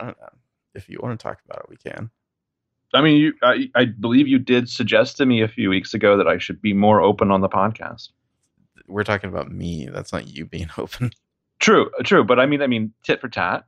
I 0.00 0.04
don't 0.06 0.20
know. 0.20 0.28
If 0.74 0.88
you 0.88 0.98
want 1.02 1.18
to 1.18 1.22
talk 1.22 1.40
about 1.44 1.58
it, 1.64 1.68
we 1.68 1.76
can. 1.76 2.10
I 2.94 3.02
mean, 3.02 3.16
you, 3.18 3.34
I, 3.42 3.70
I 3.74 3.84
believe 3.84 4.26
you 4.26 4.38
did 4.38 4.68
suggest 4.68 5.16
to 5.18 5.26
me 5.26 5.42
a 5.42 5.48
few 5.48 5.68
weeks 5.70 5.94
ago 5.94 6.16
that 6.16 6.26
I 6.26 6.38
should 6.38 6.60
be 6.60 6.72
more 6.72 7.00
open 7.00 7.30
on 7.30 7.40
the 7.40 7.48
podcast. 7.48 8.08
We're 8.88 9.04
talking 9.04 9.30
about 9.30 9.50
me. 9.52 9.86
That's 9.86 10.12
not 10.12 10.26
you 10.26 10.44
being 10.46 10.68
open. 10.78 11.10
True, 11.60 11.90
true. 12.04 12.24
But 12.24 12.40
I 12.40 12.46
mean, 12.46 12.62
I 12.62 12.66
mean, 12.66 12.92
tit 13.04 13.20
for 13.20 13.28
tat, 13.28 13.64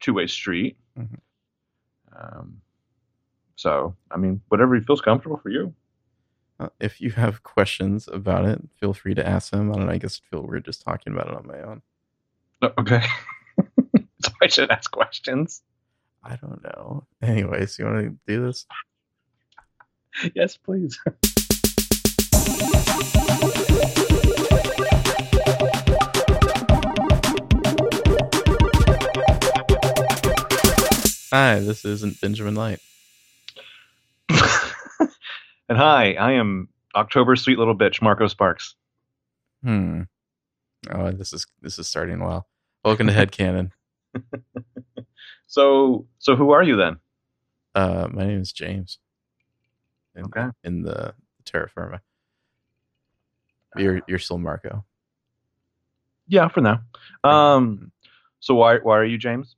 two 0.00 0.12
way 0.14 0.26
street. 0.26 0.76
Mhm. 0.98 1.18
Um, 2.14 2.60
so 3.56 3.94
I 4.10 4.16
mean, 4.16 4.40
whatever 4.48 4.78
feels 4.80 5.00
comfortable 5.00 5.38
for 5.38 5.48
you. 5.50 5.72
Uh, 6.58 6.68
if 6.80 7.00
you 7.00 7.10
have 7.12 7.42
questions 7.42 8.08
about 8.12 8.44
it, 8.44 8.60
feel 8.78 8.92
free 8.92 9.14
to 9.14 9.26
ask 9.26 9.52
them. 9.52 9.70
I 9.72 9.76
don't 9.76 9.86
know. 9.86 9.92
I 9.92 9.98
guess 9.98 10.20
I 10.22 10.28
feel 10.28 10.42
weird 10.46 10.66
just 10.66 10.82
talking 10.82 11.14
about 11.14 11.28
it 11.28 11.34
on 11.34 11.46
my 11.46 11.60
own. 11.62 11.82
Oh, 12.62 12.72
Okay. 12.78 13.02
should 14.54 14.70
ask 14.70 14.90
questions. 14.90 15.62
I 16.22 16.36
don't 16.36 16.62
know. 16.62 17.06
Anyways, 17.22 17.78
you 17.78 17.86
want 17.86 17.98
to 17.98 18.16
do 18.26 18.46
this? 18.46 18.66
Yes, 20.34 20.56
please. 20.56 20.98
Hi, 31.32 31.60
this 31.60 31.84
isn't 31.84 32.20
Benjamin 32.20 32.56
Light. 32.56 32.80
and 34.28 35.78
hi, 35.78 36.14
I 36.14 36.32
am 36.32 36.68
October's 36.96 37.40
sweet 37.40 37.56
little 37.56 37.78
bitch, 37.78 38.02
Marco 38.02 38.26
Sparks. 38.26 38.74
Hmm. 39.62 40.02
Oh, 40.90 41.12
this 41.12 41.32
is 41.32 41.46
this 41.62 41.78
is 41.78 41.86
starting 41.86 42.18
well. 42.18 42.48
Welcome 42.84 43.06
to 43.06 43.12
Headcanon. 43.12 43.70
So, 45.46 46.06
so 46.20 46.36
who 46.36 46.52
are 46.52 46.62
you 46.62 46.76
then? 46.76 46.98
Uh, 47.74 48.06
my 48.12 48.24
name 48.24 48.40
is 48.40 48.52
James. 48.52 48.98
In, 50.14 50.26
Okay. 50.26 50.46
In 50.62 50.82
the 50.82 51.14
Terra 51.44 51.68
Firma. 51.68 52.00
You're 53.76 54.00
you're 54.06 54.20
still 54.20 54.38
Marco. 54.38 54.84
Yeah, 56.28 56.46
for 56.48 56.60
now. 56.60 56.82
Um, 57.24 57.90
so 58.38 58.54
why 58.54 58.78
why 58.78 58.96
are 58.98 59.04
you 59.04 59.18
James? 59.18 59.56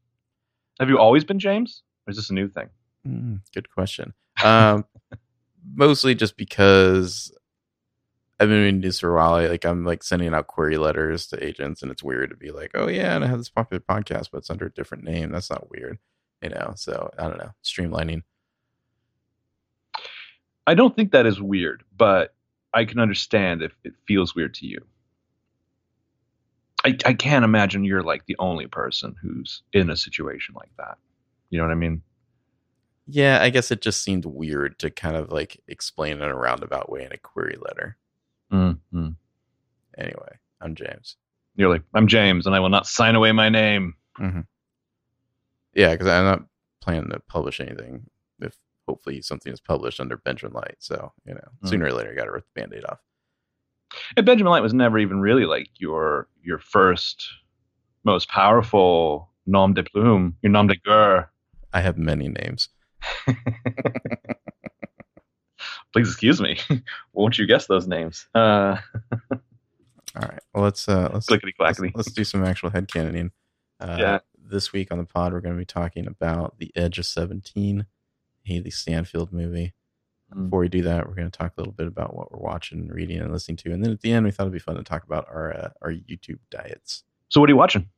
Have 0.80 0.88
you 0.88 0.98
always 0.98 1.24
been 1.24 1.38
James, 1.38 1.82
or 2.06 2.10
is 2.10 2.16
this 2.16 2.30
a 2.30 2.34
new 2.34 2.48
thing? 2.48 2.70
Mm, 3.06 3.40
good 3.54 3.70
question. 3.70 4.14
Um, 4.42 4.86
mostly 5.74 6.14
just 6.14 6.38
because 6.38 7.36
I've 8.42 8.48
been 8.48 8.62
doing 8.62 8.80
this 8.80 8.98
for 8.98 9.12
a 9.12 9.14
while. 9.14 9.48
Like 9.48 9.64
I'm 9.64 9.84
like 9.84 10.02
sending 10.02 10.34
out 10.34 10.48
query 10.48 10.76
letters 10.76 11.28
to 11.28 11.44
agents, 11.44 11.80
and 11.80 11.92
it's 11.92 12.02
weird 12.02 12.30
to 12.30 12.36
be 12.36 12.50
like, 12.50 12.72
"Oh 12.74 12.88
yeah, 12.88 13.14
and 13.14 13.22
I 13.22 13.28
have 13.28 13.38
this 13.38 13.48
popular 13.48 13.80
podcast, 13.80 14.30
but 14.32 14.38
it's 14.38 14.50
under 14.50 14.66
a 14.66 14.72
different 14.72 15.04
name." 15.04 15.30
That's 15.30 15.48
not 15.48 15.70
weird, 15.70 15.98
you 16.42 16.48
know. 16.48 16.72
So 16.74 17.08
I 17.16 17.28
don't 17.28 17.38
know, 17.38 17.52
streamlining. 17.62 18.22
I 20.66 20.74
don't 20.74 20.94
think 20.96 21.12
that 21.12 21.24
is 21.24 21.40
weird, 21.40 21.84
but 21.96 22.34
I 22.74 22.84
can 22.84 22.98
understand 22.98 23.62
if 23.62 23.72
it 23.84 23.92
feels 24.08 24.34
weird 24.34 24.54
to 24.54 24.66
you. 24.66 24.80
I, 26.84 26.96
I 27.06 27.14
can't 27.14 27.44
imagine 27.44 27.84
you're 27.84 28.02
like 28.02 28.26
the 28.26 28.36
only 28.40 28.66
person 28.66 29.14
who's 29.22 29.62
in 29.72 29.88
a 29.88 29.96
situation 29.96 30.56
like 30.56 30.72
that. 30.78 30.98
You 31.50 31.58
know 31.58 31.64
what 31.64 31.72
I 31.72 31.76
mean? 31.76 32.02
Yeah, 33.06 33.38
I 33.40 33.50
guess 33.50 33.70
it 33.70 33.82
just 33.82 34.02
seemed 34.02 34.24
weird 34.24 34.80
to 34.80 34.90
kind 34.90 35.14
of 35.14 35.30
like 35.30 35.60
explain 35.68 36.16
in 36.16 36.22
a 36.22 36.34
roundabout 36.34 36.90
way 36.90 37.04
in 37.04 37.12
a 37.12 37.18
query 37.18 37.56
letter. 37.60 37.98
Mm-hmm. 38.52 39.08
Anyway, 39.98 40.38
I'm 40.60 40.74
James. 40.74 41.16
You're 41.56 41.68
like, 41.70 41.82
I'm 41.94 42.06
James, 42.06 42.46
and 42.46 42.54
I 42.54 42.60
will 42.60 42.68
not 42.70 42.86
sign 42.86 43.14
away 43.14 43.32
my 43.32 43.48
name. 43.48 43.94
Yeah, 45.74 45.92
because 45.92 46.06
I'm 46.06 46.24
not 46.24 46.42
planning 46.80 47.10
to 47.10 47.20
publish 47.20 47.60
anything. 47.60 48.04
If 48.40 48.56
hopefully 48.86 49.22
something 49.22 49.52
is 49.52 49.60
published 49.60 50.00
under 50.00 50.16
Benjamin 50.18 50.52
Light, 50.54 50.76
so 50.78 51.12
you 51.26 51.34
know, 51.34 51.40
Mm. 51.64 51.68
sooner 51.68 51.86
or 51.86 51.92
later, 51.92 52.10
I 52.10 52.14
got 52.14 52.24
to 52.24 52.32
rip 52.32 52.44
the 52.54 52.60
band-aid 52.60 52.84
off. 52.84 52.98
And 54.16 54.24
Benjamin 54.26 54.50
Light 54.50 54.62
was 54.62 54.74
never 54.74 54.98
even 54.98 55.20
really 55.20 55.44
like 55.46 55.68
your 55.78 56.28
your 56.42 56.58
first, 56.58 57.26
most 58.04 58.28
powerful 58.28 59.30
nom 59.46 59.74
de 59.74 59.82
plume, 59.84 60.36
your 60.42 60.50
nom 60.52 60.66
de 60.66 60.76
guerre. 60.76 61.30
I 61.72 61.80
have 61.80 61.96
many 61.98 62.28
names. 62.28 62.68
Please 65.92 66.08
excuse 66.08 66.40
me. 66.40 66.58
Won't 67.12 67.38
you 67.38 67.46
guess 67.46 67.66
those 67.66 67.86
names? 67.86 68.26
Uh, 68.34 68.76
All 70.14 70.28
right. 70.28 70.40
Well, 70.54 70.64
let's 70.64 70.88
uh 70.88 71.10
let's 71.12 71.26
clickety 71.26 71.54
let's, 71.58 71.78
clackety. 71.78 71.92
let's 71.94 72.12
do 72.12 72.24
some 72.24 72.44
actual 72.44 72.70
headcanoning. 72.70 73.30
Uh, 73.80 73.96
Yeah. 73.98 74.18
This 74.44 74.72
week 74.72 74.92
on 74.92 74.98
the 74.98 75.04
pod, 75.04 75.32
we're 75.32 75.40
going 75.40 75.54
to 75.54 75.58
be 75.58 75.64
talking 75.64 76.06
about 76.06 76.58
The 76.58 76.70
Edge 76.76 76.98
of 76.98 77.06
Seventeen, 77.06 77.86
Hailee 78.48 78.72
Steinfeld 78.72 79.32
movie. 79.32 79.72
Mm. 80.34 80.44
Before 80.44 80.60
we 80.60 80.68
do 80.68 80.82
that, 80.82 81.08
we're 81.08 81.14
going 81.14 81.30
to 81.30 81.38
talk 81.38 81.52
a 81.56 81.60
little 81.60 81.72
bit 81.72 81.86
about 81.86 82.14
what 82.14 82.30
we're 82.30 82.46
watching, 82.46 82.88
reading, 82.88 83.18
and 83.20 83.32
listening 83.32 83.56
to, 83.58 83.72
and 83.72 83.82
then 83.82 83.92
at 83.92 84.02
the 84.02 84.12
end, 84.12 84.26
we 84.26 84.30
thought 84.30 84.42
it'd 84.42 84.52
be 84.52 84.58
fun 84.58 84.76
to 84.76 84.82
talk 84.82 85.04
about 85.04 85.26
our 85.28 85.54
uh, 85.54 85.68
our 85.80 85.92
YouTube 85.92 86.40
diets. 86.50 87.04
So 87.28 87.40
what 87.40 87.48
are 87.48 87.52
you 87.52 87.56
watching? 87.56 87.88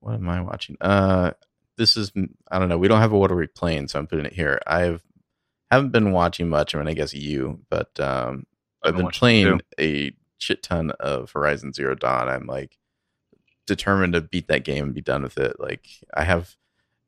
What 0.00 0.14
am 0.14 0.28
I 0.28 0.40
watching? 0.40 0.76
Uh, 0.80 1.32
this 1.76 1.96
is 1.96 2.12
I 2.50 2.58
don't 2.58 2.68
know. 2.68 2.78
We 2.78 2.88
don't 2.88 3.00
have 3.00 3.12
a 3.12 3.18
we 3.18 3.46
playing, 3.46 3.88
so 3.88 3.98
I'm 3.98 4.06
putting 4.06 4.26
it 4.26 4.32
here. 4.32 4.60
I've 4.66 5.02
haven't 5.70 5.90
been 5.90 6.12
watching 6.12 6.48
much. 6.48 6.74
I 6.74 6.78
mean, 6.78 6.88
I 6.88 6.94
guess 6.94 7.14
you, 7.14 7.60
but 7.68 7.98
um, 8.00 8.46
I've 8.82 8.96
been 8.96 9.08
playing 9.08 9.60
a 9.78 10.12
shit 10.38 10.62
ton 10.62 10.92
of 11.00 11.30
Horizon 11.32 11.72
Zero 11.72 11.94
Dawn. 11.94 12.28
I'm 12.28 12.46
like 12.46 12.78
determined 13.66 14.14
to 14.14 14.20
beat 14.20 14.48
that 14.48 14.64
game 14.64 14.84
and 14.84 14.94
be 14.94 15.00
done 15.00 15.22
with 15.22 15.38
it. 15.38 15.58
Like 15.58 15.86
I 16.14 16.24
have, 16.24 16.56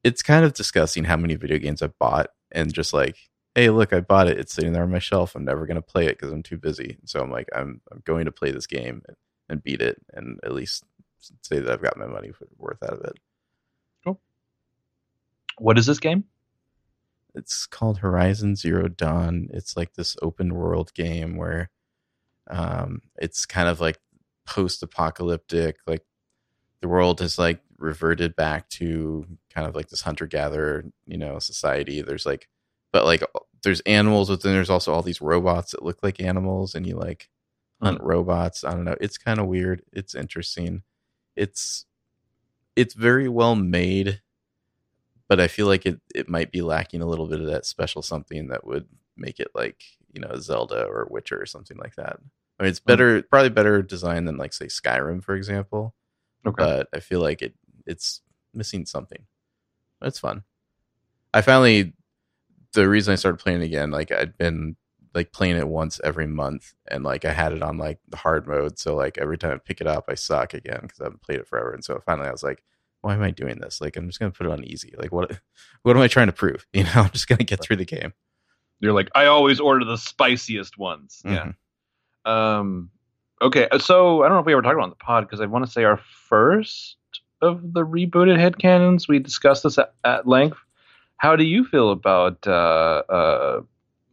it's 0.05 0.23
kind 0.23 0.45
of 0.45 0.53
disgusting 0.53 1.05
how 1.05 1.17
many 1.17 1.37
video 1.37 1.59
games 1.59 1.83
I've 1.83 1.99
bought 1.99 2.31
and 2.53 2.73
just 2.73 2.93
like, 2.93 3.17
hey, 3.55 3.71
look, 3.71 3.93
I 3.93 4.01
bought 4.01 4.29
it. 4.29 4.39
It's 4.39 4.53
sitting 4.53 4.73
there 4.73 4.83
on 4.83 4.91
my 4.91 4.99
shelf. 4.99 5.35
I'm 5.35 5.45
never 5.45 5.67
gonna 5.67 5.83
play 5.83 6.07
it 6.07 6.19
because 6.19 6.33
I'm 6.33 6.43
too 6.43 6.59
busy. 6.59 6.99
So 7.05 7.21
I'm 7.21 7.31
like, 7.31 7.49
I'm 7.55 7.81
I'm 7.91 8.03
going 8.05 8.27
to 8.27 8.33
play 8.33 8.51
this 8.51 8.67
game 8.67 9.03
and, 9.09 9.17
and 9.49 9.63
beat 9.63 9.81
it 9.81 10.01
and 10.13 10.39
at 10.45 10.53
least 10.53 10.85
say 11.43 11.61
that 11.61 11.73
I've 11.73 11.83
got 11.83 11.97
my 11.97 12.07
money 12.07 12.33
worth 12.59 12.83
out 12.83 12.95
of 12.95 13.01
it. 13.05 13.19
Cool. 14.05 14.21
What 15.59 15.79
is 15.79 15.87
this 15.87 15.99
game? 15.99 16.25
It's 17.35 17.67
called 17.67 17.99
Horizon 17.99 18.57
Zero 18.57 18.89
Dawn. 18.89 19.49
It's 19.53 19.77
like 19.77 19.95
this 19.95 20.17
open 20.23 20.55
world 20.55 20.93
game 20.95 21.37
where 21.37 21.71
um 22.49 23.03
it's 23.17 23.47
kind 23.47 23.69
of 23.69 23.81
like 23.81 23.99
post 24.47 24.83
apocalyptic, 24.83 25.77
like 25.87 26.05
the 26.81 26.89
world 26.89 27.21
has 27.21 27.39
like 27.39 27.61
reverted 27.79 28.37
back 28.37 28.69
to 28.69 29.27
kind 29.55 29.67
of 29.67 29.75
like 29.75 29.89
this 29.89 30.03
hunter 30.03 30.27
gatherer, 30.27 30.85
you 31.07 31.19
know, 31.19 31.39
society. 31.39 32.03
There's 32.03 32.27
like 32.27 32.49
but 32.93 33.05
like 33.05 33.23
there's 33.63 33.81
animals, 33.81 34.29
but 34.29 34.43
then 34.43 34.53
there's 34.53 34.71
also 34.71 34.93
all 34.93 35.03
these 35.03 35.21
robots 35.21 35.73
that 35.73 35.85
look 35.85 36.03
like 36.03 36.21
animals 36.21 36.75
and 36.75 36.87
you 36.87 36.97
like 36.97 37.29
hunt 37.83 38.03
robots. 38.03 38.65
I 38.65 38.73
don't 38.73 38.85
know. 38.85 38.97
It's 39.01 39.19
kind 39.19 39.39
of 39.39 39.47
weird. 39.47 39.83
It's 39.93 40.15
interesting. 40.15 40.83
It's 41.37 41.87
it's 42.77 42.95
very 42.95 43.29
well 43.29 43.55
made 43.55 44.21
but 45.31 45.39
I 45.39 45.47
feel 45.47 45.69
like 45.69 45.87
it 45.87 46.01
it 46.13 46.29
might 46.29 46.51
be 46.51 46.61
lacking 46.61 47.01
a 47.01 47.07
little 47.07 47.29
bit 47.29 47.41
of 47.41 47.47
that 47.47 47.65
special 47.65 48.03
something 48.03 48.49
that 48.49 48.67
would 48.67 48.87
make 49.17 49.39
it 49.39 49.53
like 49.55 49.85
you 50.13 50.21
know 50.21 50.35
Zelda 50.41 50.85
or 50.85 51.07
Witcher 51.09 51.41
or 51.41 51.47
something 51.47 51.79
like 51.79 51.95
that. 51.95 52.19
I 52.59 52.65
mean, 52.65 52.71
it's 52.71 52.81
mm. 52.81 52.87
better, 52.87 53.23
probably 53.23 53.49
better 53.49 53.81
design 53.81 54.25
than 54.25 54.37
like 54.37 54.53
say 54.53 54.67
Skyrim, 54.67 55.23
for 55.23 55.37
example. 55.37 55.95
Okay. 56.45 56.57
But 56.59 56.89
I 56.93 56.99
feel 56.99 57.21
like 57.21 57.43
it 57.43 57.55
it's 57.87 58.23
missing 58.53 58.85
something. 58.87 59.25
But 60.01 60.09
it's 60.09 60.19
fun. 60.19 60.43
I 61.33 61.43
finally 61.43 61.93
the 62.73 62.89
reason 62.89 63.13
I 63.13 63.17
started 63.17 63.39
playing 63.39 63.63
again, 63.63 63.93
like 63.93 64.11
I'd 64.11 64.37
been 64.37 64.75
like 65.15 65.33
playing 65.33 65.59
it 65.59 65.69
once 65.69 66.01
every 66.03 66.27
month, 66.27 66.75
and 66.89 67.05
like 67.05 67.25
I 67.25 67.33
had 67.33 67.53
it 67.53 67.63
on 67.63 67.79
like 67.79 68.01
the 68.09 68.17
hard 68.17 68.49
mode, 68.49 68.81
so 68.81 68.97
like 68.97 69.17
every 69.17 69.39
time 69.39 69.53
I 69.53 69.59
pick 69.59 69.81
it 69.81 69.87
up, 69.87 70.07
I 70.09 70.15
suck 70.15 70.55
again 70.55 70.81
because 70.83 71.01
I 71.01 71.05
haven't 71.05 71.23
played 71.23 71.39
it 71.39 71.47
forever. 71.47 71.73
And 71.73 71.85
so 71.85 72.01
finally, 72.05 72.27
I 72.27 72.33
was 72.33 72.43
like, 72.43 72.65
why 73.03 73.15
am 73.15 73.23
I 73.23 73.31
doing 73.31 73.59
this? 73.61 73.81
Like, 73.81 73.97
I'm 73.97 74.07
just 74.07 74.19
gonna 74.21 74.31
put 74.33 74.47
it 74.47 74.53
on 74.53 74.65
easy. 74.65 74.95
Like, 74.99 75.13
what 75.13 75.31
what 75.83 75.97
am 75.97 76.03
I 76.03 76.09
trying 76.09 76.27
to 76.29 76.33
prove? 76.33 76.67
You 76.73 76.85
know, 76.85 76.91
I'm 76.95 77.11
just 77.11 77.29
gonna 77.29 77.45
get 77.45 77.63
through 77.63 77.77
the 77.77 77.85
game. 77.85 78.13
You're 78.81 78.93
like, 78.95 79.11
I 79.15 79.27
always 79.27 79.61
order 79.61 79.85
the 79.85 79.97
spiciest 79.99 80.79
ones. 80.79 81.21
Yeah. 81.25 81.53
Mhm. 82.27 82.31
Um, 82.31 82.91
okay, 83.43 83.69
so 83.79 84.23
I 84.23 84.29
don't 84.29 84.37
know 84.37 84.41
if 84.41 84.47
we 84.47 84.53
ever 84.53 84.63
talked 84.63 84.75
about 84.75 84.85
on 84.85 84.91
the 84.91 84.97
pod 84.97 85.25
because 85.27 85.41
I 85.41 85.47
want 85.47 85.65
to 85.65 85.71
say 85.71 85.85
our 85.85 85.99
first 86.29 86.97
of 87.43 87.73
the 87.73 87.85
rebooted 87.85 88.37
headcanons. 88.39 89.09
We 89.09 89.19
discussed 89.19 89.63
this 89.65 89.79
at, 89.79 89.95
at 90.05 90.27
length. 90.27 90.59
How 91.17 91.37
do 91.37 91.45
you 91.45 91.65
feel 91.67 91.91
about 91.91 92.47
uh, 92.47 93.03
uh, 93.09 93.61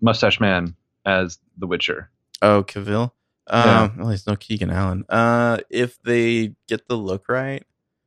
Mustache 0.01 0.39
Man 0.41 0.75
as 1.06 1.39
The 1.57 1.67
Witcher? 1.67 2.09
Oh, 2.41 2.63
Cavill. 2.63 3.12
Yeah. 3.50 3.83
Um, 3.83 3.97
well, 3.97 4.07
there's 4.07 4.27
no 4.27 4.35
Keegan 4.35 4.69
Allen. 4.69 5.06
Uh, 5.07 5.59
if 5.69 6.01
they 6.03 6.53
get 6.67 6.88
the 6.88 6.95
look 6.97 7.29
right, 7.29 7.63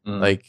Mm. 0.06 0.20
like 0.20 0.44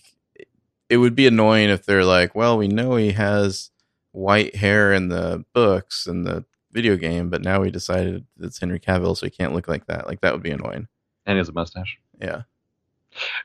it 0.91 0.97
would 0.97 1.15
be 1.15 1.25
annoying 1.25 1.69
if 1.69 1.85
they're 1.85 2.03
like, 2.03 2.35
well, 2.35 2.57
we 2.57 2.67
know 2.67 2.97
he 2.97 3.13
has 3.13 3.71
white 4.11 4.57
hair 4.57 4.91
in 4.91 5.07
the 5.07 5.45
books 5.53 6.05
and 6.05 6.25
the 6.25 6.43
video 6.73 6.97
game, 6.97 7.29
but 7.29 7.41
now 7.41 7.61
we 7.61 7.71
decided 7.71 8.25
it's 8.41 8.59
Henry 8.59 8.77
Cavill, 8.77 9.15
so 9.15 9.25
he 9.25 9.29
can't 9.29 9.53
look 9.53 9.69
like 9.69 9.85
that. 9.85 10.05
Like 10.05 10.19
that 10.19 10.33
would 10.33 10.43
be 10.43 10.51
annoying. 10.51 10.89
and 11.25 11.35
he 11.35 11.37
has 11.37 11.47
a 11.47 11.53
mustache. 11.53 11.97
Yeah. 12.21 12.41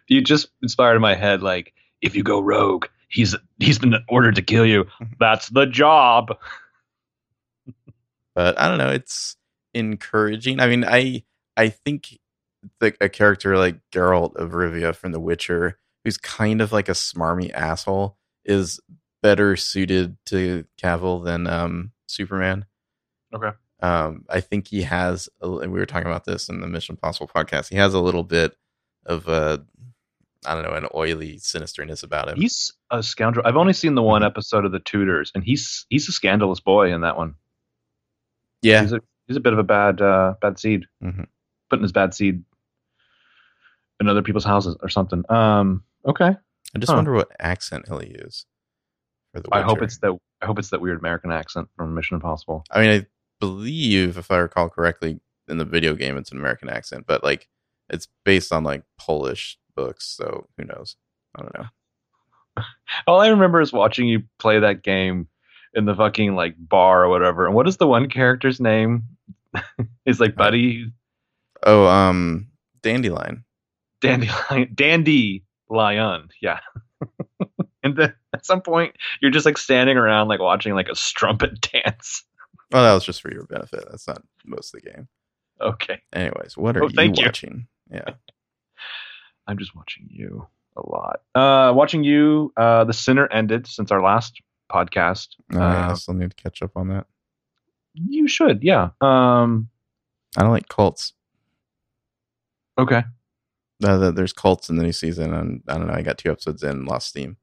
You 0.08 0.22
just 0.22 0.48
inspired 0.60 0.96
in 0.96 1.02
my 1.02 1.14
head, 1.14 1.40
like 1.40 1.72
if 2.00 2.16
you 2.16 2.24
go 2.24 2.40
rogue, 2.40 2.86
he's 3.08 3.36
he's 3.60 3.78
been 3.78 3.94
ordered 4.08 4.34
to 4.34 4.42
kill 4.42 4.66
you. 4.66 4.82
Mm-hmm. 4.84 5.04
That's 5.20 5.48
the 5.48 5.66
job. 5.66 6.36
but 8.34 8.58
I 8.58 8.66
don't 8.68 8.78
know. 8.78 8.90
It's 8.90 9.36
encouraging. 9.72 10.58
I 10.58 10.66
mean, 10.66 10.84
I 10.84 11.22
I 11.56 11.68
think 11.68 12.18
the, 12.80 12.92
a 13.00 13.08
character 13.08 13.56
like 13.56 13.78
Geralt 13.92 14.34
of 14.34 14.50
Rivia 14.50 14.96
from 14.96 15.12
The 15.12 15.20
Witcher, 15.20 15.78
who's 16.06 16.16
kind 16.18 16.60
of 16.60 16.70
like 16.70 16.88
a 16.88 16.92
smarmy 16.92 17.52
asshole, 17.52 18.16
is 18.44 18.78
better 19.24 19.56
suited 19.56 20.16
to 20.26 20.64
Cavill 20.80 21.24
than 21.24 21.48
um, 21.48 21.90
Superman. 22.06 22.64
Okay. 23.34 23.50
Um, 23.82 24.24
I 24.30 24.40
think 24.40 24.68
he 24.68 24.82
has, 24.82 25.28
a, 25.40 25.48
we 25.50 25.66
were 25.66 25.84
talking 25.84 26.06
about 26.06 26.24
this 26.24 26.48
in 26.48 26.60
the 26.60 26.68
Mission 26.68 26.92
Impossible 26.92 27.26
podcast. 27.26 27.70
He 27.70 27.76
has 27.76 27.92
a 27.92 27.98
little 27.98 28.22
bit 28.22 28.56
of 29.04 29.26
a, 29.26 29.66
I 30.46 30.54
don't 30.54 30.62
know, 30.62 30.76
an 30.76 30.86
oily 30.94 31.38
sinisterness 31.38 32.04
about 32.04 32.28
him. 32.28 32.36
He's 32.40 32.72
a 32.92 33.02
scoundrel. 33.02 33.44
I've 33.44 33.56
only 33.56 33.72
seen 33.72 33.96
the 33.96 34.02
one 34.02 34.22
Mhm. 34.22 34.26
episode 34.26 34.64
of 34.64 34.70
The 34.70 34.78
Tudors, 34.78 35.32
and 35.34 35.42
he's 35.42 35.86
he's 35.90 36.08
a 36.08 36.12
scandalous 36.12 36.60
boy 36.60 36.92
in 36.94 37.00
that 37.00 37.16
one. 37.16 37.34
yeah, 38.62 38.82
He's 38.82 38.92
a 38.92 39.00
he's 39.26 39.36
a 39.36 39.40
bit 39.40 39.52
of 39.54 39.58
a 39.58 39.64
bad 39.64 40.00
uh, 40.00 40.34
bad 40.40 40.60
seed, 40.60 40.86
Mhm. 41.02 41.26
putting 41.68 41.82
his 41.82 41.90
bad 41.92 42.14
seed 42.14 42.44
in 44.00 44.08
other 44.08 44.22
people's 44.22 44.44
houses 44.44 44.76
or 44.80 44.88
something. 44.88 45.24
Um. 45.28 45.82
Okay. 46.06 46.34
I 46.74 46.78
just 46.78 46.90
huh. 46.90 46.96
wonder 46.96 47.12
what 47.12 47.30
accent 47.38 47.86
he'll 47.88 48.02
use 48.02 48.46
for 49.32 49.40
the. 49.40 49.48
I 49.52 49.62
hope 49.62 49.82
it's 49.82 49.98
that. 49.98 50.16
I 50.42 50.46
hope 50.46 50.58
it's 50.58 50.70
that 50.70 50.80
weird 50.80 50.98
American 50.98 51.32
accent 51.32 51.68
from 51.76 51.94
Mission 51.94 52.16
Impossible. 52.16 52.64
I 52.70 52.80
mean, 52.80 52.90
I 52.90 53.06
believe, 53.40 54.18
if 54.18 54.30
I 54.30 54.38
recall 54.38 54.68
correctly, 54.68 55.20
in 55.48 55.58
the 55.58 55.64
video 55.64 55.94
game, 55.94 56.16
it's 56.16 56.30
an 56.30 56.38
American 56.38 56.68
accent, 56.68 57.04
but 57.06 57.22
like 57.22 57.48
it's 57.88 58.08
based 58.24 58.52
on 58.52 58.64
like 58.64 58.82
Polish 58.98 59.58
books, 59.74 60.06
so 60.06 60.46
who 60.56 60.64
knows? 60.64 60.96
I 61.36 61.42
don't 61.42 61.58
know. 61.58 62.62
All 63.06 63.20
I 63.20 63.28
remember 63.28 63.60
is 63.60 63.72
watching 63.72 64.08
you 64.08 64.22
play 64.38 64.58
that 64.60 64.82
game 64.82 65.28
in 65.74 65.84
the 65.84 65.94
fucking 65.94 66.34
like 66.34 66.54
bar 66.58 67.04
or 67.04 67.08
whatever. 67.08 67.46
And 67.46 67.54
what 67.54 67.68
is 67.68 67.76
the 67.76 67.86
one 67.86 68.08
character's 68.08 68.60
name? 68.60 69.04
Is 70.06 70.20
like 70.20 70.36
Buddy 70.36 70.92
Oh, 71.64 71.86
um, 71.86 72.48
Dandelion. 72.82 73.44
Dandelion 74.00 74.70
Dandy 74.74 75.42
Lion. 75.68 76.28
Yeah. 76.40 76.60
and 77.82 77.96
then 77.96 78.14
at 78.34 78.44
some 78.46 78.60
point 78.62 78.94
you're 79.20 79.30
just 79.30 79.46
like 79.46 79.58
standing 79.58 79.96
around 79.96 80.28
like 80.28 80.40
watching 80.40 80.74
like 80.74 80.88
a 80.88 80.94
strumpet 80.96 81.60
dance. 81.72 82.24
Well, 82.72 82.82
that 82.84 82.94
was 82.94 83.04
just 83.04 83.22
for 83.22 83.32
your 83.32 83.44
benefit. 83.44 83.84
That's 83.90 84.08
not 84.08 84.22
most 84.44 84.74
of 84.74 84.82
the 84.82 84.90
game. 84.90 85.08
Okay. 85.60 86.00
Anyways, 86.12 86.56
what 86.56 86.76
are 86.76 86.84
Oh, 86.84 86.88
you 86.88 87.02
you. 87.02 87.12
watching? 87.24 87.66
Yeah. 87.90 88.10
I'm 89.46 89.58
just 89.58 89.74
watching 89.76 90.08
you 90.10 90.46
a 90.76 90.86
lot. 90.88 91.20
Uh 91.34 91.72
watching 91.74 92.02
you, 92.04 92.52
uh 92.56 92.84
The 92.84 92.92
Sinner 92.92 93.28
ended 93.32 93.66
since 93.66 93.90
our 93.90 94.02
last 94.02 94.40
podcast. 94.70 95.28
Oh, 95.52 95.58
yeah, 95.58 95.88
I 95.88 95.92
Uh, 95.92 95.94
still 95.94 96.14
need 96.14 96.30
to 96.30 96.42
catch 96.42 96.60
up 96.62 96.72
on 96.76 96.88
that. 96.88 97.06
you 97.94 98.26
should, 98.28 98.62
yeah. 98.62 98.90
Um 99.00 99.68
I 100.36 100.42
don't 100.42 100.50
like 100.50 100.68
cults. 100.68 101.14
okay. 102.78 103.04
Uh, 103.84 104.10
there's 104.10 104.32
cults 104.32 104.70
in 104.70 104.76
the 104.76 104.82
new 104.82 104.92
season, 104.92 105.34
and 105.34 105.62
I 105.68 105.74
don't 105.76 105.86
know. 105.86 105.92
I 105.92 106.02
got 106.02 106.18
two 106.18 106.30
episodes 106.30 106.62
in, 106.62 106.86
lost 106.86 107.08
steam. 107.08 107.36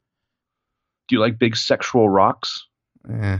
Do 1.07 1.15
you 1.15 1.19
like 1.19 1.37
big 1.37 1.55
sexual 1.55 2.09
rocks? 2.09 2.65
Eh, 3.09 3.39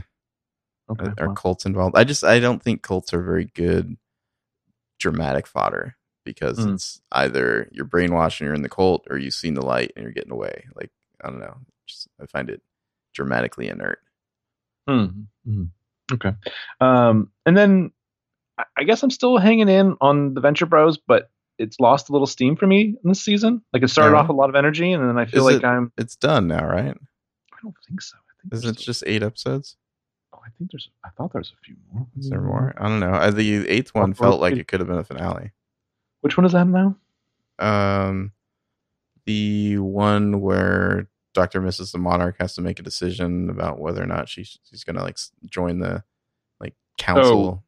Okay. 0.90 1.10
are 1.18 1.26
well, 1.28 1.34
cults 1.34 1.64
involved? 1.66 1.96
I 1.96 2.04
just 2.04 2.22
I 2.24 2.38
don't 2.38 2.62
think 2.62 2.82
cults 2.82 3.12
are 3.14 3.22
very 3.22 3.46
good 3.46 3.96
dramatic 5.00 5.46
fodder 5.46 5.96
because 6.24 6.58
Mm. 6.58 6.74
it's 6.74 7.00
either 7.12 7.68
you're 7.72 7.86
brainwashed 7.86 8.40
and 8.40 8.46
you're 8.46 8.54
in 8.54 8.62
the 8.62 8.68
cult, 8.68 9.06
or 9.10 9.18
you've 9.18 9.34
seen 9.34 9.54
the 9.54 9.64
light 9.64 9.92
and 9.96 10.02
you're 10.04 10.12
getting 10.12 10.32
away. 10.32 10.66
Like 10.74 10.90
I 11.22 11.30
don't 11.30 11.40
know. 11.40 11.56
Just 11.86 12.08
I 12.20 12.26
find 12.26 12.48
it 12.50 12.62
dramatically 13.14 13.68
inert. 13.68 13.98
Hmm. 14.88 15.06
Hmm. 15.44 15.64
Okay. 16.12 16.32
Um, 16.80 17.30
and 17.46 17.56
then 17.56 17.92
I- 18.58 18.64
I 18.76 18.84
guess 18.84 19.02
I'm 19.02 19.10
still 19.10 19.38
hanging 19.38 19.68
in 19.68 19.96
on 20.00 20.34
the 20.34 20.40
Venture 20.40 20.66
Bros, 20.66 20.98
but 20.98 21.30
it's 21.58 21.78
lost 21.80 22.08
a 22.08 22.12
little 22.12 22.26
steam 22.26 22.56
for 22.56 22.66
me 22.66 22.96
in 23.02 23.08
this 23.08 23.22
season. 23.22 23.62
Like 23.72 23.82
it 23.82 23.88
started 23.88 24.12
Yeah. 24.14 24.20
off 24.20 24.28
with 24.28 24.34
a 24.36 24.38
lot 24.38 24.48
of 24.48 24.56
energy, 24.56 24.92
and 24.92 25.08
then 25.08 25.18
I 25.18 25.24
feel 25.26 25.46
Is 25.48 25.54
like 25.54 25.62
it- 25.62 25.66
I'm. 25.66 25.92
It's 25.96 26.16
done 26.16 26.48
now, 26.48 26.66
right? 26.66 26.94
I 26.96 27.56
don't 27.62 27.74
think 27.88 28.00
so. 28.02 28.16
I 28.16 28.32
think 28.42 28.54
Is 28.54 28.64
it 28.64 28.76
just 28.76 29.04
eight 29.06 29.22
episodes? 29.22 29.76
Oh, 30.32 30.38
I 30.44 30.50
think 30.58 30.70
there's. 30.72 30.90
I 31.04 31.10
thought 31.10 31.32
there 31.32 31.40
was 31.40 31.52
a 31.52 31.60
few 31.64 31.76
more. 31.92 32.06
Is 32.18 32.28
there 32.30 32.40
more? 32.40 32.74
I 32.76 32.88
don't 32.88 33.00
know. 33.00 33.12
Uh, 33.14 33.30
The 33.30 33.68
eighth 33.68 33.94
one 33.94 34.10
or 34.12 34.14
felt 34.14 34.40
like 34.40 34.54
it- 34.56 34.68
could 34.68 34.80
have 34.80 34.88
been 34.88 34.98
a 34.98 35.04
finale. 35.04 35.52
Which 36.20 36.36
one 36.36 36.44
is 36.46 36.52
that 36.52 36.66
now? 36.66 36.96
Um, 37.58 38.32
the 39.26 39.78
one 39.78 40.40
where 40.40 41.08
Doctor 41.34 41.60
Mrs. 41.60 41.92
the 41.92 41.98
Monarch 41.98 42.36
has 42.40 42.54
to 42.54 42.60
make 42.62 42.78
a 42.78 42.82
decision 42.82 43.48
about 43.50 43.78
whether 43.78 44.02
or 44.02 44.06
not 44.06 44.28
she 44.28 44.44
she's 44.44 44.84
gonna 44.84 45.02
like 45.02 45.18
join 45.46 45.78
the 45.80 46.02
like 46.60 46.74
council. 46.98 47.64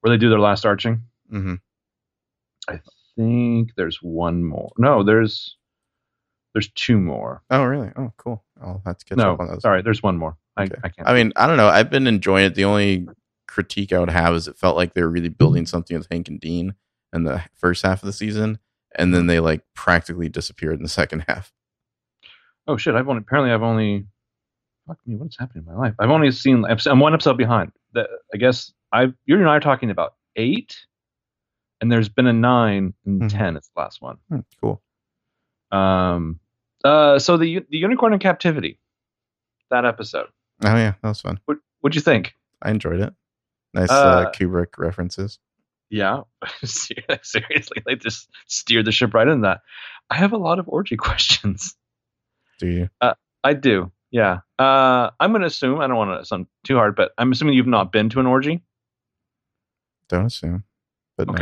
Where 0.00 0.10
they 0.14 0.18
do 0.20 0.28
their 0.30 0.38
last 0.40 0.64
arching? 0.66 1.02
hmm 1.30 1.54
I 2.68 2.80
think 3.20 3.72
there's 3.76 3.98
one 4.02 4.44
more. 4.44 4.70
No, 4.78 5.02
there's. 5.02 5.56
There's 6.52 6.68
two 6.74 6.98
more. 6.98 7.42
Oh, 7.50 7.62
really? 7.62 7.90
Oh, 7.96 8.12
cool. 8.16 8.44
I'll 8.60 8.82
have 8.84 8.98
to 8.98 9.04
catch 9.04 9.18
no, 9.18 9.34
up 9.34 9.40
on 9.40 9.46
those. 9.48 9.62
sorry, 9.62 9.82
there's 9.82 10.02
one 10.02 10.16
more. 10.16 10.36
I, 10.56 10.64
Okay. 10.64 10.74
I 10.82 10.88
can't. 10.88 11.08
I 11.08 11.14
mean, 11.14 11.32
I 11.36 11.46
don't 11.46 11.56
know. 11.56 11.68
I've 11.68 11.90
been 11.90 12.08
enjoying 12.08 12.44
it. 12.44 12.56
The 12.56 12.64
only 12.64 13.06
critique 13.46 13.92
I 13.92 14.00
would 14.00 14.10
have 14.10 14.34
is 14.34 14.48
it 14.48 14.56
felt 14.58 14.74
like 14.76 14.94
they 14.94 15.02
were 15.02 15.08
really 15.10 15.28
building 15.28 15.64
something 15.64 15.96
with 15.96 16.08
Hank 16.10 16.28
and 16.28 16.40
Dean 16.40 16.74
in 17.14 17.22
the 17.22 17.42
first 17.54 17.84
half 17.84 18.02
of 18.02 18.06
the 18.06 18.12
season, 18.12 18.58
and 18.96 19.14
then 19.14 19.26
they 19.28 19.38
like 19.38 19.62
practically 19.74 20.28
disappeared 20.28 20.74
in 20.76 20.82
the 20.82 20.88
second 20.88 21.24
half. 21.28 21.52
Oh 22.66 22.76
shit! 22.76 22.96
I've 22.96 23.08
only 23.08 23.20
apparently 23.20 23.52
I've 23.52 23.62
only 23.62 24.06
fuck 24.88 24.98
me. 25.06 25.14
What's 25.16 25.38
happening 25.38 25.64
in 25.68 25.72
my 25.72 25.78
life? 25.80 25.94
I've 26.00 26.10
only 26.10 26.32
seen. 26.32 26.64
I'm 26.64 26.98
one 26.98 27.14
episode 27.14 27.36
behind. 27.36 27.70
The, 27.92 28.08
I 28.34 28.38
guess 28.38 28.72
I 28.92 29.12
you 29.24 29.36
and 29.36 29.48
I 29.48 29.56
are 29.56 29.60
talking 29.60 29.90
about 29.90 30.14
eight, 30.34 30.76
and 31.80 31.90
there's 31.90 32.08
been 32.08 32.26
a 32.26 32.32
nine 32.32 32.94
and 33.06 33.22
Mhm. 33.22 33.28
ten. 33.30 33.56
It's 33.56 33.68
the 33.74 33.80
last 33.80 34.00
one. 34.02 34.16
Hmm, 34.28 34.40
cool. 34.60 34.82
Um. 35.70 36.40
Uh. 36.84 37.18
So 37.18 37.36
the 37.36 37.60
the 37.70 37.78
unicorn 37.78 38.12
in 38.12 38.18
captivity, 38.18 38.78
that 39.70 39.84
episode. 39.84 40.26
Oh 40.64 40.76
yeah, 40.76 40.94
that 41.02 41.08
was 41.08 41.20
fun. 41.20 41.40
What 41.46 41.58
what'd 41.80 41.94
you 41.94 42.00
think? 42.02 42.34
I 42.62 42.70
enjoyed 42.70 43.00
it. 43.00 43.14
Nice 43.72 43.90
uh, 43.90 43.94
Uh, 44.26 44.32
Kubrick 44.32 44.78
references. 44.78 45.38
Yeah, 45.90 46.22
seriously, 46.64 47.82
they 47.86 47.96
just 47.96 48.28
steered 48.46 48.84
the 48.84 48.92
ship 48.92 49.12
right 49.14 49.26
in 49.26 49.40
that. 49.42 49.60
I 50.08 50.16
have 50.16 50.32
a 50.32 50.36
lot 50.38 50.58
of 50.58 50.68
orgy 50.68 50.96
questions. 50.98 51.74
Do 52.58 52.66
you? 52.68 52.88
I 53.42 53.54
do. 53.54 53.90
Yeah. 54.10 54.40
Uh, 54.58 55.10
I'm 55.18 55.30
going 55.30 55.40
to 55.40 55.46
assume, 55.46 55.80
I 55.80 55.86
don't 55.86 55.96
want 55.96 56.20
to 56.20 56.26
sound 56.26 56.46
too 56.64 56.76
hard, 56.76 56.94
but 56.94 57.12
I'm 57.16 57.32
assuming 57.32 57.54
you've 57.54 57.66
not 57.66 57.90
been 57.90 58.08
to 58.10 58.20
an 58.20 58.26
orgy. 58.26 58.62
Don't 60.08 60.26
assume. 60.26 60.64
But 61.16 61.28
no. 61.28 61.32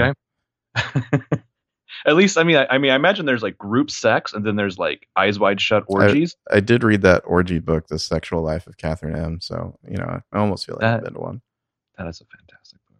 At 2.06 2.14
least, 2.14 2.38
I 2.38 2.44
mean, 2.44 2.56
I, 2.56 2.66
I 2.66 2.78
mean, 2.78 2.92
I 2.92 2.94
imagine 2.94 3.26
there's 3.26 3.42
like 3.42 3.58
group 3.58 3.90
sex, 3.90 4.32
and 4.32 4.44
then 4.46 4.56
there's 4.56 4.78
like 4.78 5.08
eyes 5.16 5.38
wide 5.38 5.60
shut 5.60 5.84
orgies. 5.88 6.36
I 6.50 6.60
did 6.60 6.84
read 6.84 7.02
that 7.02 7.22
orgy 7.26 7.58
book, 7.58 7.88
The 7.88 7.98
Sexual 7.98 8.42
Life 8.42 8.66
of 8.66 8.76
Catherine 8.76 9.16
M. 9.16 9.40
So, 9.40 9.78
you 9.88 9.96
know, 9.96 10.20
I 10.32 10.38
almost 10.38 10.66
feel 10.66 10.76
like 10.76 10.84
I've 10.84 11.04
been 11.04 11.14
to 11.14 11.20
one. 11.20 11.40
that 11.96 12.06
is 12.06 12.20
a 12.20 12.24
fantastic 12.26 12.78
book. 12.86 12.98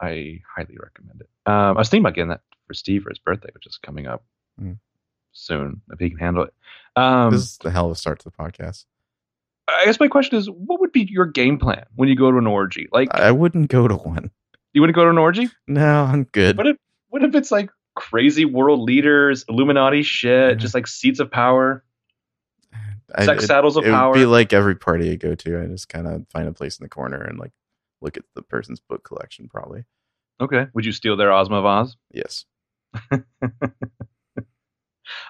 I 0.00 0.40
highly 0.56 0.76
recommend 0.80 1.22
it. 1.22 1.28
Um, 1.46 1.54
I 1.76 1.80
was 1.80 1.88
thinking 1.88 2.04
about 2.04 2.14
getting 2.14 2.28
that 2.30 2.42
for 2.68 2.74
Steve 2.74 3.02
for 3.02 3.10
his 3.10 3.18
birthday, 3.18 3.50
which 3.54 3.66
is 3.66 3.76
coming 3.78 4.06
up 4.06 4.24
Mm. 4.60 4.78
soon 5.32 5.80
if 5.90 5.98
he 5.98 6.10
can 6.10 6.18
handle 6.18 6.44
it. 6.44 6.54
Um, 6.94 7.32
this 7.32 7.40
is 7.42 7.58
the 7.58 7.70
hell 7.70 7.86
of 7.86 7.92
a 7.92 7.94
start 7.94 8.18
to 8.20 8.24
the 8.24 8.30
podcast. 8.30 8.84
I 9.66 9.86
guess 9.86 9.98
my 9.98 10.08
question 10.08 10.36
is, 10.38 10.48
what 10.50 10.78
would 10.80 10.92
be 10.92 11.08
your 11.10 11.24
game 11.24 11.58
plan 11.58 11.86
when 11.96 12.08
you 12.10 12.16
go 12.16 12.30
to 12.30 12.36
an 12.36 12.46
orgy? 12.46 12.88
Like, 12.92 13.08
I 13.14 13.32
wouldn't 13.32 13.70
go 13.70 13.88
to 13.88 13.96
one. 13.96 14.30
You 14.72 14.80
want 14.80 14.88
to 14.90 14.94
go 14.94 15.04
to 15.04 15.10
an 15.10 15.18
orgy? 15.18 15.48
No, 15.66 16.04
I'm 16.04 16.24
good. 16.24 16.56
What 16.56 16.66
if 16.66 16.76
what 17.08 17.22
if 17.22 17.34
it's 17.34 17.50
like 17.50 17.70
crazy 17.94 18.44
world 18.44 18.80
leaders, 18.80 19.44
Illuminati 19.48 20.02
shit, 20.02 20.58
just 20.58 20.74
like 20.74 20.86
seats 20.86 21.20
of 21.20 21.30
power, 21.30 21.84
I, 23.14 23.26
sex 23.26 23.44
it, 23.44 23.46
saddles 23.48 23.76
of 23.76 23.84
it 23.84 23.90
power? 23.90 24.10
would 24.12 24.18
be 24.18 24.24
like 24.24 24.52
every 24.52 24.74
party 24.74 25.10
I 25.10 25.16
go 25.16 25.34
to. 25.34 25.62
I 25.62 25.66
just 25.66 25.88
kind 25.88 26.06
of 26.06 26.26
find 26.28 26.48
a 26.48 26.52
place 26.52 26.78
in 26.78 26.84
the 26.84 26.88
corner 26.88 27.20
and 27.20 27.38
like 27.38 27.52
look 28.00 28.16
at 28.16 28.24
the 28.34 28.42
person's 28.42 28.80
book 28.80 29.04
collection. 29.04 29.48
Probably 29.48 29.84
okay, 30.40 30.66
would 30.74 30.84
you 30.84 30.92
steal 30.92 31.16
their 31.16 31.32
Ozma 31.32 31.62
vase? 31.62 31.96
yes. 32.12 32.44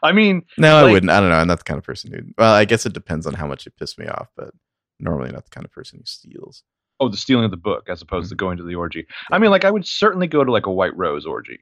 I 0.03 0.13
mean, 0.13 0.43
No, 0.59 0.77
I 0.77 0.91
wouldn't. 0.91 1.11
I 1.11 1.21
don't 1.21 1.31
know. 1.31 1.37
I'm 1.37 1.49
not 1.49 1.59
the 1.59 1.65
kind 1.65 1.79
of 1.79 1.85
person 1.85 2.13
who. 2.13 2.21
Well, 2.39 2.53
I 2.53 2.65
guess 2.65 2.87
it 2.87 2.93
depends 2.93 3.27
on 3.27 3.35
how 3.35 3.47
much 3.47 3.67
it 3.67 3.77
pissed 3.77 3.99
me 3.99 4.07
off, 4.07 4.29
but 4.37 4.53
normally 5.01 5.33
not 5.33 5.45
the 5.45 5.51
kind 5.51 5.65
of 5.65 5.73
person 5.73 5.99
who 5.99 6.05
steals. 6.05 6.63
Oh, 7.03 7.09
the 7.09 7.17
stealing 7.17 7.45
of 7.45 7.51
the 7.51 7.57
book 7.57 7.89
as 7.89 8.01
opposed 8.03 8.27
Mm-hmm. 8.27 8.31
to 8.31 8.37
going 8.37 8.57
to 8.59 8.63
the 8.63 8.75
orgy. 8.77 9.07
I 9.31 9.39
mean, 9.39 9.51
like 9.51 9.65
I 9.65 9.71
would 9.71 9.87
certainly 9.87 10.27
go 10.29 10.45
to 10.45 10.53
like 10.53 10.67
a 10.67 10.73
White 10.73 10.97
Rose 10.97 11.27
orgy, 11.27 11.59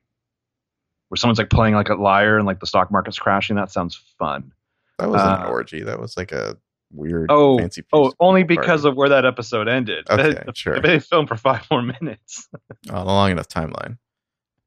where 1.09 1.17
someone's 1.17 1.39
like 1.39 1.51
playing 1.51 1.75
like 1.75 1.89
a 1.89 1.95
lyre 1.95 2.37
and 2.37 2.47
like 2.47 2.61
the 2.61 2.67
stock 2.67 2.91
market's 2.91 3.19
crashing. 3.19 3.57
That 3.57 3.71
sounds 3.71 3.97
fun. 4.19 4.53
That 4.99 5.09
wasn't 5.09 5.31
an 5.41 5.47
Uh, 5.47 5.49
orgy. 5.51 5.83
That 5.83 5.99
was 5.99 6.17
like 6.17 6.31
a 6.33 6.57
weird 6.93 7.31
Oh, 7.31 7.57
fancy. 7.59 7.83
Oh, 7.93 8.13
only 8.21 8.43
because 8.43 8.83
party. 8.83 8.89
of 8.91 8.97
where 8.97 9.09
that 9.09 9.25
episode 9.25 9.67
ended. 9.69 10.07
Okay, 10.11 10.33
They- 10.35 10.53
sure. 10.55 10.81
They 10.81 10.99
filmed 11.01 11.29
for 11.29 11.37
five 11.37 11.67
more 11.71 11.83
minutes. 11.83 12.49
Oh, 12.91 13.03
a 13.03 13.05
long 13.05 13.31
enough 13.31 13.49
timeline. 13.49 13.97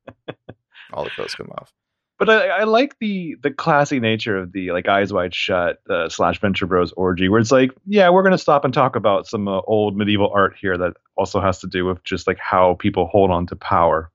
All 0.94 1.04
the 1.04 1.10
clothes 1.12 1.36
come 1.36 1.50
off. 1.58 1.72
But 2.20 2.30
I, 2.30 2.48
I 2.48 2.64
like 2.64 2.98
the 3.00 3.36
the 3.42 3.52
classy 3.52 4.00
nature 4.00 4.38
of 4.38 4.52
the 4.52 4.72
like 4.72 4.88
eyes 4.88 5.12
wide 5.12 5.34
shut 5.34 5.80
uh, 5.90 6.10
slash 6.10 6.40
Venture 6.40 6.68
Bros 6.68 6.94
orgy, 6.94 7.28
where 7.28 7.40
it's 7.40 7.52
like, 7.52 7.72
yeah, 7.88 8.10
we're 8.10 8.24
gonna 8.24 8.38
stop 8.38 8.66
and 8.66 8.74
talk 8.74 8.96
about 8.96 9.28
some 9.28 9.48
uh, 9.48 9.62
old 9.62 9.98
medieval 9.98 10.32
art 10.34 10.56
here 10.60 10.78
that 10.78 10.94
also 11.16 11.42
has 11.42 11.60
to 11.60 11.68
do 11.68 11.86
with 11.86 12.04
just 12.04 12.28
like 12.28 12.38
how 12.38 12.76
people 12.76 13.08
hold 13.08 13.32
on 13.32 13.48
to 13.48 13.56
power. 13.56 14.12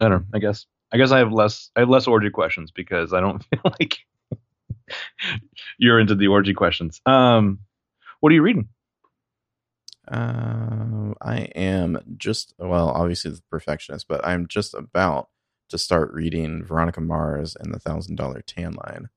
I 0.00 0.08
don't 0.08 0.20
know. 0.20 0.26
I 0.34 0.38
guess 0.40 0.66
I 0.92 0.96
guess 0.96 1.12
I 1.12 1.18
have 1.18 1.32
less 1.32 1.70
I 1.76 1.80
have 1.80 1.88
less 1.88 2.06
orgy 2.06 2.30
questions 2.30 2.70
because 2.70 3.12
I 3.12 3.20
don't 3.20 3.44
feel 3.50 3.60
like 3.64 3.98
you're 5.78 6.00
into 6.00 6.14
the 6.14 6.28
orgy 6.28 6.54
questions. 6.54 7.00
Um, 7.06 7.60
what 8.20 8.32
are 8.32 8.34
you 8.34 8.42
reading? 8.42 8.68
Um, 10.10 11.14
I 11.20 11.40
am 11.54 12.00
just 12.16 12.54
well, 12.58 12.88
obviously 12.88 13.30
the 13.30 13.42
perfectionist, 13.50 14.08
but 14.08 14.26
I'm 14.26 14.46
just 14.48 14.74
about 14.74 15.28
to 15.68 15.78
start 15.78 16.12
reading 16.12 16.64
Veronica 16.64 17.00
Mars 17.00 17.56
and 17.58 17.72
the 17.72 17.78
Thousand 17.78 18.16
Dollar 18.16 18.42
Tan 18.42 18.72
Line. 18.72 19.08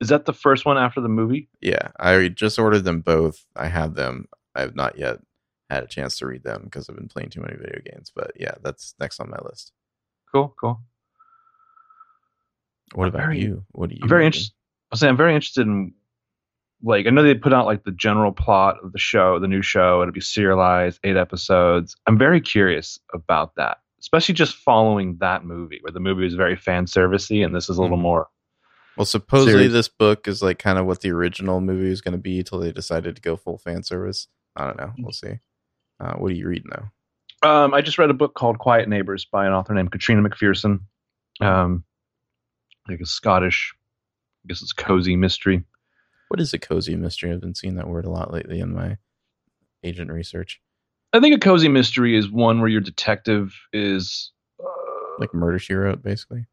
Is 0.00 0.08
that 0.08 0.24
the 0.24 0.32
first 0.32 0.64
one 0.64 0.78
after 0.78 1.00
the 1.00 1.08
movie? 1.08 1.48
Yeah, 1.60 1.88
I 1.98 2.28
just 2.28 2.58
ordered 2.58 2.84
them 2.84 3.00
both. 3.00 3.44
I 3.54 3.68
have 3.68 3.94
them. 3.94 4.26
I 4.54 4.60
have 4.62 4.74
not 4.74 4.98
yet 4.98 5.18
had 5.68 5.82
a 5.84 5.86
chance 5.86 6.18
to 6.18 6.26
read 6.26 6.42
them 6.42 6.62
because 6.64 6.88
I've 6.88 6.96
been 6.96 7.08
playing 7.08 7.30
too 7.30 7.40
many 7.42 7.56
video 7.56 7.80
games. 7.84 8.10
But 8.14 8.32
yeah, 8.36 8.54
that's 8.62 8.94
next 8.98 9.20
on 9.20 9.30
my 9.30 9.38
list. 9.44 9.72
Cool, 10.32 10.54
cool. 10.60 10.80
What 12.94 13.04
I'm 13.04 13.08
about 13.10 13.26
very- 13.26 13.40
you? 13.40 13.64
What 13.72 13.90
do 13.90 13.94
you? 13.96 14.00
I'm 14.02 14.08
very 14.08 14.26
interested. 14.26 14.54
I 14.92 14.96
say 14.96 15.08
I'm 15.08 15.16
very 15.16 15.34
interested 15.34 15.66
in 15.66 15.94
like 16.82 17.06
I 17.06 17.10
know 17.10 17.22
they 17.22 17.34
put 17.34 17.52
out 17.52 17.66
like 17.66 17.84
the 17.84 17.92
general 17.92 18.32
plot 18.32 18.78
of 18.82 18.92
the 18.92 18.98
show, 18.98 19.38
the 19.38 19.46
new 19.46 19.62
show. 19.62 20.00
It'll 20.02 20.12
be 20.12 20.20
serialized, 20.20 20.98
eight 21.04 21.16
episodes. 21.16 21.94
I'm 22.06 22.18
very 22.18 22.40
curious 22.40 22.98
about 23.12 23.54
that, 23.56 23.78
especially 24.00 24.34
just 24.34 24.56
following 24.56 25.16
that 25.20 25.44
movie, 25.44 25.78
where 25.82 25.92
the 25.92 26.00
movie 26.00 26.24
was 26.24 26.34
very 26.34 26.56
fan 26.56 26.86
servicey, 26.86 27.44
and 27.44 27.54
this 27.54 27.68
is 27.68 27.78
a 27.78 27.82
little 27.82 27.96
Mhm. 27.98 28.02
more. 28.02 28.28
Well, 28.96 29.04
supposedly 29.06 29.52
series. 29.52 29.72
this 29.72 29.88
book 29.88 30.26
is 30.28 30.42
like 30.42 30.58
kind 30.58 30.78
of 30.78 30.86
what 30.86 31.00
the 31.00 31.10
original 31.10 31.60
movie 31.60 31.88
was 31.88 32.00
going 32.00 32.12
to 32.12 32.18
be 32.18 32.42
till 32.42 32.58
they 32.58 32.72
decided 32.72 33.16
to 33.16 33.22
go 33.22 33.36
full 33.36 33.56
fan 33.58 33.82
service. 33.82 34.28
I 34.56 34.66
don't 34.66 34.76
know. 34.78 34.92
We'll 34.98 35.12
see. 35.12 35.38
Uh, 36.00 36.14
what 36.14 36.32
are 36.32 36.34
you 36.34 36.48
reading 36.48 36.70
though? 36.70 37.48
Um, 37.48 37.72
I 37.72 37.80
just 37.80 37.98
read 37.98 38.10
a 38.10 38.14
book 38.14 38.34
called 38.34 38.58
Quiet 38.58 38.88
Neighbors 38.88 39.24
by 39.24 39.46
an 39.46 39.52
author 39.52 39.72
named 39.74 39.92
Catriona 39.92 40.28
McPherson. 40.28 40.80
Um, 41.40 41.84
like 42.88 43.00
a 43.00 43.06
Scottish, 43.06 43.72
I 44.44 44.48
guess 44.48 44.60
it's 44.60 44.72
cozy 44.72 45.16
mystery. 45.16 45.64
What 46.28 46.40
is 46.40 46.52
a 46.52 46.58
cozy 46.58 46.96
mystery? 46.96 47.32
I've 47.32 47.40
been 47.40 47.54
seeing 47.54 47.76
that 47.76 47.88
word 47.88 48.04
a 48.04 48.10
lot 48.10 48.32
lately 48.32 48.60
in 48.60 48.74
my 48.74 48.98
agent 49.82 50.10
research. 50.12 50.60
I 51.12 51.20
think 51.20 51.34
a 51.34 51.38
cozy 51.40 51.68
mystery 51.68 52.16
is 52.16 52.30
one 52.30 52.60
where 52.60 52.68
your 52.68 52.80
detective 52.80 53.52
is 53.72 54.32
uh, 54.62 54.66
Like 55.18 55.34
Murder 55.34 55.58
She 55.58 55.74
Wrote, 55.74 56.02
basically. 56.02 56.46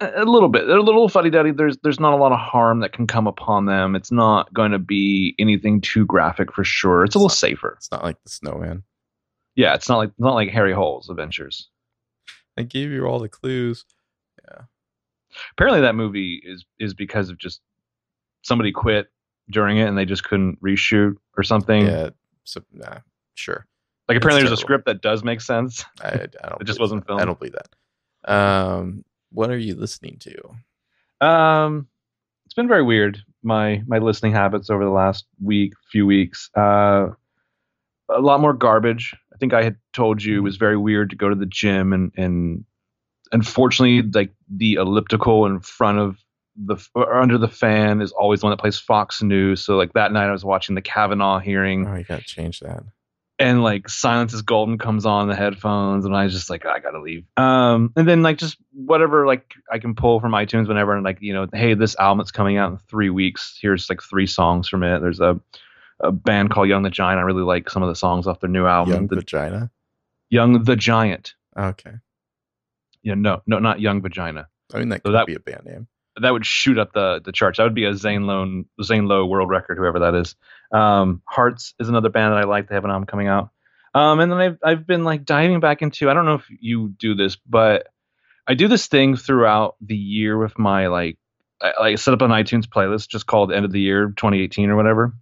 a 0.00 0.22
a 0.22 0.24
little 0.24 0.48
bit. 0.48 0.66
They're 0.66 0.76
a 0.78 0.82
little 0.82 1.08
fuddy 1.08 1.30
duddy. 1.30 1.52
There's 1.52 1.78
there's 1.82 2.00
not 2.00 2.12
a 2.12 2.16
lot 2.16 2.32
of 2.32 2.38
harm 2.38 2.80
that 2.80 2.92
can 2.92 3.06
come 3.06 3.26
upon 3.26 3.66
them. 3.66 3.94
It's 3.94 4.10
not 4.10 4.52
going 4.52 4.72
to 4.72 4.78
be 4.78 5.34
anything 5.38 5.80
too 5.80 6.06
graphic 6.06 6.52
for 6.52 6.64
sure. 6.64 7.04
It's 7.04 7.14
a 7.14 7.18
little 7.18 7.28
safer. 7.28 7.74
It's 7.76 7.90
not 7.92 8.02
like 8.02 8.16
the 8.24 8.30
Snowman. 8.30 8.82
Yeah, 9.54 9.74
it's 9.74 9.88
not 9.88 9.98
like 9.98 10.10
not 10.18 10.34
like 10.34 10.50
Harry 10.50 10.72
Hole's 10.72 11.08
adventures. 11.08 11.68
I 12.58 12.62
gave 12.62 12.90
you 12.90 13.06
all 13.06 13.20
the 13.20 13.28
clues. 13.28 13.84
Yeah. 14.48 14.62
Apparently, 15.52 15.82
that 15.82 15.94
movie 15.94 16.40
is 16.44 16.64
is 16.80 16.94
because 16.94 17.28
of 17.30 17.38
just 17.38 17.60
somebody 18.42 18.72
quit 18.72 19.08
during 19.50 19.76
it 19.78 19.86
and 19.88 19.96
they 19.96 20.04
just 20.04 20.24
couldn't 20.24 20.60
reshoot 20.62 21.14
or 21.36 21.42
something. 21.44 21.86
Yeah. 21.86 22.10
So, 22.44 22.62
nah, 22.72 22.98
sure. 23.34 23.66
Like 24.10 24.16
apparently, 24.16 24.42
there's 24.42 24.58
a 24.58 24.60
script 24.60 24.86
that 24.86 25.02
does 25.02 25.22
make 25.22 25.40
sense. 25.40 25.84
I, 26.02 26.08
I 26.08 26.16
don't. 26.16 26.32
It 26.60 26.64
just 26.64 26.78
believe 26.78 26.80
wasn't 26.80 27.00
that. 27.02 27.06
filmed. 27.06 27.22
I 27.22 27.24
don't 27.24 27.38
believe 27.38 27.54
that. 27.54 28.30
Um, 28.32 29.04
what 29.30 29.50
are 29.50 29.56
you 29.58 29.74
listening 29.76 30.18
to? 30.20 31.26
Um, 31.26 31.86
it's 32.44 32.54
been 32.54 32.68
very 32.68 32.82
weird. 32.82 33.18
My 33.42 33.82
my 33.86 33.98
listening 33.98 34.32
habits 34.32 34.68
over 34.68 34.84
the 34.84 34.90
last 34.90 35.26
week, 35.40 35.74
few 35.92 36.06
weeks. 36.06 36.50
Uh, 36.56 37.10
a 38.08 38.20
lot 38.20 38.40
more 38.40 38.52
garbage. 38.52 39.14
I 39.32 39.36
think 39.36 39.54
I 39.54 39.62
had 39.62 39.76
told 39.92 40.22
you 40.22 40.38
it 40.38 40.42
was 40.42 40.56
very 40.56 40.76
weird 40.76 41.10
to 41.10 41.16
go 41.16 41.28
to 41.28 41.34
the 41.36 41.46
gym 41.46 41.92
and 41.92 42.10
and 42.16 42.64
unfortunately, 43.32 44.02
like 44.12 44.34
the 44.48 44.74
elliptical 44.74 45.46
in 45.46 45.60
front 45.60 45.98
of 45.98 46.18
the 46.56 46.76
or 46.94 47.14
under 47.20 47.38
the 47.38 47.48
fan 47.48 48.02
is 48.02 48.10
always 48.12 48.40
the 48.40 48.46
one 48.46 48.50
that 48.50 48.60
plays 48.60 48.78
Fox 48.78 49.22
News. 49.22 49.64
So 49.64 49.76
like 49.76 49.92
that 49.92 50.12
night, 50.12 50.28
I 50.28 50.32
was 50.32 50.44
watching 50.44 50.74
the 50.74 50.82
Kavanaugh 50.82 51.38
hearing 51.38 51.86
Oh, 51.86 51.94
you 51.94 52.04
got 52.04 52.18
to 52.18 52.24
change 52.24 52.60
that. 52.60 52.82
And 53.40 53.62
like 53.62 53.88
silence 53.88 54.32
is 54.34 54.42
golden 54.42 54.78
comes 54.78 55.04
on 55.06 55.26
the 55.26 55.34
headphones 55.34 56.04
and 56.04 56.14
i 56.14 56.24
was 56.24 56.32
just 56.32 56.48
like 56.50 56.64
i 56.66 56.78
gotta 56.78 57.00
leave. 57.00 57.24
Um 57.36 57.92
and 57.96 58.06
then 58.06 58.22
like 58.22 58.38
just 58.38 58.56
whatever 58.72 59.26
like 59.26 59.54
i 59.72 59.78
can 59.78 59.94
pull 59.96 60.20
from 60.20 60.32
itunes 60.32 60.68
whenever 60.68 60.94
and 60.94 61.04
like 61.04 61.18
you 61.20 61.32
know 61.32 61.46
hey 61.52 61.74
this 61.74 61.96
album 61.98 62.18
that's 62.18 62.30
coming 62.30 62.56
out 62.58 62.70
in 62.72 62.78
three 62.88 63.10
weeks. 63.10 63.58
Here's 63.60 63.88
like 63.90 64.02
three 64.02 64.26
songs 64.26 64.68
from 64.68 64.82
it. 64.84 65.00
There's 65.00 65.20
a 65.20 65.40
a 66.02 66.12
band 66.12 66.50
called 66.50 66.68
young 66.68 66.82
the 66.82 66.90
giant. 66.90 67.18
I 67.18 67.22
really 67.22 67.42
like 67.42 67.68
some 67.68 67.82
of 67.82 67.88
the 67.88 67.94
songs 67.96 68.26
off 68.26 68.40
their 68.40 68.48
new 68.48 68.66
album. 68.66 68.94
Young 68.94 69.06
the, 69.08 69.16
Vagina. 69.16 69.70
young 70.30 70.62
the 70.64 70.76
giant. 70.76 71.34
Okay. 71.58 71.92
yeah 73.02 73.14
no 73.14 73.42
no 73.46 73.58
not 73.58 73.80
young 73.80 74.00
vagina. 74.02 74.48
I 74.72 74.78
mean, 74.78 74.88
that 74.90 74.98
So 75.02 75.10
could 75.10 75.14
that- 75.14 75.26
be 75.26 75.34
a 75.34 75.40
band 75.40 75.64
name. 75.64 75.88
That 76.20 76.32
would 76.32 76.46
shoot 76.46 76.78
up 76.78 76.92
the 76.92 77.20
the 77.24 77.32
charts. 77.32 77.58
That 77.58 77.64
would 77.64 77.74
be 77.74 77.84
a 77.84 77.94
Zane 77.94 78.26
Lowe 78.26 78.64
Zane 78.82 79.06
Lowe 79.06 79.26
world 79.26 79.50
record, 79.50 79.78
whoever 79.78 80.00
that 80.00 80.14
is. 80.14 80.34
Um, 80.72 81.22
Hearts 81.26 81.74
is 81.78 81.88
another 81.88 82.08
band 82.08 82.32
that 82.32 82.38
I 82.38 82.44
like. 82.44 82.68
They 82.68 82.74
have 82.74 82.84
an 82.84 82.90
album 82.90 83.06
coming 83.06 83.28
out. 83.28 83.50
Um, 83.94 84.20
and 84.20 84.30
then 84.30 84.38
I've 84.38 84.58
I've 84.62 84.86
been 84.86 85.04
like 85.04 85.24
diving 85.24 85.60
back 85.60 85.82
into. 85.82 86.10
I 86.10 86.14
don't 86.14 86.26
know 86.26 86.34
if 86.34 86.46
you 86.60 86.94
do 86.98 87.14
this, 87.14 87.36
but 87.36 87.88
I 88.46 88.54
do 88.54 88.68
this 88.68 88.86
thing 88.86 89.16
throughout 89.16 89.76
the 89.80 89.96
year 89.96 90.38
with 90.38 90.58
my 90.58 90.86
like 90.86 91.18
I, 91.60 91.72
I 91.80 91.94
set 91.96 92.14
up 92.14 92.22
an 92.22 92.30
iTunes 92.30 92.66
playlist 92.66 93.08
just 93.08 93.26
called 93.26 93.52
End 93.52 93.64
of 93.64 93.72
the 93.72 93.80
Year 93.80 94.06
2018 94.06 94.70
or 94.70 94.76
whatever, 94.76 95.14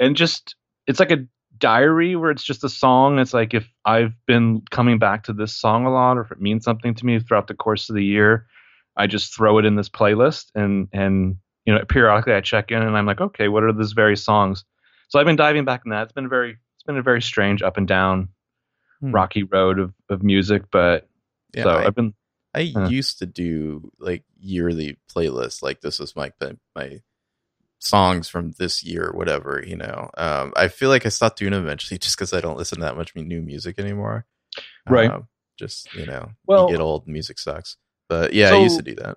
and 0.00 0.16
just 0.16 0.56
it's 0.86 1.00
like 1.00 1.12
a 1.12 1.26
diary 1.58 2.16
where 2.16 2.32
it's 2.32 2.42
just 2.42 2.64
a 2.64 2.68
song. 2.68 3.20
It's 3.20 3.34
like 3.34 3.54
if 3.54 3.68
I've 3.84 4.14
been 4.26 4.62
coming 4.70 4.98
back 4.98 5.24
to 5.24 5.32
this 5.32 5.56
song 5.56 5.86
a 5.86 5.92
lot, 5.92 6.18
or 6.18 6.22
if 6.22 6.32
it 6.32 6.40
means 6.40 6.64
something 6.64 6.94
to 6.94 7.06
me 7.06 7.20
throughout 7.20 7.46
the 7.46 7.54
course 7.54 7.88
of 7.88 7.94
the 7.94 8.04
year. 8.04 8.46
I 8.96 9.06
just 9.06 9.34
throw 9.34 9.58
it 9.58 9.64
in 9.64 9.74
this 9.76 9.88
playlist 9.88 10.46
and 10.54 10.88
and 10.92 11.36
you 11.64 11.74
know 11.74 11.84
periodically 11.84 12.34
I 12.34 12.40
check 12.40 12.70
in 12.70 12.82
and 12.82 12.96
I'm 12.96 13.06
like 13.06 13.20
okay 13.20 13.48
what 13.48 13.62
are 13.64 13.72
these 13.72 13.92
various 13.92 14.24
songs 14.24 14.64
so 15.08 15.18
I've 15.18 15.26
been 15.26 15.36
diving 15.36 15.64
back 15.64 15.82
in 15.84 15.90
that 15.90 16.02
it's 16.04 16.12
been 16.12 16.28
very 16.28 16.50
it's 16.52 16.82
been 16.86 16.96
a 16.98 17.02
very 17.02 17.22
strange 17.22 17.62
up 17.62 17.76
and 17.76 17.86
down 17.88 18.28
Hmm. 19.00 19.10
rocky 19.12 19.42
road 19.42 19.78
of, 19.80 19.92
of 20.08 20.22
music 20.22 20.62
but 20.70 21.08
Yeah, 21.54 21.64
so 21.64 21.70
I, 21.70 21.86
I've 21.86 21.94
been 21.94 22.14
I 22.54 22.72
uh. 22.76 22.88
used 22.88 23.18
to 23.18 23.26
do 23.26 23.90
like 23.98 24.22
yearly 24.38 24.98
playlists. 25.10 25.62
Like 25.62 25.80
this 25.80 25.98
was 25.98 26.14
my 26.14 26.30
my 26.76 27.00
songs 27.78 28.28
from 28.28 28.52
this 28.58 28.84
year, 28.84 29.08
or 29.08 29.16
whatever. 29.16 29.62
You 29.66 29.76
know, 29.76 30.10
um, 30.16 30.52
I 30.54 30.68
feel 30.68 30.88
like 30.90 31.06
I 31.06 31.08
stopped 31.08 31.38
doing 31.38 31.52
them 31.52 31.64
eventually 31.64 31.98
just 32.04 32.16
because 32.16 32.32
I 32.32 32.40
don't 32.40 32.56
listen 32.58 32.78
to 32.78 32.84
that 32.84 32.96
much 32.96 33.14
new 33.16 33.40
music 33.42 33.78
anymore. 33.78 34.26
Right. 34.88 35.10
Um, 35.10 35.28
just 35.58 35.92
you 35.94 36.06
know, 36.06 36.30
Well- 36.46 36.66
you 36.70 36.76
get 36.76 36.82
old, 36.82 37.06
music 37.08 37.38
sucks. 37.38 37.76
But 38.12 38.32
yeah, 38.34 38.50
I 38.50 38.58
used 38.58 38.76
to 38.76 38.82
do 38.82 38.94
that. 38.96 39.16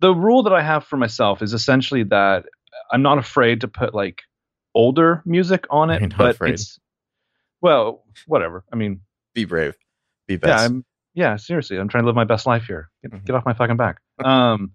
the 0.00 0.12
rule 0.14 0.42
that 0.42 0.52
I 0.52 0.62
have 0.62 0.84
for 0.84 0.96
myself 0.96 1.40
is 1.42 1.52
essentially 1.52 2.02
that 2.04 2.46
I'm 2.90 3.02
not 3.02 3.18
afraid 3.18 3.60
to 3.60 3.68
put 3.68 3.94
like 3.94 4.22
older 4.74 5.22
music 5.24 5.66
on 5.70 5.90
it 5.94 6.16
but 6.18 6.34
afraid. 6.34 6.54
it's 6.54 6.78
well 7.60 8.02
whatever 8.26 8.64
I 8.72 8.76
mean 8.76 9.00
Be 9.34 9.44
brave. 9.44 9.76
Be 10.26 10.34
yeah 10.34 10.38
best. 10.38 10.64
I'm 10.64 10.84
yeah 11.14 11.36
seriously 11.36 11.76
I'm 11.78 11.88
trying 11.88 12.02
to 12.02 12.06
live 12.06 12.16
my 12.16 12.24
best 12.24 12.44
life 12.46 12.64
here 12.66 12.88
get, 13.02 13.12
Mhm. 13.12 13.24
get 13.24 13.34
off 13.36 13.44
my 13.46 13.54
fucking 13.54 13.76
back 13.76 13.98
um 14.24 14.72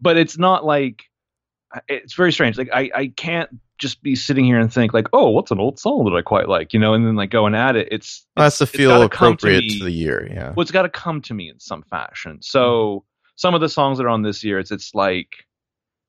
but 0.00 0.16
it's 0.16 0.36
not 0.38 0.64
like 0.64 1.04
it's 1.88 2.14
very 2.14 2.32
strange 2.32 2.58
like 2.58 2.70
I 2.72 2.90
I 2.94 3.06
can't 3.16 3.60
just 3.78 4.02
be 4.02 4.14
sitting 4.14 4.44
here 4.44 4.58
and 4.58 4.72
think 4.72 4.92
like 4.92 5.06
oh 5.12 5.30
what's 5.30 5.50
an 5.50 5.60
old 5.60 5.78
song 5.78 6.04
that 6.04 6.16
I 6.16 6.22
quite 6.22 6.48
like 6.48 6.72
you 6.72 6.80
know 6.80 6.94
and 6.94 7.06
then 7.06 7.16
like 7.16 7.30
going 7.30 7.54
at 7.54 7.76
it 7.76 7.88
it's 7.90 8.26
That's 8.36 8.58
to 8.58 8.64
it's 8.64 8.72
feel 8.72 8.98
to 8.98 9.04
appropriate 9.04 9.64
me- 9.64 9.78
to, 9.78 9.84
the 9.84 9.90
year. 9.90 10.28
Yeah. 10.30 10.52
well, 10.54 10.62
it's 10.62 10.70
got 10.70 10.82
to 10.82 10.88
come 10.88 11.22
to 11.22 11.34
me 11.34 11.48
in 11.48 11.60
some 11.60 11.82
fashion. 11.84 12.38
So 12.42 13.04
some 13.36 13.54
of 13.54 13.60
the 13.60 13.68
songs 13.68 13.98
that 13.98 14.04
are 14.04 14.10
on 14.10 14.22
this 14.22 14.44
year, 14.44 14.58
it's 14.58 14.70
it's 14.70 14.94
like 14.94 15.28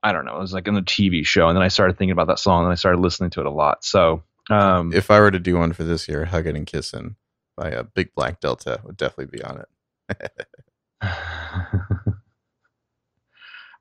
I 0.03 0.11
don't 0.11 0.25
know, 0.25 0.35
it 0.35 0.41
was 0.41 0.53
like 0.53 0.67
in 0.67 0.73
the 0.73 0.81
TV 0.81 1.25
show, 1.25 1.47
and 1.47 1.55
then 1.55 1.63
I 1.63 1.67
started 1.67 1.97
thinking 1.97 2.11
about 2.11 2.27
that 2.27 2.39
song, 2.39 2.63
and 2.63 2.71
I 2.71 2.75
started 2.75 2.99
listening 2.99 3.29
to 3.31 3.39
it 3.39 3.45
a 3.45 3.51
lot. 3.51 3.85
So 3.85 4.23
um, 4.49 4.91
If 4.93 5.11
I 5.11 5.19
were 5.19 5.31
to 5.31 5.39
do 5.39 5.57
one 5.57 5.73
for 5.73 5.83
this 5.83 6.09
year, 6.09 6.25
"Hugging 6.25 6.57
and 6.57 6.65
Kissing" 6.65 7.15
by 7.55 7.69
a 7.69 7.83
Big 7.83 8.13
Black 8.15 8.39
Delta 8.39 8.81
would 8.83 8.97
definitely 8.97 9.37
be 9.37 9.43
on 9.43 9.63
it. 10.09 10.47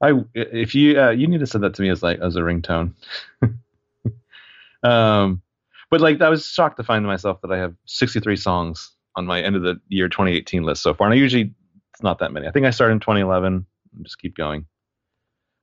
I 0.02 0.12
if 0.34 0.74
you 0.74 1.00
uh, 1.00 1.10
you 1.10 1.26
need 1.26 1.40
to 1.40 1.46
send 1.46 1.64
that 1.64 1.74
to 1.74 1.82
me 1.82 1.90
as 1.90 2.02
like 2.02 2.18
as 2.20 2.36
a 2.36 2.40
ringtone. 2.40 2.94
um, 4.82 5.42
but 5.90 6.00
like 6.00 6.20
I 6.20 6.28
was 6.28 6.46
shocked 6.46 6.78
to 6.78 6.84
find 6.84 7.06
myself 7.06 7.40
that 7.42 7.52
I 7.52 7.58
have 7.58 7.74
63 7.86 8.36
songs 8.36 8.92
on 9.16 9.26
my 9.26 9.42
end 9.42 9.56
of 9.56 9.62
the 9.62 9.80
year 9.88 10.08
2018 10.08 10.62
list 10.62 10.82
so 10.82 10.94
far, 10.94 11.06
and 11.06 11.14
I 11.14 11.16
usually 11.16 11.52
it's 11.92 12.02
not 12.02 12.18
that 12.20 12.32
many. 12.32 12.46
I 12.46 12.50
think 12.50 12.66
I 12.66 12.70
started 12.70 12.94
in 12.94 13.00
2011. 13.00 13.66
and 13.96 14.04
Just 14.04 14.18
keep 14.18 14.36
going. 14.36 14.64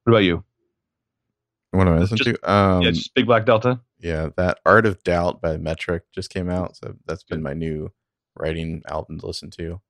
What 0.04 0.14
about 0.14 0.24
you? 0.24 0.44
What 1.72 1.88
am 1.88 1.96
I 1.96 2.00
listening 2.00 2.18
Just- 2.18 2.40
to? 2.42 2.52
Um, 2.52 2.82
yeah, 2.82 2.92
just 2.92 3.14
Big 3.14 3.26
Black 3.26 3.46
Delta. 3.46 3.80
Yeah, 4.00 4.30
that 4.38 4.60
Art 4.66 4.86
of 4.86 5.04
Doubt 5.04 5.42
by 5.42 5.58
Metric 5.58 6.04
just 6.14 6.30
came 6.30 6.50
out, 6.50 6.78
so 6.78 6.96
that's 7.08 7.24
been 7.24 7.42
my 7.42 7.54
new 7.54 7.92
writing 8.36 8.84
album 8.88 9.20
to 9.20 9.26
listen 9.26 9.50
to. 9.52 9.82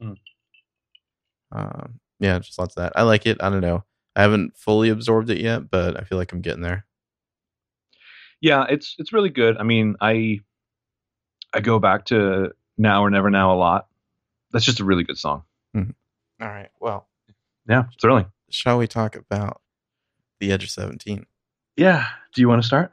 Mm. 0.00 0.16
Um, 1.50 2.00
yeah, 2.22 2.38
just 2.38 2.58
lots 2.58 2.76
of 2.76 2.82
that. 2.82 2.92
I 2.96 3.02
like 3.02 3.26
it. 3.26 3.36
I 3.42 3.50
don't 3.50 3.60
know. 3.60 3.84
I 4.16 4.22
haven't 4.22 4.56
fully 4.56 4.88
absorbed 4.90 5.28
it 5.30 5.38
yet, 5.40 5.70
but 5.70 5.98
I 6.00 6.04
feel 6.04 6.16
like 6.18 6.32
I'm 6.32 6.40
getting 6.40 6.62
there. 6.62 6.86
Yeah, 8.40 8.64
it's 8.68 8.94
it's 8.98 9.12
really 9.12 9.28
good. 9.30 9.56
I 9.58 9.62
mean, 9.62 9.96
I 10.00 10.40
I 11.52 11.60
go 11.60 11.78
back 11.78 12.06
to 12.06 12.52
Now 12.76 13.04
or 13.04 13.10
Never 13.10 13.30
Now 13.30 13.52
a 13.54 13.56
lot. 13.58 13.86
That's 14.52 14.64
just 14.64 14.80
a 14.80 14.84
really 14.84 15.04
good 15.04 15.18
song. 15.18 15.44
All 15.74 16.48
right. 16.48 16.70
Well, 16.80 17.08
Yeah, 17.68 17.84
thrilling. 18.00 18.26
shall 18.50 18.76
we 18.78 18.88
talk 18.88 19.14
about 19.14 19.60
the 20.40 20.50
Edge 20.50 20.64
of 20.64 20.70
Seventeen? 20.70 21.26
Yeah. 21.76 22.06
Do 22.34 22.40
you 22.40 22.48
want 22.48 22.60
to 22.62 22.66
start? 22.66 22.90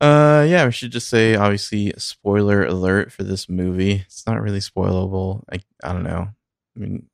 Uh, 0.00 0.46
yeah, 0.48 0.64
we 0.64 0.70
should 0.70 0.92
just 0.92 1.08
say 1.08 1.34
obviously 1.34 1.92
spoiler 1.98 2.64
alert 2.64 3.10
for 3.12 3.24
this 3.24 3.48
movie. 3.48 4.04
It's 4.06 4.24
not 4.26 4.40
really 4.40 4.60
spoilable. 4.60 5.42
I 5.52 5.58
I 5.82 5.92
don't 5.92 6.04
know. 6.04 6.28
I 6.76 6.78
mean, 6.78 7.08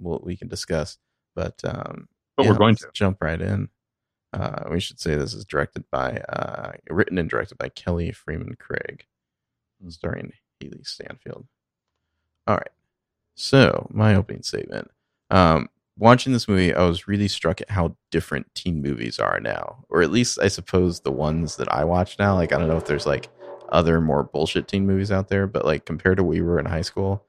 well, 0.00 0.20
we 0.22 0.36
can 0.36 0.48
discuss, 0.48 0.98
but 1.34 1.60
um, 1.64 2.08
But 2.36 2.44
yeah, 2.44 2.50
we're 2.52 2.58
going 2.58 2.76
to. 2.76 2.88
jump 2.92 3.18
right 3.20 3.40
in. 3.40 3.68
Uh, 4.32 4.64
we 4.70 4.80
should 4.80 5.00
say 5.00 5.16
this 5.16 5.34
is 5.34 5.44
directed 5.44 5.84
by, 5.90 6.18
uh, 6.28 6.72
written 6.88 7.18
and 7.18 7.28
directed 7.28 7.58
by 7.58 7.68
Kelly 7.70 8.12
Fremon 8.12 8.56
Craig, 8.58 9.04
starring 9.88 10.32
Hailee 10.62 10.86
Steinfeld. 10.86 11.46
All 12.46 12.56
right. 12.56 12.70
So 13.34 13.88
my 13.90 14.14
opening 14.14 14.42
statement. 14.42 14.90
Um, 15.30 15.68
watching 15.98 16.32
this 16.32 16.46
movie, 16.48 16.74
I 16.74 16.84
was 16.84 17.08
really 17.08 17.28
struck 17.28 17.60
at 17.60 17.70
how 17.70 17.96
different 18.10 18.46
teen 18.54 18.82
movies 18.82 19.18
are 19.18 19.40
now, 19.40 19.84
or 19.88 20.02
at 20.02 20.10
least 20.12 20.38
I 20.40 20.48
suppose 20.48 21.00
the 21.00 21.12
ones 21.12 21.56
that 21.56 21.72
I 21.72 21.84
watch 21.84 22.18
now. 22.18 22.34
Like 22.34 22.52
I 22.52 22.58
don't 22.58 22.68
know 22.68 22.76
if 22.76 22.86
there's 22.86 23.06
like 23.06 23.28
other 23.70 24.00
more 24.00 24.22
bullshit 24.24 24.68
teen 24.68 24.86
movies 24.86 25.10
out 25.12 25.28
there, 25.28 25.46
but 25.46 25.64
like 25.64 25.86
compared 25.86 26.18
to 26.18 26.24
we 26.24 26.40
were 26.40 26.58
in 26.58 26.66
high 26.66 26.82
school, 26.82 27.24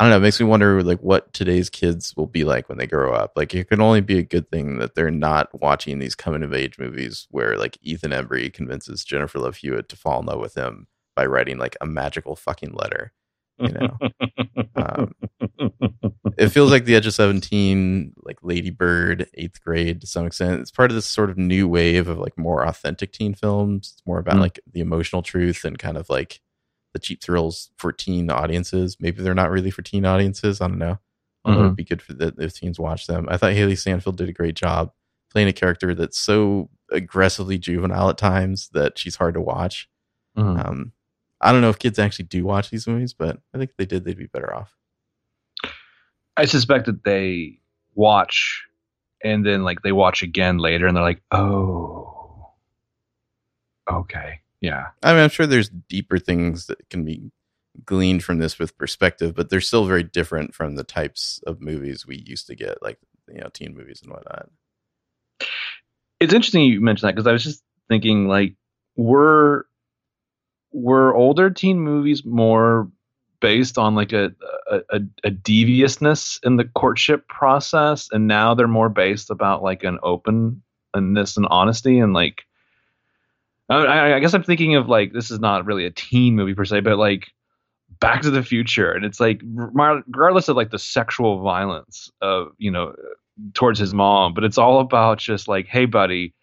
I 0.00 0.04
don't 0.04 0.10
know. 0.10 0.16
It 0.16 0.20
makes 0.20 0.40
me 0.40 0.46
wonder 0.46 0.82
like 0.82 0.98
what 1.00 1.32
today's 1.32 1.70
kids 1.70 2.16
will 2.16 2.26
be 2.26 2.44
like 2.44 2.68
when 2.68 2.78
they 2.78 2.86
grow 2.86 3.12
up. 3.12 3.32
Like 3.36 3.54
it 3.54 3.68
can 3.68 3.80
only 3.80 4.00
be 4.00 4.18
a 4.18 4.22
good 4.24 4.50
thing 4.50 4.78
that 4.78 4.94
they're 4.94 5.10
not 5.10 5.48
watching 5.60 5.98
these 6.00 6.16
coming 6.16 6.42
of 6.42 6.52
age 6.52 6.78
movies 6.78 7.28
where 7.30 7.56
like 7.56 7.78
Ethan 7.80 8.10
Embry 8.10 8.52
convinces 8.52 9.04
Jennifer 9.04 9.38
Love 9.38 9.56
Hewitt 9.56 9.88
to 9.90 9.96
fall 9.96 10.20
in 10.20 10.26
love 10.26 10.40
with 10.40 10.54
him 10.56 10.88
by 11.14 11.26
writing 11.26 11.58
like 11.58 11.76
a 11.80 11.86
magical 11.86 12.34
fucking 12.34 12.72
letter. 12.74 13.12
You 13.60 13.68
know, 13.68 13.98
um, 14.74 15.14
it 16.36 16.48
feels 16.48 16.72
like 16.72 16.86
the 16.86 16.96
Edge 16.96 17.06
of 17.06 17.14
Seventeen, 17.14 18.12
like 18.24 18.38
Lady 18.42 18.70
Bird, 18.70 19.28
Eighth 19.34 19.62
Grade 19.62 20.00
to 20.00 20.08
some 20.08 20.26
extent. 20.26 20.60
It's 20.60 20.72
part 20.72 20.90
of 20.90 20.96
this 20.96 21.06
sort 21.06 21.30
of 21.30 21.38
new 21.38 21.68
wave 21.68 22.08
of 22.08 22.18
like 22.18 22.36
more 22.36 22.66
authentic 22.66 23.12
teen 23.12 23.32
films. 23.32 23.92
It's 23.94 24.02
more 24.04 24.18
about 24.18 24.34
Mm. 24.36 24.40
like 24.40 24.58
the 24.72 24.80
emotional 24.80 25.22
truth 25.22 25.64
and 25.64 25.78
kind 25.78 25.96
of 25.96 26.10
like 26.10 26.40
the 26.94 26.98
cheap 26.98 27.22
thrills 27.22 27.70
for 27.76 27.92
teen 27.92 28.30
audiences. 28.30 28.96
Maybe 28.98 29.22
they're 29.22 29.34
not 29.34 29.50
really 29.50 29.70
for 29.70 29.82
teen 29.82 30.06
audiences. 30.06 30.62
I 30.62 30.68
don't 30.68 30.78
know. 30.78 30.98
Although 31.44 31.58
Mhm. 31.60 31.64
it'd 31.66 31.76
be 31.76 31.84
good 31.84 32.00
for 32.00 32.14
the 32.14 32.34
if 32.38 32.54
teens 32.54 32.78
watch 32.80 33.06
them. 33.06 33.28
I 33.28 33.36
thought 33.36 33.52
Hailee 33.52 33.76
Steinfeld 33.78 34.16
did 34.16 34.30
a 34.30 34.32
great 34.32 34.54
job 34.56 34.92
playing 35.30 35.48
a 35.48 35.52
character 35.52 35.94
that's 35.94 36.18
so 36.18 36.70
aggressively 36.90 37.58
juvenile 37.58 38.08
at 38.08 38.16
times 38.16 38.70
that 38.70 38.98
she's 38.98 39.16
hard 39.16 39.34
to 39.34 39.40
watch. 39.42 39.90
Mhm. 40.38 40.64
Um, 40.66 40.92
I 41.40 41.52
don't 41.52 41.60
know 41.60 41.68
if 41.68 41.78
kids 41.78 41.98
actually 41.98 42.26
do 42.26 42.44
watch 42.44 42.70
these 42.70 42.86
movies, 42.86 43.12
but 43.12 43.38
I 43.52 43.58
think 43.58 43.70
if 43.72 43.76
they 43.76 43.84
did, 43.84 44.04
they'd 44.04 44.16
be 44.16 44.26
better 44.26 44.54
off. 44.54 44.74
I 46.36 46.46
suspect 46.46 46.86
that 46.86 47.04
they 47.04 47.58
watch 47.94 48.64
and 49.22 49.44
then 49.44 49.62
like 49.64 49.82
they 49.82 49.92
watch 49.92 50.22
again 50.22 50.58
later 50.58 50.86
and 50.86 50.96
they're 50.96 51.02
like, 51.04 51.22
oh, 51.30 52.52
okay, 53.90 54.40
yeah. 54.64 54.86
I 55.02 55.12
mean, 55.12 55.22
I'm 55.22 55.28
sure 55.28 55.46
there's 55.46 55.68
deeper 55.68 56.18
things 56.18 56.66
that 56.68 56.88
can 56.88 57.04
be 57.04 57.30
gleaned 57.84 58.24
from 58.24 58.38
this 58.38 58.58
with 58.58 58.78
perspective, 58.78 59.34
but 59.34 59.50
they're 59.50 59.60
still 59.60 59.84
very 59.84 60.02
different 60.02 60.54
from 60.54 60.76
the 60.76 60.84
types 60.84 61.38
of 61.46 61.60
movies 61.60 62.06
we 62.06 62.16
used 62.24 62.46
to 62.46 62.54
get, 62.54 62.82
like 62.82 62.98
you 63.28 63.40
know, 63.40 63.50
teen 63.52 63.76
movies 63.76 64.00
and 64.02 64.10
whatnot. 64.10 64.48
It's 66.18 66.32
interesting 66.32 66.62
you 66.62 66.80
mentioned 66.80 67.08
that 67.08 67.14
because 67.14 67.26
I 67.26 67.32
was 67.32 67.44
just 67.44 67.62
thinking 67.88 68.26
like, 68.26 68.54
were 68.96 69.66
were 70.72 71.14
older 71.14 71.50
teen 71.50 71.78
movies 71.78 72.24
more 72.24 72.88
based 73.40 73.76
on 73.76 73.94
like 73.94 74.14
a, 74.14 74.32
a 74.70 74.80
a 74.90 75.00
a 75.24 75.30
deviousness 75.30 76.40
in 76.42 76.56
the 76.56 76.64
courtship 76.64 77.28
process, 77.28 78.08
and 78.10 78.26
now 78.26 78.54
they're 78.54 78.66
more 78.66 78.88
based 78.88 79.30
about 79.30 79.62
like 79.62 79.84
an 79.84 79.98
openness 80.02 81.36
and 81.36 81.46
honesty 81.50 81.98
and 81.98 82.14
like. 82.14 82.44
I, 83.68 83.76
I 83.76 84.16
I 84.16 84.18
guess 84.20 84.34
I'm 84.34 84.42
thinking 84.42 84.76
of 84.76 84.88
like 84.88 85.12
this 85.12 85.30
is 85.30 85.40
not 85.40 85.64
really 85.66 85.86
a 85.86 85.90
teen 85.90 86.36
movie 86.36 86.54
per 86.54 86.64
se, 86.64 86.80
but 86.80 86.98
like 86.98 87.28
Back 88.00 88.22
to 88.22 88.30
the 88.30 88.42
Future, 88.42 88.92
and 88.92 89.04
it's 89.04 89.20
like 89.20 89.40
regardless 89.44 90.48
of 90.48 90.56
like 90.56 90.70
the 90.70 90.78
sexual 90.78 91.42
violence 91.42 92.10
of 92.20 92.48
you 92.58 92.70
know 92.70 92.94
towards 93.54 93.78
his 93.78 93.92
mom, 93.94 94.34
but 94.34 94.44
it's 94.44 94.58
all 94.58 94.80
about 94.80 95.18
just 95.18 95.48
like, 95.48 95.66
hey, 95.66 95.86
buddy, 95.86 96.34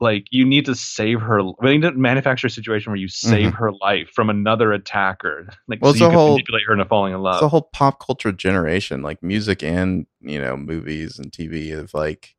like 0.00 0.26
you 0.30 0.44
need 0.44 0.66
to 0.66 0.74
save 0.74 1.20
her. 1.20 1.42
We 1.42 1.72
need 1.72 1.82
to 1.82 1.92
manufacture 1.92 2.46
a 2.48 2.50
situation 2.50 2.90
where 2.92 2.98
you 2.98 3.08
save 3.08 3.54
her 3.54 3.72
life 3.72 4.10
from 4.10 4.28
another 4.28 4.72
attacker, 4.72 5.48
like 5.68 5.78
Mm-hmm. 5.80 5.84
Well, 5.84 5.92
so 5.94 5.98
you 5.98 6.04
can 6.10 6.14
whole- 6.14 6.30
manipulate 6.32 6.62
her 6.66 6.72
into 6.72 6.84
falling 6.84 7.14
in 7.14 7.20
love. 7.20 7.36
It's 7.36 7.44
a 7.44 7.48
whole 7.48 7.68
pop 7.72 8.04
culture 8.04 8.32
generation, 8.32 9.02
like 9.02 9.22
music 9.22 9.62
and 9.62 10.06
you 10.20 10.40
know, 10.40 10.56
movies 10.56 11.18
and 11.18 11.30
TV, 11.30 11.76
of 11.78 11.94
like 11.94 12.34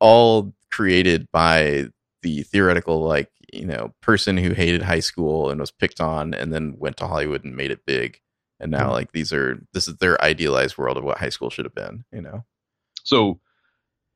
all 0.00 0.54
created 0.70 1.28
by 1.32 1.86
the 2.22 2.42
theoretical 2.42 3.00
like 3.02 3.30
you 3.52 3.64
know 3.66 3.94
person 4.02 4.36
who 4.36 4.52
hated 4.52 4.82
high 4.82 5.00
school 5.00 5.50
and 5.50 5.60
was 5.60 5.70
picked 5.70 6.00
on, 6.00 6.34
and 6.34 6.52
then 6.52 6.74
went 6.78 6.96
to 6.98 7.06
Hollywood 7.06 7.44
and 7.44 7.56
made 7.56 7.70
it 7.70 7.84
big. 7.86 8.20
And 8.60 8.70
now, 8.72 8.88
Mhm. 8.88 8.92
like 8.92 9.12
these 9.12 9.32
are 9.32 9.60
this 9.72 9.86
is 9.88 9.96
their 9.98 10.20
idealized 10.22 10.76
world 10.78 10.96
of 10.96 11.04
what 11.04 11.18
high 11.18 11.28
school 11.28 11.48
should 11.50 11.64
have 11.64 11.74
been. 11.74 12.04
You 12.12 12.22
know. 12.22 12.44
So 13.04 13.40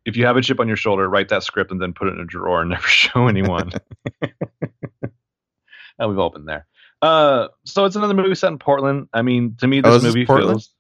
if 0.05 0.17
you 0.17 0.27
have 0.27 0.37
a 0.37 0.43
chip 0.43 0.59
on 0.59 0.67
your 0.67 0.77
shoulder, 0.77 1.09
write 1.09 1.29
that 1.29 1.45
script 1.45 1.71
and 1.71 1.81
then 1.81 1.93
put 1.93 2.09
it 2.09 2.15
in 2.15 2.21
a 2.21 2.25
drawer 2.25 2.61
and 2.61 2.71
never 2.71 2.87
show 2.89 3.29
anyone. 3.29 3.71
and 4.21 4.33
we've 6.09 6.19
all 6.19 6.31
been 6.31 6.45
there. 6.47 6.67
Uh, 7.01 7.49
so 7.65 7.85
it's 7.85 7.97
another 7.97 8.15
movie 8.15 8.35
set 8.35 8.53
in 8.53 8.59
Portland. 8.59 9.09
I 9.13 9.23
mean, 9.23 9.57
to 9.61 9.67
me, 9.69 9.81
Oh, 9.85 9.91
this 9.91 9.97
is 9.97 10.03
this 10.03 10.15
movie 10.15 10.27
Portland? 10.27 10.51
feels. 10.61 10.71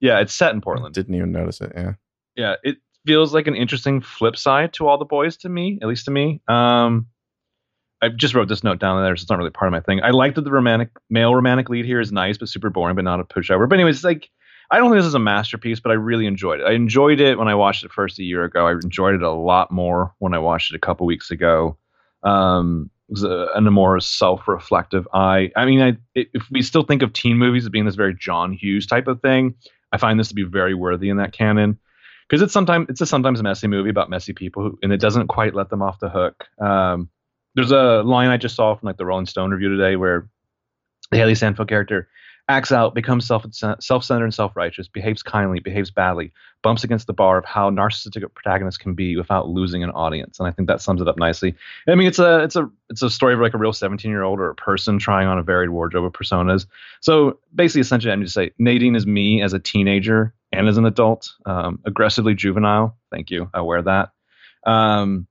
Yeah, 0.00 0.20
it's 0.20 0.34
set 0.34 0.54
in 0.54 0.60
Portland. 0.60 0.94
Didn't 0.94 1.14
even 1.14 1.32
notice 1.32 1.60
it. 1.60 1.72
Yeah. 1.74 1.92
yeah, 2.34 2.54
it 2.62 2.76
feels 3.06 3.32
like 3.32 3.46
an 3.46 3.54
interesting 3.54 4.00
flip 4.00 4.36
side 4.36 4.72
to 4.74 4.88
all 4.88 4.98
the 4.98 5.04
boys 5.04 5.36
to 5.38 5.48
me, 5.48 5.78
at 5.80 5.88
least 5.88 6.04
to 6.06 6.10
me. 6.10 6.40
Um, 6.48 7.06
I 8.02 8.08
just 8.08 8.34
wrote 8.34 8.48
this 8.48 8.62
note 8.62 8.78
down 8.78 9.02
there, 9.02 9.16
so 9.16 9.22
it's 9.22 9.30
not 9.30 9.38
really 9.38 9.50
part 9.50 9.68
of 9.68 9.72
my 9.72 9.80
thing. 9.80 10.02
I 10.02 10.10
like 10.10 10.34
that 10.34 10.42
the 10.42 10.50
romantic 10.50 10.90
male 11.08 11.34
romantic 11.34 11.70
lead 11.70 11.86
here 11.86 12.00
is 12.00 12.12
nice, 12.12 12.36
but 12.36 12.48
super 12.48 12.68
boring, 12.68 12.96
but 12.96 13.04
not 13.04 13.20
a 13.20 13.24
pushover. 13.24 13.68
But 13.68 13.76
anyways, 13.76 13.96
it's 13.96 14.04
like 14.04 14.28
I 14.70 14.78
don't 14.78 14.90
think 14.90 14.98
this 14.98 15.06
is 15.06 15.14
a 15.14 15.20
masterpiece, 15.20 15.80
but 15.80 15.92
I 15.92 15.94
really 15.94 16.26
enjoyed 16.26 16.60
it. 16.60 16.64
I 16.64 16.72
enjoyed 16.72 17.20
it 17.20 17.38
when 17.38 17.48
I 17.48 17.54
watched 17.54 17.84
it 17.84 17.92
first 17.92 18.18
a 18.18 18.24
year 18.24 18.44
ago. 18.44 18.66
I 18.66 18.72
enjoyed 18.72 19.14
it 19.14 19.22
a 19.22 19.30
lot 19.30 19.70
more 19.70 20.12
when 20.18 20.34
I 20.34 20.38
watched 20.38 20.72
it 20.72 20.76
a 20.76 20.80
couple 20.80 21.06
weeks 21.06 21.30
ago. 21.30 21.78
Um, 22.22 22.90
it 23.08 23.12
was 23.12 23.22
a, 23.22 23.48
a 23.54 23.60
more 23.60 24.00
self-reflective 24.00 25.06
eye. 25.14 25.52
I 25.54 25.64
mean, 25.64 25.80
I, 25.80 25.96
if 26.14 26.50
we 26.50 26.62
still 26.62 26.82
think 26.82 27.02
of 27.02 27.12
teen 27.12 27.38
movies 27.38 27.64
as 27.64 27.68
being 27.68 27.84
this 27.84 27.94
very 27.94 28.14
John 28.14 28.52
Hughes 28.52 28.86
type 28.86 29.06
of 29.06 29.22
thing, 29.22 29.54
I 29.92 29.98
find 29.98 30.18
this 30.18 30.28
to 30.28 30.34
be 30.34 30.42
very 30.42 30.74
worthy 30.74 31.08
in 31.08 31.18
that 31.18 31.32
canon 31.32 31.78
because 32.28 32.42
it's 32.42 32.52
sometimes 32.52 32.86
it's 32.88 33.00
a 33.00 33.06
sometimes 33.06 33.42
messy 33.42 33.66
movie 33.66 33.90
about 33.90 34.10
messy 34.10 34.32
people, 34.32 34.62
who, 34.62 34.78
and 34.82 34.92
it 34.92 35.00
doesn't 35.00 35.28
quite 35.28 35.54
let 35.54 35.70
them 35.70 35.82
off 35.82 36.00
the 36.00 36.08
hook. 36.08 36.46
Um, 36.60 37.08
there's 37.54 37.72
a 37.72 38.02
line 38.02 38.28
I 38.28 38.36
just 38.36 38.56
saw 38.56 38.74
from 38.74 38.86
like 38.86 38.96
the 38.96 39.06
Rolling 39.06 39.26
Stone 39.26 39.50
review 39.50 39.68
today 39.76 39.96
where 39.96 40.28
the 41.10 41.18
Hailee 41.18 41.36
Steinfeld 41.36 41.68
character 41.68 42.08
acts 42.48 42.70
out, 42.70 42.94
becomes 42.94 43.26
self 43.26 43.44
self-centered 43.80 44.24
and 44.24 44.34
self-righteous, 44.34 44.88
behaves 44.88 45.22
kindly, 45.22 45.60
behaves 45.60 45.90
badly, 45.90 46.32
bumps 46.62 46.84
against 46.84 47.06
the 47.06 47.12
bar 47.12 47.38
of 47.38 47.44
how 47.44 47.70
narcissistic 47.70 48.22
a 48.22 48.28
protagonist 48.28 48.80
can 48.80 48.94
be 48.94 49.16
without 49.16 49.48
losing 49.48 49.82
an 49.82 49.90
audience, 49.90 50.38
and 50.38 50.48
I 50.48 50.52
think 50.52 50.68
that 50.68 50.80
sums 50.80 51.00
it 51.00 51.08
up 51.08 51.18
nicely. 51.18 51.54
I 51.88 51.94
mean, 51.94 52.06
it's 52.06 52.18
a 52.18 52.42
it's 52.42 52.56
a 52.56 52.70
it's 52.88 53.02
a 53.02 53.10
story 53.10 53.34
of 53.34 53.40
like 53.40 53.54
a 53.54 53.58
real 53.58 53.72
17 53.72 54.10
year 54.10 54.22
old 54.22 54.38
or 54.38 54.50
a 54.50 54.54
person 54.54 54.98
trying 54.98 55.26
on 55.26 55.38
a 55.38 55.42
varied 55.42 55.70
wardrobe 55.70 56.04
of 56.04 56.12
personas. 56.12 56.66
So 57.00 57.38
basically, 57.54 57.80
essentially, 57.80 58.12
I'm 58.12 58.22
just 58.22 58.34
say 58.34 58.52
Nadine 58.58 58.96
is 58.96 59.06
me 59.06 59.42
as 59.42 59.52
a 59.52 59.58
teenager 59.58 60.32
and 60.56 60.68
as 60.68 60.78
an 60.78 60.86
adult, 60.86 61.30
um, 61.44 61.80
aggressively 61.84 62.34
juvenile. 62.34 62.96
Thank 63.10 63.30
you, 63.30 63.50
I 63.54 63.60
wear 63.60 63.82
that. 63.82 64.10
Um, 64.66 65.26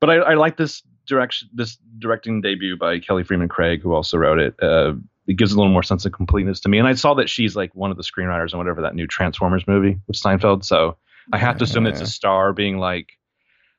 but 0.00 0.10
I, 0.10 0.14
I 0.16 0.34
like 0.34 0.56
this 0.56 0.82
direction, 1.06 1.48
this 1.52 1.76
directing 1.98 2.40
debut 2.40 2.76
by 2.76 2.98
Kelly 2.98 3.22
Fremon 3.24 3.48
Craig, 3.48 3.82
who 3.82 3.92
also 3.94 4.16
wrote 4.16 4.38
it. 4.38 4.54
Uh, 4.62 4.94
it 5.26 5.34
gives 5.36 5.52
a 5.52 5.56
little 5.56 5.72
more 5.72 5.82
sense 5.82 6.04
of 6.06 6.12
completeness 6.12 6.60
to 6.60 6.68
me. 6.68 6.78
And 6.78 6.88
I 6.88 6.94
saw 6.94 7.14
that 7.14 7.28
she's 7.28 7.54
like 7.54 7.72
one 7.74 7.90
of 7.92 7.96
the 7.96 8.02
screenwriters 8.02 8.52
on 8.52 8.58
whatever 8.58 8.82
that 8.82 8.94
new 8.96 9.06
Transformers 9.06 9.64
movie 9.68 10.00
with 10.08 10.16
Steinfeld. 10.16 10.64
So 10.64 10.96
I 11.32 11.38
have 11.38 11.58
to 11.58 11.64
assume 11.64 11.86
it's 11.86 12.00
a 12.00 12.06
star 12.06 12.52
being 12.52 12.78
like, 12.78 13.10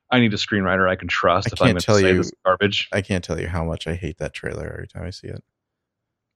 I 0.09 0.19
need 0.19 0.33
a 0.33 0.37
screenwriter 0.37 0.87
I 0.87 0.95
can 0.95 1.07
trust 1.09 1.47
I 1.47 1.51
if 1.53 1.61
I'm 1.61 1.65
can't 1.67 1.73
going 1.75 1.79
to 1.79 1.85
tell 1.85 1.95
say 1.97 2.11
you- 2.11 2.17
this 2.17 2.31
garbage. 2.45 2.87
I 2.93 3.01
can't 3.01 3.23
tell 3.23 3.39
you 3.39 3.47
how 3.47 3.65
much 3.65 3.87
I 3.87 3.95
hate 3.95 4.19
that 4.19 4.33
trailer 4.33 4.71
every 4.71 4.87
time 4.87 5.03
I 5.03 5.09
see 5.09 5.27
it. 5.27 5.43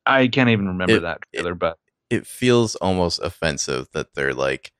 I 0.05 0.27
can't 0.27 0.49
even 0.49 0.67
remember 0.67 0.95
It- 0.95 1.01
that 1.01 1.19
trailer, 1.33 1.55
but 1.55 1.77
It 2.09 2.27
feels 2.27 2.75
almost 2.75 3.19
offensive 3.21 3.87
that 3.93 4.13
they're 4.13 4.33
like 4.33 4.71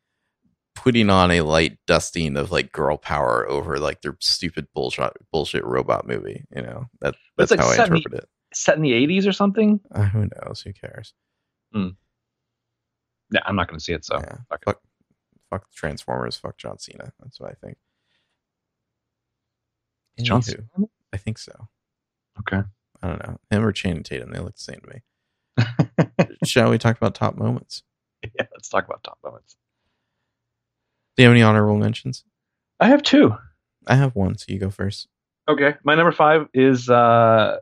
putting 0.76 1.10
on 1.10 1.32
a 1.32 1.42
light 1.42 1.78
dusting 1.88 2.38
of 2.38 2.52
like 2.52 2.72
girl 2.72 2.98
power 2.98 3.48
over 3.50 3.80
like 3.80 4.02
their 4.02 4.18
stupid 4.20 4.68
bullshit 4.74 5.12
bullshit 5.32 5.64
robot 5.66 6.08
movie. 6.08 6.44
You 6.56 6.62
know 6.62 6.86
that 7.02 7.16
that's 7.38 7.52
like 7.52 7.60
how 7.60 7.68
I 7.68 7.76
set 7.76 7.88
in 7.88 7.94
the- 7.94 7.98
interpret 7.98 8.24
it. 8.24 8.30
set 8.54 8.76
in 8.76 8.84
the 8.84 8.92
80s 8.92 9.28
or 9.28 9.32
something. 9.32 9.80
Uh, 9.94 10.04
who 10.04 10.28
knows? 10.44 10.62
Who 10.62 10.74
cares? 10.74 11.14
Yeah, 13.32 13.40
I'm 13.46 13.56
not 13.56 13.68
going 13.68 13.80
to 13.80 13.84
see 13.84 13.94
it. 13.94 14.06
So 14.06 14.18
yeah. 14.20 14.38
fuck. 14.50 14.64
Fuck, 14.66 14.82
fuck 15.50 15.72
Transformers. 15.74 16.38
Fuck 16.38 16.58
John 16.58 16.78
Cena. 16.78 17.12
That's 17.20 17.40
what 17.40 17.52
I 17.52 17.54
think. 17.66 17.78
John 20.22 20.42
Cena? 20.42 20.64
I 21.12 21.18
think 21.18 21.38
so. 21.38 21.52
Okay. 22.40 22.62
I 23.02 23.08
don't 23.08 23.20
know. 23.28 23.38
Him 23.50 23.66
or 23.66 23.72
Channing 23.72 24.04
Tatum. 24.04 24.32
They 24.32 24.40
look 24.40 24.56
the 24.56 24.62
same 24.62 24.80
to 24.80 24.88
me. 24.90 25.02
Shall 26.46 26.70
we 26.70 26.78
talk 26.78 26.98
about 26.98 27.16
top 27.16 27.38
moments? 27.38 27.84
yeah, 28.24 28.48
let's 28.54 28.70
talk 28.70 28.86
about 28.86 29.04
top 29.04 29.20
moments. 29.24 29.56
Do 31.16 31.24
you 31.24 31.30
have 31.30 31.36
any 31.36 31.44
honorable 31.44 31.78
mentions? 31.78 32.24
I 32.80 32.88
have 32.90 33.04
two. 33.04 33.36
I 33.88 33.96
have 33.96 34.16
one, 34.16 34.38
so 34.38 34.46
you 34.50 34.60
go 34.60 34.70
first. 34.70 35.08
Okay. 35.48 35.76
My 35.84 35.96
number 35.96 36.12
five 36.12 36.48
is 36.54 36.90
uh, 36.90 37.60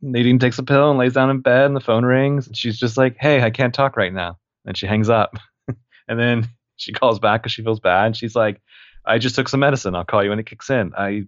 Nadine 0.00 0.38
takes 0.38 0.58
a 0.58 0.62
pill 0.62 0.90
and 0.90 0.98
lays 0.98 1.12
down 1.12 1.30
in 1.30 1.40
bed, 1.40 1.66
and 1.66 1.76
the 1.76 1.80
phone 1.80 2.04
rings, 2.04 2.46
and 2.46 2.56
she's 2.56 2.78
just 2.78 2.96
like, 2.96 3.16
"Hey, 3.20 3.42
I 3.42 3.50
can't 3.50 3.74
talk 3.74 3.96
right 3.96 4.12
now," 4.12 4.38
and 4.64 4.76
she 4.76 4.86
hangs 4.86 5.08
up. 5.08 5.36
and 6.08 6.18
then 6.18 6.48
she 6.76 6.92
calls 6.92 7.18
back 7.18 7.42
because 7.42 7.52
she 7.52 7.62
feels 7.62 7.80
bad. 7.80 8.06
And 8.06 8.16
she's 8.16 8.34
like, 8.34 8.60
"I 9.04 9.18
just 9.18 9.34
took 9.36 9.48
some 9.48 9.60
medicine. 9.60 9.94
I'll 9.94 10.04
call 10.04 10.24
you 10.24 10.30
when 10.30 10.38
it 10.38 10.46
kicks 10.46 10.70
in." 10.70 10.92
I 10.96 11.24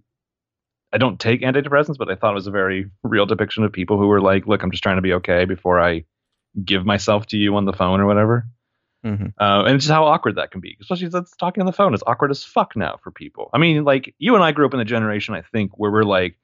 I 0.93 0.97
don't 0.97 1.19
take 1.19 1.41
antidepressants, 1.41 1.97
but 1.97 2.11
I 2.11 2.15
thought 2.15 2.31
it 2.31 2.35
was 2.35 2.47
a 2.47 2.51
very 2.51 2.89
real 3.01 3.25
depiction 3.25 3.63
of 3.63 3.73
people 3.73 3.97
who 3.97 4.07
were 4.07 4.21
like, 4.21 4.45
"Look, 4.45 4.61
I'm 4.61 4.71
just 4.71 4.83
trying 4.83 4.97
to 4.97 5.01
be 5.01 5.13
okay 5.13 5.45
before 5.45 5.79
I 5.79 6.05
give 6.63 6.85
myself 6.85 7.25
to 7.27 7.37
you 7.37 7.55
on 7.55 7.65
the 7.65 7.73
phone 7.73 7.99
or 7.99 8.05
whatever." 8.05 8.45
Mm-hmm. 9.03 9.27
Uh, 9.37 9.63
and 9.65 9.75
it's 9.75 9.85
just 9.85 9.93
how 9.93 10.05
awkward 10.05 10.35
that 10.35 10.51
can 10.51 10.61
be, 10.61 10.77
especially 10.79 11.09
that's 11.09 11.35
talking 11.35 11.61
on 11.61 11.65
the 11.65 11.73
phone. 11.73 11.93
It's 11.93 12.03
awkward 12.07 12.31
as 12.31 12.43
fuck 12.43 12.75
now 12.75 12.99
for 13.03 13.11
people. 13.11 13.49
I 13.53 13.57
mean, 13.57 13.83
like 13.83 14.13
you 14.17 14.35
and 14.35 14.43
I 14.43 14.51
grew 14.51 14.65
up 14.65 14.73
in 14.73 14.79
a 14.79 14.85
generation, 14.85 15.33
I 15.33 15.41
think, 15.41 15.71
where 15.77 15.91
we're 15.91 16.03
like 16.03 16.37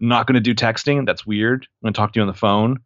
not 0.00 0.26
going 0.26 0.34
to 0.34 0.40
do 0.40 0.54
texting. 0.54 1.06
That's 1.06 1.24
weird. 1.26 1.66
I'm 1.82 1.86
going 1.86 1.92
to 1.92 1.98
talk 1.98 2.12
to 2.14 2.18
you 2.18 2.22
on 2.22 2.28
the 2.28 2.34
phone. 2.34 2.80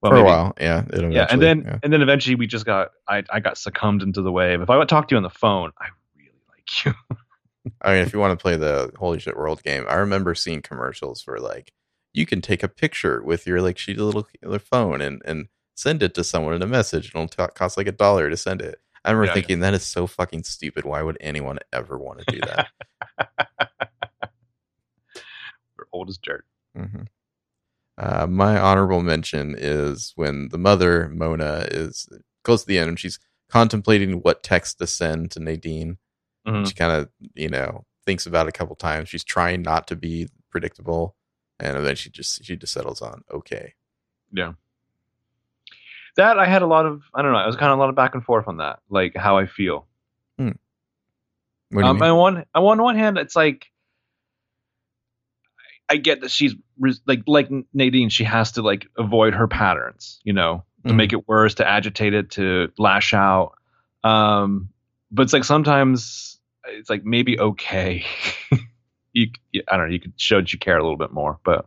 Well, 0.00 0.12
For 0.12 0.18
a 0.18 0.24
while, 0.24 0.52
yeah. 0.60 0.84
yeah, 0.92 1.26
and 1.30 1.40
then 1.40 1.62
yeah. 1.64 1.78
and 1.82 1.92
then 1.92 2.02
eventually 2.02 2.34
we 2.34 2.48
just 2.48 2.66
got 2.66 2.90
I 3.06 3.22
I 3.30 3.38
got 3.38 3.56
succumbed 3.56 4.02
into 4.02 4.22
the 4.22 4.32
wave. 4.32 4.60
If 4.60 4.68
I 4.68 4.76
would 4.76 4.88
talk 4.88 5.06
to 5.08 5.12
you 5.12 5.16
on 5.16 5.22
the 5.22 5.30
phone, 5.30 5.70
I 5.78 5.88
really 6.16 6.32
like 6.48 6.84
you. 6.84 7.16
I 7.80 7.92
mean, 7.94 8.02
if 8.02 8.12
you 8.12 8.18
want 8.18 8.38
to 8.38 8.42
play 8.42 8.56
the 8.56 8.90
Holy 8.98 9.18
Shit 9.20 9.36
World 9.36 9.62
game, 9.62 9.84
I 9.88 9.94
remember 9.96 10.34
seeing 10.34 10.62
commercials 10.62 11.22
for 11.22 11.38
like 11.38 11.72
you 12.12 12.26
can 12.26 12.40
take 12.40 12.62
a 12.62 12.68
picture 12.68 13.22
with 13.22 13.46
your 13.46 13.60
like 13.62 13.76
shitty 13.76 13.98
little 13.98 14.26
little 14.42 14.58
phone 14.58 15.00
and 15.00 15.22
and 15.24 15.46
send 15.76 16.02
it 16.02 16.14
to 16.14 16.24
someone 16.24 16.54
in 16.54 16.62
a 16.62 16.66
message. 16.66 17.12
And 17.14 17.22
it'll 17.24 17.46
t- 17.48 17.52
cost 17.54 17.76
like 17.76 17.86
a 17.86 17.92
dollar 17.92 18.28
to 18.30 18.36
send 18.36 18.60
it. 18.62 18.80
I 19.04 19.10
remember 19.10 19.26
Yeah, 19.26 19.30
yeah. 19.30 19.34
thinking 19.34 19.60
that 19.60 19.74
is 19.74 19.84
so 19.84 20.06
fucking 20.06 20.44
stupid. 20.44 20.84
Why 20.84 21.02
would 21.02 21.16
anyone 21.20 21.58
ever 21.72 21.98
want 21.98 22.18
to 22.20 22.24
do 22.24 22.42
that? 22.42 22.66
We're 25.76 25.86
old 25.92 26.08
as 26.08 26.18
dirt. 26.18 26.44
hmm 26.76 27.02
Uh, 27.98 28.26
my 28.26 28.58
honorable 28.58 29.02
mention 29.02 29.54
is 29.58 30.12
when 30.16 30.48
the 30.50 30.58
mother 30.58 31.08
Mona 31.10 31.66
is 31.70 32.08
close 32.44 32.62
to 32.62 32.66
the 32.68 32.78
end 32.78 32.88
and 32.88 32.98
she's 33.00 33.18
contemplating 33.50 34.20
what 34.22 34.42
text 34.42 34.78
to 34.78 34.86
send 34.86 35.30
to 35.32 35.40
Nadine. 35.40 35.98
Mhm. 36.46 36.66
She 36.68 36.74
kind 36.74 36.92
of 36.92 37.08
you 37.34 37.48
know 37.48 37.84
thinks 38.04 38.26
about 38.26 38.46
it 38.46 38.50
a 38.50 38.52
couple 38.58 38.74
times. 38.76 39.08
She's 39.08 39.24
trying 39.24 39.62
not 39.62 39.86
to 39.88 39.96
be 39.96 40.28
predictable, 40.50 41.14
and 41.60 41.84
then 41.86 41.94
she 41.96 42.10
just 42.10 42.44
she 42.44 42.56
just 42.56 42.72
settles 42.72 43.00
on 43.02 43.22
okay. 43.32 43.74
Yeah. 44.32 44.52
That 46.16 46.38
I 46.38 46.46
had 46.46 46.62
a 46.62 46.66
lot 46.66 46.84
of 46.86 47.02
I 47.14 47.22
don't 47.22 47.32
know. 47.32 47.38
I 47.38 47.46
was 47.46 47.56
kind 47.56 47.72
of 47.72 47.78
a 47.78 47.80
lot 47.80 47.88
of 47.88 47.94
back 47.94 48.14
and 48.14 48.24
forth 48.24 48.48
on 48.48 48.58
that, 48.58 48.80
like 48.90 49.16
how 49.16 49.38
I 49.38 49.46
feel. 49.46 49.86
You 50.38 51.82
Um, 51.82 52.02
on 52.02 52.16
one 52.16 52.44
on 52.54 52.82
one 52.82 52.96
hand, 52.96 53.16
it's 53.16 53.34
like 53.34 53.70
I 55.88 55.96
get 55.96 56.20
that 56.20 56.30
she's 56.30 56.54
like 57.06 57.22
like 57.26 57.48
Nadine. 57.72 58.08
She 58.10 58.24
has 58.24 58.52
to 58.52 58.62
like 58.62 58.86
avoid 58.98 59.34
her 59.34 59.48
patterns, 59.48 60.20
you 60.24 60.32
know, 60.34 60.64
to 60.86 60.92
Mhm. 60.92 60.96
make 60.96 61.12
it 61.14 61.26
worse, 61.28 61.54
to 61.56 61.66
agitate 61.68 62.12
it, 62.14 62.30
to 62.32 62.70
lash 62.78 63.14
out. 63.14 63.54
Um, 64.04 64.68
but 65.12 65.22
it's 65.22 65.32
like 65.32 65.44
sometimes 65.44 66.40
it's 66.66 66.90
like 66.90 67.04
maybe 67.04 67.38
okay. 67.38 68.04
you, 69.12 69.28
I 69.68 69.76
don't 69.76 69.88
know. 69.88 69.92
You 69.92 70.00
could 70.00 70.14
show 70.16 70.40
that 70.40 70.52
you 70.52 70.58
care 70.58 70.78
a 70.78 70.82
little 70.82 70.96
bit 70.96 71.12
more, 71.12 71.38
but 71.44 71.66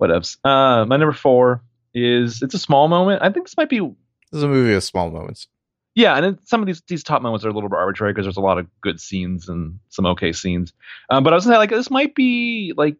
whatevs. 0.00 0.38
Uh, 0.44 0.84
my 0.86 0.96
number 0.96 1.12
four 1.12 1.62
is 1.94 2.42
it's 2.42 2.54
a 2.54 2.58
small 2.58 2.88
moment. 2.88 3.22
I 3.22 3.30
think 3.30 3.46
this 3.46 3.56
might 3.56 3.68
be 3.68 3.80
This 3.80 4.38
is 4.38 4.42
a 4.42 4.48
movie 4.48 4.74
of 4.74 4.82
small 4.82 5.10
moments. 5.10 5.48
yeah, 5.94 6.16
and 6.16 6.26
it, 6.26 6.38
some 6.44 6.60
of 6.60 6.66
these 6.66 6.82
these 6.88 7.04
top 7.04 7.22
moments 7.22 7.44
are 7.44 7.50
a 7.50 7.52
little 7.52 7.68
bit 7.68 7.76
arbitrary 7.76 8.12
because 8.12 8.24
there's 8.24 8.36
a 8.36 8.40
lot 8.42 8.58
of 8.58 8.66
good 8.80 9.00
scenes 9.00 9.48
and 9.48 9.78
some 9.90 10.06
okay 10.06 10.32
scenes. 10.32 10.72
Um, 11.10 11.22
but 11.22 11.32
I 11.32 11.36
was 11.36 11.44
gonna 11.44 11.56
say 11.56 11.58
like 11.58 11.70
this 11.70 11.90
might 11.90 12.14
be 12.14 12.72
like 12.76 12.98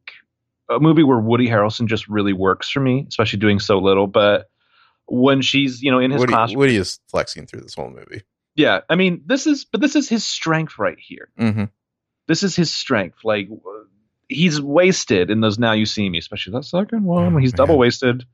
a 0.68 0.79
movie 0.79 1.03
where 1.03 1.18
Woody 1.18 1.48
Harrelson 1.48 1.87
just 1.87 2.09
really 2.09 2.33
works 2.33 2.68
for 2.68 2.81
me, 2.81 3.07
especially 3.09 3.38
doing 3.38 3.59
so 3.59 3.79
little. 3.79 4.07
But 4.07 4.50
when 5.07 5.40
she's 5.40 5.83
you 5.83 5.90
know 5.90 5.98
in 5.98 6.11
his 6.11 6.20
Woody, 6.20 6.33
class, 6.33 6.55
Woody 6.55 6.76
is 6.76 6.98
flexing 7.09 7.46
through 7.46 7.62
this 7.62 7.74
whole 7.74 7.90
movie. 7.90 8.22
Yeah, 8.55 8.81
I 8.89 8.97
mean 8.97 9.23
this 9.27 9.47
is 9.47 9.65
but 9.65 9.81
this 9.81 9.97
is 9.97 10.09
his 10.09 10.25
strength 10.25 10.79
right 10.79 10.99
here. 10.99 11.29
Mm-hmm. 11.39 11.65
This 12.27 12.43
is 12.43 12.55
his 12.57 12.73
strength. 12.73 13.19
Like 13.25 13.49
he's 14.29 14.61
wasted 14.61 15.31
in 15.31 15.41
those 15.41 15.59
Now 15.59 15.73
You 15.73 15.87
See 15.87 16.09
Me, 16.09 16.19
especially 16.19 16.53
that 16.55 16.65
second 16.65 17.05
one. 17.05 17.35
when 17.35 17.43
he's 17.43 17.55
Oh, 17.55 17.57
double 17.57 17.79
wasted. 17.79 18.25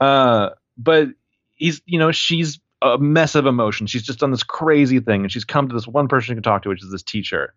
Uh, 0.00 0.50
but 0.78 1.08
he's 1.54 1.82
you 1.86 1.98
know 1.98 2.12
she's 2.12 2.60
a 2.80 2.98
mess 2.98 3.34
of 3.34 3.46
emotion. 3.46 3.86
She's 3.86 4.02
just 4.02 4.18
done 4.18 4.30
this 4.30 4.42
crazy 4.42 5.00
thing, 5.00 5.22
and 5.22 5.30
she's 5.30 5.44
come 5.44 5.68
to 5.68 5.74
this 5.74 5.86
one 5.86 6.08
person 6.08 6.26
she 6.28 6.34
can 6.34 6.42
talk 6.42 6.62
to, 6.62 6.68
which 6.70 6.82
is 6.82 6.90
this 6.90 7.02
teacher. 7.02 7.54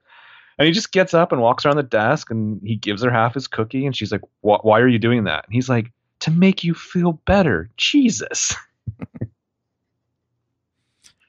And 0.57 0.65
he 0.67 0.71
just 0.71 0.91
gets 0.91 1.13
up 1.13 1.31
and 1.31 1.41
walks 1.41 1.65
around 1.65 1.77
the 1.77 1.83
desk, 1.83 2.29
and 2.31 2.61
he 2.63 2.75
gives 2.75 3.03
her 3.03 3.11
half 3.11 3.33
his 3.33 3.47
cookie, 3.47 3.85
and 3.85 3.95
she's 3.95 4.11
like, 4.11 4.21
"Why 4.41 4.79
are 4.79 4.87
you 4.87 4.99
doing 4.99 5.23
that?" 5.25 5.45
And 5.45 5.53
he's 5.53 5.67
like, 5.69 5.91
"To 6.21 6.31
make 6.31 6.63
you 6.63 6.73
feel 6.73 7.13
better." 7.25 7.69
Jesus. 7.77 8.55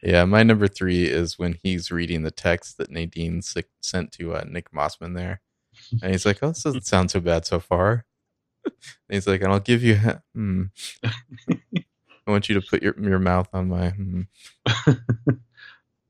Yeah, 0.07 0.25
my 0.25 0.45
number 0.45 0.69
three 0.69 1.07
is 1.07 1.37
when 1.37 1.57
he's 1.65 1.91
reading 1.91 2.23
the 2.23 2.31
text 2.31 2.79
that 2.79 2.91
Nadine 2.93 3.43
sent 3.43 4.13
to 4.13 4.35
uh, 4.37 4.45
Nick 4.49 4.71
Mossman 4.71 5.17
there, 5.17 5.41
and 6.01 6.13
he's 6.13 6.25
like, 6.25 6.39
"Oh, 6.43 6.49
this 6.49 6.63
doesn't 6.63 6.87
sound 6.87 7.11
so 7.11 7.19
bad 7.19 7.45
so 7.45 7.59
far." 7.59 8.05
and 8.65 8.75
he's 9.09 9.27
like, 9.27 9.41
"And 9.43 9.53
I'll 9.53 9.59
give 9.59 9.83
you, 9.83 9.97
ha- 9.97 10.21
hmm. 10.33 10.65
I 11.05 12.31
want 12.31 12.49
you 12.49 12.55
to 12.55 12.61
put 12.61 12.83
your 12.85 12.95
your 13.01 13.19
mouth 13.19 13.49
on 13.53 13.69
my." 13.69 13.91
Hmm. 13.91 14.21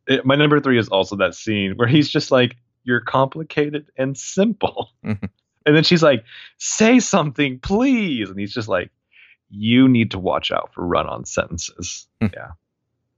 It- 0.08 0.24
my 0.24 0.36
number 0.36 0.60
three 0.60 0.78
is 0.78 0.88
also 0.88 1.16
that 1.16 1.34
scene 1.34 1.72
where 1.76 1.88
he's 1.88 2.08
just 2.08 2.30
like, 2.30 2.54
"You're 2.84 3.00
complicated 3.00 3.90
and 3.96 4.16
simple," 4.16 4.90
Mhm. 5.04 5.30
and 5.66 5.74
then 5.76 5.82
she's 5.84 6.02
like, 6.02 6.24
"Say 6.58 7.00
something, 7.00 7.58
please," 7.58 8.30
and 8.30 8.38
he's 8.38 8.52
just 8.54 8.68
like, 8.68 8.90
"You 9.50 9.88
need 9.88 10.12
to 10.12 10.18
watch 10.20 10.52
out 10.52 10.72
for 10.74 10.86
run-on 10.86 11.24
sentences." 11.24 12.06
Hmm. 12.20 12.28
yeah. 12.34 12.50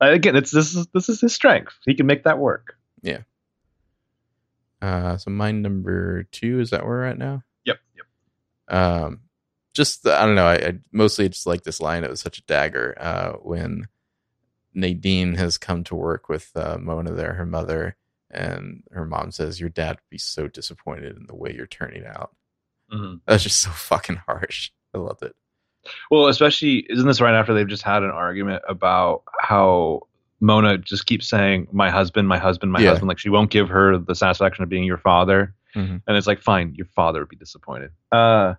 Uh, 0.00 0.10
Again, 0.10 0.36
it's 0.36 0.50
this 0.50 0.74
is 0.74 0.86
this 0.88 1.08
is 1.08 1.20
his 1.20 1.34
strength. 1.34 1.74
He 1.84 1.94
can 1.94 2.06
make 2.06 2.24
that 2.24 2.38
work. 2.38 2.76
Yeah. 3.02 3.20
Uh, 4.80 5.16
so 5.16 5.30
my 5.30 5.50
number 5.50 6.22
two 6.24 6.60
is 6.60 6.70
that 6.70 6.84
where 6.84 6.98
we're 6.98 7.04
at 7.04 7.18
now? 7.18 7.42
Yep. 7.64 7.78
Yep. 7.96 8.76
um 8.76 9.20
just 9.74 10.02
the, 10.04 10.14
i 10.16 10.24
don't 10.24 10.34
know 10.34 10.46
I, 10.46 10.54
I 10.54 10.78
mostly 10.92 11.28
just 11.28 11.46
like 11.46 11.62
this 11.62 11.80
line 11.80 12.02
it 12.04 12.10
was 12.10 12.20
such 12.20 12.38
a 12.38 12.42
dagger 12.42 12.96
uh 12.98 13.32
when 13.34 13.86
nadine 14.74 15.34
has 15.34 15.58
come 15.58 15.84
to 15.84 15.94
work 15.94 16.28
with 16.28 16.50
uh, 16.56 16.78
mona 16.80 17.12
there 17.12 17.34
her 17.34 17.46
mother 17.46 17.96
and 18.30 18.82
her 18.92 19.04
mom 19.04 19.30
says 19.30 19.60
your 19.60 19.68
dad 19.68 19.96
would 19.96 20.10
be 20.10 20.18
so 20.18 20.48
disappointed 20.48 21.16
in 21.16 21.26
the 21.26 21.34
way 21.36 21.52
you're 21.54 21.66
turning 21.66 22.04
out 22.06 22.32
that's 23.26 23.42
just 23.44 23.60
so 23.60 23.70
fucking 23.70 24.16
harsh 24.26 24.70
i 24.94 24.98
loved 24.98 25.22
it 25.22 25.34
Well, 26.10 26.26
especially 26.26 26.86
isn't 26.90 27.06
this 27.06 27.20
right 27.20 27.34
after 27.34 27.54
they've 27.54 27.68
just 27.68 27.82
had 27.82 28.02
an 28.02 28.10
argument 28.10 28.62
about 28.68 29.22
how 29.40 30.02
Mona 30.40 30.78
just 30.78 31.06
keeps 31.06 31.28
saying 31.28 31.66
my 31.72 31.90
husband, 31.90 32.28
my 32.28 32.38
husband, 32.38 32.72
my 32.72 32.80
Yeah. 32.80 32.90
husband. 32.90 33.08
Like 33.08 33.18
she 33.18 33.28
won't 33.30 33.50
give 33.50 33.68
her 33.68 33.98
the 33.98 34.14
satisfaction 34.14 34.62
of 34.62 34.68
being 34.68 34.84
your 34.84 34.98
father. 34.98 35.54
Mhm. 35.74 36.02
And 36.06 36.16
it's 36.16 36.26
like, 36.26 36.40
fine, 36.42 36.74
your 36.74 36.86
father 36.86 37.20
would 37.20 37.28
be 37.28 37.36
disappointed. 37.36 37.90
Uh, 38.12 38.54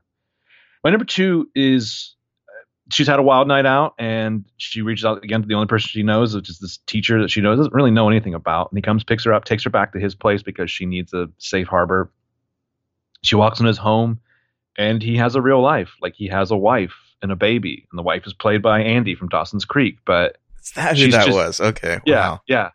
my 0.83 0.89
number 0.89 1.05
two 1.05 1.49
is 1.55 2.15
uh, 2.47 2.51
she's 2.91 3.07
had 3.07 3.19
a 3.19 3.23
wild 3.23 3.47
night 3.47 3.65
out 3.65 3.93
and 3.99 4.45
she 4.57 4.81
reaches 4.81 5.05
out 5.05 5.23
again 5.23 5.41
to 5.41 5.47
the 5.47 5.53
only 5.53 5.67
person 5.67 5.87
she 5.89 6.03
knows, 6.03 6.35
which 6.35 6.49
is 6.49 6.59
this 6.59 6.77
teacher 6.87 7.21
that 7.21 7.29
she 7.31 7.41
knows 7.41 7.57
doesn't 7.57 7.73
really 7.73 7.91
know 7.91 8.09
anything 8.09 8.33
about. 8.33 8.71
And 8.71 8.77
he 8.77 8.81
comes, 8.81 9.03
picks 9.03 9.23
her 9.25 9.33
up, 9.33 9.45
takes 9.45 9.63
her 9.63 9.69
back 9.69 9.93
to 9.93 9.99
his 9.99 10.15
place 10.15 10.41
because 10.43 10.69
she 10.71 10.85
needs 10.85 11.13
a 11.13 11.29
safe 11.37 11.67
harbor. 11.67 12.11
She 13.23 13.35
walks 13.35 13.59
in 13.59 13.65
his 13.65 13.77
home 13.77 14.19
and 14.77 15.01
he 15.01 15.17
has 15.17 15.35
a 15.35 15.41
real 15.41 15.61
life. 15.61 15.95
Like 16.01 16.15
he 16.15 16.27
has 16.27 16.51
a 16.51 16.57
wife 16.57 16.93
and 17.21 17.31
a 17.31 17.35
baby. 17.35 17.87
And 17.91 17.97
the 17.97 18.03
wife 18.03 18.25
is 18.27 18.33
played 18.33 18.61
by 18.61 18.81
Andy 18.81 19.15
from 19.15 19.29
Dawson's 19.29 19.65
Creek. 19.65 19.97
But 20.05 20.37
that 20.75 20.97
who 20.97 21.07
that 21.11 21.25
just- 21.25 21.35
was 21.35 21.61
okay 21.61 21.99
yeah, 22.05 22.15
wow. 22.29 22.41
yeah. 22.47 22.69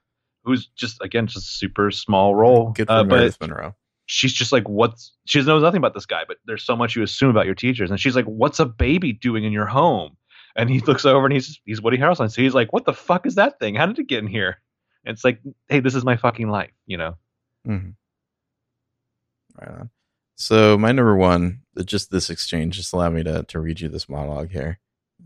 Who's 0.45 0.67
just 0.67 1.01
again 1.01 1.27
just 1.27 1.39
a 1.39 1.41
super 1.41 1.91
small 1.91 2.35
role. 2.35 2.73
good 2.73 2.87
for 2.89 2.93
Uh, 2.93 3.05
meredith 3.05 3.41
monroe 3.41 3.75
she's 4.07 4.35
just 4.35 4.53
like, 4.53 4.69
what's 4.69 5.13
she 5.25 5.41
knows 5.43 5.63
nothing 5.63 5.79
about 5.79 5.95
this 5.95 6.05
guy, 6.07 6.25
but 6.29 6.37
there's 6.45 6.63
so 6.63 6.77
much 6.77 6.95
you 6.95 7.03
assume 7.03 7.31
about 7.31 7.47
your 7.47 7.55
teachers. 7.55 7.91
And 7.91 7.99
she's 7.99 8.15
like, 8.15 8.27
What's 8.27 8.61
a 8.61 8.67
baby 8.67 9.13
doing 9.15 9.45
in 9.45 9.53
your 9.53 9.65
home? 9.67 10.17
And 10.57 10.69
he 10.69 10.81
looks 10.87 11.05
over 11.07 11.25
and 11.25 11.33
he's 11.33 11.59
he's 11.65 11.81
Woody 11.81 11.97
Harrelson. 11.97 12.31
So 12.31 12.43
he's 12.43 12.55
like, 12.55 12.73
What 12.73 12.85
the 12.85 12.93
fuck 12.93 13.25
is 13.27 13.37
that 13.37 13.59
thing? 13.59 13.75
How 13.75 13.87
did 13.87 13.99
it 13.99 14.07
get 14.07 14.19
in 14.19 14.27
here? 14.27 14.59
And 15.07 15.15
it's 15.15 15.25
like, 15.25 15.41
hey, 15.69 15.81
this 15.81 15.95
is 15.95 16.05
my 16.05 16.17
fucking 16.17 16.49
life, 16.49 16.71
you 16.87 16.97
know? 16.97 17.17
hmm 17.65 17.91
right 19.61 19.71
on 19.71 19.91
so 20.37 20.77
my 20.79 20.93
number 20.93 21.17
one 21.17 21.61
just 21.85 22.11
this 22.11 22.31
exchange 22.31 22.77
just 22.77 22.93
allow 22.93 23.11
me 23.11 23.23
to 23.23 23.43
to 23.45 23.61
read 23.61 23.81
you 23.81 23.89
this 23.89 24.09
monologue 24.09 24.51
here 24.51 24.79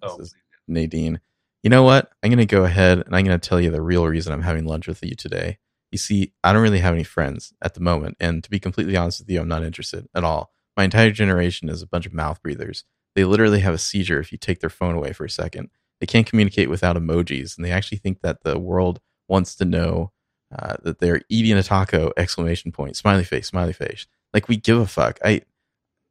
this 0.02 0.12
Oh, 0.14 0.20
is 0.20 0.34
Nadine. 0.68 1.20
You 1.62 1.70
know 1.70 1.82
what? 1.82 2.12
I'm 2.22 2.30
going 2.30 2.38
to 2.38 2.46
go 2.46 2.64
ahead 2.64 2.98
and 2.98 3.16
I'm 3.16 3.24
going 3.24 3.38
to 3.38 3.48
tell 3.48 3.60
you 3.60 3.70
the 3.70 3.82
real 3.82 4.06
reason 4.06 4.32
I'm 4.32 4.42
having 4.42 4.64
lunch 4.64 4.86
with 4.86 5.02
you 5.02 5.14
today. 5.14 5.58
You 5.90 5.98
see, 5.98 6.32
I 6.44 6.52
don't 6.52 6.62
really 6.62 6.78
have 6.78 6.94
any 6.94 7.02
friends 7.04 7.52
at 7.62 7.74
the 7.74 7.80
moment. 7.80 8.16
And 8.20 8.44
to 8.44 8.50
be 8.50 8.60
completely 8.60 8.96
honest 8.96 9.20
with 9.20 9.30
you, 9.30 9.40
I'm 9.40 9.48
not 9.48 9.64
interested 9.64 10.06
at 10.14 10.22
all. 10.24 10.52
My 10.76 10.84
entire 10.84 11.10
generation 11.10 11.68
is 11.68 11.82
a 11.82 11.86
bunch 11.86 12.06
of 12.06 12.12
mouth 12.12 12.40
breathers. 12.42 12.84
They 13.16 13.24
literally 13.24 13.60
have 13.60 13.74
a 13.74 13.78
seizure 13.78 14.20
if 14.20 14.30
you 14.30 14.38
take 14.38 14.60
their 14.60 14.70
phone 14.70 14.94
away 14.94 15.12
for 15.12 15.24
a 15.24 15.30
second. 15.30 15.70
They 16.00 16.06
can't 16.06 16.26
communicate 16.26 16.70
without 16.70 16.96
emojis. 16.96 17.56
And 17.56 17.64
they 17.64 17.72
actually 17.72 17.98
think 17.98 18.20
that 18.20 18.44
the 18.44 18.58
world 18.58 19.00
wants 19.26 19.56
to 19.56 19.64
know 19.64 20.12
uh, 20.56 20.76
that 20.84 21.00
they're 21.00 21.22
eating 21.28 21.56
a 21.56 21.62
taco, 21.62 22.12
exclamation 22.16 22.70
point, 22.70 22.96
smiley 22.96 23.24
face, 23.24 23.48
smiley 23.48 23.72
face. 23.72 24.06
Like 24.32 24.48
we 24.48 24.56
give 24.56 24.78
a 24.78 24.86
fuck. 24.86 25.18
I 25.24 25.42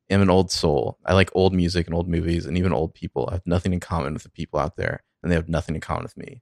am 0.09 0.21
an 0.21 0.29
old 0.29 0.51
soul. 0.51 0.97
I 1.05 1.13
like 1.13 1.29
old 1.33 1.53
music 1.53 1.85
and 1.85 1.95
old 1.95 2.07
movies 2.07 2.45
and 2.45 2.57
even 2.57 2.73
old 2.73 2.93
people. 2.93 3.27
I 3.29 3.33
have 3.35 3.45
nothing 3.45 3.73
in 3.73 3.79
common 3.79 4.13
with 4.13 4.23
the 4.23 4.29
people 4.29 4.59
out 4.59 4.75
there, 4.75 5.03
and 5.21 5.31
they 5.31 5.35
have 5.35 5.49
nothing 5.49 5.75
in 5.75 5.81
common 5.81 6.03
with 6.03 6.17
me. 6.17 6.41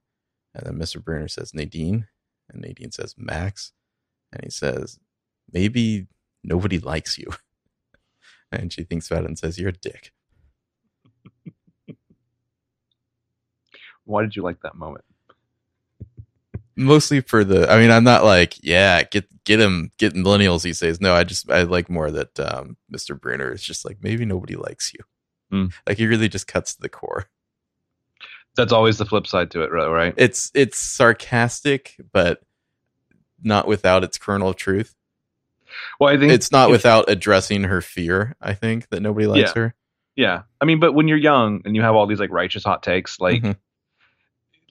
And 0.53 0.65
then 0.65 0.79
Mr. 0.79 1.03
Bruner 1.03 1.27
says, 1.27 1.53
Nadine. 1.53 2.07
And 2.49 2.61
Nadine 2.61 2.91
says, 2.91 3.15
Max. 3.17 3.73
And 4.31 4.43
he 4.43 4.49
says, 4.49 4.99
maybe 5.51 6.07
nobody 6.43 6.79
likes 6.79 7.17
you. 7.17 7.27
and 8.51 8.71
she 8.71 8.83
thinks 8.83 9.09
about 9.09 9.23
it 9.23 9.27
and 9.27 9.39
says, 9.39 9.57
You're 9.57 9.69
a 9.69 9.73
dick. 9.73 10.11
Why 14.05 14.21
did 14.21 14.35
you 14.35 14.43
like 14.43 14.61
that 14.61 14.75
moment? 14.75 15.05
Mostly 16.77 17.21
for 17.21 17.43
the 17.43 17.71
I 17.71 17.77
mean, 17.79 17.89
I'm 17.91 18.03
not 18.03 18.23
like, 18.25 18.61
yeah, 18.63 19.03
get 19.03 19.27
get 19.45 19.59
him 19.61 19.91
get 19.97 20.13
millennials 20.13 20.63
these 20.63 20.79
days. 20.79 20.99
No, 20.99 21.13
I 21.13 21.23
just 21.23 21.49
I 21.49 21.63
like 21.63 21.89
more 21.89 22.11
that 22.11 22.37
um, 22.39 22.75
Mr. 22.93 23.19
Bruner 23.19 23.51
is 23.53 23.63
just 23.63 23.85
like 23.85 23.97
maybe 24.01 24.25
nobody 24.25 24.55
likes 24.55 24.91
you. 24.93 24.99
Mm. 25.53 25.73
Like 25.87 25.97
he 25.97 26.05
really 26.07 26.27
just 26.27 26.47
cuts 26.47 26.75
to 26.75 26.81
the 26.81 26.89
core. 26.89 27.27
That's 28.57 28.73
always 28.73 28.97
the 28.97 29.05
flip 29.05 29.27
side 29.27 29.51
to 29.51 29.61
it, 29.61 29.71
right? 29.71 30.13
It's 30.17 30.51
it's 30.53 30.77
sarcastic, 30.77 31.95
but 32.11 32.41
not 33.41 33.67
without 33.67 34.03
its 34.03 34.17
kernel 34.17 34.49
of 34.49 34.55
truth. 34.55 34.95
Well, 35.99 36.13
I 36.13 36.17
think 36.17 36.31
It's 36.31 36.51
not 36.51 36.69
without 36.69 37.09
addressing 37.09 37.63
her 37.63 37.81
fear. 37.81 38.35
I 38.41 38.53
think 38.53 38.89
that 38.89 39.01
nobody 39.01 39.27
likes 39.27 39.51
Yeah. 39.55 39.61
her. 39.61 39.75
Yeah, 40.15 40.41
I 40.61 40.65
mean, 40.65 40.79
but 40.79 40.93
when 40.93 41.07
you're 41.09 41.17
young 41.17 41.61
and 41.65 41.75
you 41.75 41.81
have 41.81 41.95
all 41.95 42.07
these 42.07 42.19
like 42.19 42.31
righteous 42.31 42.63
hot 42.63 42.81
takes, 42.83 43.19
like 43.19 43.41
Mhm. 43.43 43.55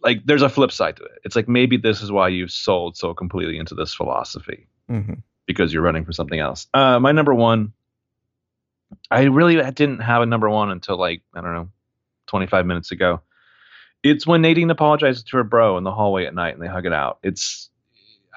Like 0.04 0.24
there's 0.26 0.42
a 0.42 0.48
flip 0.48 0.70
side 0.70 0.96
to 0.96 1.02
it. 1.04 1.12
It's 1.24 1.34
like 1.34 1.48
maybe 1.48 1.76
this 1.76 2.02
is 2.02 2.12
why 2.12 2.28
you've 2.28 2.50
sold 2.52 2.96
so 2.96 3.14
completely 3.14 3.58
into 3.58 3.74
this 3.74 3.94
philosophy 3.94 4.66
Mhm. 4.90 5.22
because 5.46 5.72
you're 5.72 5.82
running 5.82 6.04
for 6.04 6.12
something 6.12 6.38
else. 6.38 6.66
Uh, 6.74 7.00
my 7.00 7.10
number 7.12 7.34
one, 7.34 7.72
I 9.10 9.22
really 9.24 9.56
didn't 9.72 10.00
have 10.00 10.22
a 10.22 10.26
number 10.26 10.48
one 10.50 10.70
until 10.70 10.98
like 10.98 11.22
I 11.34 11.40
don't 11.40 11.54
know, 11.54 11.70
25 12.26 12.66
minutes 12.66 12.92
ago. 12.92 13.20
It's 14.02 14.26
when 14.26 14.42
Nadine 14.42 14.70
apologizes 14.70 15.24
to 15.24 15.38
her 15.38 15.44
bro 15.44 15.78
in 15.78 15.84
the 15.84 15.90
hallway 15.92 16.26
at 16.26 16.34
night 16.34 16.52
and 16.54 16.62
they 16.62 16.68
hug 16.68 16.84
it 16.86 16.92
out. 16.92 17.18
It's 17.22 17.70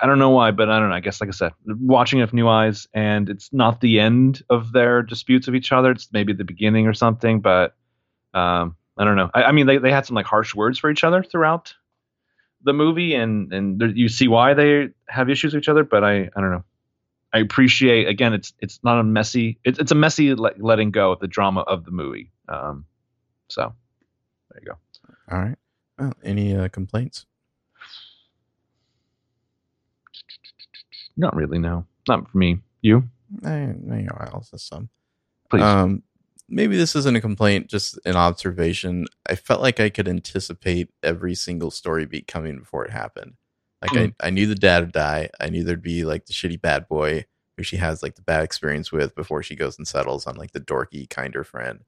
I 0.02 0.06
don't 0.06 0.20
know 0.20 0.30
why, 0.30 0.52
but 0.52 0.70
I 0.70 0.80
don't 0.80 0.88
know. 0.90 0.96
I 0.96 1.00
guess 1.02 1.20
like 1.20 1.28
I 1.28 1.32
said, 1.32 1.52
watching 1.66 2.20
it 2.20 2.22
with 2.22 2.34
new 2.34 2.48
eyes, 2.48 2.88
and 2.94 3.30
it's 3.30 3.52
not 3.52 3.82
the 3.82 4.00
end 4.00 4.42
of 4.50 4.72
their 4.72 5.02
disputes 5.02 5.48
of 5.50 5.56
each 5.56 5.74
other. 5.74 5.92
It's 5.92 6.08
maybe 6.14 6.32
the 6.34 6.46
beginning 6.46 6.88
or 6.88 6.94
something, 6.94 7.42
but 7.42 7.76
um, 8.34 8.77
I 8.98 9.06
don't 9.06 9.16
know. 9.16 9.30
I, 9.34 9.44
I 9.44 9.52
mean, 9.52 9.68
they, 9.68 9.78
they 9.78 9.92
had 9.92 10.06
some 10.06 10.16
like 10.16 10.26
harsh 10.26 10.56
words 10.56 10.80
for 10.80 10.90
each 10.90 11.04
other 11.04 11.24
throughout 11.24 11.74
the 12.64 12.74
movie, 12.74 13.14
and 13.14 13.54
and 13.54 13.80
there, 13.80 13.90
you 13.90 14.10
see 14.10 14.28
why 14.28 14.54
they 14.54 14.90
have 15.08 15.30
issues 15.30 15.54
with 15.54 15.64
each 15.64 15.70
other. 15.70 15.84
But 15.84 16.04
I 16.04 16.30
I 16.36 16.42
don't 16.42 16.52
know. 16.52 16.64
I 17.34 17.40
appreciate 17.40 18.08
again. 18.08 18.34
It's 18.34 18.54
it's 18.60 18.80
not 18.84 19.00
a 19.00 19.04
messy. 19.04 19.60
It's 19.64 19.80
it's 19.80 19.92
a 19.92 19.96
messy 19.96 20.34
let, 20.34 20.62
letting 20.62 20.92
go 20.92 21.12
of 21.12 21.20
the 21.20 21.28
drama 21.28 21.62
of 21.62 21.86
the 21.86 21.92
movie. 21.92 22.32
Um, 22.50 22.86
so 23.48 23.74
there 24.52 24.62
you 24.64 24.72
go. 24.72 24.78
All 25.32 25.42
right. 25.42 25.58
Well, 26.00 26.14
any 26.24 26.56
uh, 26.56 26.68
complaints? 26.70 27.26
Not 31.16 31.36
really. 31.36 31.60
No, 31.60 31.86
not 32.08 32.30
for 32.30 32.38
me. 32.38 32.60
You 32.82 33.04
I, 33.46 33.74
I 33.92 34.30
also 34.32 34.58
some. 34.58 34.90
please. 35.50 35.64
Um, 35.64 36.04
maybe 36.50 36.78
this 36.78 36.96
isn't 36.96 37.16
a 37.16 37.22
complaint, 37.22 37.68
just 37.68 38.00
an 38.06 38.16
observation. 38.16 39.06
I 39.28 39.36
felt 39.36 39.62
like 39.62 39.80
I 39.80 39.90
could 39.90 40.08
anticipate 40.08 40.90
every 41.04 41.36
single 41.36 41.72
story 41.72 42.06
beat 42.06 42.28
coming 42.28 42.60
before 42.60 42.86
it 42.86 42.92
happened. 42.92 43.34
Like 43.82 43.92
Mm. 43.92 44.14
I, 44.20 44.28
I 44.28 44.30
knew 44.32 44.48
the 44.48 44.56
dad 44.56 44.84
would 44.84 44.92
die. 44.92 45.30
I 45.40 45.50
knew 45.50 45.64
there'd 45.64 45.82
be 45.82 46.06
like 46.06 46.26
the 46.26 46.34
shitty 46.34 46.62
bad 46.62 46.88
boy 46.88 47.26
who 47.58 47.64
she 47.64 47.78
has 47.78 48.04
like 48.04 48.16
the 48.16 48.22
bad 48.22 48.44
experience 48.44 48.92
with 48.92 49.16
before 49.16 49.44
she 49.44 49.56
goes 49.56 49.78
and 49.78 49.88
settles 49.88 50.28
on 50.28 50.36
like 50.36 50.52
the 50.52 50.60
dorky, 50.60 51.10
kinder 51.10 51.44
friend. 51.44 51.84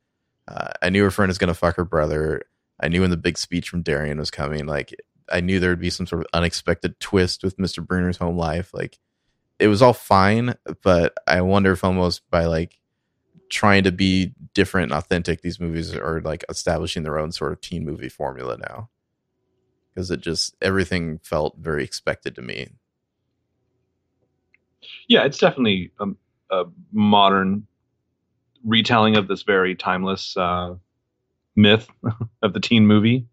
Uh, 0.47 0.69
I 0.81 0.89
knew 0.89 1.03
her 1.03 1.11
friend 1.11 1.29
was 1.29 1.37
gonna 1.37 1.53
fuck 1.53 1.75
her 1.75 1.85
brother. 1.85 2.43
I 2.79 2.87
knew 2.87 3.01
when 3.01 3.11
the 3.11 3.17
big 3.17 3.37
speech 3.37 3.69
from 3.69 3.81
Darian 3.81 4.17
was 4.17 4.31
coming. 4.31 4.65
Like 4.65 4.93
I 5.31 5.41
knew 5.41 5.59
there 5.59 5.69
would 5.69 5.79
be 5.79 5.89
some 5.91 6.07
sort 6.07 6.21
of 6.23 6.27
unexpected 6.33 6.99
twist 6.99 7.43
with 7.43 7.57
Mr. 7.57 7.85
Bruner's 7.85 8.17
home 8.17 8.37
life. 8.37 8.71
Like 8.73 8.97
it 9.59 9.67
was 9.67 9.81
all 9.81 9.93
fine, 9.93 10.55
but 10.83 11.13
I 11.27 11.41
wonder 11.41 11.71
if 11.71 11.83
almost 11.83 12.21
by 12.31 12.45
like 12.45 12.77
trying 13.49 13.83
to 13.83 13.91
be 13.91 14.33
different 14.53 14.91
and 14.91 14.97
authentic, 14.97 15.41
these 15.41 15.59
movies 15.59 15.95
are 15.95 16.21
like 16.21 16.43
establishing 16.49 17.03
their 17.03 17.17
own 17.19 17.31
sort 17.31 17.51
of 17.51 17.61
teen 17.61 17.85
movie 17.85 18.09
formula 18.09 18.57
now. 18.57 18.89
Because 19.93 20.11
it 20.11 20.21
just 20.21 20.55
everything 20.61 21.19
felt 21.23 21.57
very 21.57 21.83
expected 21.83 22.35
to 22.35 22.41
me. 22.41 22.69
yeah, 25.07 25.25
it's 25.25 25.37
definitely 25.37 25.91
a, 25.99 26.07
a 26.51 26.65
modern 26.91 27.67
retelling 28.63 29.15
of 29.15 29.27
this 29.27 29.43
very 29.43 29.75
timeless 29.75 30.37
uh, 30.37 30.75
myth 31.55 31.89
of 32.41 32.53
the 32.53 32.59
teen 32.59 32.87
movie. 32.87 33.25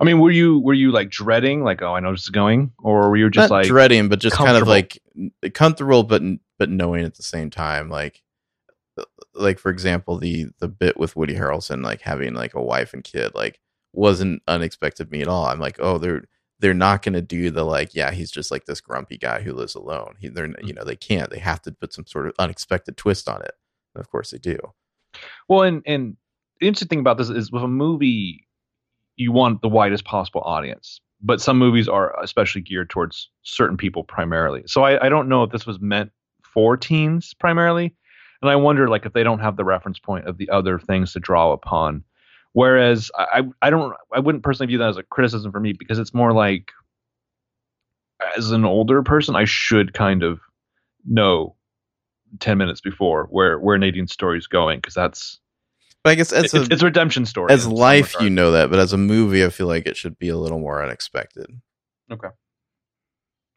I 0.00 0.04
mean, 0.04 0.18
were 0.18 0.30
you 0.30 0.60
were 0.60 0.74
you 0.74 0.92
like 0.92 1.10
dreading, 1.10 1.62
like, 1.62 1.82
oh, 1.82 1.94
I 1.94 2.00
know 2.00 2.12
this 2.12 2.22
is 2.22 2.28
going, 2.30 2.72
or 2.78 3.10
were 3.10 3.16
you 3.16 3.28
just 3.28 3.50
Not 3.50 3.56
like, 3.56 3.66
dreading, 3.66 4.08
but 4.08 4.18
just 4.18 4.36
kind 4.36 4.56
of 4.56 4.66
like 4.66 4.98
comfortable, 5.52 6.04
but 6.04 6.22
but 6.58 6.70
knowing 6.70 7.04
at 7.04 7.16
the 7.16 7.22
same 7.22 7.50
time, 7.50 7.90
like 7.90 8.22
like 9.34 9.58
for 9.58 9.70
example, 9.70 10.18
the 10.18 10.46
the 10.58 10.68
bit 10.68 10.98
with 10.98 11.16
Woody 11.16 11.34
Harrelson, 11.34 11.84
like 11.84 12.02
having 12.02 12.34
like 12.34 12.54
a 12.54 12.62
wife 12.62 12.92
and 12.92 13.04
kid, 13.04 13.32
like 13.34 13.60
wasn't 13.92 14.42
unexpected 14.46 15.06
to 15.06 15.10
me 15.10 15.22
at 15.22 15.28
all. 15.28 15.46
I'm 15.46 15.60
like, 15.60 15.76
oh, 15.80 15.98
they're 15.98 16.24
they're 16.60 16.74
not 16.74 17.02
going 17.02 17.14
to 17.14 17.22
do 17.22 17.50
the 17.50 17.64
like, 17.64 17.94
yeah, 17.94 18.10
he's 18.10 18.30
just 18.30 18.50
like 18.50 18.66
this 18.66 18.80
grumpy 18.80 19.16
guy 19.16 19.40
who 19.40 19.54
lives 19.54 19.74
alone. 19.74 20.16
He, 20.20 20.28
they're 20.28 20.48
mm. 20.48 20.66
you 20.66 20.74
know 20.74 20.84
they 20.84 20.96
can't. 20.96 21.30
They 21.30 21.38
have 21.38 21.62
to 21.62 21.72
put 21.72 21.92
some 21.92 22.06
sort 22.06 22.26
of 22.26 22.34
unexpected 22.38 22.96
twist 22.96 23.28
on 23.28 23.42
it. 23.42 23.52
And 23.94 24.00
of 24.00 24.10
course, 24.10 24.30
they 24.30 24.38
do. 24.38 24.58
Well, 25.48 25.62
and 25.62 25.82
and 25.86 26.16
the 26.60 26.68
interesting 26.68 26.88
thing 26.88 27.00
about 27.00 27.18
this 27.18 27.30
is 27.30 27.50
with 27.50 27.62
a 27.62 27.68
movie, 27.68 28.46
you 29.16 29.32
want 29.32 29.62
the 29.62 29.68
widest 29.68 30.04
possible 30.04 30.42
audience, 30.42 31.00
but 31.22 31.40
some 31.40 31.58
movies 31.58 31.88
are 31.88 32.14
especially 32.22 32.60
geared 32.60 32.90
towards 32.90 33.30
certain 33.42 33.76
people 33.76 34.04
primarily. 34.04 34.62
So 34.66 34.82
I, 34.82 35.06
I 35.06 35.08
don't 35.08 35.28
know 35.28 35.42
if 35.42 35.50
this 35.50 35.66
was 35.66 35.80
meant 35.80 36.12
for 36.42 36.76
teens 36.76 37.34
primarily, 37.34 37.94
and 38.42 38.50
I 38.50 38.56
wonder 38.56 38.88
like 38.88 39.06
if 39.06 39.12
they 39.12 39.22
don't 39.22 39.40
have 39.40 39.56
the 39.56 39.64
reference 39.64 39.98
point 39.98 40.26
of 40.26 40.38
the 40.38 40.48
other 40.50 40.78
things 40.78 41.12
to 41.12 41.20
draw 41.20 41.52
upon. 41.52 42.04
Whereas 42.52 43.10
I 43.16 43.42
I 43.62 43.70
don't 43.70 43.94
I 44.12 44.20
wouldn't 44.20 44.42
personally 44.44 44.68
view 44.68 44.78
that 44.78 44.88
as 44.88 44.96
a 44.96 45.02
criticism 45.02 45.52
for 45.52 45.60
me 45.60 45.72
because 45.72 45.98
it's 45.98 46.12
more 46.14 46.32
like 46.32 46.72
as 48.36 48.50
an 48.50 48.64
older 48.64 49.02
person 49.02 49.36
I 49.36 49.44
should 49.44 49.94
kind 49.94 50.22
of 50.22 50.40
know 51.06 51.54
10 52.40 52.58
minutes 52.58 52.80
before 52.80 53.26
where 53.30 53.58
where 53.58 53.78
Nadine's 53.78 54.12
story 54.12 54.38
is 54.38 54.46
going 54.46 54.78
because 54.78 54.94
that's 54.94 55.38
But 56.02 56.10
I 56.10 56.14
guess 56.16 56.32
as 56.32 56.44
it's, 56.44 56.54
a, 56.54 56.62
it's 56.62 56.82
a 56.82 56.86
redemption 56.86 57.26
story. 57.26 57.52
as 57.52 57.66
life, 57.66 58.14
you 58.20 58.30
know 58.30 58.52
that, 58.52 58.70
but 58.70 58.78
as 58.78 58.92
a 58.92 58.98
movie, 58.98 59.44
I 59.44 59.50
feel 59.50 59.66
like 59.66 59.86
it 59.86 59.96
should 59.96 60.18
be 60.18 60.28
a 60.28 60.36
little 60.36 60.58
more 60.58 60.82
unexpected. 60.82 61.46
Okay. 62.10 62.28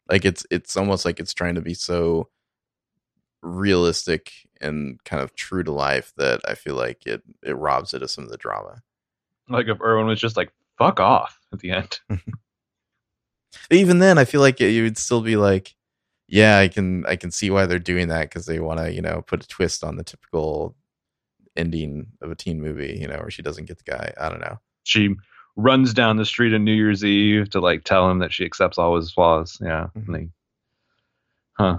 Like 0.08 0.24
it's 0.24 0.46
it's 0.50 0.76
almost 0.76 1.04
like 1.04 1.18
it's 1.20 1.34
trying 1.34 1.54
to 1.54 1.60
be 1.62 1.74
so 1.74 2.28
realistic 3.44 4.32
and 4.60 5.02
kind 5.04 5.22
of 5.22 5.34
true 5.34 5.62
to 5.62 5.70
life 5.72 6.12
that 6.16 6.40
I 6.48 6.54
feel 6.54 6.74
like 6.74 7.06
it 7.06 7.22
it 7.42 7.56
robs 7.56 7.92
it 7.94 8.02
of 8.02 8.10
some 8.10 8.24
of 8.24 8.30
the 8.30 8.36
drama. 8.38 8.82
like 9.48 9.68
if 9.68 9.80
Erwin 9.80 10.06
was 10.06 10.20
just 10.20 10.36
like 10.36 10.50
fuck 10.78 10.98
off 11.00 11.38
at 11.52 11.58
the 11.60 11.70
end. 11.70 12.00
Even 13.70 13.98
then, 14.00 14.18
I 14.18 14.24
feel 14.24 14.40
like 14.40 14.60
it, 14.60 14.70
you 14.70 14.82
would 14.82 14.98
still 14.98 15.20
be 15.20 15.36
like, 15.36 15.74
yeah, 16.26 16.58
I 16.58 16.68
can 16.68 17.06
I 17.06 17.16
can 17.16 17.30
see 17.30 17.50
why 17.50 17.66
they're 17.66 17.78
doing 17.78 18.08
that 18.08 18.28
because 18.28 18.46
they 18.46 18.58
want 18.58 18.80
to 18.80 18.92
you 18.92 19.00
know 19.02 19.22
put 19.26 19.44
a 19.44 19.48
twist 19.48 19.84
on 19.84 19.96
the 19.96 20.04
typical 20.04 20.74
ending 21.56 22.06
of 22.20 22.30
a 22.30 22.34
teen 22.34 22.60
movie, 22.60 22.98
you 23.00 23.06
know, 23.06 23.18
where 23.18 23.30
she 23.30 23.42
doesn't 23.42 23.66
get 23.66 23.78
the 23.78 23.84
guy. 23.90 24.12
I 24.20 24.28
don't 24.28 24.40
know. 24.40 24.58
She 24.82 25.14
runs 25.56 25.94
down 25.94 26.16
the 26.16 26.24
street 26.24 26.52
on 26.52 26.64
New 26.64 26.72
Year's 26.74 27.04
Eve 27.04 27.48
to 27.50 27.60
like 27.60 27.84
tell 27.84 28.10
him 28.10 28.18
that 28.18 28.32
she 28.32 28.44
accepts 28.44 28.76
all 28.76 28.96
his 28.96 29.12
flaws. 29.12 29.58
Yeah. 29.62 29.86
Mhm. 29.96 30.06
And 30.06 30.14
they- 30.14 30.28
huh. 31.52 31.78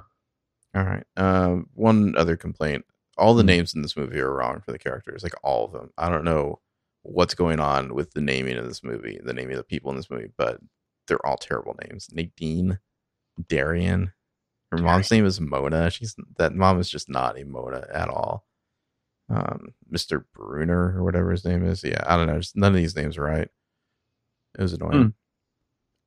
All 0.75 0.83
right. 0.83 1.03
Um, 1.17 1.69
one 1.73 2.15
other 2.17 2.35
complaint: 2.37 2.85
all 3.17 3.33
the 3.33 3.43
Hmm. 3.43 3.47
names 3.47 3.73
in 3.73 3.81
this 3.81 3.95
movie 3.97 4.19
are 4.19 4.33
wrong 4.33 4.61
for 4.61 4.71
the 4.71 4.79
characters, 4.79 5.23
like 5.23 5.35
all 5.43 5.65
of 5.65 5.71
them. 5.71 5.91
I 5.97 6.09
don't 6.09 6.25
know 6.25 6.59
what's 7.03 7.35
going 7.35 7.59
on 7.59 7.93
with 7.93 8.11
the 8.11 8.21
naming 8.21 8.57
of 8.57 8.65
this 8.67 8.83
movie, 8.83 9.19
the 9.23 9.33
naming 9.33 9.53
of 9.53 9.57
the 9.59 9.63
people 9.63 9.91
in 9.91 9.97
this 9.97 10.09
movie, 10.09 10.31
but 10.37 10.59
they're 11.07 11.25
all 11.25 11.37
terrible 11.37 11.75
names. 11.87 12.09
Nadine, 12.11 12.79
Darian. 13.47 14.11
Her 14.71 14.79
mom's 14.79 15.11
name 15.11 15.25
is 15.25 15.39
Mona. 15.39 15.89
She's 15.91 16.15
that 16.37 16.53
mom 16.55 16.79
is 16.79 16.89
just 16.89 17.07
not 17.09 17.39
a 17.39 17.43
Mona 17.45 17.87
at 17.93 18.09
all. 18.09 18.45
Um, 19.29 19.73
Mr. 19.91 20.23
Bruner 20.33 20.97
or 20.97 21.03
whatever 21.03 21.31
his 21.31 21.45
name 21.45 21.65
is. 21.65 21.83
Yeah, 21.83 22.03
I 22.05 22.17
don't 22.17 22.27
know. 22.27 22.39
Just 22.39 22.55
none 22.57 22.71
of 22.71 22.75
these 22.77 22.95
names 22.95 23.17
are 23.17 23.23
right. 23.23 23.47
It 24.57 24.61
was 24.61 24.73
annoying. 24.73 25.13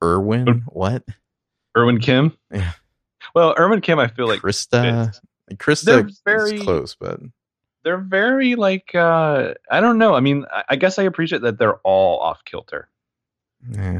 Erwin, 0.03 0.63
what? 0.67 1.03
Erwin 1.77 1.99
Kim. 1.99 2.37
Yeah. 2.51 2.73
Well, 3.35 3.53
Erwin 3.57 3.81
Kim, 3.81 3.99
I 3.99 4.07
feel 4.07 4.27
like 4.27 4.39
Krista. 4.41 5.13
Krista 5.55 5.83
They're 5.85 6.07
is 6.07 6.21
very- 6.25 6.59
close, 6.59 6.95
but 6.95 7.19
they're 7.83 7.97
very 7.97 8.55
like 8.55 8.93
uh 8.93 9.53
I 9.71 9.81
don't 9.81 9.97
know. 9.97 10.13
I 10.13 10.19
mean, 10.19 10.45
I, 10.51 10.63
I 10.69 10.75
guess 10.75 10.99
I 10.99 11.03
appreciate 11.03 11.41
that 11.43 11.57
they're 11.57 11.77
all 11.77 12.19
off 12.19 12.43
kilter. 12.45 12.89
eh. 13.77 13.99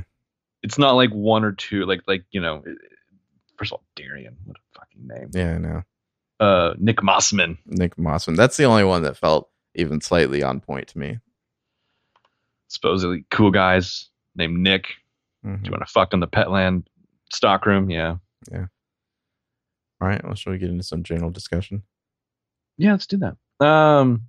It's 0.62 0.78
not 0.78 0.92
like 0.94 1.12
one 1.12 1.44
or 1.46 1.54
two. 1.54 1.86
Like 1.86 2.02
like 2.08 2.26
you 2.32 2.42
know, 2.42 2.64
first 3.58 3.72
of 3.72 3.78
all, 3.80 3.84
Darian, 3.96 4.36
what 4.46 4.58
a 4.58 4.80
fucking 4.80 5.08
name. 5.08 5.30
yeah, 5.34 5.56
I 5.56 5.58
know. 5.58 5.84
Uh, 6.40 6.74
Nick 6.78 6.98
Mossman. 6.98 7.58
Nick 7.66 7.96
Mossman. 7.98 8.36
That's 8.38 8.58
the 8.58 8.64
only 8.66 8.84
one 8.84 9.02
that 9.04 9.18
felt 9.18 9.50
even 9.76 10.02
slightly 10.02 10.44
on 10.44 10.60
point 10.62 10.88
to 10.90 10.98
me. 11.00 11.20
supposedly 12.68 13.26
cool 13.32 13.52
guys 13.52 14.10
named 14.36 14.58
Nick. 14.60 14.88
Mhm. 15.46 15.62
Do 15.64 15.68
you 15.68 15.72
want 15.72 15.86
to 15.86 15.92
fuck 15.92 16.14
in 16.14 16.20
the 16.20 16.28
Petland 16.28 16.86
stockroom? 17.32 17.90
Yeah. 17.90 18.18
Yeah. 18.52 18.66
All 20.02 20.08
right, 20.08 20.24
well, 20.24 20.36
shall 20.36 20.54
we 20.54 20.60
get 20.60 20.70
into 20.70 20.84
some 20.84 21.04
general 21.04 21.30
discussion? 21.30 21.84
Yeah, 22.78 22.92
let's 22.92 23.06
do 23.08 23.18
that. 23.18 23.66
Um, 23.66 24.24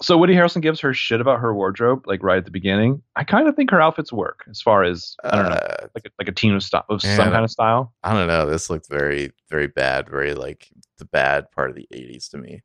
so 0.00 0.16
Woody 0.16 0.34
Harrelson 0.34 0.62
gives 0.62 0.80
her 0.80 0.94
shit 0.94 1.20
about 1.20 1.40
her 1.40 1.52
wardrobe, 1.54 2.06
like 2.06 2.22
right 2.22 2.38
at 2.38 2.44
the 2.44 2.50
beginning. 2.52 3.02
I 3.16 3.24
kind 3.24 3.48
of 3.48 3.56
think 3.56 3.70
her 3.70 3.80
outfits 3.82 4.12
work 4.12 4.44
as 4.48 4.62
far 4.62 4.84
as 4.84 5.16
I 5.24 5.36
don't 5.36 5.44
know, 5.50 5.56
Uh, 5.56 5.86
like 5.94 6.06
a, 6.06 6.10
like 6.20 6.28
a 6.28 6.32
team 6.32 6.54
of 6.54 6.62
style 6.62 6.84
of 6.88 7.02
Yeah, 7.02 7.16
some 7.16 7.30
kind 7.32 7.44
of 7.44 7.50
style. 7.50 7.92
I 8.04 8.14
don't 8.14 8.28
know. 8.28 8.46
This 8.48 8.70
looked 8.70 8.88
very, 8.88 9.32
very 9.50 9.66
bad. 9.66 10.08
Very 10.08 10.34
like 10.34 10.68
the 10.98 11.04
bad 11.06 11.50
part 11.50 11.70
of 11.70 11.76
the 11.76 11.88
'80s 11.92 12.30
to 12.30 12.38
me. 12.38 12.62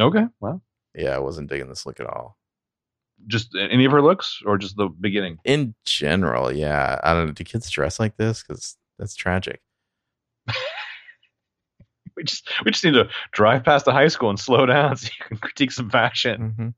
Okay, 0.00 0.24
well, 0.40 0.62
Yeah, 0.94 1.14
I 1.14 1.18
wasn't 1.18 1.50
digging 1.50 1.68
this 1.68 1.84
look 1.86 2.00
at 2.00 2.06
all. 2.06 2.38
just 3.28 3.54
any 3.54 3.84
of 3.84 3.92
her 3.92 4.02
looks 4.02 4.40
or 4.44 4.58
just 4.58 4.76
the 4.76 4.88
beginning. 4.88 5.38
In 5.44 5.74
general, 5.84 6.50
yeah, 6.50 6.98
I 7.04 7.12
don't 7.14 7.26
know. 7.26 7.32
Do 7.32 7.44
kids 7.44 7.68
dress 7.70 8.00
like 8.00 8.16
this? 8.16 8.42
Because 8.42 8.76
that's 8.98 9.14
tragic. 9.14 9.60
We 12.24 12.26
just 12.26 12.48
we 12.64 12.70
just 12.70 12.82
need 12.84 12.94
to 12.94 13.10
drive 13.32 13.64
past 13.64 13.84
the 13.84 13.92
high 13.92 14.08
school 14.08 14.30
and 14.30 14.40
slow 14.40 14.64
down 14.64 14.96
so 14.98 15.06
you 15.06 15.26
can 15.28 15.36
critique 15.36 15.72
some 15.72 15.90
fashion. 15.90 16.54
hmm 16.56 16.68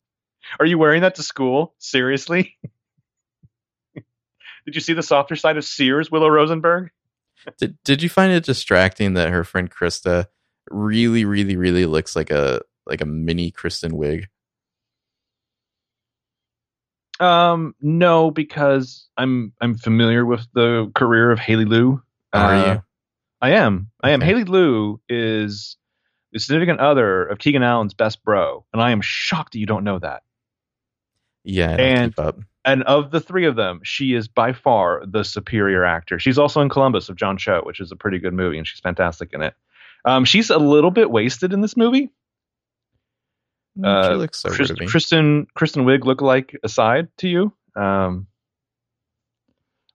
Are 0.59 0.67
you 0.67 0.77
wearing 0.77 1.03
that 1.03 1.15
to 1.17 1.23
school? 1.23 1.75
Seriously? 1.79 2.57
Did 3.95 4.75
you 4.75 4.81
see 4.81 4.95
the 4.95 5.03
softer 5.05 5.37
side 5.37 5.57
of 5.57 5.65
Sears, 5.65 6.11
Willow 6.11 6.29
Rosenberg? 6.29 6.91
Did 7.59 7.79
Did 7.85 8.03
you 8.03 8.09
find 8.09 8.33
it 8.33 8.43
distracting 8.45 9.15
that 9.15 9.31
her 9.31 9.45
friend 9.45 9.71
Krista 9.71 10.27
really, 10.69 11.25
really, 11.25 11.55
really 11.55 11.87
looks 11.87 12.17
like 12.17 12.33
a 12.33 12.61
like 12.85 13.01
a 13.01 13.07
mini 13.07 13.53
Kristen 13.53 13.93
Wiig? 13.93 14.25
Um, 17.21 17.77
no, 17.81 18.33
because 18.33 19.07
I'm 19.17 19.53
I'm 19.61 19.77
familiar 19.77 20.27
with 20.27 20.45
the 20.55 20.91
career 20.97 21.31
of 21.31 21.39
Haley 21.39 21.65
Lu. 21.65 22.03
Are 22.33 22.53
Uh, 22.53 22.73
you? 22.75 22.83
I 23.41 23.53
am. 23.53 23.91
I 24.03 24.11
am. 24.11 24.21
Okay. 24.21 24.31
Haley 24.31 24.45
Lu 24.45 25.01
is 25.09 25.77
the 26.33 26.41
significant 26.41 26.81
other 26.81 27.25
of 27.25 27.39
Keegan 27.39 27.63
Allen's 27.63 27.95
best 27.95 28.25
bro, 28.25 28.65
and 28.73 28.83
I 28.83 28.91
am 28.91 29.01
shocked 29.01 29.53
that 29.53 29.59
you 29.59 29.67
don't 29.67 29.85
know 29.85 29.99
that. 29.99 30.23
Yeah, 31.45 31.71
and-. 31.71 32.15
And 32.67 32.83
of 32.83 33.13
the 33.13 33.21
three 33.21 33.47
of 33.47 33.55
them, 33.55 33.81
she 33.85 34.13
is 34.15 34.27
by 34.27 34.53
far 34.53 35.01
the 35.07 35.23
superior 35.23 35.85
actor. 35.85 36.19
She's 36.19 36.37
also 36.37 36.61
in 36.63 36.69
Columbus 36.69 37.09
of 37.09 37.15
John 37.15 37.39
Cho, 37.39 37.63
which 37.63 37.79
is 37.79 37.93
a 37.93 37.97
pretty 37.97 38.19
good 38.19 38.35
movie, 38.35 38.59
and 38.59 38.67
she's 38.67 38.81
fantastic 38.81 39.33
in 39.33 39.41
it. 39.41 39.55
Um, 40.05 40.25
she's 40.25 40.51
a 40.51 40.59
little 40.59 40.91
bit 40.91 41.09
wasted 41.09 41.53
in 41.53 41.61
this 41.61 41.77
movie. 41.77 42.11
Mm, 43.79 44.05
she 44.05 44.13
uh, 44.13 44.17
looks 44.17 44.39
sober 44.41 44.57
Chris. 44.57 44.73
Kristen 44.91 45.47
Kristen 45.55 45.85
Wiig 45.85 46.05
look 46.05 46.21
like 46.21 46.59
aside 46.65 47.07
to 47.19 47.29
you. 47.29 47.53
Um, 47.77 48.27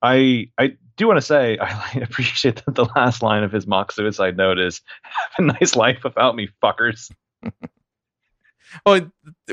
I 0.02 0.52
I 0.58 0.78
do 1.02 1.08
want 1.08 1.18
to 1.18 1.26
say 1.26 1.58
I 1.62 2.00
appreciate 2.02 2.64
that 2.66 2.76
the 2.76 2.86
last 2.96 3.22
line 3.22 3.44
of 3.44 3.52
his 3.52 3.68
mock 3.68 3.92
suicide 3.92 4.38
note 4.38 4.58
is 4.60 4.82
"Have 5.04 5.32
a 5.40 5.42
nice 5.60 5.76
life 5.76 6.04
without 6.04 6.36
me, 6.36 6.50
fuckers." 6.64 7.12
Oh, 8.86 9.02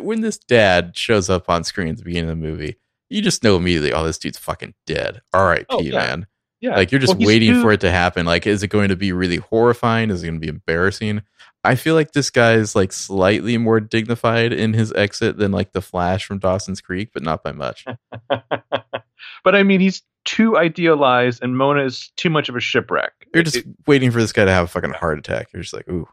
when 0.00 0.20
this 0.20 0.38
dad 0.38 0.96
shows 0.96 1.28
up 1.28 1.50
on 1.50 1.64
screen 1.64 1.88
at 1.88 1.96
the 1.96 2.04
beginning 2.04 2.30
of 2.30 2.38
the 2.38 2.46
movie, 2.46 2.76
you 3.10 3.20
just 3.20 3.42
know 3.42 3.56
immediately, 3.56 3.92
oh, 3.92 4.04
this 4.04 4.16
dude's 4.18 4.38
fucking 4.38 4.74
dead. 4.86 5.22
R.I.P. 5.32 5.64
Oh, 5.70 5.80
yeah. 5.80 5.92
man. 5.98 6.26
Yeah, 6.60 6.76
Like 6.76 6.92
you're 6.92 7.00
just 7.00 7.16
Well, 7.18 7.26
waiting 7.26 7.54
too- 7.54 7.62
for 7.62 7.72
it 7.72 7.80
to 7.80 7.90
happen. 7.90 8.26
Like, 8.26 8.46
is 8.46 8.62
it 8.62 8.68
going 8.68 8.90
to 8.90 8.96
be 8.96 9.12
really 9.12 9.38
horrifying? 9.38 10.10
Is 10.10 10.22
it 10.22 10.26
going 10.26 10.40
to 10.40 10.44
be 10.44 10.48
embarrassing? 10.48 11.22
I 11.64 11.74
feel 11.74 11.96
like 11.96 12.12
this 12.12 12.30
guy 12.30 12.52
is 12.54 12.76
like 12.76 12.92
slightly 12.92 13.58
more 13.58 13.80
dignified 13.80 14.52
in 14.52 14.72
his 14.72 14.92
exit 14.92 15.36
than 15.36 15.50
like 15.50 15.72
the 15.72 15.82
Flash 15.82 16.24
from 16.24 16.38
Dawson's 16.38 16.80
Creek, 16.80 17.10
but 17.12 17.24
not 17.24 17.42
by 17.42 17.50
much. 17.50 17.86
but 18.28 19.54
I 19.56 19.64
mean, 19.64 19.80
he's 19.80 20.02
too 20.28 20.58
idealized, 20.58 21.42
and 21.42 21.56
Mona 21.56 21.84
is 21.84 22.10
too 22.16 22.28
much 22.28 22.50
of 22.50 22.54
a 22.56 22.60
shipwreck. 22.60 23.12
You're 23.32 23.42
just 23.42 23.56
It- 23.56 23.66
waiting 23.86 24.10
for 24.10 24.20
this 24.20 24.32
guy 24.32 24.44
to 24.44 24.50
have 24.52 24.64
a 24.64 24.68
fucking 24.68 24.92
heart 24.92 25.18
attack. 25.18 25.48
You're 25.52 25.62
just 25.62 25.72
like, 25.74 25.88
ooh, 25.88 26.06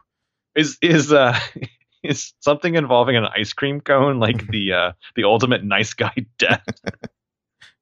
is 0.54 0.78
is 0.80 1.12
uh 1.12 1.38
is 2.02 2.32
something 2.40 2.74
involving 2.76 3.16
an 3.16 3.26
ice 3.36 3.52
cream 3.52 3.80
cone 3.80 4.18
like 4.18 4.46
the 4.50 4.72
uh 4.72 4.92
the 5.16 5.24
ultimate 5.24 5.62
nice 5.64 5.92
guy 5.92 6.14
death. 6.38 6.64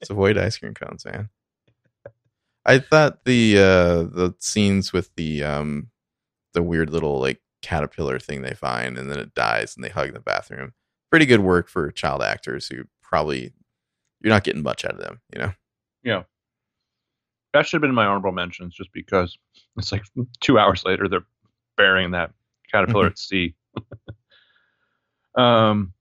let's 0.01 0.11
avoid 0.11 0.37
ice 0.37 0.59
cream 0.59 0.75
cones, 0.75 1.05
man. 1.05 1.29
I 2.67 2.79
thought 2.81 3.25
the 3.25 3.57
uh 3.59 4.03
the 4.05 4.35
scenes 4.41 4.93
with 4.93 5.15
the 5.17 5.45
um 5.45 5.91
the 6.55 6.63
weird 6.63 6.91
little 6.91 7.21
like 7.21 7.41
caterpillar 7.63 8.19
thing 8.19 8.43
they 8.43 8.55
find 8.55 8.99
and 8.99 9.11
then 9.11 9.19
it 9.19 9.35
dies 9.35 9.75
and 9.77 9.85
they 9.85 9.89
hug 9.89 10.09
in 10.09 10.15
the 10.15 10.21
bathroom. 10.21 10.73
Pretty 11.11 11.27
good 11.27 11.41
work 11.41 11.69
for 11.69 11.91
child 11.93 12.23
actors 12.23 12.67
who 12.69 12.85
probably 13.03 13.53
you're 14.21 14.33
not 14.33 14.45
getting 14.45 14.63
much 14.63 14.85
out 14.85 14.93
of 14.95 15.01
them, 15.01 15.21
you 15.33 15.39
know. 15.39 15.53
That 16.05 17.67
should 17.67 17.77
have 17.77 17.83
been 17.83 17.95
my 17.95 18.05
honorable 18.07 18.33
mentions, 18.33 18.75
just 18.75 18.91
because 18.93 19.39
it's 19.77 19.93
like 19.93 20.03
two 20.41 20.59
hours 20.59 20.83
later 20.85 21.09
they're 21.09 21.25
burying 21.77 22.11
that 22.11 22.33
caterpillar 22.73 23.07
at 23.07 23.19
sea. 23.19 23.55
um, 25.37 25.93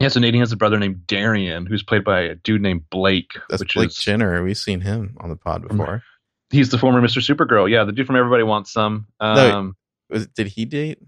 yeah. 0.00 0.08
So 0.08 0.20
Nadine 0.20 0.40
has 0.40 0.52
a 0.52 0.56
brother 0.56 0.78
named 0.78 1.06
Darian, 1.06 1.66
who's 1.66 1.82
played 1.82 2.04
by 2.04 2.22
a 2.22 2.34
dude 2.34 2.62
named 2.62 2.90
Blake, 2.90 3.32
That's 3.48 3.60
which 3.60 3.74
Blake 3.74 3.88
is 3.90 3.96
Jenner. 3.96 4.42
We've 4.42 4.58
seen 4.58 4.80
him 4.80 5.16
on 5.20 5.30
the 5.30 5.36
pod 5.36 5.66
before. 5.68 6.02
he's 6.50 6.70
the 6.70 6.78
former 6.78 7.00
Mr. 7.00 7.18
Supergirl. 7.22 7.70
Yeah, 7.70 7.84
the 7.84 7.92
dude 7.92 8.06
from 8.06 8.16
Everybody 8.16 8.42
Wants 8.42 8.72
Some. 8.72 9.06
No, 9.20 9.26
Um, 9.58 9.76
Was, 10.10 10.26
did 10.28 10.48
he 10.48 10.64
date? 10.64 10.98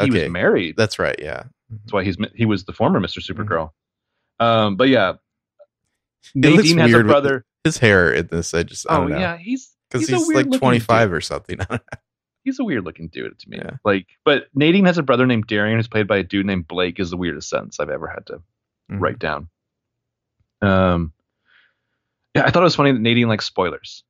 he 0.00 0.10
was 0.10 0.28
married. 0.30 0.76
That's 0.76 0.98
right. 0.98 1.16
Yeah. 1.18 1.44
That's 1.70 1.92
why 1.92 2.04
he's 2.04 2.16
he 2.34 2.46
was 2.46 2.64
the 2.64 2.72
former 2.72 3.00
Mr. 3.00 3.18
Supergirl. 3.20 3.70
Um, 4.40 4.76
but 4.76 4.88
yeah, 4.88 5.12
Mm-hmm. 5.12 5.27
Nadine 6.34 6.78
has 6.78 6.92
a 6.92 7.02
brother. 7.04 7.44
His 7.64 7.78
hair 7.78 8.12
in 8.12 8.28
this, 8.28 8.54
I 8.54 8.62
just 8.62 8.86
I 8.90 8.96
Oh 8.96 9.00
don't 9.00 9.10
know. 9.10 9.18
yeah, 9.18 9.36
he's 9.36 9.70
Because 9.90 10.08
he's, 10.08 10.26
he's, 10.26 10.34
like 10.34 10.50
25 10.50 11.08
dude. 11.08 11.16
or 11.16 11.20
something. 11.20 11.58
He's 12.44 12.58
a 12.60 12.64
weird 12.64 12.84
looking 12.84 13.08
dude 13.08 13.38
to 13.40 13.50
me. 13.50 13.58
Yeah. 13.58 13.72
Like, 13.84 14.06
but 14.24 14.44
Nadine 14.54 14.86
has 14.86 14.96
a 14.96 15.02
brother 15.02 15.26
named 15.26 15.46
Darian 15.48 15.76
who's 15.78 15.88
played 15.88 16.06
by 16.08 16.18
a 16.18 16.22
dude 16.22 16.46
named 16.46 16.66
Blake. 16.66 16.98
Is 16.98 17.10
the 17.10 17.16
weirdest 17.18 17.50
sentence 17.50 17.78
I've 17.78 17.90
ever 17.90 18.06
had 18.06 18.24
to 18.26 18.34
Mhm. 18.90 19.00
write 19.00 19.18
down. 19.18 19.48
Um, 20.62 21.12
yeah, 22.34 22.44
I 22.46 22.50
thought 22.50 22.62
it 22.62 22.64
was 22.64 22.76
funny 22.76 22.92
that 22.92 23.00
Nadine 23.00 23.28
likes 23.28 23.44
spoilers. 23.44 24.02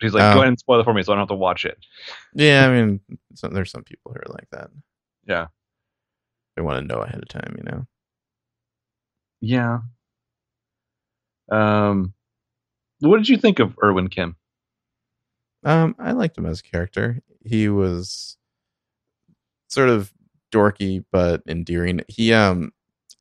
She's 0.00 0.14
like, 0.14 0.22
Oh. 0.22 0.34
go 0.34 0.38
ahead 0.40 0.48
and 0.48 0.58
spoil 0.58 0.78
it 0.80 0.84
for 0.84 0.94
me, 0.94 1.02
so 1.02 1.12
I 1.12 1.16
don't 1.16 1.22
have 1.22 1.28
to 1.28 1.34
watch 1.34 1.64
it. 1.64 1.78
Yeah, 2.34 2.68
I 2.68 2.70
mean, 2.70 3.00
some, 3.34 3.52
there's 3.54 3.72
some 3.72 3.82
people 3.82 4.12
who 4.12 4.18
are 4.20 4.32
like 4.32 4.48
that. 4.52 4.70
Yeah. 5.26 5.46
They 6.54 6.62
want 6.62 6.78
to 6.80 6.86
know 6.94 7.00
ahead 7.00 7.20
of 7.22 7.28
time, 7.28 7.56
you 7.58 7.64
know. 7.64 7.86
Yeah. 9.40 9.80
Um, 11.50 12.14
what 13.00 13.18
did 13.18 13.28
you 13.28 13.36
think 13.36 13.58
of 13.58 13.76
Erwin 13.82 14.08
Kim? 14.08 14.36
Um, 15.64 15.94
I 15.98 16.12
liked 16.12 16.36
him 16.38 16.46
as 16.46 16.60
a 16.60 16.62
character. 16.62 17.20
He 17.44 17.68
was 17.68 18.36
sort 19.68 19.88
of 19.88 20.12
dorky 20.52 21.04
but 21.10 21.42
endearing. 21.48 22.00
He 22.08 22.32
um 22.32 22.72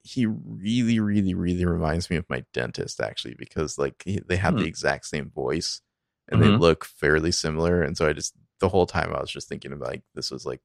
he 0.03 0.25
really, 0.25 0.99
really, 0.99 1.33
really 1.33 1.65
reminds 1.65 2.09
me 2.09 2.17
of 2.17 2.29
my 2.29 2.43
dentist 2.53 2.99
actually 2.99 3.35
because 3.37 3.77
like 3.77 4.03
he, 4.05 4.19
they 4.27 4.35
have 4.35 4.53
Hmm. 4.55 4.59
the 4.59 4.67
exact 4.67 5.05
same 5.05 5.29
voice 5.31 5.81
and 6.29 6.41
they 6.41 6.49
Mhm. 6.49 6.59
look 6.59 6.83
fairly 6.85 7.31
similar. 7.31 7.81
And 7.81 7.95
so 7.97 8.07
I 8.07 8.13
just 8.13 8.33
the 8.59 8.69
whole 8.69 8.85
time 8.85 9.13
I 9.13 9.21
was 9.21 9.31
just 9.31 9.47
thinking 9.47 9.71
about 9.71 9.87
like 9.89 10.03
this 10.15 10.29
was 10.31 10.45
like 10.45 10.61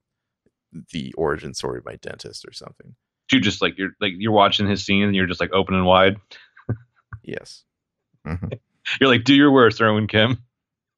the 0.93 1.12
origin 1.14 1.55
story 1.55 1.78
of 1.78 1.85
my 1.87 1.97
dentist 1.97 2.45
or 2.47 2.53
something. 2.53 2.95
You 3.32 3.41
just 3.41 3.62
like 3.62 3.78
you're 3.78 3.91
like 4.01 4.12
you're 4.16 4.32
watching 4.32 4.66
his 4.66 4.85
scene 4.85 5.05
and 5.05 5.14
you're 5.14 5.26
just 5.26 5.41
like 5.41 5.53
opening 5.53 5.85
wide. 5.85 6.16
Yes. 7.29 7.64
Mhm. 8.26 8.59
You're 9.01 9.11
like, 9.11 9.24
do 9.24 9.35
your 9.35 9.53
worst, 9.53 9.81
Erwin 9.83 10.07
Kim. 10.07 10.39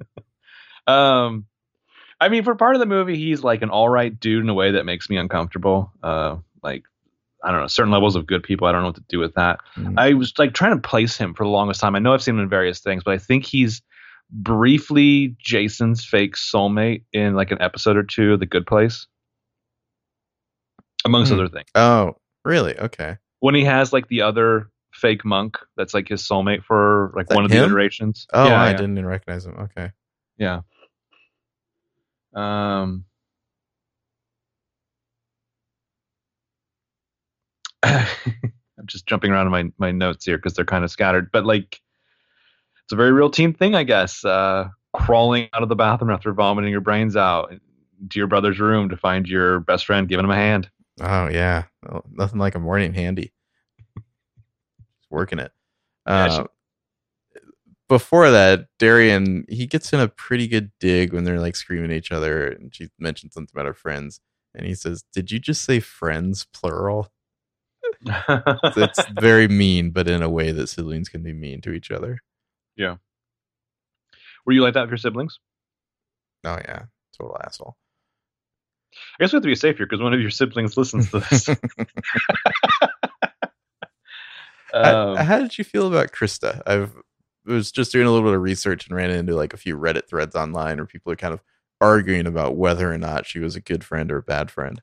um, 0.86 1.46
I 2.20 2.28
mean, 2.28 2.44
for 2.44 2.54
part 2.54 2.76
of 2.76 2.80
the 2.80 2.86
movie, 2.86 3.16
he's 3.16 3.42
like 3.42 3.62
an 3.62 3.70
all 3.70 3.88
right 3.88 4.18
dude 4.18 4.42
in 4.44 4.48
a 4.48 4.54
way 4.54 4.72
that 4.72 4.84
makes 4.86 5.10
me 5.10 5.16
uncomfortable. 5.16 5.92
Uh, 6.02 6.36
like, 6.62 6.84
I 7.42 7.50
don't 7.50 7.60
know, 7.62 7.66
certain 7.66 7.90
levels 7.90 8.14
of 8.16 8.26
good 8.26 8.42
people. 8.44 8.66
I 8.68 8.72
don't 8.72 8.82
know 8.82 8.88
what 8.88 8.96
to 8.96 9.04
do 9.08 9.18
with 9.18 9.34
that. 9.34 9.58
Mhm. 9.76 9.94
I 9.98 10.12
was 10.14 10.32
like 10.38 10.52
trying 10.54 10.76
to 10.80 10.88
place 10.88 11.16
him 11.16 11.34
for 11.34 11.44
the 11.44 11.50
longest 11.50 11.80
time. 11.80 11.96
I 11.96 11.98
know 11.98 12.12
I've 12.12 12.22
seen 12.22 12.34
him 12.36 12.42
in 12.42 12.48
various 12.48 12.80
things, 12.80 13.02
but 13.02 13.14
I 13.14 13.18
think 13.18 13.44
he's 13.44 13.82
briefly 14.30 15.34
Jason's 15.40 16.04
fake 16.04 16.36
soulmate 16.36 17.02
in 17.12 17.34
like 17.34 17.50
an 17.50 17.60
episode 17.60 17.96
or 17.96 18.02
two 18.04 18.34
of 18.34 18.40
The 18.40 18.46
Good 18.46 18.66
Place, 18.66 19.06
amongst 21.04 21.30
Hmm. 21.32 21.38
other 21.40 21.48
things 21.48 21.68
Oh, 21.74 22.16
really? 22.44 22.78
Okay. 22.78 23.16
when 23.40 23.54
he 23.56 23.64
has 23.64 23.92
like 23.92 24.06
the 24.08 24.20
other 24.22 24.70
fake 25.00 25.24
monk 25.24 25.56
that's 25.76 25.94
like 25.94 26.08
his 26.08 26.22
soulmate 26.22 26.64
for 26.64 27.12
like 27.16 27.30
one 27.30 27.44
of 27.44 27.50
the 27.50 27.58
iterations. 27.64 28.26
Oh, 28.32 28.46
yeah, 28.46 28.60
I 28.62 28.70
yeah, 28.70 28.76
didn't 28.76 28.98
even 28.98 29.06
recognize 29.06 29.46
him. 29.46 29.56
Okay. 29.58 29.90
Yeah. 30.38 30.60
Um. 32.34 33.04
I'm 37.82 38.86
just 38.86 39.06
jumping 39.06 39.30
around 39.30 39.46
in 39.46 39.52
my 39.52 39.72
my 39.78 39.90
notes 39.90 40.24
here 40.24 40.36
because 40.36 40.54
they're 40.54 40.64
kind 40.64 40.84
of 40.84 40.90
scattered, 40.90 41.30
but 41.32 41.44
like 41.46 41.80
it's 42.84 42.92
a 42.92 42.96
very 42.96 43.12
real 43.12 43.30
team 43.30 43.54
thing, 43.54 43.74
I 43.74 43.84
guess. 43.84 44.24
Uh, 44.24 44.68
crawling 44.92 45.48
out 45.52 45.62
of 45.62 45.68
the 45.68 45.76
bathroom 45.76 46.10
after 46.10 46.32
vomiting 46.32 46.72
your 46.72 46.80
brains 46.80 47.16
out 47.16 47.52
to 48.10 48.18
your 48.18 48.26
brother's 48.26 48.58
room 48.58 48.88
to 48.88 48.96
find 48.96 49.28
your 49.28 49.60
best 49.60 49.86
friend, 49.86 50.08
giving 50.08 50.24
him 50.24 50.30
a 50.30 50.36
hand. 50.36 50.70
Oh 51.00 51.28
yeah, 51.28 51.64
Well, 51.88 52.04
nothing 52.10 52.38
like 52.38 52.54
a 52.54 52.58
morning 52.58 52.92
handy. 52.92 53.32
Working 55.10 55.38
it. 55.38 55.52
Uh, 56.06 56.44
before 57.88 58.30
that, 58.30 58.68
Darian 58.78 59.44
he 59.48 59.66
gets 59.66 59.92
in 59.92 60.00
a 60.00 60.08
pretty 60.08 60.46
good 60.46 60.70
dig 60.78 61.12
when 61.12 61.24
they're 61.24 61.40
like 61.40 61.56
screaming 61.56 61.90
at 61.90 61.96
each 61.96 62.12
other, 62.12 62.46
and 62.46 62.74
she 62.74 62.88
mentions 62.98 63.34
something 63.34 63.52
about 63.52 63.66
her 63.66 63.74
friends, 63.74 64.20
and 64.54 64.66
he 64.66 64.74
says, 64.74 65.04
"Did 65.12 65.30
you 65.30 65.38
just 65.38 65.64
say 65.64 65.80
friends 65.80 66.46
plural?" 66.52 67.12
It's 68.76 69.04
very 69.20 69.48
mean, 69.48 69.90
but 69.90 70.08
in 70.08 70.22
a 70.22 70.30
way 70.30 70.52
that 70.52 70.68
siblings 70.68 71.08
can 71.08 71.22
be 71.22 71.32
mean 71.32 71.60
to 71.62 71.72
each 71.72 71.90
other. 71.90 72.20
Yeah. 72.76 72.96
Were 74.46 74.52
you 74.52 74.62
like 74.62 74.74
that 74.74 74.82
with 74.82 74.90
your 74.90 74.98
siblings? 74.98 75.40
Oh 76.44 76.58
yeah, 76.64 76.84
total 77.18 77.36
asshole. 77.44 77.76
I 78.92 79.24
guess 79.24 79.32
we 79.32 79.36
have 79.36 79.42
to 79.42 79.48
be 79.48 79.54
safe 79.54 79.76
here 79.76 79.86
because 79.86 80.00
one 80.00 80.14
of 80.14 80.20
your 80.20 80.30
siblings 80.30 80.76
listens 80.76 81.10
to 81.10 81.20
this. 81.20 81.48
How- 84.72 85.10
Um, 85.12 85.16
how 85.16 85.38
did 85.38 85.58
you 85.58 85.64
feel 85.64 85.86
about 85.86 86.12
Krista? 86.12 86.60
I've 86.66 86.94
was 87.46 87.72
just 87.72 87.90
doing 87.90 88.06
a 88.06 88.10
little 88.10 88.28
bit 88.28 88.36
of 88.36 88.42
research 88.42 88.86
and 88.86 88.94
ran 88.96 89.10
into 89.10 89.34
like 89.34 89.54
a 89.54 89.56
few 89.56 89.76
Reddit 89.76 90.06
threads 90.08 90.36
online 90.36 90.76
where 90.76 90.86
people 90.86 91.10
are 91.12 91.16
kind 91.16 91.32
of 91.34 91.42
arguing 91.80 92.26
about 92.26 92.54
whether 92.56 92.92
or 92.92 92.98
not 92.98 93.26
she 93.26 93.38
was 93.40 93.56
a 93.56 93.60
good 93.60 93.82
friend 93.82 94.12
or 94.12 94.18
a 94.18 94.22
bad 94.22 94.50
friend. 94.50 94.80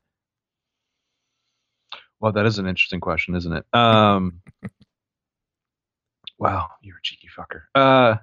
Well, 2.20 2.32
that 2.32 2.46
is 2.46 2.58
an 2.58 2.66
interesting 2.66 3.00
question, 3.00 3.36
isn't 3.36 3.52
it? 3.52 3.64
Um, 3.72 4.40
wow, 6.38 6.68
you're 6.82 6.96
a 6.96 7.02
cheeky 7.02 7.28
fucker. 7.28 7.62
Uh, 7.74 8.16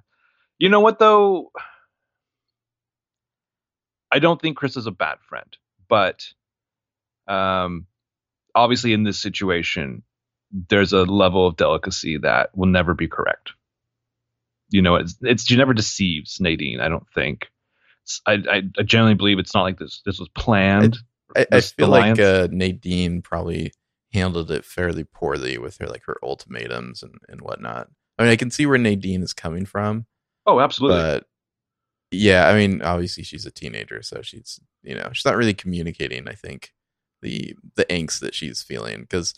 you 0.60 0.68
know 0.70 0.82
what 0.82 1.00
though? 1.00 1.52
I 4.12 4.20
don't 4.20 4.42
think 4.42 4.58
Chris 4.58 4.78
is 4.78 4.86
a 4.86 4.92
bad 4.92 5.18
friend, 5.28 5.58
but 5.90 6.26
um, 7.28 7.88
obviously 8.54 8.94
in 8.94 9.04
this 9.04 9.20
situation, 9.20 10.04
there's 10.52 10.94
a 10.94 11.04
level 11.04 11.48
of 11.48 11.58
delicacy 11.58 12.18
that 12.18 12.56
will 12.56 12.68
never 12.68 12.94
be 12.94 13.08
correct. 13.08 13.52
You 14.70 14.82
know, 14.82 14.96
it's 14.96 15.16
it's 15.22 15.46
she 15.46 15.56
never 15.56 15.74
deceives 15.74 16.40
Nadine. 16.40 16.80
I 16.80 16.90
don't 16.90 17.08
think. 17.14 17.48
I, 18.26 18.34
I 18.34 18.62
I 18.78 18.84
generally 18.84 19.16
believe 19.16 19.40
it's 19.40 19.54
not 19.54 19.64
like 19.64 19.80
this. 19.80 20.02
This 20.06 20.20
was 20.20 20.30
planned. 20.30 20.98
I, 21.36 21.46
I 21.52 21.62
feel 21.62 21.88
like 21.88 22.20
uh, 22.20 22.48
Nadine 22.52 23.22
probably 23.22 23.72
handled 24.14 24.52
it 24.52 24.64
fairly 24.64 25.04
poorly 25.04 25.58
with 25.58 25.78
her 25.78 25.88
like 25.88 26.04
her 26.06 26.18
ultimatums 26.24 27.04
and, 27.04 27.16
and 27.28 27.42
whatnot. 27.42 27.90
I 28.18 28.24
mean, 28.24 28.32
I 28.32 28.38
can 28.38 28.50
see 28.50 28.66
where 28.66 28.78
Nadine 28.78 29.22
is 29.22 29.34
coming 29.34 29.66
from, 29.66 30.06
oh, 30.46 30.60
absolutely. 30.62 30.98
but 30.98 31.26
yeah, 32.12 32.48
I 32.48 32.56
mean, 32.56 32.82
obviously 32.82 33.24
she's 33.24 33.46
a 33.46 33.52
teenager, 33.52 34.02
so 34.02 34.22
she's 34.22 34.60
you 34.84 34.96
know 34.96 35.10
she's 35.14 35.26
not 35.26 35.36
really 35.36 35.54
communicating. 35.54 36.28
I 36.28 36.34
think 36.34 36.72
the 37.22 37.56
the 37.76 37.86
angst 37.86 38.20
that 38.20 38.36
she's 38.36 38.62
feeling 38.62 39.02
because 39.02 39.34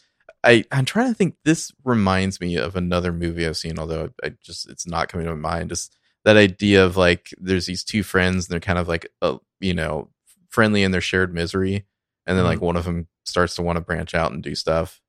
I 0.47 0.63
I'm 0.71 0.85
trying 0.85 1.09
to 1.09 1.13
think. 1.13 1.35
This 1.45 1.71
reminds 1.83 2.39
me 2.41 2.55
of 2.55 2.75
another 2.75 3.11
movie 3.13 3.45
I've 3.45 3.57
seen, 3.57 3.77
although 3.79 4.09
I 4.23 4.29
just 4.41 4.69
it's 4.69 4.87
not 4.87 5.09
coming 5.09 5.27
to 5.27 5.35
my 5.35 5.49
mind. 5.55 5.69
Just 5.69 5.95
that 6.25 6.37
idea 6.37 6.85
of 6.85 6.97
like 6.97 7.33
there's 7.37 7.65
these 7.65 7.83
two 7.83 8.03
friends 8.03 8.45
and 8.45 8.53
they're 8.53 8.59
kind 8.59 8.79
of 8.79 8.87
like 8.87 9.07
uh, 9.21 9.37
you 9.59 9.73
know 9.73 10.09
friendly 10.49 10.83
in 10.83 10.91
their 10.91 11.01
shared 11.01 11.33
misery, 11.33 11.85
and 12.25 12.37
then 12.37 12.45
like 12.45 12.61
one 12.61 12.75
of 12.77 12.85
them 12.85 13.07
starts 13.25 13.55
to 13.55 13.61
want 13.61 13.75
to 13.77 13.81
branch 13.81 14.15
out 14.15 14.31
and 14.31 14.41
do 14.41 14.55
stuff. 14.55 15.01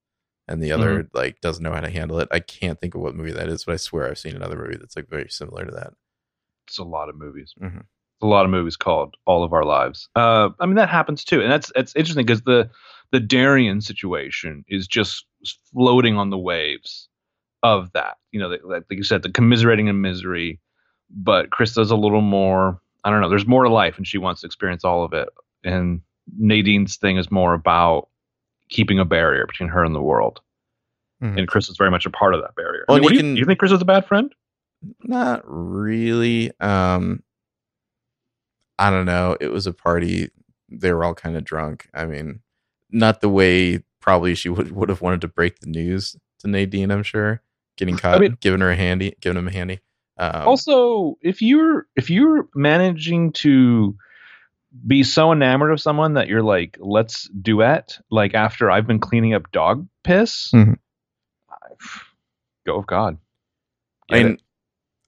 And 0.49 0.63
the 0.63 0.73
other 0.73 1.09
like 1.13 1.41
doesn't 1.41 1.63
know 1.63 1.73
how 1.73 1.81
to 1.81 1.91
handle 1.91 2.19
it. 2.21 2.29
I 2.33 2.41
can't 2.41 2.81
think 2.81 2.95
of 2.95 3.03
what 3.03 3.15
movie 3.15 3.33
that 3.33 3.49
is, 3.49 3.65
but 3.65 3.75
I 3.75 3.77
swear 3.77 4.09
I've 4.09 4.19
seen 4.19 4.35
another 4.35 4.57
movie 4.57 4.77
that's 4.79 4.97
like 4.97 5.09
very 5.09 5.29
similar 5.29 5.65
to 5.67 5.73
that. 5.73 5.93
it's 6.67 6.79
a 6.79 6.85
lot 6.85 7.09
of 7.09 7.17
movies. 7.17 7.55
Mhm. 7.63 7.85
A 8.23 8.27
lot 8.27 8.45
of 8.45 8.51
movies 8.51 8.77
called 8.77 9.15
All 9.27 9.45
of 9.45 9.53
Our 9.53 9.65
Lives. 9.65 10.09
Uh, 10.17 10.51
I 10.59 10.67
mean 10.67 10.77
that 10.77 10.89
happens 10.89 11.23
too, 11.25 11.41
and 11.43 11.53
that's 11.53 11.71
that's 11.75 11.95
interesting 11.95 12.27
because 12.27 12.43
the 12.43 12.71
the 13.13 13.21
Darian 13.21 13.81
situation 13.81 14.65
is 14.69 14.87
just 14.89 15.25
floating 15.73 16.17
on 16.17 16.31
the 16.31 16.39
waves 16.39 17.09
of 17.63 17.91
that. 17.93 18.17
You 18.33 18.41
know, 18.41 18.49
like, 18.49 18.61
like 18.65 18.85
you 18.91 19.03
said, 19.05 19.23
the 19.23 19.31
commiserating 19.31 19.89
in 19.89 20.01
misery, 20.01 20.61
but 21.11 21.51
Krista's 21.51 21.91
a 21.91 21.97
little 21.97 22.21
more. 22.21 22.81
I 23.05 23.11
don't 23.11 23.21
know. 23.21 23.29
There's 23.29 23.47
more 23.47 23.65
to 23.65 23.71
life, 23.71 23.97
and 23.97 24.07
she 24.07 24.19
wants 24.19 24.41
to 24.43 24.47
experience 24.47 24.85
all 24.85 25.05
of 25.05 25.13
it. 25.13 25.29
And 25.65 26.01
Nadine's 26.37 26.97
thing 26.97 27.17
is 27.17 27.31
more 27.31 27.55
about 27.55 28.09
keeping 28.69 28.99
a 28.99 29.05
barrier 29.05 29.47
between 29.47 29.69
her 29.71 29.83
and 29.85 29.95
the 29.95 30.03
world. 30.03 30.41
Mhm. 31.23 31.39
And 31.39 31.49
Chris 31.49 31.69
is 31.69 31.77
very 31.77 31.91
much 31.91 32.05
a 32.07 32.11
part 32.11 32.35
of 32.35 32.43
that 32.43 32.55
barrier. 32.55 32.85
Well, 32.89 32.99
I 32.99 33.01
mean, 33.01 33.05
you 33.05 33.09
do, 33.11 33.15
you, 33.15 33.21
can- 33.23 33.35
do 33.35 33.41
you 33.41 33.47
think 33.47 33.59
Chris 33.59 33.73
is 33.73 33.81
a 33.81 33.85
bad 33.87 34.07
friend? 34.07 34.33
Not 35.03 35.43
really. 35.45 36.53
Um 36.61 37.23
I 38.79 38.91
don't 38.91 39.07
know. 39.07 39.37
It 39.41 39.49
was 39.51 39.67
a 39.67 39.73
party. 39.73 40.29
They 40.69 40.93
were 40.93 41.03
all 41.03 41.15
kind 41.15 41.37
of 41.37 41.43
drunk. 41.45 41.89
I 41.95 42.07
mean, 42.07 42.41
not 42.91 43.21
the 43.21 43.29
way 43.29 43.83
probably 44.01 44.35
she 44.35 44.49
would 44.49 44.73
would 44.73 44.89
have 44.89 45.01
wanted 45.03 45.21
to 45.23 45.29
break 45.29 45.61
the 45.61 45.67
news 45.69 46.17
to 46.41 46.49
Nadine, 46.49 46.91
I'm 46.91 47.03
sure. 47.03 47.43
Getting 47.77 47.97
caught, 47.97 48.21
mean- 48.21 48.37
giving 48.41 48.61
her 48.61 48.71
a 48.71 48.77
handy, 48.77 49.15
giving 49.21 49.39
him 49.39 49.49
a 49.49 49.53
handy. 49.53 49.81
Um, 50.19 50.49
also 50.49 51.17
if 51.23 51.41
you're 51.43 51.87
if 51.95 52.11
you're 52.11 52.49
managing 52.55 53.33
to 53.35 53.97
be 54.87 55.03
so 55.05 55.31
enamored 55.33 55.71
of 55.71 55.81
someone 55.81 56.15
that 56.15 56.27
you're 56.29 56.43
like 56.43 56.77
let's 56.81 57.29
duet 57.41 57.99
like 58.11 58.35
after 58.35 58.69
i've 58.71 58.87
been 58.87 58.99
cleaning 58.99 59.33
up 59.33 59.51
dog 59.53 59.87
piss 60.05 60.51
Mhm. 60.53 60.77
I- 61.49 61.55
go 62.67 62.77
of 62.79 62.87
god 62.89 63.19
I 64.11 64.17
mean, 64.23 64.33
it? 64.35 64.43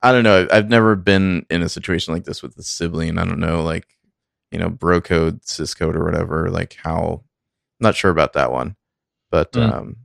I 0.03 0.13
don't 0.13 0.25
know. 0.25 0.47
I've 0.53 0.69
never 0.71 0.95
been 0.95 1.45
in 1.51 1.61
a 1.63 1.69
situation 1.69 2.15
like 2.15 2.25
this 2.25 2.43
with 2.43 2.57
a 2.59 2.63
sibling. 2.63 3.19
I 3.19 3.25
don't 3.25 3.39
know, 3.41 3.63
like, 3.63 3.87
you 4.51 4.59
know, 4.59 4.69
bro 4.71 5.01
code, 5.01 5.45
cis 5.45 5.75
code, 5.75 5.97
or 5.97 6.05
whatever. 6.05 6.51
Like, 6.51 6.77
how? 6.83 7.25
Not 7.81 7.97
sure 7.97 8.11
about 8.11 8.33
that 8.35 8.53
one, 8.53 8.77
but 9.31 9.53
Mm. 9.53 9.73
um, 9.73 9.97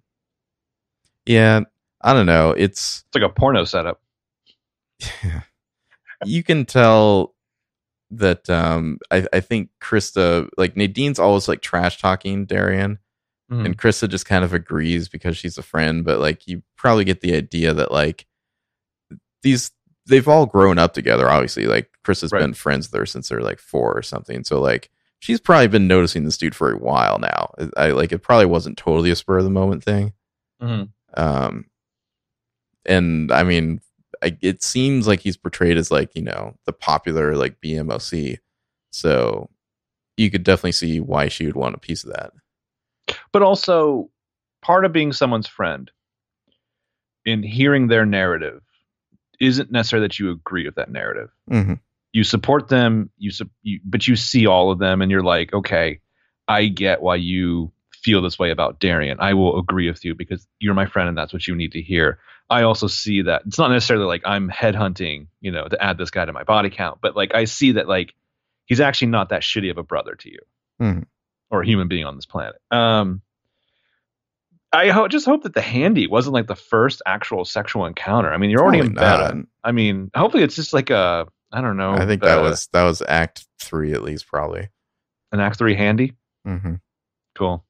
yeah, 1.25 1.61
I 2.01 2.13
don't 2.13 2.25
know. 2.27 2.51
It's 2.51 3.03
it's 3.07 3.15
like 3.15 3.23
a 3.23 3.33
porno 3.33 3.63
setup 3.65 3.99
you 6.25 6.41
can 6.43 6.65
tell 6.65 7.35
that 8.11 8.49
um, 8.49 8.97
I, 9.11 9.25
I 9.33 9.39
think 9.41 9.69
Krista, 9.81 10.47
like 10.57 10.77
Nadine's 10.77 11.19
always 11.19 11.47
like 11.47 11.61
trash 11.61 11.99
talking 11.99 12.45
Darian, 12.45 12.99
Mhm. 13.51 13.65
and 13.65 13.77
Krista 13.77 14.07
just 14.09 14.25
kind 14.25 14.43
of 14.45 14.53
agrees 14.53 15.09
because 15.09 15.37
she's 15.37 15.57
a 15.57 15.63
friend. 15.63 16.03
But 16.05 16.19
like, 16.19 16.47
you 16.47 16.63
probably 16.77 17.03
get 17.03 17.21
the 17.21 17.35
idea 17.35 17.73
that 17.73 17.91
like 17.91 18.25
these 19.43 19.71
they've 20.07 20.27
all 20.27 20.45
grown 20.45 20.77
up 20.79 20.93
together. 20.93 21.29
Obviously, 21.29 21.65
like 21.67 21.89
Krista's 22.05 22.31
Right. 22.31 22.39
been 22.39 22.53
friends 22.53 22.89
with 22.91 22.99
her 22.99 23.05
since 23.05 23.27
they're 23.29 23.41
like 23.41 23.59
four 23.59 23.95
or 23.97 24.01
something. 24.01 24.43
So 24.43 24.59
like. 24.61 24.89
She's 25.25 25.39
probably 25.39 25.67
been 25.69 25.87
noticing 25.87 26.23
this 26.23 26.37
dude 26.37 26.53
for 26.55 26.71
a 26.71 26.77
while 26.77 27.17
now. 27.17 27.51
I 27.75 27.89
like 27.89 28.11
it. 28.11 28.19
Probably 28.19 28.45
wasn't 28.45 28.77
totally 28.77 29.09
a 29.09 29.15
spur 29.15 29.39
of 29.39 29.43
the 29.43 29.49
moment 29.49 29.83
thing. 29.83 30.13
Mhm. 30.61 30.89
Um, 31.15 31.65
and 32.85 33.31
I 33.31 33.41
mean, 33.43 33.81
I, 34.21 34.37
it 34.41 34.61
seems 34.61 35.07
like 35.07 35.21
he's 35.21 35.35
portrayed 35.37 35.77
as 35.77 35.89
like 35.89 36.15
you 36.15 36.21
know 36.21 36.53
the 36.65 36.73
popular 36.73 37.35
like 37.35 37.59
BMOC, 37.59 38.37
so 38.91 39.49
you 40.15 40.29
could 40.29 40.43
definitely 40.43 40.73
see 40.73 40.99
why 40.99 41.27
she 41.27 41.47
would 41.47 41.55
want 41.55 41.73
a 41.75 41.79
piece 41.79 42.03
of 42.03 42.13
that. 42.13 42.31
but 43.31 43.41
also 43.41 44.09
part 44.61 44.85
of 44.85 44.93
being 44.93 45.11
someone's 45.11 45.47
friend 45.47 45.89
in 47.25 47.41
hearing 47.41 47.87
their 47.87 48.05
narrative 48.05 48.61
isn't 49.39 49.71
necessarily 49.71 50.07
that 50.07 50.19
you 50.19 50.29
agree 50.31 50.65
with 50.65 50.75
that 50.75 50.89
narrative 50.91 51.29
Mm-hmm. 51.49 51.73
You 52.15 52.23
support 52.23 52.69
them 52.69 53.09
you, 53.17 53.29
sup- 53.29 53.49
you 53.61 53.79
but 53.83 54.07
you 54.07 54.15
see 54.15 54.47
all 54.47 54.71
of 54.71 54.79
them 54.79 55.01
and 55.01 55.11
you're 55.11 55.21
like 55.23 55.53
okay 55.53 55.99
i 56.47 56.65
get 56.67 57.01
why 57.01 57.15
you 57.15 57.71
feel 57.91 58.21
this 58.21 58.39
way 58.39 58.51
about 58.51 58.79
darian 58.79 59.17
i 59.19 59.33
will 59.33 59.59
agree 59.59 59.89
with 59.89 60.05
you 60.05 60.15
because 60.15 60.47
you're 60.59 60.73
my 60.73 60.85
friend 60.85 61.09
and 61.09 61.17
that's 61.17 61.33
what 61.33 61.45
you 61.47 61.55
need 61.55 61.73
to 61.73 61.81
hear 61.81 62.17
i 62.49 62.61
also 62.61 62.87
see 62.87 63.23
that 63.23 63.41
it's 63.45 63.57
not 63.57 63.69
necessarily 63.69 64.05
like 64.05 64.21
i'm 64.25 64.49
headhunting 64.49 65.27
you 65.41 65.51
know 65.51 65.67
to 65.67 65.83
add 65.83 65.97
this 65.97 66.09
guy 66.11 66.23
to 66.23 66.31
my 66.31 66.43
body 66.43 66.69
count 66.69 66.99
but 67.01 67.15
like 67.15 67.35
i 67.35 67.43
see 67.45 67.73
that 67.73 67.87
like 67.87 68.13
he's 68.65 68.79
actually 68.79 69.07
not 69.07 69.29
that 69.29 69.41
shitty 69.41 69.69
of 69.71 69.77
a 69.77 69.83
brother 69.83 70.15
to 70.15 70.29
you 70.31 70.39
Mhm. 70.81 71.05
or 71.49 71.61
a 71.63 71.65
human 71.65 71.87
being 71.89 72.05
on 72.05 72.15
this 72.15 72.25
planet 72.25 72.55
um 72.71 73.21
I 74.73 74.89
ho- 74.89 75.07
just 75.07 75.25
hope 75.25 75.43
that 75.43 75.53
the 75.53 75.61
handy 75.61 76.05
wasn't 76.07 76.33
like 76.33 76.47
the 76.47 76.55
first 76.55 77.01
actual 77.05 77.45
sexual 77.45 77.85
encounter. 77.85 78.33
I 78.33 78.35
mean, 78.37 78.49
you're 78.49 78.61
already 78.61 78.79
in 78.79 78.93
bed. 78.93 79.03
I 79.63 79.71
mean, 79.71 80.11
hopefully 80.13 80.43
it's 80.43 80.55
just 80.55 80.73
like 80.73 80.89
a 80.89 81.27
I 81.51 81.61
don't 81.61 81.77
know. 81.77 81.93
I 81.93 82.05
think 82.05 82.21
that 82.21 82.39
uh, 82.39 82.43
was 82.43 82.67
that 82.73 82.83
was 82.83 83.01
Act 83.07 83.45
Three 83.61 83.93
at 83.93 84.03
least, 84.03 84.27
probably. 84.27 84.69
An 85.31 85.39
Act 85.39 85.57
Three 85.57 85.75
handy. 85.75 86.13
Mm-hmm. 86.47 86.75
Cool. 87.35 87.65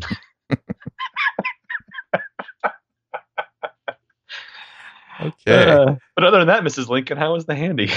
okay. 5.20 5.70
Uh, 5.70 5.96
but 6.14 6.24
other 6.24 6.38
than 6.38 6.48
that, 6.48 6.62
Mrs. 6.62 6.88
Lincoln, 6.88 7.18
how 7.18 7.32
was 7.32 7.46
the 7.46 7.54
handy? 7.54 7.90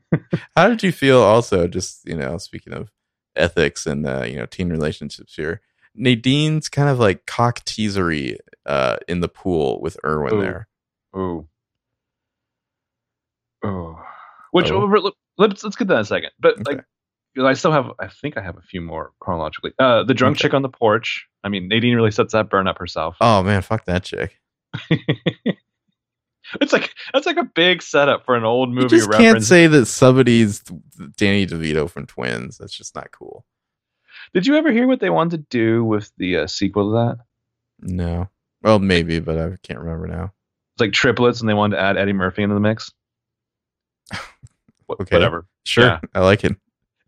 how 0.56 0.68
did 0.68 0.82
you 0.82 0.92
feel? 0.92 1.20
Also, 1.20 1.66
just 1.66 2.06
you 2.06 2.16
know, 2.16 2.38
speaking 2.38 2.72
of 2.72 2.90
ethics 3.36 3.86
and 3.86 4.06
uh, 4.06 4.22
you 4.22 4.36
know 4.36 4.46
teen 4.46 4.70
relationships 4.70 5.34
here, 5.34 5.60
Nadine's 5.94 6.68
kind 6.68 6.88
of 6.88 6.98
like 6.98 7.26
cock 7.26 7.64
teasery 7.64 8.38
uh, 8.66 8.96
in 9.08 9.20
the 9.20 9.28
pool 9.28 9.80
with 9.80 9.96
Erwin 10.04 10.34
Ooh. 10.34 10.40
there. 10.40 10.68
Ooh 11.16 11.48
oh. 13.64 13.98
Which 14.52 14.70
Oh. 14.70 14.82
over- 14.82 14.98
let's 15.38 15.64
let's 15.64 15.76
get 15.76 15.88
that 15.88 15.94
in 15.94 16.00
a 16.00 16.04
second. 16.04 16.30
But 16.38 16.60
Okay. 16.60 16.76
like, 16.76 16.84
I 17.46 17.54
still 17.54 17.72
have. 17.72 17.90
I 17.98 18.06
think 18.08 18.36
I 18.36 18.40
have 18.42 18.56
a 18.56 18.62
few 18.62 18.80
more 18.80 19.12
chronologically. 19.20 19.72
Uh, 19.78 20.04
the 20.04 20.14
drunk 20.14 20.36
Okay. 20.36 20.42
chick 20.42 20.54
on 20.54 20.62
the 20.62 20.68
porch. 20.68 21.26
I 21.42 21.48
mean, 21.48 21.66
Nadine 21.68 21.96
really 21.96 22.12
sets 22.12 22.32
that 22.32 22.48
burn 22.50 22.68
up 22.68 22.78
herself. 22.78 23.16
Oh 23.20 23.42
man, 23.42 23.62
fuck 23.62 23.84
that 23.86 24.04
chick. 24.04 24.38
it's 26.60 26.72
like 26.72 26.94
that's 27.12 27.26
like 27.26 27.36
a 27.36 27.44
big 27.44 27.82
setup 27.82 28.24
for 28.24 28.36
an 28.36 28.44
old 28.44 28.68
You 28.70 28.76
movie 28.76 28.96
just 28.98 29.10
can't 29.12 29.42
say 29.42 29.66
that 29.66 29.86
somebody's 29.86 30.60
Danny 31.16 31.46
DeVito 31.46 31.88
from 31.90 32.06
Twins. 32.06 32.58
That's 32.58 32.76
just 32.76 32.94
not 32.94 33.10
cool. 33.10 33.44
Did 34.32 34.46
you 34.46 34.56
ever 34.56 34.70
hear 34.72 34.86
what 34.86 35.00
they 35.00 35.10
wanted 35.10 35.38
to 35.50 35.58
do 35.58 35.84
with 35.84 36.10
the 36.16 36.38
uh, 36.38 36.46
sequel 36.46 36.90
to 36.92 36.96
that? 36.98 37.24
No. 37.80 38.28
Well, 38.62 38.78
maybe, 38.78 39.20
but 39.20 39.38
I 39.38 39.56
can't 39.62 39.80
remember 39.80 40.06
now. 40.06 40.32
It's 40.74 40.80
like 40.80 40.92
triplets, 40.92 41.40
and 41.40 41.48
they 41.48 41.54
wanted 41.54 41.76
to 41.76 41.82
add 41.82 41.96
Eddie 41.96 42.12
Murphy 42.14 42.42
into 42.42 42.54
the 42.54 42.60
mix. 42.60 42.92
Okay. 44.90 45.16
Whatever. 45.16 45.46
Sure, 45.64 45.84
Yeah. 45.86 46.00
I 46.14 46.20
like 46.20 46.44
it. 46.44 46.54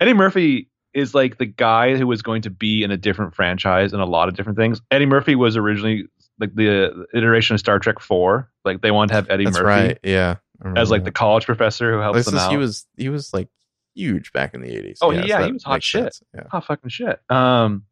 Eddie 0.01 0.14
Murphy 0.14 0.70
is 0.94 1.14
like 1.14 1.36
the 1.36 1.44
guy 1.44 1.94
who 1.97 2.07
was 2.07 2.22
going 2.22 2.42
to 2.42 2.51
be 2.51 2.82
in 2.82 2.90
a 2.90 2.97
different 2.97 3.34
franchise 3.34 3.92
and 3.92 4.01
a 4.01 4.07
lot 4.07 4.28
of 4.28 4.34
different 4.34 4.57
things. 4.59 4.80
Eddie 4.90 5.05
Murphy 5.07 5.34
was 5.34 5.57
originally 5.59 6.09
like 6.40 6.55
the 6.55 7.07
iteration 7.12 7.55
of 7.55 7.61
Star 7.61 7.78
Trek 7.78 8.01
Four. 8.01 8.51
Like 8.64 8.80
they 8.80 8.90
wanted 8.90 9.09
to 9.09 9.14
have 9.14 9.30
Eddie 9.30 9.44
That's 9.44 9.59
Murphy 9.59 9.66
right. 9.68 9.99
Yeah, 10.03 10.36
as 10.74 10.90
like 10.90 11.05
the 11.05 11.12
college 11.12 11.44
professor 11.44 11.92
who 11.92 11.99
helps 12.01 12.16
This 12.18 12.26
them 12.26 12.36
is- 12.36 12.40
out. 12.42 12.51
he 12.51 12.57
was 12.57 12.86
he 12.97 13.09
was 13.11 13.32
like 13.34 13.49
huge 13.94 14.32
back 14.32 14.55
in 14.55 14.62
the 14.62 14.70
eighties. 14.74 14.99
Oh, 15.03 15.11
yeah, 15.11 15.44
he 15.44 15.53
was 15.53 15.62
hot 15.62 15.82
shit. 15.82 16.18
Yeah. 16.34 16.44
oh 16.53 16.61
fucking 16.61 16.88
shit. 16.90 17.20
Um, 17.30 17.84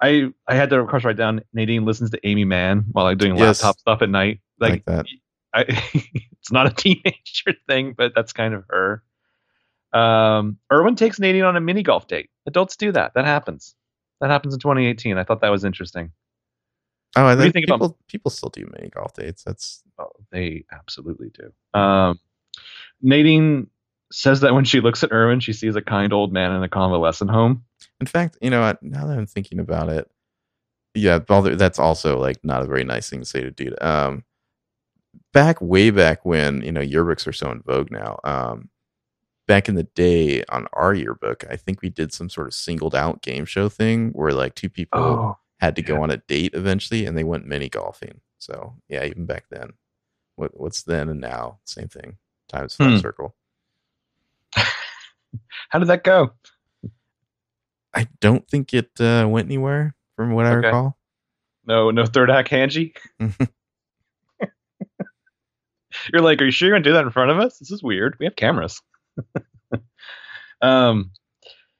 I 0.00 0.32
I 0.46 0.54
had 0.56 0.70
to 0.70 0.80
of 0.80 0.88
course 0.88 1.04
write 1.04 1.16
down 1.16 1.42
Nadine 1.52 1.84
listens 1.84 2.10
to 2.10 2.26
Aimee 2.26 2.44
Mann 2.46 2.84
while 2.92 3.06
I'm 3.06 3.16
doing 3.16 3.36
Yes. 3.36 3.62
laptop 3.62 3.78
stuff 3.78 4.02
at 4.02 4.10
night. 4.10 4.40
Like, 4.58 4.70
Like, 4.72 4.84
that. 4.86 5.06
I, 5.52 5.64
it's 6.32 6.52
not 6.52 6.66
a 6.66 6.70
teenager 6.70 7.54
thing, 7.68 7.94
but 7.96 8.12
that's 8.14 8.32
kind 8.32 8.54
of 8.54 8.64
her. 8.68 9.02
Um, 9.92 10.58
Erwin 10.72 10.94
takes 10.96 11.18
Nadine 11.18 11.42
on 11.44 11.56
a 11.56 11.60
mini 11.60 11.82
golf 11.82 12.06
date. 12.06 12.30
Adults 12.46 12.76
do 12.76 12.92
that. 12.92 13.14
That 13.14 13.24
happens. 13.24 13.74
That 14.20 14.30
happens 14.30 14.54
in 14.54 14.60
2018. 14.60 15.18
I 15.18 15.24
thought 15.24 15.40
that 15.40 15.48
was 15.50 15.64
interesting. 15.64 16.12
Oh, 17.16 17.26
I 17.26 17.34
think 17.34 17.52
think 17.54 17.66
about- 17.66 17.78
people 17.78 17.98
people 18.06 18.30
still 18.30 18.50
do 18.50 18.68
mini 18.72 18.88
golf 18.90 19.14
dates. 19.14 19.42
That's 19.42 19.82
Oh, 19.98 20.10
they 20.30 20.64
absolutely 20.72 21.30
do. 21.30 21.78
Um, 21.78 22.18
Nadine 23.02 23.66
says 24.12 24.40
that 24.40 24.54
when 24.54 24.64
she 24.64 24.80
looks 24.80 25.02
at 25.04 25.12
Erwin, 25.12 25.40
she 25.40 25.52
sees 25.52 25.76
a 25.76 25.82
kind 25.82 26.12
old 26.12 26.32
man 26.32 26.52
in 26.52 26.62
a 26.62 26.68
convalescent 26.68 27.30
home. 27.30 27.64
in 28.00 28.06
fact, 28.06 28.38
you 28.40 28.50
know, 28.50 28.60
what, 28.60 28.82
now 28.82 29.06
that 29.06 29.18
I'm 29.18 29.26
thinking 29.26 29.58
about 29.60 29.88
it, 29.88 30.10
yeah, 30.94 31.18
that's 31.28 31.78
also 31.78 32.18
like 32.18 32.38
not 32.44 32.62
a 32.62 32.66
very 32.66 32.84
nice 32.84 33.08
thing 33.10 33.20
to 33.20 33.26
say 33.26 33.42
to 33.42 33.50
dude. 33.50 33.80
Um, 33.82 34.24
back 35.32 35.60
way 35.60 35.90
back 35.90 36.24
when 36.24 36.62
you 36.62 36.72
know 36.72 36.80
yearbooks 36.80 37.26
are 37.26 37.32
so 37.32 37.50
in 37.50 37.62
vogue 37.62 37.90
now. 37.90 38.18
Um, 38.24 38.68
back 39.48 39.68
in 39.68 39.74
the 39.74 39.82
day 39.84 40.44
on 40.48 40.66
our 40.74 40.94
yearbook, 40.94 41.44
I 41.50 41.56
think 41.56 41.82
we 41.82 41.90
did 41.90 42.12
some 42.12 42.28
sort 42.28 42.46
of 42.46 42.54
singled 42.54 42.94
out 42.94 43.22
game 43.22 43.44
show 43.44 43.68
thing 43.68 44.10
where 44.10 44.32
like 44.32 44.54
two 44.54 44.68
people 44.70 45.00
Oh, 45.00 45.38
had 45.60 45.76
to 45.76 45.82
go 45.82 46.02
on 46.02 46.10
a 46.10 46.16
date 46.18 46.52
eventually, 46.54 47.06
and 47.06 47.16
they 47.16 47.24
went 47.24 47.46
mini 47.46 47.68
golfing. 47.68 48.20
So 48.38 48.74
yeah, 48.88 49.04
even 49.04 49.26
back 49.26 49.44
then, 49.50 49.70
what 50.36 50.58
what's 50.58 50.82
then 50.82 51.08
and 51.08 51.20
now, 51.20 51.58
same 51.64 51.88
thing. 51.88 52.16
Times 52.48 52.76
Hmm. 52.76 52.96
circle. 52.96 53.34
how 55.68 55.78
did 55.78 55.88
that 55.88 56.04
go? 56.04 56.32
I 57.94 58.06
don't 58.20 58.48
think 58.48 58.72
it 58.72 58.90
uh, 59.00 59.26
went 59.28 59.46
anywhere 59.46 59.94
from 60.16 60.32
what 60.32 60.46
I 60.46 60.50
Okay. 60.52 60.66
recall. 60.68 60.96
No, 61.66 61.90
no 61.90 62.06
third 62.06 62.30
act 62.30 62.50
Hanji. 62.50 62.94
You're 66.12 66.22
like, 66.22 66.40
are 66.40 66.44
you 66.46 66.50
sure 66.50 66.68
you're 66.68 66.74
gonna 66.76 66.84
do 66.84 66.92
that 66.94 67.04
in 67.04 67.10
front 67.10 67.30
of 67.30 67.38
us? 67.38 67.58
This 67.58 67.70
is 67.70 67.82
weird. 67.82 68.16
We 68.18 68.26
have 68.26 68.36
cameras. 68.36 68.80
um, 70.62 71.10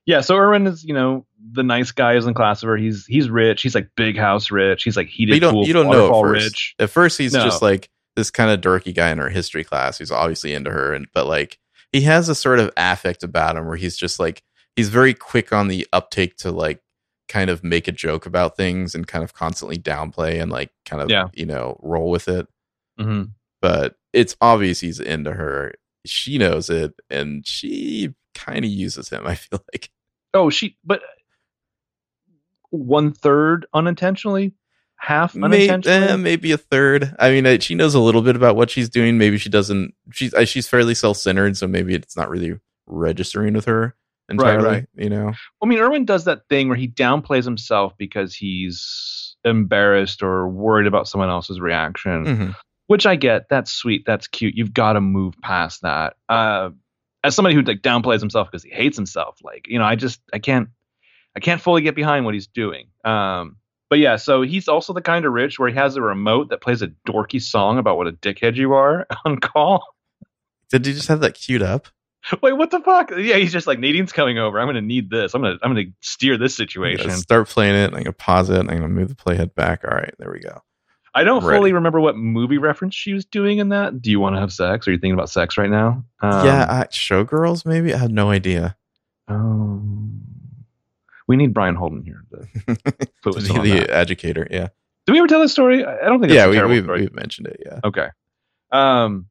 yeah. 0.06 0.20
So 0.20 0.36
Erwin 0.36 0.66
is, 0.66 0.84
you 0.84 0.94
know, 0.94 1.26
the 1.52 1.62
nice 1.62 1.92
guy 1.92 2.14
is 2.14 2.26
in 2.26 2.34
class 2.34 2.62
of 2.62 2.68
her. 2.68 2.76
He's 2.76 3.06
he's 3.06 3.28
rich. 3.30 3.62
He's 3.62 3.74
like 3.74 3.88
big 3.96 4.16
house 4.16 4.50
rich. 4.50 4.82
He's 4.82 4.96
like 4.96 5.08
heated 5.08 5.32
But 5.32 5.34
you 5.36 5.40
don't 5.40 5.52
pool, 5.52 5.66
you 5.66 5.72
don't 5.72 5.90
know 5.90 6.06
at 6.18 6.22
first. 6.22 6.44
rich. 6.44 6.74
At 6.78 6.90
first, 6.90 7.18
he's 7.18 7.32
No. 7.32 7.44
just 7.44 7.62
like 7.62 7.88
this 8.16 8.30
kind 8.30 8.50
of 8.50 8.60
dorky 8.60 8.94
guy 8.94 9.10
in 9.10 9.18
her 9.18 9.28
history 9.28 9.64
class 9.64 9.98
who's 9.98 10.10
obviously 10.10 10.52
into 10.54 10.70
her, 10.70 10.92
and 10.92 11.06
but 11.14 11.26
like 11.26 11.58
he 11.92 12.02
has 12.02 12.28
a 12.28 12.34
sort 12.34 12.58
of 12.60 12.70
affect 12.76 13.22
about 13.22 13.56
him 13.56 13.66
where 13.66 13.76
he's 13.76 13.96
just 13.96 14.18
like 14.18 14.42
he's 14.76 14.88
very 14.88 15.14
quick 15.14 15.52
on 15.52 15.68
the 15.68 15.86
uptake 15.92 16.36
to 16.38 16.50
like 16.50 16.80
kind 17.28 17.48
of 17.50 17.62
make 17.62 17.86
a 17.86 17.92
joke 17.92 18.26
about 18.26 18.56
things 18.56 18.94
and 18.94 19.06
kind 19.06 19.22
of 19.22 19.32
constantly 19.32 19.76
downplay 19.78 20.42
and 20.42 20.50
like 20.50 20.70
kind 20.84 21.00
of 21.00 21.08
Yeah. 21.10 21.28
you 21.34 21.46
know 21.46 21.78
roll 21.82 22.10
with 22.10 22.26
it. 22.28 22.46
hmm 22.98 23.24
But 23.61 23.96
it's 24.12 24.36
obvious 24.40 24.80
he's 24.80 25.00
into 25.00 25.32
her. 25.32 25.74
She 26.06 26.38
knows 26.38 26.70
it, 26.70 26.94
and 27.11 27.46
she 27.46 28.14
kind 28.34 28.64
of 28.64 28.70
uses 28.70 29.08
him. 29.11 29.26
I 29.26 29.34
feel 29.34 29.62
like. 29.72 29.90
Oh, 30.32 30.48
she, 30.50 30.76
but 30.84 31.02
one 32.70 33.12
third 33.12 33.66
unintentionally, 33.74 34.52
half 34.96 35.34
May- 35.34 35.68
unintentionally. 35.68 36.08
eh, 36.08 36.16
maybe 36.16 36.52
a 36.52 36.56
third. 36.58 37.14
I 37.18 37.30
mean, 37.30 37.46
uh, 37.46 37.58
she 37.58 37.74
knows 37.74 37.94
a 37.94 38.00
little 38.00 38.22
bit 38.22 38.36
about 38.36 38.56
what 38.56 38.70
she's 38.70 38.88
doing. 38.88 39.18
Maybe 39.18 39.38
she 39.38 39.48
doesn't. 39.48 39.94
She's 40.12 40.32
uh, 40.34 40.44
she's 40.44 40.68
fairly 40.68 40.94
self 40.94 41.16
centered, 41.16 41.56
so 41.56 41.66
maybe 41.66 41.94
it's 41.94 42.16
not 42.16 42.30
really 42.30 42.58
registering 42.86 43.54
with 43.54 43.64
her 43.66 43.94
entirely. 44.28 44.64
right. 44.64 44.86
You 44.94 45.11
know, 45.11 45.32
I 45.62 45.66
mean, 45.66 45.78
Erwin 45.80 46.04
does 46.04 46.24
that 46.24 46.42
thing 46.48 46.68
where 46.68 46.76
he 46.78 46.88
downplays 46.88 47.44
himself 47.44 47.92
because 47.98 48.34
he's 48.34 49.36
embarrassed 49.44 50.22
or 50.22 50.48
worried 50.48 50.86
about 50.86 51.08
someone 51.08 51.28
else's 51.30 51.61
reaction. 51.61 52.24
Mhm. 52.24 52.56
Which 52.91 53.07
I 53.07 53.14
get. 53.14 53.49
That's 53.49 53.70
sweet. 53.70 54.03
That's 54.05 54.26
cute. 54.26 54.57
You've 54.57 54.74
got 54.74 54.95
to 54.95 55.01
move 55.01 55.36
past 55.41 55.82
that. 55.82 56.16
Uh, 56.28 56.70
as 57.22 57.36
somebody 57.36 57.55
who 57.55 57.62
like 57.62 57.82
downplays 57.82 58.18
himself 58.18 58.49
because 58.51 58.64
he 58.64 58.70
hates 58.70 58.97
himself, 58.97 59.38
like 59.45 59.68
you 59.68 59.78
know, 59.78 59.84
I 59.84 59.95
just 59.95 60.20
I 60.32 60.41
can't 60.41 60.70
I 61.36 61.38
can't 61.38 61.61
fully 61.61 61.82
get 61.82 61.95
behind 61.95 62.24
what 62.24 62.34
he's 62.34 62.49
doing. 62.49 62.88
Um, 63.05 63.59
but 63.91 64.01
yeah, 64.01 64.16
so 64.16 64.43
he's 64.43 64.66
also 64.66 64.93
the 64.93 65.03
kind 65.03 65.24
of 65.24 65.32
rich 65.32 65.57
where 65.57 65.68
he 65.68 65.76
has 65.76 65.95
a 65.95 66.03
remote 66.03 66.51
that 66.51 66.61
plays 66.61 66.82
a 66.82 66.88
dorky 67.07 67.41
song 67.41 67.78
about 67.78 67.97
what 67.97 68.09
a 68.09 68.12
dickhead 68.12 68.57
you 68.57 68.72
are 68.72 69.07
on 69.24 69.38
call. 69.38 69.84
did 70.70 70.84
you 70.84 70.93
just 70.93 71.07
have 71.07 71.20
that 71.20 71.34
queued 71.34 71.62
up? 71.62 71.86
Wait, 72.43 72.55
what 72.55 72.72
the 72.72 72.80
fuck? 72.80 73.12
Yeah, 73.12 73.36
he's 73.36 73.53
just 73.53 73.68
like 73.68 73.78
Nadine's 73.78 74.11
coming 74.11 74.38
over. 74.38 74.59
I'm 74.59 74.66
gonna 74.66 74.80
need 74.80 75.11
this. 75.11 75.32
I'm 75.32 75.43
gonna 75.43 75.59
I'm 75.62 75.70
gonna 75.70 75.86
steer 76.01 76.36
this 76.38 76.57
situation. 76.57 77.09
start 77.12 77.47
playing 77.47 77.76
it. 77.76 77.95
I'm 77.95 78.03
gonna 78.03 78.12
pause 78.12 78.51
it. 78.51 78.59
I'm 78.59 78.66
gonna 78.66 78.88
move 78.88 79.11
the 79.11 79.14
playhead 79.14 79.55
back. 79.55 79.84
All 79.84 79.97
right, 79.97 80.12
there 80.18 80.32
we 80.32 80.41
go. 80.41 80.61
I 81.14 81.24
don't 81.24 81.44
Ready. 81.44 81.58
fully 81.58 81.72
remember 81.72 82.00
what 82.00 82.16
movie 82.16 82.58
reference 82.58 82.94
she 82.94 83.12
was 83.12 83.24
doing 83.24 83.58
in 83.58 83.70
that. 83.70 84.00
Do 84.00 84.11
you 84.11 84.20
want 84.20 84.36
to 84.36 84.40
have 84.40 84.52
sex? 84.52 84.86
Are 84.86 84.92
you 84.92 84.98
thinking 84.98 85.14
about 85.14 85.28
sex 85.30 85.58
right 85.58 85.70
now? 85.70 86.04
Um, 86.20 86.46
yeah, 86.46 86.84
Showgirls. 86.90 87.66
Maybe 87.66 87.92
I 87.92 87.98
had 87.98 88.12
no 88.12 88.30
idea. 88.30 88.76
Um, 89.26 90.22
we 91.26 91.36
need 91.36 91.52
Brian 91.52 91.74
Holden 91.74 92.02
here. 92.02 92.24
To 92.32 92.76
put 93.22 93.36
us 93.36 93.48
the 93.48 93.86
educator. 93.88 94.46
Yeah, 94.50 94.68
Did 95.06 95.12
we 95.12 95.18
ever 95.18 95.28
tell 95.28 95.40
this 95.40 95.52
story? 95.52 95.84
I 95.84 96.06
don't 96.06 96.20
think. 96.20 96.32
It's 96.32 96.36
yeah. 96.36 96.46
a 96.46 96.66
we, 96.66 96.80
we've, 96.80 96.88
we've 96.88 97.14
mentioned 97.14 97.48
it. 97.48 97.61
Yeah. 97.64 97.80
Okay. 97.84 98.08
Um. 98.70 99.26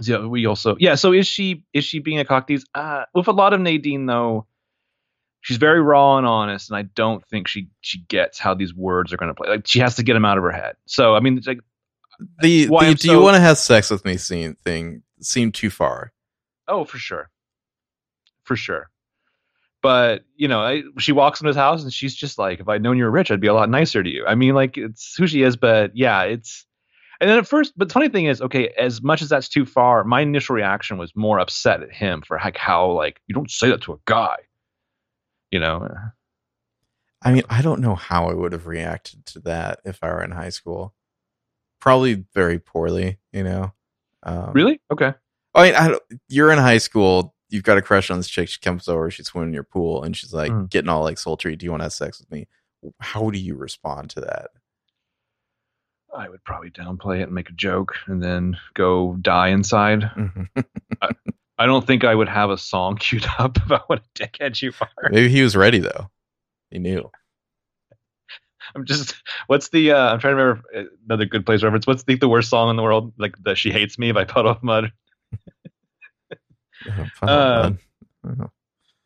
so 0.00 0.20
Yeah, 0.20 0.26
we 0.26 0.46
also 0.46 0.76
yeah. 0.78 0.94
So 0.94 1.12
is 1.12 1.26
she 1.26 1.64
is 1.72 1.84
she 1.84 1.98
being 1.98 2.20
a 2.20 2.24
cocktease? 2.24 2.62
Uh, 2.74 3.04
with 3.14 3.28
a 3.28 3.32
lot 3.32 3.52
of 3.52 3.60
Nadine 3.60 4.06
though, 4.06 4.46
she's 5.46 5.58
very 5.58 5.80
raw 5.80 6.18
and 6.18 6.26
honest, 6.26 6.70
and 6.70 6.76
I 6.76 6.82
don't 6.82 7.24
think 7.26 7.46
she 7.46 7.68
she 7.80 8.00
gets 8.08 8.36
how 8.36 8.52
these 8.52 8.74
words 8.74 9.12
are 9.12 9.16
going 9.16 9.28
to 9.28 9.34
play. 9.34 9.48
Like 9.48 9.66
she 9.66 9.78
has 9.78 9.94
to 9.94 10.02
get 10.02 10.14
them 10.14 10.24
out 10.24 10.38
of 10.38 10.42
her 10.42 10.50
head. 10.50 10.74
So 10.86 11.14
I 11.14 11.20
mean, 11.20 11.38
it's 11.38 11.46
like 11.46 11.60
The, 12.42 12.66
Why 12.66 12.88
the 12.88 12.94
do 12.96 13.10
you 13.12 13.20
want 13.20 13.36
to 13.36 13.40
have 13.40 13.56
sex 13.56 13.88
with 13.88 14.04
me 14.04 14.16
scene 14.16 14.56
thing 14.56 15.02
seemed 15.20 15.54
too 15.54 15.70
far. 15.70 16.12
oh 16.66 16.84
for 16.84 16.98
sure, 16.98 17.30
for 18.42 18.56
sure. 18.56 18.90
But 19.82 20.24
you 20.34 20.48
know, 20.48 20.60
I, 20.60 20.82
she 20.98 21.12
walks 21.12 21.40
into 21.40 21.48
his 21.48 21.56
house 21.56 21.84
and 21.84 21.92
she's 21.92 22.16
just 22.16 22.38
like, 22.38 22.58
"If 22.58 22.68
I'd 22.68 22.82
known 22.82 22.98
you 22.98 23.04
were 23.04 23.10
rich, 23.10 23.30
I'd 23.30 23.40
be 23.40 23.46
a 23.46 23.54
lot 23.54 23.70
nicer 23.70 24.02
to 24.02 24.10
you." 24.10 24.26
I 24.26 24.34
mean, 24.34 24.54
like 24.54 24.76
it's 24.76 25.14
who 25.16 25.28
she 25.28 25.42
is, 25.42 25.56
but 25.56 25.96
yeah, 25.96 26.22
it's. 26.22 26.66
And 27.18 27.30
then 27.30 27.38
at 27.38 27.46
first, 27.46 27.72
but 27.76 27.88
the 27.88 27.94
funny 27.94 28.10
thing 28.10 28.26
is, 28.26 28.42
okay, 28.42 28.74
as 28.76 29.00
much 29.00 29.22
as 29.22 29.30
that's 29.30 29.48
too 29.48 29.64
far, 29.64 30.04
my 30.04 30.20
initial 30.20 30.54
reaction 30.54 30.98
was 30.98 31.16
more 31.16 31.38
upset 31.38 31.82
at 31.82 31.90
him 31.90 32.20
for 32.20 32.38
like 32.44 32.58
how 32.58 32.90
like 32.90 33.20
you 33.28 33.34
don't 33.34 33.50
say 33.50 33.70
that 33.70 33.80
to 33.82 33.94
a 33.94 33.98
guy, 34.06 34.36
you 35.56 35.60
know? 35.60 35.88
I 37.22 37.32
mean, 37.32 37.42
I 37.48 37.62
don't 37.62 37.80
know 37.80 37.94
how 37.94 38.28
I 38.28 38.34
would 38.34 38.52
have 38.52 38.66
reacted 38.66 39.24
to 39.26 39.40
that 39.40 39.80
if 39.84 39.98
I 40.02 40.08
were 40.08 40.22
in 40.22 40.30
high 40.32 40.50
school. 40.50 40.94
Probably 41.80 42.24
very 42.34 42.58
poorly, 42.58 43.18
you 43.32 43.42
know. 43.42 43.72
Um, 44.22 44.52
Really? 44.52 44.80
Okay. 44.90 45.14
I 45.54 45.62
mean, 45.64 45.74
I 45.74 45.98
you're 46.28 46.52
in 46.52 46.58
high 46.58 46.78
school. 46.78 47.34
You've 47.48 47.62
got 47.62 47.78
a 47.78 47.82
crush 47.82 48.10
on 48.10 48.18
this 48.18 48.28
chick. 48.28 48.48
She 48.48 48.60
comes 48.60 48.86
over. 48.88 49.10
She's 49.10 49.26
swimming 49.28 49.48
in 49.50 49.54
your 49.54 49.62
pool, 49.62 50.02
and 50.02 50.14
she's 50.16 50.34
like 50.34 50.52
Mm. 50.52 50.68
getting 50.68 50.88
all 50.90 51.02
like 51.02 51.16
sultry. 51.18 51.56
Do 51.56 51.64
you 51.64 51.70
want 51.70 51.80
to 51.80 51.84
have 51.86 51.92
sex 51.94 52.18
with 52.20 52.30
me? 52.30 52.48
How 53.00 53.30
do 53.30 53.38
you 53.38 53.54
respond 53.54 54.10
to 54.10 54.20
that? 54.20 54.48
I 56.14 56.28
would 56.28 56.44
probably 56.44 56.70
downplay 56.70 57.20
it 57.20 57.24
and 57.24 57.32
make 57.32 57.48
a 57.50 57.54
joke 57.54 57.94
and 58.06 58.22
then 58.22 58.58
go 58.74 59.16
die 59.20 59.48
inside. 59.48 60.02
Mhm. 60.02 60.48
I 61.02 61.10
don't 61.64 61.86
think 61.86 62.04
I 62.04 62.14
would 62.14 62.28
have 62.28 62.50
a 62.50 62.58
song 62.58 62.96
queued 63.00 63.24
up 63.38 63.56
about 63.64 63.88
what 63.88 64.00
a 64.00 64.22
dickhead 64.22 64.60
you 64.60 64.72
are. 64.82 65.08
Maybe 65.10 65.30
he 65.30 65.40
was 65.42 65.56
ready 65.56 65.78
though. 65.78 66.10
He 66.70 66.78
knew. 66.78 67.10
I'm 68.74 68.84
just, 68.84 69.14
what's 69.46 69.68
the, 69.70 69.92
uh, 69.92 70.12
I'm 70.12 70.18
trying 70.18 70.36
to 70.36 70.42
remember 70.42 70.62
uh, 70.76 70.82
another 71.06 71.24
good 71.24 71.46
place 71.46 71.62
reference. 71.62 71.86
What's 71.86 72.02
the, 72.02 72.16
the 72.16 72.28
worst 72.28 72.50
song 72.50 72.68
in 72.68 72.76
the 72.76 72.82
world? 72.82 73.12
Like 73.16 73.36
the 73.42 73.54
She 73.54 73.70
Hates 73.70 73.96
Me 73.98 74.10
by 74.12 74.24
Puddle 74.24 74.50
of 74.50 74.62
Mudd. 74.62 74.92
Oh, 77.22 77.26
Uh, 77.26 77.70
mud. 78.22 78.50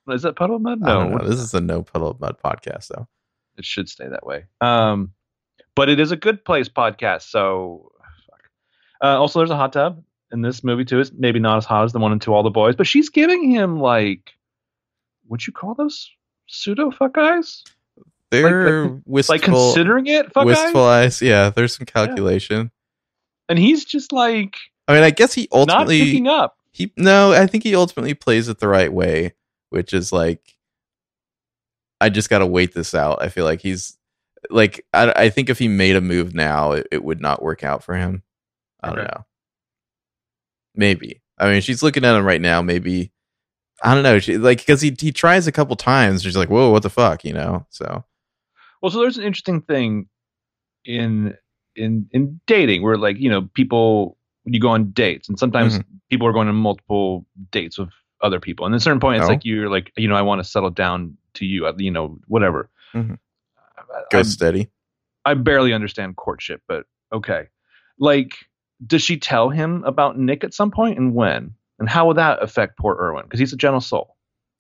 Oh, 0.08 0.12
Is 0.12 0.22
that 0.22 0.34
Puddle 0.36 0.56
of 0.56 0.62
Mudd? 0.62 0.80
No, 0.80 0.86
don't 0.86 1.10
know. 1.10 1.16
what- 1.18 1.26
This 1.26 1.38
is 1.40 1.54
a 1.54 1.60
no 1.60 1.82
puddle 1.82 2.08
of 2.10 2.20
mudd 2.20 2.36
podcast 2.44 2.88
though. 2.88 3.06
it 3.56 3.64
should 3.64 3.88
stay 3.88 4.08
that 4.08 4.26
way. 4.26 4.44
Um, 4.60 5.12
but 5.74 5.88
it 5.88 6.00
is 6.00 6.10
a 6.10 6.16
good 6.16 6.44
place 6.44 6.68
podcast. 6.68 7.22
So, 7.30 7.92
fuck. 8.26 8.40
Uh, 9.02 9.18
also, 9.20 9.38
there's 9.38 9.50
a 9.50 9.56
hot 9.56 9.72
tub 9.72 10.02
in 10.32 10.42
this 10.42 10.62
movie 10.64 10.84
too. 10.84 11.00
Is 11.00 11.12
maybe 11.12 11.38
not 11.40 11.58
as 11.58 11.64
hot 11.64 11.84
as 11.84 11.92
the 11.92 11.98
one 11.98 12.12
in 12.12 12.18
To 12.20 12.34
All 12.34 12.42
the 12.42 12.50
Boys, 12.50 12.76
but 12.76 12.86
she's 12.86 13.08
giving 13.08 13.50
him 13.50 13.80
like, 13.80 14.32
would 15.28 15.46
you 15.46 15.52
call 15.52 15.74
those 15.74 16.10
pseudo 16.46 16.90
fuck 16.90 17.16
eyes? 17.18 17.64
They're 18.30 19.00
wistful, 19.06 19.34
Like 19.34 19.42
considering 19.42 20.06
it 20.06 20.32
fuck 20.32 20.44
wistful 20.44 20.84
eyes, 20.84 21.14
eyes. 21.16 21.22
Yeah, 21.22 21.50
there's 21.50 21.74
some 21.76 21.86
calculation. 21.86 22.70
and 23.48 23.58
he's 23.58 23.84
just 23.84 24.12
like 24.12 24.54
I 24.86 24.94
mean, 24.94 25.02
I 25.02 25.10
guess 25.10 25.32
he 25.34 25.48
not 25.52 25.58
ultimately 25.70 26.00
picking 26.00 26.28
up. 26.28 26.56
he 26.72 26.92
no, 26.96 27.32
I 27.32 27.46
think 27.46 27.64
he 27.64 27.74
ultimately 27.74 28.14
plays 28.14 28.48
it 28.48 28.58
the 28.60 28.68
right 28.68 28.92
way, 28.92 29.34
which 29.70 29.92
is 29.92 30.12
like 30.12 30.56
I 32.00 32.08
just 32.08 32.30
got 32.30 32.38
to 32.38 32.46
wait 32.46 32.72
this 32.72 32.94
out. 32.94 33.20
I 33.22 33.28
feel 33.28 33.44
like 33.44 33.60
he's 33.62 33.98
like 34.48 34.86
I, 34.94 35.12
I 35.24 35.28
think 35.30 35.50
if 35.50 35.58
he 35.58 35.66
made 35.68 35.96
a 35.96 36.00
move 36.00 36.32
now, 36.34 36.72
it, 36.72 36.86
it 36.92 37.04
would 37.04 37.20
not 37.20 37.42
work 37.42 37.62
out 37.64 37.82
for 37.84 37.94
him. 37.96 38.22
I 38.82 38.88
don't 38.90 38.98
Okay. 39.00 39.08
know. 39.12 39.24
Maybe. 40.74 41.20
I 41.38 41.50
mean, 41.50 41.60
she's 41.62 41.82
looking 41.82 42.04
at 42.04 42.14
him 42.16 42.24
right 42.24 42.40
now. 42.40 42.62
Maybe 42.62 43.12
I 43.82 43.94
don't 43.94 44.02
know. 44.02 44.18
She 44.18 44.36
like 44.38 44.58
because 44.58 44.80
he 44.80 44.94
he 44.98 45.10
tries 45.12 45.46
a 45.46 45.52
couple 45.52 45.74
times. 45.76 46.22
She's 46.22 46.36
like, 46.36 46.50
"Whoa, 46.50 46.70
what 46.70 46.82
the 46.82 46.90
fuck?" 46.90 47.24
You 47.24 47.32
know. 47.32 47.66
So 47.70 48.04
Well, 48.82 48.90
so 48.90 49.00
there's 49.00 49.16
an 49.18 49.24
interesting 49.24 49.62
thing 49.62 50.08
in 50.84 51.34
in 51.76 52.08
in 52.12 52.40
dating 52.46 52.82
where 52.82 52.96
like 52.96 53.18
you 53.18 53.30
know 53.30 53.48
people 53.54 54.16
you 54.44 54.58
go 54.60 54.68
on 54.70 54.90
dates 54.92 55.28
and 55.28 55.38
sometimes 55.38 55.78
Mm-hmm. 55.78 55.96
people 56.10 56.26
are 56.26 56.32
going 56.32 56.48
on 56.48 56.56
multiple 56.56 57.26
dates 57.52 57.78
with 57.78 57.90
other 58.22 58.40
people 58.40 58.66
and 58.66 58.74
at 58.74 58.78
a 58.78 58.80
certain 58.80 59.00
point 59.00 59.18
it's 59.18 59.26
Oh. 59.26 59.28
like 59.32 59.44
you're 59.44 59.68
like 59.70 59.92
you 59.96 60.08
know 60.08 60.14
I 60.14 60.22
want 60.22 60.40
to 60.42 60.44
settle 60.48 60.70
down 60.70 61.16
to 61.34 61.44
you 61.46 61.66
uh, 61.66 61.72
you 61.78 61.90
know 61.90 62.18
whatever. 62.26 62.68
Mhm. 62.94 63.18
Go 64.10 64.18
I, 64.18 64.22
steady. 64.22 64.68
I 65.24 65.34
barely 65.34 65.72
understand 65.72 66.16
courtship, 66.16 66.62
but 66.68 66.86
okay. 67.12 67.48
Like, 67.98 68.32
does 68.86 69.02
she 69.02 69.18
tell 69.18 69.50
him 69.50 69.84
about 69.84 70.18
Nick 70.18 70.44
at 70.44 70.54
some 70.54 70.70
point 70.70 70.98
and 70.98 71.14
when? 71.14 71.54
And 71.78 71.88
how 71.88 72.06
will 72.06 72.14
that 72.14 72.42
affect 72.42 72.78
poor 72.78 72.96
Erwin? 73.00 73.24
Because 73.24 73.40
he's 73.40 73.52
a 73.52 73.56
gentle 73.56 73.80
soul. 73.80 74.16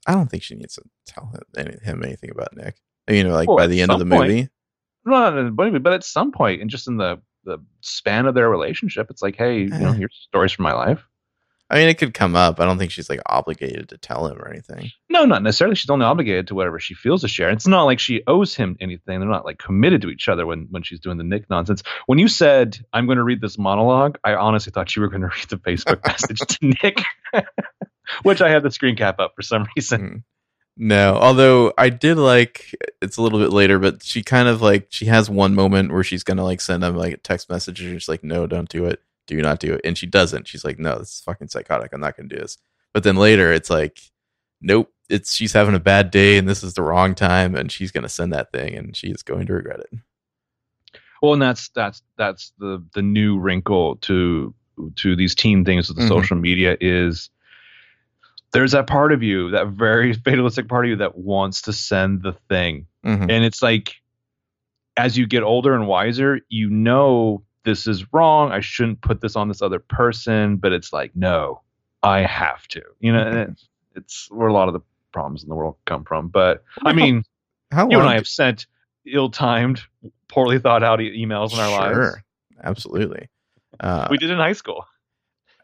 I 0.06 0.12
don't 0.12 0.30
think 0.30 0.42
she 0.42 0.54
needs 0.54 0.74
to 0.74 0.82
tell 1.06 1.26
him, 1.26 1.40
any, 1.56 1.76
him 1.82 2.02
anything 2.04 2.30
about 2.30 2.56
Nick. 2.56 2.76
You 3.08 3.24
know, 3.24 3.32
like 3.32 3.48
Well, 3.48 3.56
by 3.58 3.66
the 3.66 3.80
end 3.82 3.90
of 3.90 3.98
the 3.98 4.06
point. 4.06 4.28
movie. 4.28 4.48
Not 5.04 5.36
in 5.36 5.44
the 5.46 5.50
movie, 5.50 5.78
but 5.78 5.92
at 5.92 6.04
some 6.04 6.32
point, 6.32 6.60
and 6.60 6.70
just 6.70 6.86
in 6.88 6.96
the 6.96 7.20
the 7.44 7.58
span 7.80 8.26
of 8.26 8.34
their 8.34 8.50
relationship, 8.50 9.06
it's 9.10 9.22
like, 9.22 9.34
hey, 9.34 9.60
you 9.60 9.68
know, 9.68 9.88
Eh. 9.90 9.94
here's 9.94 10.14
stories 10.28 10.52
from 10.52 10.64
my 10.64 10.74
life. 10.74 11.02
I 11.70 11.76
mean, 11.76 11.88
it 11.88 11.98
could 11.98 12.14
come 12.14 12.34
up. 12.34 12.58
I 12.58 12.64
don't 12.64 12.78
think 12.78 12.90
she's 12.90 13.08
like 13.08 13.20
obligated 13.26 13.90
to 13.90 13.98
tell 13.98 14.26
him 14.26 14.38
or 14.38 14.48
anything. 14.48 14.90
No, 15.08 15.24
not 15.24 15.42
necessarily. 15.42 15.76
She's 15.76 15.88
only 15.88 16.04
obligated 16.04 16.48
to 16.48 16.56
whatever 16.56 16.80
she 16.80 16.94
feels 16.94 17.20
to 17.20 17.28
share. 17.28 17.48
It's 17.50 17.66
not 17.66 17.84
like 17.84 18.00
she 18.00 18.22
owes 18.26 18.56
him 18.56 18.76
anything. 18.80 19.20
They're 19.20 19.28
not 19.28 19.44
like 19.44 19.58
committed 19.58 20.02
to 20.02 20.10
each 20.10 20.28
other 20.28 20.46
when 20.46 20.66
when 20.70 20.82
she's 20.82 20.98
doing 20.98 21.16
the 21.16 21.24
Nick 21.24 21.48
nonsense. 21.48 21.84
When 22.06 22.18
you 22.18 22.26
said 22.26 22.78
I'm 22.92 23.06
going 23.06 23.18
to 23.18 23.24
read 23.24 23.40
this 23.40 23.56
monologue, 23.56 24.18
I 24.24 24.34
honestly 24.34 24.72
thought 24.72 24.96
you 24.96 25.02
were 25.02 25.08
going 25.08 25.20
to 25.28 25.28
read 25.28 25.48
the 25.48 25.58
Facebook 25.58 26.04
message 26.04 26.38
to 26.38 26.74
Nick, 26.82 27.02
which 28.24 28.42
I 28.42 28.50
had 28.50 28.64
the 28.64 28.72
screen 28.72 28.96
cap 28.96 29.20
up 29.20 29.34
for 29.36 29.42
some 29.42 29.66
reason. 29.76 30.00
Mm. 30.00 30.22
No, 30.76 31.16
although 31.16 31.72
I 31.76 31.90
did 31.90 32.16
like 32.16 32.74
it's 33.00 33.16
a 33.16 33.22
little 33.22 33.38
bit 33.38 33.52
later, 33.52 33.78
but 33.78 34.02
she 34.02 34.22
kind 34.22 34.48
of 34.48 34.60
like 34.60 34.88
she 34.90 35.06
has 35.06 35.30
one 35.30 35.54
moment 35.54 35.92
where 35.92 36.02
she's 36.02 36.24
gonna 36.24 36.44
like 36.44 36.60
send 36.60 36.82
him 36.82 36.96
like 36.96 37.14
a 37.14 37.18
text 37.18 37.48
message 37.48 37.80
and 37.80 38.00
she's 38.00 38.08
like, 38.08 38.24
No, 38.24 38.46
don't 38.48 38.68
do 38.68 38.86
it. 38.86 39.00
Do 39.36 39.40
not 39.42 39.60
do 39.60 39.74
it. 39.74 39.80
And 39.84 39.96
she 39.96 40.06
doesn't. 40.06 40.48
She's 40.48 40.64
like, 40.64 40.78
No, 40.80 40.98
this 40.98 41.10
is 41.14 41.22
fucking 41.24 41.48
psychotic. 41.48 41.92
I'm 41.92 42.00
not 42.00 42.16
gonna 42.16 42.28
do 42.28 42.36
this. 42.36 42.58
But 42.92 43.04
then 43.04 43.14
later 43.14 43.52
it's 43.52 43.70
like, 43.70 44.00
Nope, 44.60 44.92
it's 45.08 45.32
she's 45.34 45.52
having 45.52 45.76
a 45.76 45.80
bad 45.80 46.10
day 46.10 46.36
and 46.36 46.48
this 46.48 46.64
is 46.64 46.74
the 46.74 46.82
wrong 46.82 47.14
time 47.14 47.54
and 47.54 47.70
she's 47.70 47.92
gonna 47.92 48.08
send 48.08 48.32
that 48.32 48.50
thing 48.52 48.74
and 48.74 48.96
she 48.96 49.06
is 49.08 49.22
going 49.22 49.46
to 49.46 49.52
regret 49.52 49.78
it. 49.80 49.90
Well, 51.22 51.34
and 51.34 51.40
that's 51.42 51.68
that's 51.70 52.02
that's 52.18 52.52
the 52.58 52.84
the 52.94 53.02
new 53.02 53.38
wrinkle 53.38 53.96
to 53.98 54.52
to 54.96 55.14
these 55.14 55.34
teen 55.36 55.64
things 55.64 55.88
with 55.88 55.98
the 55.98 56.04
Mhm. 56.04 56.08
social 56.08 56.36
media 56.36 56.76
is 56.80 57.30
there's 58.52 58.72
that 58.72 58.88
part 58.88 59.12
of 59.12 59.22
you, 59.22 59.50
that 59.52 59.68
very 59.68 60.12
fatalistic 60.24 60.68
part 60.68 60.86
of 60.86 60.90
you 60.90 60.96
that 60.96 61.16
wants 61.16 61.62
to 61.62 61.72
send 61.72 62.22
the 62.22 62.32
thing. 62.48 62.86
Mhm. 63.06 63.30
And 63.30 63.44
it's 63.44 63.62
like 63.62 63.94
as 64.96 65.16
you 65.16 65.26
get 65.26 65.44
older 65.44 65.72
and 65.74 65.86
wiser, 65.86 66.40
you 66.48 66.68
know 66.68 67.44
this 67.70 67.86
is 67.86 68.12
wrong. 68.12 68.50
I 68.50 68.60
shouldn't 68.60 69.00
put 69.00 69.20
this 69.20 69.36
on 69.36 69.46
this 69.48 69.62
other 69.62 69.78
person, 69.78 70.56
but 70.56 70.72
it's 70.72 70.92
like, 70.92 71.14
no, 71.14 71.60
I 72.02 72.20
have 72.22 72.66
to. 72.68 72.82
You 72.98 73.12
know, 73.12 73.46
it's, 73.50 73.68
it's 73.94 74.28
where 74.30 74.48
a 74.48 74.52
lot 74.52 74.66
of 74.68 74.74
the 74.74 74.80
problems 75.12 75.42
in 75.44 75.48
the 75.48 75.54
world 75.54 75.76
come 75.86 76.04
from. 76.04 76.28
But 76.28 76.64
I 76.84 76.92
mean, 76.92 77.24
How 77.70 77.88
you 77.88 77.98
and 78.00 78.08
I 78.08 78.14
have 78.14 78.26
sent 78.26 78.66
ill-timed, 79.06 79.82
poorly 80.28 80.58
thought 80.58 80.82
out 80.82 81.00
e- 81.00 81.24
emails 81.24 81.52
in 81.52 81.60
our 81.60 81.70
lives. 81.70 82.16
Absolutely. 82.62 83.28
Uh, 83.78 84.08
We 84.10 84.18
did 84.18 84.30
in 84.30 84.38
high 84.38 84.52
school. 84.52 84.84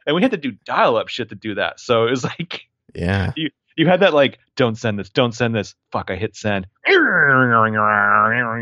And 0.06 0.14
we 0.14 0.22
had 0.22 0.30
to 0.30 0.36
do 0.36 0.52
dial-up 0.64 1.08
shit 1.08 1.30
to 1.30 1.34
do 1.34 1.56
that. 1.56 1.80
So 1.80 2.06
it 2.06 2.10
was 2.10 2.24
like 2.38 2.68
yeah. 2.94 3.32
you 3.36 3.50
you 3.76 3.86
had 3.86 4.00
that 4.00 4.14
like, 4.14 4.38
don't 4.54 4.76
send 4.76 4.98
this, 4.98 5.10
don't 5.10 5.32
send 5.32 5.54
this. 5.54 5.74
Fuck, 5.90 6.10
I 6.10 6.16
hit 6.16 6.34
send. 6.36 6.66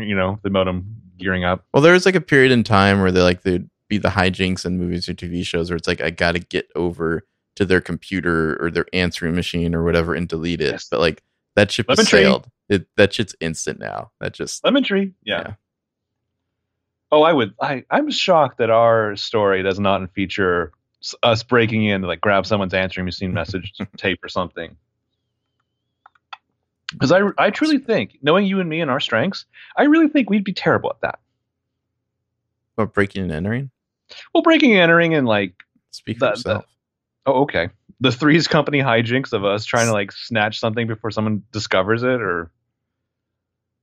You 0.09 0.15
know, 0.15 0.39
the 0.43 0.49
modem 0.49 0.97
gearing 1.17 1.43
up. 1.43 1.65
Well, 1.73 1.81
there 1.81 1.93
was 1.93 2.05
like 2.05 2.15
a 2.15 2.21
period 2.21 2.51
in 2.51 2.63
time 2.63 3.01
where 3.01 3.11
they 3.11 3.21
like 3.21 3.41
they'd 3.43 3.69
be 3.87 3.97
the 3.97 4.09
hijinks 4.09 4.65
in 4.65 4.77
movies 4.77 5.07
or 5.07 5.13
TV 5.13 5.45
shows 5.45 5.69
where 5.69 5.77
it's 5.77 5.87
like 5.87 6.01
I 6.01 6.09
got 6.09 6.33
to 6.33 6.39
get 6.39 6.69
over 6.75 7.25
to 7.55 7.65
their 7.65 7.81
computer 7.81 8.61
or 8.61 8.69
their 8.69 8.85
answering 8.93 9.35
machine 9.35 9.73
or 9.73 9.83
whatever 9.83 10.13
and 10.13 10.27
delete 10.27 10.61
it. 10.61 10.71
Yes. 10.71 10.87
But 10.89 10.99
like 10.99 11.23
that 11.55 11.71
ship 11.71 11.87
Lemon 11.87 12.05
sailed. 12.05 12.49
It 12.69 12.87
that 12.97 13.13
shit's 13.13 13.35
instant 13.39 13.79
now. 13.79 14.11
That 14.19 14.33
just 14.33 14.63
Lemon 14.63 14.83
tree. 14.83 15.13
Yeah. 15.23 15.41
Yeah. 15.45 15.53
Oh, 17.11 17.21
I 17.21 17.33
would. 17.33 17.53
I 17.61 17.85
I'm 17.89 18.09
shocked 18.11 18.57
that 18.57 18.69
our 18.69 19.15
story 19.15 19.63
does 19.63 19.79
not 19.79 20.11
feature 20.13 20.71
us 21.21 21.43
breaking 21.43 21.85
in 21.85 22.01
to 22.01 22.07
like 22.07 22.21
grab 22.21 22.45
someone's 22.45 22.73
answering 22.73 23.05
machine 23.05 23.33
message 23.33 23.73
tape 23.97 24.23
or 24.23 24.29
something. 24.29 24.75
Because 26.95 27.11
I 27.11 27.21
I 27.37 27.49
truly 27.49 27.77
think, 27.77 28.17
knowing 28.21 28.45
you 28.45 28.59
and 28.59 28.69
me 28.69 28.81
and 28.81 28.89
our 28.89 28.99
strengths, 28.99 29.45
I 29.77 29.83
really 29.83 30.07
think 30.07 30.29
we'd 30.29 30.43
be 30.43 30.53
terrible 30.53 30.89
at 30.91 31.01
that. 31.01 31.19
oh, 32.77 32.85
breaking 32.85 33.23
and 33.23 33.31
entering. 33.31 33.69
Well, 34.33 34.43
breaking 34.43 34.71
and 34.73 34.81
entering 34.81 35.13
and 35.13 35.27
like, 35.27 35.53
Speak 35.91 36.17
for 36.17 36.25
That- 36.25 36.37
yourself. 36.37 36.65
oh, 37.25 37.41
okay, 37.43 37.69
the 38.01 38.11
Three's 38.11 38.47
Company 38.47 38.79
hijinks 38.79 39.33
of 39.33 39.43
us 39.45 39.65
trying 39.65 39.87
to 39.87 39.93
like 39.93 40.11
snatch 40.11 40.59
something 40.59 40.87
before 40.87 41.11
someone 41.11 41.43
discovers 41.51 42.03
it, 42.03 42.21
or 42.21 42.51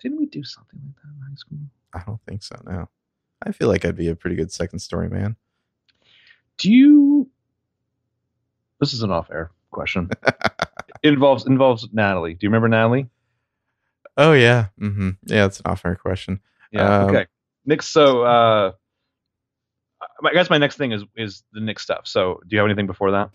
didn't 0.00 0.18
we 0.18 0.26
do 0.26 0.44
something 0.44 0.78
like 0.84 0.96
that 0.96 1.08
in 1.16 1.20
high 1.30 1.36
school? 1.36 1.58
I 1.94 2.02
don't 2.06 2.20
think 2.28 2.42
so. 2.42 2.56
No. 2.66 2.88
I 3.44 3.52
feel 3.52 3.68
like 3.68 3.84
I'd 3.84 3.96
be 3.96 4.08
a 4.08 4.14
pretty 4.16 4.36
good 4.36 4.52
second 4.52 4.78
story 4.78 5.08
man. 5.08 5.36
do 6.58 6.70
you 6.72 7.28
this 8.80 8.92
is 8.92 9.02
an 9.02 9.10
off-air 9.10 9.50
question 9.70 10.10
it 11.02 11.08
involves 11.12 11.46
involves 11.46 11.88
natalie 11.92 12.34
do 12.34 12.44
you 12.44 12.48
remember 12.48 12.68
natalie 12.68 13.08
Oh 14.18 14.34
yeah. 14.34 14.66
Mm-hmm. 14.78 15.10
Yeah, 15.24 15.46
it's 15.46 15.58
an 15.60 15.66
off-air 15.70 15.96
question. 15.96 16.40
yeah 16.70 16.98
Um, 17.04 17.08
okay 17.10 17.26
nick 17.64 17.80
so 17.82 18.22
uh 18.24 18.72
i 20.24 20.32
guess 20.32 20.50
my 20.50 20.58
next 20.58 20.76
thing 20.76 20.92
is 20.92 21.02
is 21.16 21.44
the 21.52 21.60
nick 21.60 21.78
stuff 21.78 22.06
so 22.06 22.40
do 22.46 22.54
you 22.54 22.58
have 22.58 22.66
anything 22.66 22.86
before 22.86 23.12
that 23.12 23.30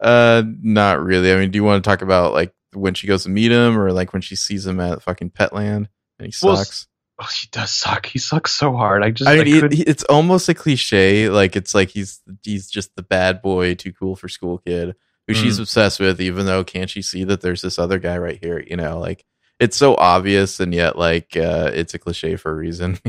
Uh, 0.00 0.42
not 0.60 1.00
really. 1.02 1.32
I 1.32 1.36
mean, 1.36 1.50
do 1.50 1.56
you 1.56 1.64
want 1.64 1.82
to 1.82 1.88
talk 1.88 2.02
about 2.02 2.32
like 2.34 2.52
when 2.74 2.94
she 2.94 3.06
goes 3.06 3.22
to 3.22 3.30
meet 3.30 3.52
him, 3.52 3.78
or 3.78 3.92
like 3.92 4.12
when 4.12 4.20
she 4.22 4.34
sees 4.36 4.66
him 4.66 4.80
at 4.80 5.02
fucking 5.02 5.30
Petland 5.30 5.86
and 6.18 6.26
he 6.26 6.32
Well, 6.42 6.56
sucks? 6.56 6.88
oh 7.20 7.28
he 7.32 7.46
does 7.52 7.70
suck 7.70 8.06
he 8.06 8.18
sucks 8.18 8.50
so 8.50 8.72
hard 8.74 9.04
i 9.04 9.10
just 9.12 9.28
I 9.30 9.34
I 9.40 9.44
mean, 9.44 9.64
it, 9.66 9.88
it's 9.88 10.02
almost 10.04 10.48
a 10.48 10.54
cliche. 10.54 11.28
Like 11.28 11.54
it's 11.54 11.74
like 11.74 11.90
he's 11.90 12.20
he's 12.42 12.68
just 12.68 12.94
the 12.96 13.02
bad 13.02 13.40
boy, 13.40 13.74
too 13.76 13.92
cool 13.92 14.16
for 14.16 14.28
school 14.28 14.58
kid 14.58 14.96
who 15.26 15.34
she's 15.34 15.58
Mm. 15.58 15.62
obsessed 15.62 16.00
with. 16.00 16.20
Even 16.20 16.46
though 16.46 16.64
can't 16.64 16.90
she 16.90 17.02
see 17.02 17.24
that 17.24 17.40
there's 17.40 17.62
this 17.62 17.78
other 17.78 17.98
guy 17.98 18.18
right 18.18 18.38
here? 18.40 18.62
You 18.66 18.76
know, 18.76 18.98
like 18.98 19.24
it's 19.60 19.76
so 19.76 19.94
obvious, 19.96 20.60
and 20.60 20.74
yet 20.74 20.96
like 20.98 21.36
uh, 21.36 21.70
it's 21.74 21.94
a 21.94 21.98
cliche 21.98 22.36
for 22.36 22.50
a 22.50 22.54
reason. 22.56 22.98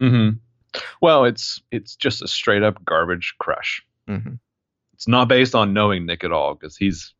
Mhm. 0.00 0.38
well 1.00 1.24
it's 1.26 1.60
it's 1.70 1.94
just 1.96 2.22
a 2.22 2.26
straight 2.26 2.62
up 2.62 2.84
garbage 2.84 3.34
crush 3.38 3.82
Mhm. 4.08 4.38
it's 4.94 5.06
not 5.06 5.28
based 5.28 5.54
on 5.54 5.72
knowing 5.74 6.06
nick 6.06 6.24
at 6.24 6.32
all 6.32 6.54
because 6.54 6.76
he's 6.76 7.12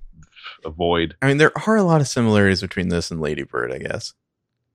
a 0.64 0.70
void 0.70 1.14
I 1.22 1.28
mean, 1.28 1.36
there 1.36 1.52
are 1.68 1.76
a 1.76 1.82
lot 1.84 2.00
of 2.00 2.08
similarities 2.08 2.60
between 2.62 2.88
this 2.88 3.10
and 3.12 3.20
Lady 3.20 3.44
Bird. 3.44 3.70
I 3.72 3.78
guess 3.78 4.14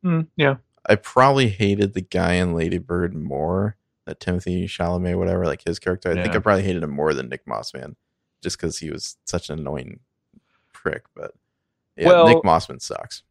Mm, 0.05 0.27
yeah 0.37 0.57
I 0.85 0.95
probably 0.95 1.49
hated 1.49 1.95
the 1.95 2.01
guy 2.01 2.33
in 2.35 2.53
Lady 2.53 2.77
Bird 2.77 3.13
more 3.13 3.75
that 4.05 4.21
Timothée 4.21 4.63
Chalamet, 4.65 5.17
whatever, 5.17 5.45
like 5.45 5.63
his 5.65 5.79
character. 5.79 6.09
I 6.11 6.13
think 6.21 6.33
I 6.33 6.39
probably 6.39 6.63
hated 6.63 6.83
him 6.83 6.91
more 6.91 7.13
than 7.13 7.27
Nick 7.27 7.45
Mossman, 7.45 7.95
just 8.41 8.57
because 8.57 8.77
he 8.77 8.89
was 8.89 9.17
such 9.25 9.49
an 9.49 9.59
annoying 9.59 9.99
prick. 10.73 11.03
But 11.15 11.31
yeah, 11.95 12.07
Well- 12.07 12.27
Nick 12.27 12.43
Mossman 12.43 12.81
sucks. 12.81 13.23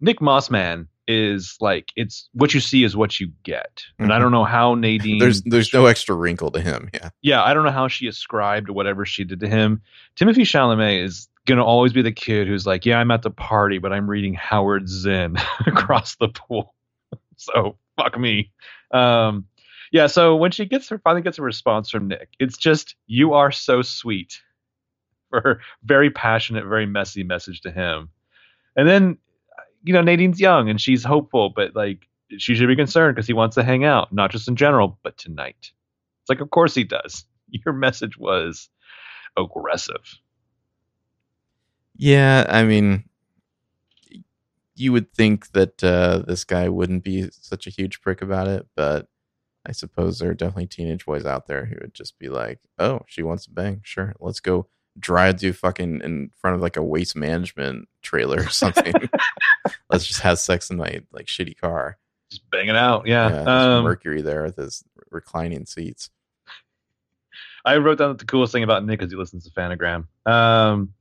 Nick 0.00 0.18
Mossman 0.18 0.88
is 1.08 1.56
like 1.60 1.90
it's 1.96 2.28
what 2.32 2.54
you 2.54 2.60
see 2.60 2.84
is 2.84 2.96
what 2.96 3.18
you 3.20 3.30
get, 3.44 3.82
and 3.98 4.12
I 4.12 4.16
Mhm. 4.18 4.20
don't 4.22 4.32
know 4.32 4.44
how 4.44 4.74
Nadine. 4.74 5.18
There's 5.20 5.42
there's 5.42 5.72
no 5.72 5.86
extra 5.86 6.14
wrinkle 6.14 6.50
to 6.52 6.60
him. 6.60 6.90
Yeah, 6.94 7.10
yeah, 7.22 7.42
I 7.44 7.54
don't 7.54 7.64
know 7.64 7.70
how 7.72 7.88
she 7.88 8.06
ascribed 8.08 8.68
whatever 8.70 9.04
she 9.04 9.24
did 9.24 9.40
to 9.40 9.48
him. 9.48 9.80
Timothée 10.16 10.42
Chalamet 10.42 11.02
is 11.04 11.28
gonna 11.46 11.64
always 11.64 11.92
be 11.92 12.02
the 12.02 12.12
kid 12.12 12.46
who's 12.48 12.66
like, 12.66 12.84
yeah, 12.86 12.98
I'm 12.98 13.10
at 13.10 13.22
the 13.22 13.30
party, 13.30 13.78
but 13.78 13.92
I'm 13.92 14.08
reading 14.08 14.34
Howard 14.34 14.88
Zinn 14.88 15.36
across 15.66 16.14
the 16.16 16.28
pool. 16.28 16.74
so 17.36 17.76
fuck 17.96 18.18
me. 18.18 18.50
Um, 18.92 19.46
yeah. 19.92 20.08
So 20.08 20.34
when 20.34 20.50
she 20.50 20.64
gets 20.64 20.88
her 20.88 20.98
finally 20.98 21.22
gets 21.22 21.38
a 21.38 21.42
response 21.42 21.90
from 21.90 22.08
Nick, 22.08 22.30
it's 22.40 22.56
just 22.58 22.96
you 23.06 23.34
are 23.34 23.52
so 23.52 23.82
sweet. 23.82 24.40
For 25.30 25.40
her 25.40 25.60
very 25.84 26.10
passionate, 26.10 26.66
very 26.66 26.84
messy 26.84 27.22
message 27.22 27.62
to 27.62 27.70
him, 27.70 28.10
and 28.76 28.88
then 28.88 29.18
you 29.84 29.94
know 29.94 30.02
Nadine's 30.02 30.40
young 30.40 30.68
and 30.68 30.80
she's 30.80 31.04
hopeful, 31.04 31.50
but 31.54 31.74
like 31.74 32.06
she 32.38 32.54
should 32.54 32.68
be 32.68 32.76
concerned 32.76 33.14
because 33.14 33.26
he 33.26 33.32
wants 33.32 33.54
to 33.54 33.62
hang 33.62 33.84
out, 33.84 34.12
not 34.12 34.30
just 34.30 34.48
in 34.48 34.56
general, 34.56 34.98
but 35.02 35.16
tonight. 35.16 35.56
It's 36.22 36.28
like, 36.28 36.40
of 36.40 36.50
course 36.50 36.74
he 36.74 36.84
does. 36.84 37.24
Your 37.66 37.74
message 37.74 38.16
was 38.18 38.68
aggressive. 39.36 40.18
yeah. 41.96 42.46
I 42.48 42.64
mean, 42.64 43.04
you 44.74 44.92
would 44.92 45.12
think 45.12 45.52
that 45.52 45.82
uh, 45.84 46.20
this 46.26 46.44
guy 46.44 46.68
wouldn't 46.68 47.04
be 47.04 47.28
such 47.32 47.66
a 47.66 47.70
huge 47.70 48.00
prick 48.00 48.22
about 48.22 48.48
it, 48.48 48.66
but 48.74 49.08
I 49.66 49.72
suppose 49.72 50.18
there 50.18 50.30
are 50.30 50.34
definitely 50.34 50.66
teenage 50.66 51.06
boys 51.06 51.24
out 51.24 51.46
there 51.46 51.66
who 51.66 51.76
would 51.80 51.94
just 51.94 52.18
be 52.18 52.28
like, 52.28 52.60
"Oh, 52.78 53.02
she 53.06 53.22
wants 53.22 53.44
to 53.44 53.50
bang. 53.50 53.80
Sure, 53.84 54.14
let's 54.20 54.40
go." 54.40 54.66
drive 54.98 55.40
to 55.40 55.52
fucking 55.52 56.00
in 56.02 56.30
front 56.40 56.54
of 56.56 56.62
like 56.62 56.76
a 56.76 56.82
waste 56.82 57.16
management 57.16 57.88
trailer 58.02 58.42
or 58.42 58.48
something. 58.48 58.92
Let's 59.90 60.06
just 60.06 60.20
have 60.20 60.38
sex 60.38 60.70
in 60.70 60.76
my 60.76 61.02
like 61.12 61.26
shitty 61.26 61.58
car. 61.58 61.98
Just 62.30 62.48
banging 62.50 62.76
out. 62.76 63.06
Yeah. 63.06 63.28
there's 63.28 63.48
um, 63.48 63.84
Mercury 63.84 64.22
there 64.22 64.44
with 64.44 64.56
his 64.56 64.82
reclining 65.10 65.66
seats. 65.66 66.10
I 67.64 67.76
wrote 67.76 67.98
down 67.98 68.16
the 68.16 68.24
coolest 68.24 68.52
thing 68.52 68.64
about 68.64 68.84
Nick 68.84 69.02
is 69.02 69.12
he 69.12 69.16
listens 69.16 69.44
to 69.44 69.50
Fanagram. 69.50 70.06
Um, 70.26 70.94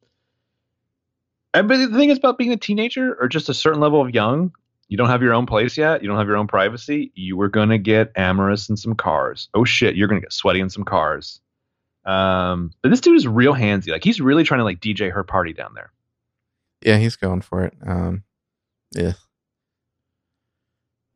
and, 1.53 1.67
but 1.67 1.77
the 1.77 1.97
thing 1.97 2.09
is 2.09 2.19
about 2.19 2.37
being 2.37 2.51
a 2.51 2.57
teenager 2.57 3.15
or 3.19 3.27
just 3.27 3.49
a 3.49 3.53
certain 3.53 3.79
level 3.79 3.99
of 3.99 4.13
young, 4.13 4.53
you 4.91 4.97
don't 4.97 5.07
have 5.09 5.21
your 5.23 5.33
own 5.33 5.45
place 5.45 5.77
yet. 5.77 6.01
You 6.03 6.09
don't 6.09 6.17
have 6.17 6.27
your 6.27 6.35
own 6.35 6.47
privacy. 6.47 7.11
You 7.15 7.37
were 7.37 7.47
going 7.47 7.69
to 7.69 7.77
get 7.77 8.11
amorous 8.15 8.69
in 8.69 8.75
some 8.75 8.93
cars. 8.93 9.47
Oh 9.53 9.63
shit, 9.63 9.95
you're 9.95 10.07
going 10.09 10.19
to 10.19 10.25
get 10.25 10.33
sweaty 10.33 10.59
in 10.59 10.69
some 10.69 10.83
cars. 10.83 11.39
Um, 12.05 12.73
but 12.83 12.89
this 12.89 12.99
dude 12.99 13.15
is 13.15 13.25
real 13.27 13.53
handsy. 13.53 13.89
Like 13.89 14.03
he's 14.03 14.19
really 14.19 14.43
trying 14.43 14.59
to 14.59 14.63
like 14.65 14.81
DJ 14.81 15.09
her 15.11 15.23
party 15.23 15.53
down 15.53 15.73
there. 15.75 15.91
Yeah, 16.83 16.97
he's 16.97 17.15
going 17.15 17.39
for 17.41 17.63
it. 17.63 17.73
Um, 17.85 18.23
yeah, 18.93 19.13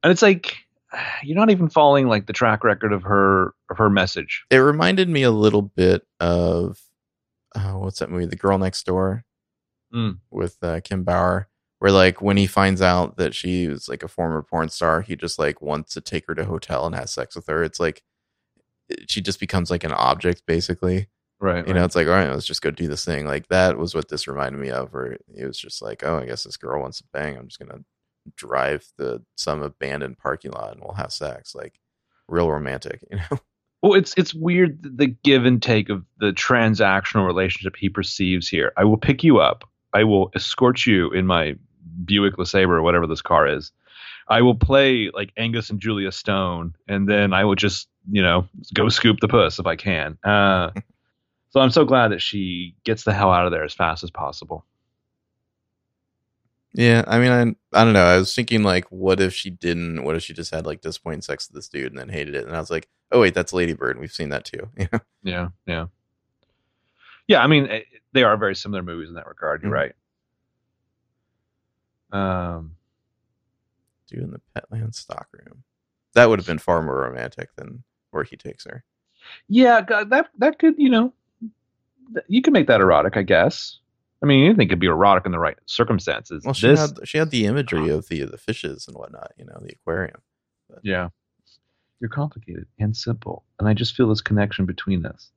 And 0.03 0.11
it's 0.11 0.21
like 0.21 0.55
you're 1.23 1.35
not 1.37 1.49
even 1.49 1.67
following 1.69 2.07
like 2.07 2.27
the 2.27 2.33
track 2.33 2.63
record 2.63 2.93
of 2.93 3.03
her 3.03 3.53
of 3.69 3.77
her 3.77 3.89
message. 3.89 4.45
it 4.51 4.57
reminded 4.57 5.09
me 5.09 5.23
a 5.23 5.31
little 5.31 5.63
bit 5.63 6.05
of 6.19 6.79
uh, 7.55 7.73
what's 7.73 7.99
that 7.99 8.09
movie, 8.11 8.25
The 8.25 8.35
Girl 8.35 8.57
Next 8.57 8.85
Door, 8.85 9.23
Mm. 9.93 10.19
with 10.29 10.57
uh, 10.61 10.81
Kim 10.83 11.03
Bauer, 11.03 11.47
where 11.85 11.91
like 11.91 12.19
when 12.19 12.35
he 12.35 12.47
finds 12.47 12.81
out 12.81 13.17
that 13.17 13.35
she 13.35 13.67
was 13.67 13.87
like 13.87 14.01
a 14.01 14.07
former 14.07 14.41
porn 14.41 14.69
star, 14.69 15.01
he 15.01 15.15
just 15.15 15.37
like 15.37 15.61
wants 15.61 15.93
to 15.93 16.01
take 16.01 16.25
her 16.25 16.33
to 16.33 16.41
a 16.41 16.45
hotel 16.45 16.87
and 16.87 16.95
have 16.95 17.11
sex 17.11 17.35
with 17.35 17.45
her. 17.45 17.63
It's 17.63 17.79
like 17.79 18.01
she 19.07 19.21
just 19.21 19.39
becomes 19.39 19.69
like 19.69 19.83
an 19.83 19.91
object 19.91 20.47
basically. 20.47 21.09
Right. 21.39 21.67
You 21.67 21.75
know, 21.75 21.85
it's 21.85 21.95
like 21.95 22.07
all 22.07 22.13
right, 22.13 22.31
let's 22.31 22.47
just 22.47 22.63
go 22.63 22.71
do 22.71 22.87
this 22.87 23.05
thing. 23.05 23.27
Like 23.27 23.49
that 23.49 23.77
was 23.77 23.93
what 23.93 24.09
this 24.09 24.27
reminded 24.27 24.59
me 24.59 24.71
of, 24.71 24.93
where 24.93 25.19
it 25.31 25.45
was 25.45 25.59
just 25.59 25.79
like, 25.79 26.03
oh, 26.03 26.17
I 26.17 26.25
guess 26.25 26.43
this 26.43 26.57
girl 26.57 26.81
wants 26.81 26.97
to 26.97 27.03
bang. 27.13 27.37
I'm 27.37 27.49
just 27.49 27.59
gonna 27.59 27.83
drive 28.35 28.87
to 28.97 29.21
some 29.35 29.61
abandoned 29.61 30.17
parking 30.17 30.53
lot 30.53 30.71
and 30.71 30.81
we'll 30.81 30.95
have 30.95 31.13
sex. 31.13 31.53
Like 31.53 31.79
real 32.27 32.49
romantic, 32.49 33.05
you 33.11 33.17
know. 33.17 33.37
Well, 33.83 33.93
it's 33.93 34.15
it's 34.17 34.33
weird 34.33 34.97
the 34.97 35.05
give 35.05 35.45
and 35.45 35.61
take 35.61 35.89
of 35.89 36.03
the 36.17 36.31
transactional 36.31 37.27
relationship 37.27 37.75
he 37.75 37.89
perceives 37.89 38.49
here. 38.49 38.73
I 38.75 38.85
will 38.85 38.97
pick 38.97 39.23
you 39.23 39.37
up. 39.37 39.69
I 39.93 40.03
will 40.03 40.31
escort 40.35 40.87
you 40.87 41.11
in 41.11 41.27
my 41.27 41.55
Buick 42.05 42.35
LeSabre 42.37 42.69
or 42.69 42.81
whatever 42.81 43.07
this 43.07 43.21
car 43.21 43.47
is. 43.47 43.71
I 44.27 44.41
will 44.41 44.55
play 44.55 45.11
like 45.13 45.31
Angus 45.37 45.69
and 45.69 45.79
Julia 45.79 46.11
Stone, 46.11 46.75
and 46.87 47.07
then 47.07 47.33
I 47.33 47.45
will 47.45 47.55
just 47.55 47.87
you 48.11 48.21
know 48.21 48.47
go 48.73 48.89
scoop 48.89 49.19
the 49.19 49.27
puss 49.27 49.59
if 49.59 49.65
I 49.67 49.75
can. 49.75 50.17
Uh, 50.23 50.71
so 51.49 51.59
I'm 51.59 51.71
so 51.71 51.85
glad 51.85 52.09
that 52.11 52.21
she 52.21 52.75
gets 52.83 53.03
the 53.03 53.13
hell 53.13 53.31
out 53.31 53.45
of 53.45 53.51
there 53.51 53.63
as 53.63 53.73
fast 53.73 54.03
as 54.03 54.09
possible. 54.11 54.65
Yeah, 56.73 57.03
I 57.07 57.19
mean, 57.19 57.31
I 57.31 57.79
I 57.79 57.83
don't 57.85 57.93
know. 57.93 58.03
I 58.03 58.17
was 58.17 58.35
thinking 58.35 58.63
like, 58.63 58.85
what 58.91 59.21
if 59.21 59.33
she 59.33 59.49
didn't? 59.49 60.03
What 60.03 60.15
if 60.15 60.23
she 60.23 60.33
just 60.33 60.53
had 60.53 60.65
like 60.65 60.81
disappointing 60.81 61.21
sex 61.21 61.47
with 61.47 61.55
this 61.55 61.69
dude 61.69 61.91
and 61.91 61.97
then 61.99 62.09
hated 62.09 62.35
it? 62.35 62.45
And 62.45 62.55
I 62.55 62.59
was 62.59 62.69
like, 62.71 62.89
oh 63.11 63.21
wait, 63.21 63.33
that's 63.33 63.53
Lady 63.53 63.73
Bird. 63.73 63.97
We've 63.99 64.11
seen 64.11 64.29
that 64.29 64.45
too. 64.45 64.69
yeah. 64.77 64.87
Yeah, 65.23 65.47
yeah, 65.65 65.85
yeah. 67.27 67.41
I 67.43 67.47
mean, 67.47 67.65
eh, 67.67 67.79
they 68.13 68.21
are 68.23 68.37
very 68.37 68.55
similar 68.55 68.83
movies 68.83 69.09
in 69.09 69.15
that 69.15 69.25
regard. 69.27 69.63
You're 69.63 69.71
Mhm. 69.71 69.75
right. 69.75 69.91
Um, 72.11 72.75
Dude 74.07 74.23
in 74.23 74.31
the 74.31 74.41
Petland 74.55 74.93
stock 74.93 75.27
room. 75.31 75.63
That 76.13 76.29
would 76.29 76.39
have 76.39 76.45
been 76.45 76.59
far 76.59 76.81
more 76.81 77.01
romantic 77.01 77.55
than 77.55 77.83
where 78.11 78.23
he 78.23 78.37
takes 78.37 78.65
her. 78.65 78.83
Yeah, 79.47 79.81
that 79.81 80.29
that 80.37 80.59
could 80.59 80.75
you 80.77 80.89
know, 80.89 81.13
you 82.27 82.41
could 82.41 82.53
make 82.53 82.67
that 82.67 82.81
erotic, 82.81 83.17
I 83.17 83.23
guess. 83.23 83.79
I 84.21 84.27
mean, 84.27 84.45
anything 84.45 84.69
could 84.69 84.79
be 84.79 84.87
erotic 84.87 85.25
in 85.25 85.31
the 85.31 85.39
right 85.39 85.57
circumstances. 85.65 86.43
Well, 86.45 86.53
she 86.53 86.67
this, 86.67 86.79
had 86.79 87.07
she 87.07 87.17
had 87.17 87.31
the 87.31 87.45
imagery 87.45 87.89
of 87.89 88.07
the 88.07 88.23
the 88.23 88.37
fishes 88.37 88.87
and 88.87 88.95
whatnot. 88.95 89.33
You 89.37 89.45
know, 89.45 89.59
the 89.61 89.73
aquarium. 89.73 90.21
yeah, 90.83 91.09
you're 91.99 92.09
complicated 92.09 92.67
and 92.79 92.95
simple, 92.95 93.43
and 93.59 93.67
I 93.67 93.73
just 93.73 93.95
feel 93.95 94.07
this 94.09 94.21
connection 94.21 94.65
between 94.65 95.05
us. 95.05 95.31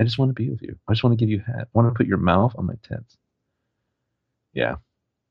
I 0.00 0.04
just 0.04 0.18
want 0.18 0.30
to 0.30 0.34
be 0.34 0.50
with 0.50 0.62
you. 0.62 0.76
I 0.88 0.92
just 0.92 1.04
want 1.04 1.16
to 1.18 1.22
give 1.22 1.30
you 1.30 1.40
head. 1.40 1.62
I 1.62 1.66
want 1.72 1.92
to 1.92 1.96
put 1.96 2.06
your 2.06 2.18
mouth 2.18 2.54
on 2.56 2.66
my 2.66 2.74
tits. 2.82 3.16
Yeah. 4.52 4.76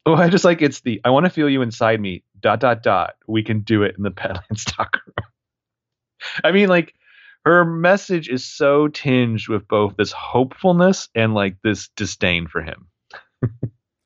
Oh, 0.05 0.15
I 0.15 0.29
just 0.29 0.43
like 0.43 0.61
it's 0.61 0.81
the 0.81 0.99
I 1.05 1.11
want 1.11 1.25
to 1.25 1.29
feel 1.29 1.49
you 1.49 1.61
inside 1.61 1.99
me. 2.01 2.23
Dot 2.39 2.59
dot 2.59 2.83
dot. 2.83 3.15
We 3.27 3.43
can 3.43 3.61
do 3.61 3.83
it 3.83 3.95
in 3.97 4.03
the 4.03 4.11
Petland 4.11 4.59
stock 4.59 4.97
room. 5.07 5.27
I 6.43 6.51
mean, 6.51 6.69
like 6.69 6.93
her 7.45 7.65
message 7.65 8.29
is 8.29 8.45
so 8.45 8.87
tinged 8.87 9.47
with 9.47 9.67
both 9.67 9.95
this 9.97 10.11
hopefulness 10.11 11.09
and 11.15 11.33
like 11.33 11.57
this 11.63 11.89
disdain 11.95 12.47
for 12.47 12.61
him. 12.61 12.87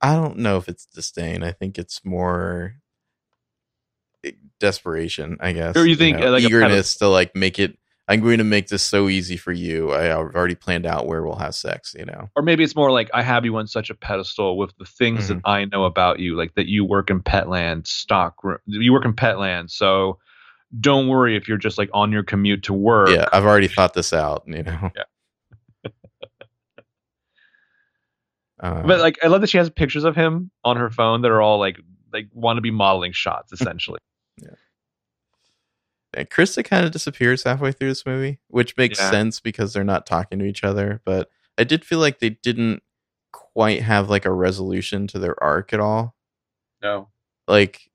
I 0.02 0.16
don't 0.16 0.38
know 0.38 0.58
if 0.58 0.68
it's 0.68 0.86
disdain. 0.86 1.44
I 1.44 1.52
think 1.52 1.78
it's 1.78 2.06
more 2.06 2.76
eh, 4.24 4.32
desperation. 4.60 5.38
I 5.40 5.54
guess. 5.54 5.76
Or 5.76 5.86
you 5.86 5.96
think, 5.96 6.20
uh, 6.20 6.32
like 6.32 6.44
a 6.44 6.46
eagerness 6.46 6.98
to 6.98 7.08
like 7.08 7.36
make 7.36 7.60
it. 7.60 7.78
I'm 8.10 8.22
going 8.22 8.38
to 8.38 8.46
make 8.46 8.70
this 8.70 8.84
so 8.84 9.10
easy 9.10 9.36
for 9.36 9.52
you. 9.52 9.92
I, 9.92 10.06
I've 10.06 10.34
already 10.34 10.56
planned 10.56 10.86
out 10.86 11.08
where 11.08 11.24
we'll 11.24 11.36
have 11.36 11.56
sex. 11.56 11.94
You 11.98 12.06
know. 12.06 12.30
or 12.36 12.42
maybe 12.44 12.64
it's 12.64 12.76
more 12.76 12.92
like 12.92 13.10
I 13.14 13.22
have 13.22 13.44
you 13.44 13.56
on 13.58 13.68
such 13.68 13.90
a 13.90 13.96
pedestal 13.96 14.58
with 14.58 14.74
the 14.78 14.86
things 14.86 15.28
that 15.28 15.42
I 15.46 15.66
know 15.66 15.84
about 15.84 16.20
you, 16.20 16.36
like 16.38 16.56
that 16.56 16.68
you 16.68 16.86
work 16.86 17.10
in 17.10 17.22
Petland 17.22 17.86
stock. 17.88 18.36
You 18.66 18.94
work 18.94 19.06
in 19.06 19.14
Petland, 19.14 19.72
so 19.72 20.20
don't 20.80 21.08
worry 21.08 21.36
if 21.36 21.48
you're 21.48 21.58
just 21.58 21.78
like 21.78 21.90
on 21.94 22.12
your 22.12 22.24
commute 22.24 22.64
to 22.64 22.74
work. 22.74 23.10
Yeah, 23.10 23.28
I've 23.34 23.46
already 23.46 23.68
thought 23.68 23.94
this 23.94 24.14
out. 24.14 24.44
You 24.48 24.64
know. 24.64 24.92
Yeah. 25.84 25.92
Uh, 28.60 28.82
But 28.88 29.00
like, 29.02 29.20
I 29.24 29.28
love 29.28 29.42
that 29.42 29.52
she 29.52 29.60
has 29.60 29.70
pictures 29.70 30.04
of 30.04 30.16
him 30.16 30.50
on 30.64 30.78
her 30.78 30.90
phone 30.90 31.22
that 31.22 31.30
are 31.32 31.42
all 31.42 31.60
like 31.60 31.80
like 32.12 32.28
want 32.34 32.58
to 32.58 32.62
be 32.62 32.72
modeling 32.72 33.12
shots, 33.12 33.52
essentially. 33.52 34.00
And 34.42 34.56
Krista 36.26 36.64
kind 36.64 36.86
of 36.86 36.92
disappears 36.92 37.44
halfway 37.44 37.72
through 37.72 37.90
this 37.90 38.06
movie, 38.06 38.40
which 38.48 38.76
makes 38.78 39.00
Yeah. 39.00 39.12
sense 39.12 39.40
because 39.40 39.74
they're 39.74 39.84
not 39.84 40.06
talking 40.06 40.40
to 40.40 40.46
each 40.46 40.64
other. 40.64 41.02
But 41.06 41.30
I 41.58 41.64
did 41.64 41.84
feel 41.86 42.00
like 42.00 42.20
they 42.20 42.30
didn't 42.32 42.82
quite 43.32 43.82
have 43.84 44.10
like 44.10 44.26
a 44.26 44.32
resolution 44.32 45.08
to 45.08 45.20
their 45.20 45.42
arc 45.44 45.74
at 45.74 45.80
all. 45.80 46.16
no. 46.82 47.10
Like 47.48 47.90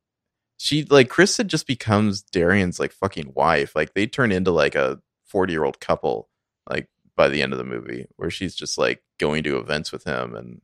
she, 0.57 0.85
like 0.85 1.09
Krista, 1.11 1.47
just 1.47 1.67
becomes 1.67 2.23
Darian's 2.23 2.81
like 2.81 2.93
fucking 2.93 3.33
wife. 3.35 3.75
Like 3.77 3.93
they 3.95 4.07
turn 4.07 4.33
into 4.33 4.51
like 4.51 4.75
a 4.75 5.01
forty 5.27 5.53
year 5.53 5.65
old 5.65 5.79
couple. 5.81 6.29
Like 6.71 6.89
by 7.17 7.29
the 7.29 7.43
end 7.43 7.53
of 7.53 7.59
the 7.59 7.65
movie, 7.65 8.07
where 8.17 8.31
she's 8.31 8.55
just 8.55 8.79
like 8.79 9.03
going 9.19 9.43
to 9.43 9.59
events 9.59 9.93
with 9.93 10.05
him 10.05 10.35
and 10.35 10.61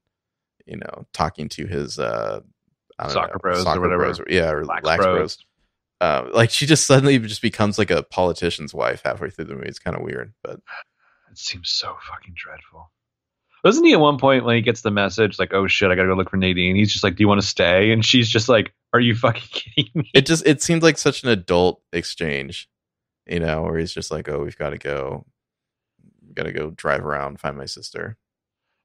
you 0.65 0.77
know 0.79 1.07
talking 1.13 1.49
to 1.51 1.67
his 1.67 1.99
uh 1.99 2.41
I 2.99 3.03
don't 3.05 3.13
Soccer 3.13 3.33
know, 3.35 3.39
bros 3.41 3.67
or 3.67 3.81
whatever. 3.81 4.05
bros, 4.05 4.21
yeah, 4.29 4.51
or 4.51 4.65
Lax 4.65 4.85
lax, 4.85 5.05
bros. 5.05 5.17
bros 5.17 5.39
uh, 6.01 6.29
like 6.33 6.51
she 6.51 6.67
just 6.67 6.87
suddenly 6.87 7.19
just 7.19 7.43
becomes 7.43 7.79
like 7.79 7.91
a 7.91 8.03
politician's 8.03 8.73
wife 8.75 9.03
halfway 9.05 9.31
through 9.31 9.47
the 9.47 9.55
movie. 9.55 9.69
It's 9.69 9.79
kind 9.79 9.97
of 9.97 10.03
weird, 10.03 10.33
but 10.43 10.61
It 11.31 11.39
seems 11.39 11.71
so 11.71 11.97
fucking 12.11 12.35
dreadful. 12.37 12.91
Doesn't 13.65 13.85
he 13.85 13.93
at 13.93 14.01
one 14.01 14.19
point 14.19 14.45
when 14.45 14.55
he 14.55 14.63
gets 14.63 14.83
the 14.83 14.91
message 14.93 15.39
like, 15.39 15.53
"Oh 15.53 15.67
shit, 15.67 15.91
I 15.91 15.97
gotta 15.97 16.09
go 16.09 16.15
look 16.15 16.31
for 16.31 16.37
Nadine"? 16.37 16.77
He's 16.77 16.93
just 16.93 17.03
like, 17.03 17.17
"Do 17.17 17.23
you 17.25 17.29
want 17.29 17.41
to 17.41 17.47
stay?" 17.47 17.91
And 17.91 18.05
she's 18.05 18.29
just 18.29 18.49
like, 18.49 18.73
"Are 18.93 19.01
you 19.01 19.15
fucking 19.17 19.43
kidding 19.51 19.91
me?" 19.95 20.11
it 20.15 20.27
just 20.27 20.47
it 20.47 20.63
seemed 20.63 20.83
like 20.85 20.97
such 20.99 21.23
an 21.25 21.29
adult 21.31 21.83
exchange. 21.93 22.69
you 23.27 23.41
know, 23.41 23.63
where 23.63 23.77
he's 23.79 23.93
just 23.93 24.11
like, 24.13 24.29
"Oh, 24.29 24.43
we've 24.45 24.57
got 24.57 24.71
to 24.71 24.79
go, 24.79 25.27
got 26.35 26.45
to 26.45 26.53
go 26.53 26.71
drive 26.71 27.05
around, 27.05 27.41
find 27.41 27.57
my 27.59 27.67
sister." 27.67 28.17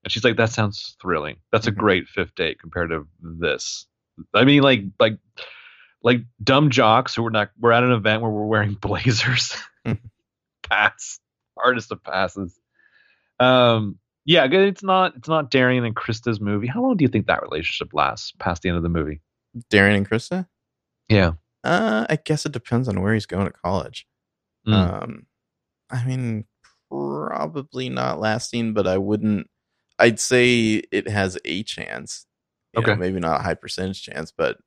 And 0.04 0.12
she's 0.12 0.24
like, 0.24 0.38
"That 0.38 0.50
sounds 0.50 0.98
thrilling. 1.02 1.38
That's 1.52 1.68
a 1.68 1.72
Mhm. 1.72 1.78
great 1.78 2.08
fifth 2.08 2.34
date 2.36 2.60
compared 2.60 2.90
to 2.90 3.08
this." 3.22 3.86
I 4.34 4.44
mean, 4.44 4.64
like, 4.64 4.82
like, 5.00 5.18
like 6.04 6.22
dumb 6.44 6.70
jocks 6.70 7.16
who 7.16 7.24
were 7.24 7.32
not. 7.32 7.50
We're 7.60 7.72
at 7.72 7.84
an 7.84 7.92
event 7.92 8.22
where 8.22 8.32
we're 8.32 8.46
wearing 8.46 8.74
blazers. 8.82 9.56
Pass, 10.70 11.20
hardest 11.58 11.92
of 11.92 12.04
passes. 12.04 12.58
Um, 13.40 14.00
yeah, 14.26 14.46
it's 14.50 14.84
not. 14.84 15.16
It's 15.18 15.28
not 15.28 15.52
Darian 15.52 15.84
and 15.84 15.96
Krista's 15.96 16.40
movie. 16.40 16.68
How 16.68 16.82
long 16.82 16.96
do 16.96 17.04
you 17.04 17.10
think 17.10 17.28
that 17.28 17.42
relationship 17.42 17.94
lasts 17.94 18.32
past 18.40 18.62
the 18.62 18.70
end 18.70 18.78
of 18.78 18.84
the 18.84 18.90
movie? 18.90 19.22
Darren 19.72 19.98
and 19.98 20.10
Krista. 20.10 20.48
Yeah. 21.10 21.34
Uh, 21.64 22.06
I 22.10 22.18
guess 22.24 22.46
it 22.46 22.54
depends 22.54 22.88
on 22.88 23.02
where 23.02 23.14
he's 23.14 23.26
going 23.26 23.46
to 23.46 23.52
college. 23.54 24.08
Mm. 24.68 24.74
Um, 24.74 25.26
I 25.90 26.06
mean, 26.06 26.46
probably 26.90 27.90
not 27.90 28.20
lasting, 28.20 28.74
but 28.74 28.88
I 28.88 28.98
wouldn't. 28.98 29.48
I'd 30.00 30.20
say 30.20 30.82
it 30.92 31.08
has 31.10 31.38
a 31.46 31.64
chance. 31.64 32.26
You 32.74 32.82
know, 32.82 32.92
Okay. 32.94 33.00
maybe 33.00 33.20
not 33.20 33.42
a 33.42 33.44
high 33.44 33.54
percentage 33.54 34.02
chance, 34.02 34.32
but 34.36 34.58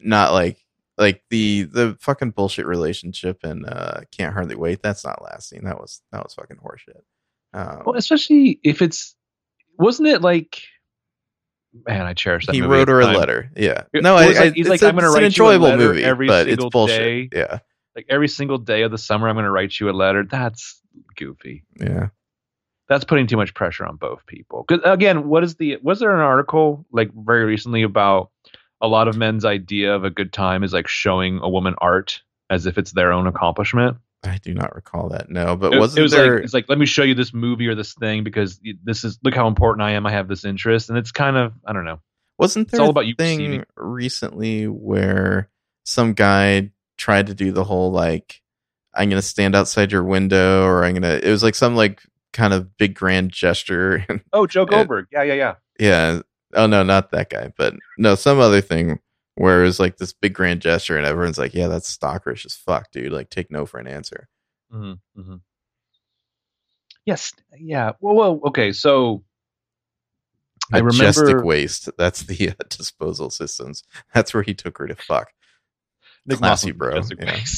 not 0.00 0.32
like 0.32 0.58
like 0.98 1.22
the 1.30 1.64
the 1.64 1.96
fucking 2.00 2.30
bullshit 2.30 2.66
relationship 2.66 3.40
and 3.44 3.66
uh 3.68 4.00
can't 4.16 4.32
hardly 4.32 4.54
wait. 4.56 4.82
That's 4.82 5.04
not 5.04 5.22
lasting. 5.22 5.64
That 5.64 5.78
was 5.78 6.00
that 6.12 6.22
was 6.24 6.34
fucking 6.34 6.56
horseshit. 6.58 7.00
Um, 7.52 7.82
Well, 7.86 7.96
especially 7.96 8.60
if 8.62 8.82
it's 8.82 9.14
wasn't 9.78 10.08
it 10.08 10.22
like 10.22 10.62
man, 11.86 12.06
I 12.06 12.14
cherish 12.14 12.46
that. 12.46 12.54
he 12.54 12.62
wrote 12.62 12.88
her 12.88 13.00
a 13.00 13.06
letter. 13.06 13.50
Yeah. 13.56 13.82
No, 13.94 14.16
I, 14.16 14.26
like- 14.28 14.54
he's 14.54 14.66
it's 14.66 14.68
like, 14.70 14.82
a- 14.82 14.88
"I'm 14.88 14.94
gonna 14.96 15.08
it's 15.08 15.16
an 15.16 15.22
write 15.22 15.22
you 15.22 15.24
a 15.24 15.26
enjoyable 15.26 15.66
letter 15.68 15.88
movie, 15.88 16.04
every 16.04 16.26
but 16.26 16.46
it's 16.48 16.52
single 16.52 16.70
bullshit. 16.70 17.30
day. 17.30 17.38
Yeah. 17.38 17.58
Like 17.94 18.06
every 18.08 18.28
single 18.28 18.58
day 18.58 18.82
of 18.82 18.90
the 18.90 18.98
summer, 18.98 19.28
I'm 19.28 19.36
going 19.36 19.44
to 19.46 19.50
write 19.50 19.78
you 19.80 19.88
a 19.88 19.92
letter. 19.92 20.22
That's 20.22 20.80
goofy. 21.16 21.64
Yeah. 21.80 22.08
That's 22.88 23.04
putting 23.04 23.26
too 23.26 23.36
much 23.38 23.54
pressure 23.54 23.84
on 23.86 23.96
both 23.96 24.24
people. 24.26 24.64
Because 24.68 24.82
again, 24.84 25.28
what 25.28 25.42
is 25.42 25.56
the? 25.56 25.78
Was 25.82 25.98
there 25.98 26.14
an 26.14 26.20
article 26.20 26.84
like 26.92 27.10
very 27.14 27.44
recently 27.44 27.82
about 27.82 28.30
a 28.80 28.88
lot 28.88 29.08
of 29.08 29.16
men's 29.16 29.44
idea 29.44 29.94
of 29.94 30.04
a 30.04 30.10
good 30.10 30.32
time 30.32 30.62
is 30.64 30.72
like 30.72 30.88
showing 30.88 31.40
a 31.42 31.48
woman 31.48 31.74
art 31.78 32.22
as 32.50 32.66
if 32.66 32.78
it's 32.78 32.92
their 32.92 33.12
own 33.12 33.26
accomplishment. 33.26 33.96
I 34.24 34.38
do 34.42 34.54
not 34.54 34.74
recall 34.74 35.08
that. 35.10 35.30
No, 35.30 35.56
but 35.56 35.72
It- 35.72 35.78
wasn't 35.78 35.98
it 36.00 36.02
was 36.02 36.12
there? 36.12 36.34
like 36.36 36.44
it's 36.44 36.54
like 36.54 36.66
let 36.68 36.78
me 36.78 36.86
show 36.86 37.02
you 37.04 37.14
this 37.14 37.32
movie 37.32 37.68
or 37.68 37.74
this 37.74 37.94
thing 37.94 38.24
because 38.24 38.60
this 38.84 39.04
is 39.04 39.18
look 39.22 39.34
how 39.34 39.46
important 39.46 39.82
I 39.82 39.92
am. 39.92 40.06
I 40.06 40.10
have 40.12 40.26
this 40.28 40.44
interest, 40.44 40.88
and 40.88 40.98
it's 40.98 41.12
kind 41.12 41.36
of 41.36 41.52
I 41.66 41.72
don't 41.72 41.84
know. 41.84 42.00
wasn't 42.38 42.64
it's 42.64 42.72
there 42.72 42.80
all 42.82 42.88
a 42.88 42.90
about 42.90 43.06
you 43.06 43.14
thing 43.14 43.38
receiving. 43.38 43.64
recently 43.76 44.64
where 44.66 45.48
some 45.84 46.12
guy 46.14 46.70
tried 46.98 47.28
to 47.28 47.34
do 47.34 47.52
the 47.52 47.64
whole 47.64 47.92
like 47.92 48.42
I'm 48.94 49.08
gonna 49.10 49.22
stand 49.22 49.54
outside 49.54 49.92
your 49.92 50.02
window 50.04 50.64
or 50.64 50.84
I'm 50.84 50.94
gonna 50.94 51.20
it 51.22 51.30
was 51.30 51.42
like 51.42 51.54
some 51.54 51.76
like 51.76 52.02
kind 52.32 52.52
of 52.52 52.76
big 52.78 52.94
grand 52.94 53.30
gesture. 53.32 54.04
Oh, 54.32 54.46
Joe 54.46 54.66
Goldberg. 54.66 55.06
Yeah, 55.12 55.22
yeah, 55.22 55.34
yeah. 55.34 55.54
yeah. 55.78 56.20
Oh 56.56 56.66
no, 56.66 56.82
not 56.82 57.10
that 57.12 57.30
guy, 57.30 57.52
but 57.56 57.74
no, 57.98 58.14
some 58.14 58.40
other 58.40 58.60
thing 58.60 58.98
where 59.36 59.62
it 59.62 59.66
was 59.66 59.78
like 59.78 59.98
this 59.98 60.12
big 60.12 60.32
grand 60.34 60.60
gesture 60.62 60.96
and 60.96 61.06
everyone's 61.06 61.38
like, 61.38 61.54
Yeah, 61.54 61.68
that's 61.68 61.94
stalkerish 61.96 62.44
as 62.46 62.54
fuck, 62.54 62.90
dude. 62.90 63.12
Like 63.12 63.30
take 63.30 63.50
no 63.50 63.66
for 63.66 63.78
an 63.78 63.86
answer. 63.86 64.28
Mm-hmm, 64.72 65.20
mm-hmm. 65.20 65.36
Yes. 67.04 67.32
Yeah. 67.56 67.92
Well, 68.00 68.14
well. 68.16 68.40
Okay. 68.46 68.72
So 68.72 69.22
I 70.72 70.80
Majestic 70.82 71.22
remember- 71.22 71.44
waste. 71.44 71.88
That's 71.96 72.22
the 72.22 72.50
uh, 72.50 72.54
disposal 72.68 73.30
systems. 73.30 73.84
That's 74.12 74.34
where 74.34 74.42
he 74.42 74.54
took 74.54 74.78
her 74.78 74.86
to 74.88 74.96
fuck. 74.96 75.28
Nick 76.26 76.38
Classy, 76.38 76.72
Mossman, 76.72 76.76
bro. 76.76 77.00
Yeah. 77.20 77.40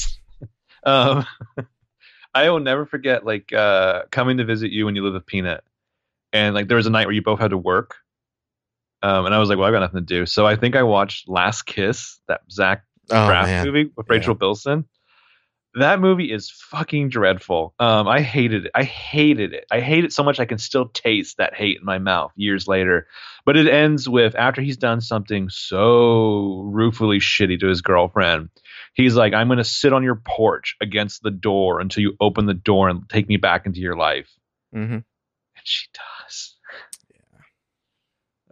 Um, 0.85 1.25
I 2.33 2.49
will 2.49 2.61
never 2.61 2.85
forget 2.85 3.25
like 3.25 3.51
uh, 3.51 4.03
coming 4.11 4.37
to 4.37 4.45
visit 4.45 4.71
you 4.71 4.85
when 4.85 4.95
you 4.95 5.03
live 5.03 5.13
with 5.13 5.25
Peanut, 5.25 5.61
and 6.31 6.55
like 6.55 6.69
there 6.69 6.77
was 6.77 6.85
a 6.85 6.89
night 6.89 7.05
where 7.05 7.13
you 7.13 7.21
both 7.21 7.39
had 7.39 7.49
to 7.49 7.57
work, 7.57 7.95
um, 9.01 9.25
and 9.25 9.33
I 9.33 9.39
was 9.39 9.49
like, 9.49 9.57
well, 9.57 9.67
I've 9.67 9.73
got 9.73 9.79
nothing 9.79 10.05
to 10.05 10.05
do, 10.05 10.25
so 10.25 10.45
I 10.45 10.55
think 10.55 10.75
I 10.75 10.83
watched 10.83 11.29
Last 11.29 11.63
Kiss, 11.63 12.19
that 12.27 12.41
Zach 12.51 12.83
Oh 13.11 13.15
Braff 13.15 13.65
movie 13.65 13.89
with 13.95 14.09
Rachel 14.09 14.35
Bilson. 14.35 14.85
That 15.75 15.99
movie 15.99 16.31
is 16.31 16.49
fucking 16.49 17.09
dreadful. 17.09 17.75
Um, 17.79 18.07
I 18.07 18.21
hated 18.21 18.65
it. 18.65 18.71
I 18.73 18.83
hated 18.83 19.53
it. 19.53 19.65
I 19.71 19.81
hate 19.81 20.03
it 20.03 20.11
so 20.11 20.23
much 20.23 20.39
I 20.39 20.45
can 20.45 20.57
still 20.57 20.87
taste 20.87 21.37
that 21.37 21.53
hate 21.53 21.77
in 21.77 21.85
my 21.85 21.99
mouth 21.99 22.31
years 22.35 22.67
later. 22.67 23.07
But 23.45 23.55
it 23.55 23.67
ends 23.67 24.09
with 24.09 24.35
after 24.35 24.61
he's 24.61 24.77
done 24.77 24.99
something 24.99 25.47
so 25.49 26.63
ruefully 26.65 27.19
shitty 27.19 27.59
to 27.59 27.67
his 27.67 27.81
girlfriend, 27.81 28.49
he's 28.95 29.15
like, 29.15 29.33
"I'm 29.33 29.47
going 29.47 29.57
to 29.57 29.63
sit 29.63 29.93
on 29.93 30.03
your 30.03 30.21
porch 30.25 30.75
against 30.81 31.21
the 31.21 31.31
door 31.31 31.79
until 31.79 32.01
you 32.01 32.17
open 32.19 32.47
the 32.47 32.55
door 32.55 32.89
and 32.89 33.07
take 33.07 33.27
me 33.27 33.37
back 33.37 33.67
into 33.67 33.79
your 33.79 33.95
life." 33.95 34.29
hmm 34.73 34.79
And 34.79 35.03
she 35.63 35.87
does. 35.93 36.55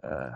Uh, 0.08 0.30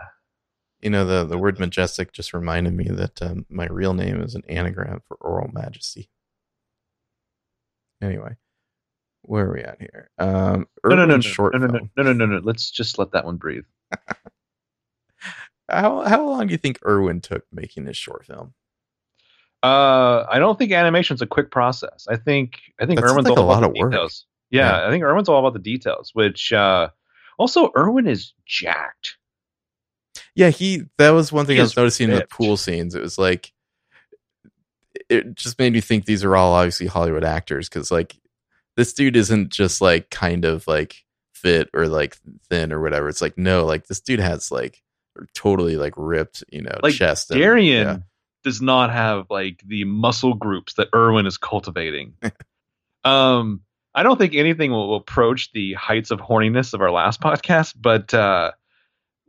You 0.81 0.89
know, 0.89 1.05
the, 1.05 1.23
the 1.25 1.37
word 1.37 1.59
majestic 1.59 2.11
just 2.11 2.33
reminded 2.33 2.73
me 2.73 2.85
that 2.89 3.21
um, 3.21 3.45
my 3.49 3.67
real 3.67 3.93
name 3.93 4.21
is 4.21 4.35
an 4.35 4.43
anagram 4.49 5.01
for 5.07 5.15
oral 5.21 5.49
majesty. 5.53 6.09
Anyway, 8.01 8.35
where 9.21 9.45
are 9.45 9.53
we 9.53 9.61
at 9.61 9.79
here? 9.79 10.09
Um, 10.19 10.67
no, 10.83 10.95
no, 10.95 11.05
no, 11.05 11.15
no, 11.15 11.21
short 11.21 11.53
no, 11.53 11.59
no, 11.59 11.67
no, 11.67 11.79
no, 11.95 12.03
no, 12.03 12.13
no, 12.13 12.25
no. 12.25 12.41
Let's 12.43 12.69
just 12.69 12.99
let 12.99 13.11
that 13.13 13.23
one 13.25 13.37
breathe. 13.37 13.63
How 15.69 16.01
how 16.01 16.27
long 16.27 16.47
do 16.47 16.51
you 16.51 16.57
think 16.57 16.77
Erwin 16.85 17.21
took 17.21 17.45
making 17.51 17.85
this 17.85 17.95
short 17.95 18.25
film? 18.25 18.53
Uh, 19.63 20.25
I 20.29 20.37
don't 20.37 20.59
think 20.59 20.73
animation's 20.73 21.21
a 21.21 21.25
quick 21.25 21.51
process. 21.51 22.05
I 22.09 22.17
think 22.17 22.59
I 22.81 22.85
think 22.85 22.99
That 22.99 23.09
Erwin's 23.09 23.29
like 23.29 23.37
all 23.37 23.45
a 23.45 23.47
lot 23.47 23.63
of 23.63 23.73
the 23.73 23.79
work. 23.79 23.91
details. 23.91 24.25
Yeah, 24.51 24.81
Yeah. 24.81 24.87
I 24.87 24.89
think 24.91 25.03
Erwin's 25.05 25.29
all 25.29 25.39
about 25.39 25.53
the 25.53 25.59
details. 25.59 26.11
Which 26.13 26.51
uh, 26.51 26.89
also 27.37 27.71
Erwin 27.77 28.07
is 28.07 28.33
jacked. 28.45 29.15
Yeah, 30.35 30.49
he 30.49 30.83
that 30.97 31.11
was 31.11 31.31
one 31.31 31.45
thing 31.45 31.55
He 31.55 31.59
I 31.59 31.63
was 31.63 31.77
noticing 31.77 32.09
in 32.09 32.15
the 32.15 32.25
pool 32.25 32.57
scenes. 32.57 32.95
It 32.95 33.01
was 33.01 33.17
like 33.17 33.53
it 35.09 35.35
just 35.35 35.59
made 35.59 35.73
me 35.73 35.81
think 35.81 36.05
these 36.05 36.23
are 36.23 36.35
all 36.35 36.53
obviously 36.53 36.87
Hollywood 36.87 37.23
actors 37.23 37.69
because 37.69 37.91
like 37.91 38.15
this 38.75 38.93
dude 38.93 39.15
isn't 39.15 39.49
just 39.51 39.81
like 39.81 40.09
kind 40.09 40.45
of 40.45 40.65
like 40.67 41.03
fit 41.33 41.69
or 41.73 41.87
like 41.87 42.17
thin 42.49 42.71
or 42.71 42.81
whatever. 42.81 43.09
It's 43.09 43.21
like 43.21 43.37
no, 43.37 43.65
like 43.65 43.87
this 43.87 43.99
dude 43.99 44.19
has 44.19 44.51
like 44.51 44.81
totally 45.35 45.77
like 45.77 45.93
ripped, 45.97 46.43
you 46.51 46.61
know, 46.61 46.79
Like 46.81 46.95
chest. 46.95 47.29
and- 47.31 47.39
Darian 47.39 47.87
yeah. 47.87 47.97
does 48.43 48.61
not 48.61 48.91
have 48.91 49.27
like 49.29 49.61
the 49.65 49.83
muscle 49.83 50.33
groups 50.33 50.73
that 50.75 50.89
Erwin 50.95 51.27
is 51.27 51.37
cultivating. 51.37 52.13
um, 53.03 53.61
I 53.93 54.01
don't 54.01 54.17
think 54.17 54.33
anything 54.33 54.71
will, 54.71 54.89
will 54.89 54.95
approach 54.97 55.51
the 55.51 55.73
heights 55.73 56.09
of 56.09 56.19
horniness 56.19 56.73
of 56.73 56.81
our 56.81 56.89
last 56.91 57.21
podcast, 57.21 57.75
but 57.79 58.11
uh, 58.13 58.51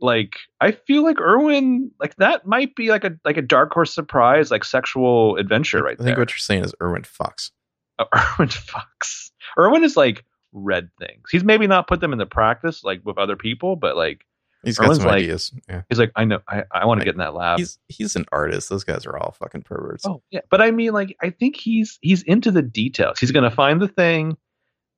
like 0.05 0.35
I 0.61 0.71
feel 0.71 1.03
like 1.03 1.19
Erwin, 1.19 1.91
like 1.99 2.15
that 2.17 2.45
might 2.47 2.75
be 2.75 2.89
like 2.89 3.03
a 3.03 3.17
like 3.25 3.37
a 3.37 3.41
dark 3.41 3.73
horse 3.73 3.93
surprise, 3.93 4.51
like 4.51 4.63
sexual 4.63 5.35
adventure 5.37 5.83
right 5.83 5.93
I 5.99 6.03
think 6.03 6.15
there. 6.15 6.17
what 6.19 6.29
you're 6.31 6.37
saying 6.37 6.63
is 6.63 6.73
Erwin 6.81 7.01
fucks. 7.03 7.51
uh, 7.99 8.05
Erwin 8.15 8.49
fucks. 8.49 9.31
Erwin 9.57 9.83
is 9.83 9.97
like 9.97 10.23
red 10.53 10.89
things. 10.99 11.23
He's 11.31 11.43
maybe 11.43 11.67
not 11.67 11.87
put 11.87 11.99
them 11.99 12.13
into 12.13 12.25
practice 12.25 12.83
like 12.83 13.01
with 13.03 13.17
other 13.17 13.35
people, 13.35 13.75
but 13.75 13.97
like 13.97 14.25
He's 14.63 14.77
got 14.79 14.95
some 14.95 15.05
like- 15.05 15.17
ideas. 15.23 15.53
Yeah. 15.69 15.83
he's 15.89 15.99
like, 15.99 16.11
I 16.15 16.25
know, 16.25 16.39
I, 16.49 16.63
I 16.71 16.85
want 16.85 16.99
to 16.99 17.05
get 17.05 17.13
in 17.13 17.19
that 17.19 17.35
lab. 17.35 17.59
He's 17.59 17.77
he's 17.87 18.15
an 18.15 18.25
artist. 18.31 18.67
Those 18.69 18.83
guys 18.83 19.05
are 19.05 19.15
all 19.15 19.31
fucking 19.37 19.61
perverts. 19.61 20.05
oh 20.07 20.23
yeah, 20.31 20.39
but 20.49 20.59
I 20.61 20.71
mean, 20.71 20.91
like, 20.93 21.15
I 21.21 21.29
think 21.29 21.55
he's 21.55 21.99
he's 22.01 22.23
into 22.23 22.49
the 22.51 22.63
details. 22.63 23.19
He's 23.19 23.31
gonna 23.31 23.51
find 23.51 23.79
the 23.81 23.87
thing, 23.87 24.35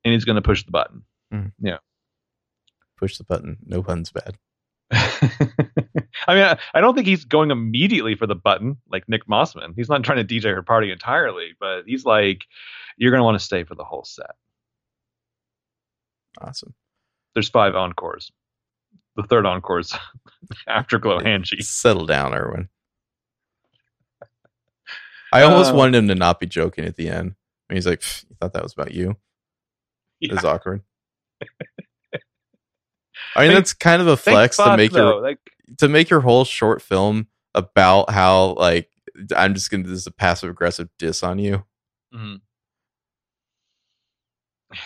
and 0.04 0.14
he's 0.14 0.24
gonna 0.24 0.40
push 0.40 0.64
the 0.64 0.70
button. 0.70 1.02
Yeah. 1.60 1.78
Push 2.96 3.18
the 3.18 3.24
button. 3.24 3.58
No 3.66 3.82
pun's 3.82 4.10
bad. 4.10 4.36
I 4.92 6.34
mean, 6.34 6.44
I, 6.44 6.58
I 6.74 6.80
don't 6.80 6.94
think 6.94 7.06
he's 7.06 7.24
going 7.24 7.50
immediately 7.50 8.14
for 8.14 8.26
the 8.26 8.34
button 8.34 8.78
like 8.90 9.08
Nick 9.08 9.26
Mossman. 9.26 9.74
He's 9.76 9.88
not 9.88 10.02
trying 10.02 10.24
to 10.26 10.34
DJ 10.40 10.54
her 10.54 10.62
party 10.62 10.90
entirely, 10.90 11.50
but 11.60 11.82
he's 11.86 12.04
like, 12.04 12.44
you're 12.96 13.10
gonna 13.10 13.24
want 13.24 13.38
to 13.38 13.44
stay 13.44 13.64
for 13.64 13.74
the 13.74 13.84
whole 13.84 14.04
set. 14.04 14.30
Awesome. 16.40 16.74
There's 17.34 17.48
five 17.48 17.74
encores. 17.74 18.30
The 19.16 19.22
third 19.24 19.46
encore 19.46 19.80
is 19.80 19.94
Afterglow 20.68 21.20
Hanji. 21.20 21.62
Settle 21.62 22.06
down, 22.06 22.34
Erwin. 22.34 22.68
I 25.32 25.42
almost 25.42 25.72
Uh, 25.72 25.76
wanted 25.76 25.96
him 25.96 26.08
to 26.08 26.14
not 26.14 26.40
be 26.40 26.46
joking 26.46 26.84
at 26.84 26.96
the 26.96 27.08
end. 27.10 27.34
And 27.68 27.76
he's 27.76 27.86
like, 27.86 28.00
"Pff, 28.00 28.24
"You 28.30 28.36
thought 28.40 28.54
that 28.54 28.62
was 28.62 28.72
about 28.72 28.92
you?" 28.92 29.16
It 30.20 30.32
was 30.32 30.44
awkward. 30.44 30.82
I 33.38 33.46
mean, 33.46 33.54
that's 33.54 33.72
kind 33.72 34.02
of 34.02 34.08
a 34.08 34.16
flex 34.16 34.56
to 34.56 34.76
make 34.76 34.92
though. 34.92 35.14
your 35.14 35.22
like 35.22 35.38
to 35.78 35.88
make 35.88 36.10
your 36.10 36.20
whole 36.20 36.44
short 36.44 36.82
film 36.82 37.26
about 37.54 38.10
how 38.10 38.54
like 38.54 38.88
I'm 39.36 39.54
just 39.54 39.70
gonna 39.70 39.84
do 39.84 39.90
this 39.90 40.00
is 40.00 40.06
a 40.06 40.12
passive 40.12 40.50
aggressive 40.50 40.88
diss 40.98 41.22
on 41.22 41.38
you. 41.38 41.64
mhm. 42.14 42.40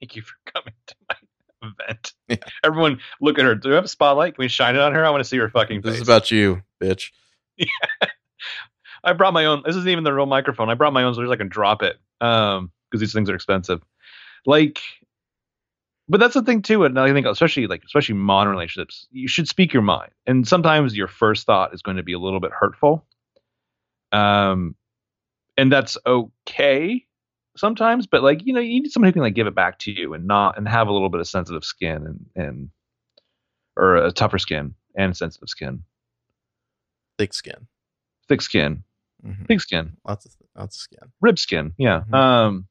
Thank 0.00 0.16
you 0.16 0.22
for 0.22 0.34
coming 0.52 0.74
to 0.86 0.94
my 1.08 1.16
event. 1.86 2.12
Yeah. 2.28 2.36
Everyone, 2.64 3.00
look 3.20 3.38
at 3.38 3.44
her. 3.44 3.54
Do 3.54 3.68
we 3.68 3.74
have 3.74 3.84
a 3.84 3.88
spotlight? 3.88 4.34
Can 4.34 4.42
we 4.42 4.48
shine 4.48 4.76
it 4.76 4.80
on 4.80 4.94
her? 4.94 5.04
I 5.04 5.10
want 5.10 5.22
to 5.22 5.28
see 5.28 5.36
her 5.36 5.50
fucking 5.50 5.82
Face. 5.82 5.92
This 5.92 6.00
is 6.00 6.08
about 6.08 6.30
you, 6.30 6.62
bitch. 6.82 7.10
I 9.04 9.12
brought 9.12 9.34
my 9.34 9.46
own. 9.46 9.62
This 9.64 9.76
isn't 9.76 9.88
even 9.88 10.04
the 10.04 10.12
real 10.12 10.26
microphone. 10.26 10.70
I 10.70 10.74
brought 10.74 10.92
my 10.92 11.02
own 11.02 11.14
so 11.14 11.30
I 11.30 11.36
can 11.36 11.48
drop 11.48 11.82
it 11.82 11.96
um, 12.20 12.70
because 12.90 13.00
these 13.00 13.12
things 13.12 13.28
are 13.30 13.34
expensive. 13.34 13.82
Like, 14.46 14.80
but 16.10 16.20
that's 16.20 16.34
the 16.34 16.42
thing 16.42 16.60
too. 16.60 16.84
And 16.84 16.98
I 16.98 17.12
think 17.12 17.26
especially 17.26 17.66
like 17.66 17.82
especially 17.84 18.16
modern 18.16 18.50
relationships, 18.52 19.06
you 19.10 19.28
should 19.28 19.48
speak 19.48 19.72
your 19.72 19.82
mind. 19.82 20.10
And 20.26 20.46
sometimes 20.46 20.94
your 20.96 21.08
first 21.08 21.46
thought 21.46 21.72
is 21.72 21.80
going 21.82 21.96
to 21.96 22.02
be 22.02 22.12
a 22.12 22.18
little 22.18 22.40
bit 22.40 22.50
hurtful. 22.52 23.06
Um, 24.12 24.74
and 25.56 25.72
that's 25.72 25.96
okay 26.06 27.06
sometimes. 27.56 28.06
But 28.06 28.22
like 28.22 28.44
you 28.44 28.52
know, 28.52 28.60
you 28.60 28.82
need 28.82 28.90
somebody 28.92 29.10
who 29.10 29.14
can 29.14 29.22
like 29.22 29.34
give 29.34 29.46
it 29.46 29.54
back 29.54 29.78
to 29.80 29.92
you 29.92 30.12
and 30.14 30.26
not 30.26 30.58
and 30.58 30.68
have 30.68 30.88
a 30.88 30.92
little 30.92 31.08
bit 31.08 31.20
of 31.20 31.28
sensitive 31.28 31.64
skin 31.64 32.04
and 32.06 32.26
and 32.44 32.70
or 33.76 33.96
a 33.96 34.12
tougher 34.12 34.38
skin 34.38 34.74
and 34.96 35.16
sensitive 35.16 35.48
skin, 35.48 35.82
Thick 37.18 37.32
skin. 37.32 37.66
thick 38.28 38.42
skin, 38.42 38.82
Mhm. 39.24 39.46
thick 39.46 39.60
skin. 39.60 39.96
Lots 40.06 40.26
of 40.26 40.32
lots 40.56 40.76
of 40.76 40.80
skin. 40.80 41.12
rib 41.20 41.38
skin. 41.38 41.72
Yeah. 41.78 42.02
Mhm. 42.10 42.14
Um. 42.14 42.68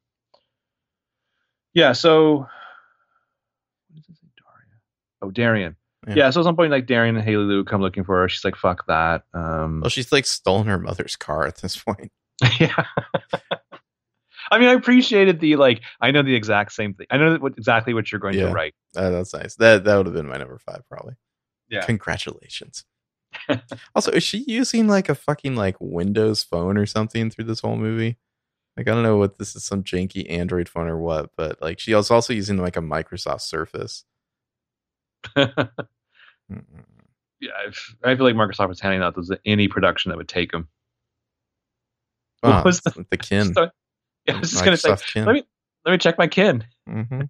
Yeah. 1.73 1.93
So. 1.93 2.39
What 2.39 3.95
does 3.95 4.09
it 4.09 4.17
say, 4.21 4.27
Daria? 4.37 4.79
Oh, 5.21 5.31
Darian. 5.31 5.75
Yeah. 6.07 6.13
Yeah. 6.15 6.29
So 6.29 6.39
at 6.41 6.43
some 6.45 6.55
point, 6.55 6.71
like 6.71 6.85
Darian 6.85 7.15
and 7.15 7.25
Haley 7.25 7.43
Lu 7.43 7.63
come 7.63 7.81
looking 7.81 8.03
for 8.03 8.21
her. 8.21 8.29
She's 8.29 8.45
like, 8.45 8.55
"Fuck 8.55 8.87
that." 8.87 9.23
Um. 9.33 9.81
Well, 9.81 9.89
she's 9.89 10.11
like 10.11 10.25
stolen 10.25 10.67
her 10.67 10.77
mother's 10.79 11.15
car 11.15 11.45
at 11.45 11.57
this 11.57 11.77
point. 11.77 12.11
yeah. 12.59 12.85
I 14.51 14.57
mean, 14.57 14.69
I 14.69 14.73
appreciated 14.73 15.39
the 15.39 15.57
like. 15.57 15.81
I 16.01 16.11
know 16.11 16.23
the 16.23 16.35
exact 16.35 16.71
same 16.71 16.93
thing. 16.93 17.07
I 17.11 17.17
know 17.17 17.37
what, 17.37 17.53
exactly 17.57 17.93
what 17.93 18.11
you're 18.11 18.19
going 18.19 18.35
Yeah. 18.35 18.47
to 18.47 18.53
write. 18.53 18.73
Uh, 18.95 19.09
that's 19.09 19.33
nice. 19.33 19.55
That 19.55 19.83
that 19.83 19.97
would 19.97 20.05
have 20.05 20.15
been 20.15 20.27
my 20.27 20.37
number 20.37 20.57
five 20.57 20.81
probably. 20.89 21.15
Yeah. 21.69 21.85
Congratulations. 21.85 22.85
also, 23.95 24.11
is 24.11 24.23
she 24.23 24.39
using 24.47 24.87
like 24.87 25.09
a 25.09 25.15
fucking 25.15 25.55
like 25.55 25.75
Windows 25.79 26.43
phone 26.43 26.77
or 26.77 26.85
something 26.85 27.29
through 27.29 27.45
this 27.45 27.59
whole 27.59 27.75
movie? 27.75 28.17
Like 28.77 28.87
I 28.87 28.91
don't 28.93 29.03
know 29.03 29.17
what 29.17 29.37
this 29.37 29.55
is 29.55 29.63
some 29.65 29.83
janky 29.83 30.29
Android 30.31 30.69
phone 30.69 30.87
or 30.87 30.97
what, 30.97 31.31
but 31.35 31.61
like 31.61 31.79
she 31.79 31.93
was 31.93 32.09
also 32.09 32.33
using 32.33 32.57
like 32.57 32.77
a 32.77 32.81
Microsoft 32.81 33.41
Surface. 33.41 34.05
Yeah. 37.41 37.51
I 38.03 38.15
feel 38.15 38.25
like 38.25 38.35
Microsoft 38.35 38.67
was 38.67 38.81
handing 38.81 39.01
out 39.01 39.15
those 39.15 39.31
any 39.45 39.67
production 39.69 40.09
that 40.09 40.17
would 40.17 40.27
take 40.27 40.51
them. 40.51 40.67
What 42.41 42.51
Ah, 42.51 42.61
was 42.65 42.81
the 42.81 43.17
kin. 43.17 43.53
So, 43.53 43.69
yeah, 44.25 44.35
I 44.35 44.39
was 44.39 44.51
just 44.51 44.63
gonna 44.63 44.77
say. 44.77 44.89
Microsoft 44.89 45.13
kin. 45.13 45.25
Let 45.25 45.33
me 45.33 45.43
let 45.85 45.91
me 45.93 45.97
check 45.97 46.17
my 46.17 46.27
kin. 46.27 46.65
hmm 46.87 47.21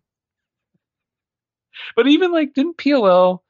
But 1.95 2.07
even 2.07 2.31
like, 2.31 2.53
didn't 2.53 2.77
PLL? 2.77 3.41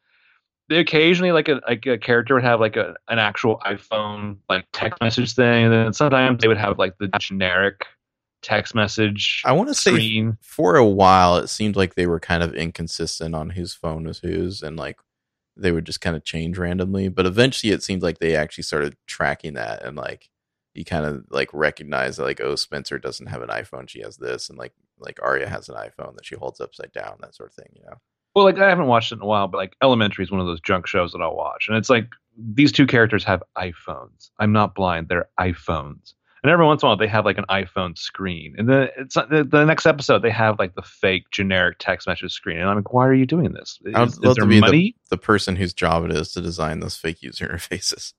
They 0.67 0.77
occasionally 0.77 1.31
like 1.31 1.47
a 1.47 1.61
like 1.67 1.85
a 1.87 1.97
character 1.97 2.35
would 2.35 2.43
have 2.43 2.59
like 2.59 2.75
a 2.75 2.95
an 3.07 3.17
actual 3.17 3.59
iPhone 3.65 4.37
like 4.49 4.67
text 4.71 5.01
message 5.01 5.33
thing, 5.33 5.65
and 5.65 5.73
then 5.73 5.93
sometimes 5.93 6.41
they 6.41 6.47
would 6.47 6.57
have 6.57 6.77
like 6.77 6.97
the 6.99 7.07
generic 7.19 7.85
text 8.41 8.73
message 8.73 9.41
I 9.45 9.51
want 9.51 9.69
to 9.69 9.75
say 9.75 10.31
for 10.41 10.75
a 10.77 10.85
while 10.85 11.37
it 11.37 11.47
seemed 11.47 11.75
like 11.75 11.95
they 11.95 12.07
were 12.07 12.19
kind 12.19 12.41
of 12.41 12.53
inconsistent 12.53 13.35
on 13.35 13.49
whose 13.51 13.73
phone 13.73 14.05
was 14.05 14.19
whose 14.19 14.61
and 14.61 14.77
like 14.77 14.97
they 15.57 15.71
would 15.71 15.85
just 15.85 16.01
kind 16.01 16.15
of 16.15 16.23
change 16.23 16.57
randomly 16.57 17.09
but 17.09 17.25
eventually 17.25 17.73
it 17.73 17.83
seemed 17.83 18.01
like 18.01 18.19
they 18.19 18.35
actually 18.35 18.63
started 18.63 18.95
tracking 19.07 19.55
that 19.55 19.83
and 19.83 19.97
like 19.97 20.29
you 20.73 20.85
kind 20.85 21.05
of 21.05 21.25
like 21.29 21.49
recognize 21.53 22.17
that 22.17 22.23
like 22.23 22.39
oh 22.39 22.55
spencer 22.55 22.97
doesn't 22.97 23.27
have 23.27 23.41
an 23.41 23.49
iphone 23.49 23.89
she 23.89 24.01
has 24.01 24.15
this 24.17 24.49
and 24.49 24.57
like 24.57 24.73
like 24.99 25.19
Aria 25.21 25.49
has 25.49 25.67
an 25.67 25.75
iphone 25.75 26.15
that 26.15 26.25
she 26.25 26.35
holds 26.35 26.61
upside 26.61 26.91
down 26.93 27.17
that 27.19 27.35
sort 27.35 27.49
of 27.49 27.55
thing 27.55 27.71
you 27.73 27.81
know 27.83 27.97
Well, 28.35 28.45
like 28.45 28.59
I 28.59 28.69
haven't 28.69 28.87
watched 28.87 29.11
it 29.11 29.15
in 29.15 29.21
a 29.21 29.25
while, 29.25 29.47
but 29.47 29.57
like 29.57 29.75
Elementary 29.81 30.23
is 30.23 30.31
one 30.31 30.39
of 30.39 30.45
those 30.47 30.61
junk 30.61 30.87
shows 30.87 31.11
that 31.11 31.21
I'll 31.21 31.35
watch, 31.35 31.67
and 31.67 31.75
it's 31.77 31.89
like 31.89 32.07
these 32.37 32.71
two 32.71 32.85
characters 32.85 33.23
have 33.23 33.43
iPhones. 33.57 34.29
I'm 34.39 34.51
not 34.51 34.75
blind; 34.75 35.07
they're 35.07 35.29
iPhones. 35.39 36.13
And 36.43 36.51
every 36.51 36.65
once 36.65 36.81
in 36.81 36.87
a 36.87 36.89
while, 36.89 36.97
they 36.97 37.07
have 37.07 37.25
like 37.25 37.37
an 37.37 37.45
iPhone 37.49 37.97
screen, 37.97 38.55
and 38.57 38.69
then 38.69 38.89
it's 38.97 39.15
the, 39.15 39.47
the 39.49 39.65
next 39.65 39.85
episode 39.85 40.21
they 40.21 40.29
have 40.29 40.57
like 40.57 40.75
the 40.75 40.81
fake 40.81 41.25
generic 41.31 41.77
text 41.79 42.07
message 42.07 42.31
screen, 42.31 42.57
and 42.57 42.69
I'm 42.69 42.77
like, 42.77 42.93
why 42.93 43.05
are 43.07 43.13
you 43.13 43.25
doing 43.25 43.51
this? 43.53 43.79
Is, 43.83 43.95
I 43.95 44.01
would 44.01 44.23
love 44.23 44.35
there 44.35 44.45
to 44.45 44.49
be 44.49 44.61
money? 44.61 44.95
the 45.09 45.17
person 45.17 45.55
whose 45.55 45.73
job 45.73 46.05
it 46.05 46.11
is 46.11 46.31
to 46.33 46.41
design 46.41 46.79
those 46.79 46.95
fake 46.95 47.21
user 47.21 47.47
interfaces 47.53 48.13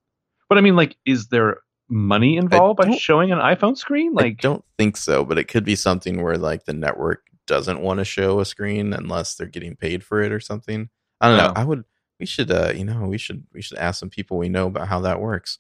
But 0.48 0.58
I 0.58 0.60
mean, 0.60 0.76
like, 0.76 0.96
is 1.06 1.28
there 1.28 1.58
money 1.88 2.36
involved 2.36 2.78
by 2.78 2.94
showing 2.96 3.32
an 3.32 3.38
iPhone 3.38 3.76
screen? 3.76 4.12
like 4.12 4.24
I 4.24 4.36
don't 4.40 4.64
think 4.78 4.96
so, 4.96 5.24
but 5.24 5.38
it 5.38 5.48
could 5.48 5.64
be 5.64 5.76
something 5.76 6.22
where 6.22 6.36
like 6.36 6.64
the 6.64 6.72
network 6.74 7.22
doesn't 7.46 7.80
want 7.80 7.98
to 7.98 8.04
show 8.04 8.38
a 8.40 8.44
screen 8.44 8.92
unless 8.92 9.34
they're 9.34 9.46
getting 9.46 9.76
paid 9.76 10.04
for 10.04 10.22
it 10.22 10.30
or 10.30 10.40
something. 10.40 10.88
I 11.20 11.28
don't 11.28 11.36
know. 11.38 11.52
Oh. 11.56 11.60
I 11.60 11.64
would. 11.64 11.84
We 12.18 12.26
should. 12.26 12.50
uh 12.50 12.72
You 12.74 12.84
know, 12.84 13.02
we 13.02 13.18
should. 13.18 13.44
We 13.52 13.62
should 13.62 13.78
ask 13.78 13.98
some 13.98 14.10
people 14.10 14.38
we 14.38 14.48
know 14.48 14.66
about 14.66 14.88
how 14.88 15.00
that 15.00 15.20
works. 15.20 15.58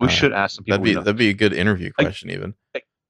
We 0.00 0.08
uh, 0.08 0.10
should 0.10 0.32
ask 0.32 0.56
some 0.56 0.64
people. 0.64 0.78
That'd 0.78 0.94
be 0.96 1.00
that'd 1.00 1.16
be 1.16 1.28
a 1.28 1.34
good 1.34 1.52
interview 1.52 1.90
Like- 1.98 2.06
question. 2.06 2.30
even 2.30 2.54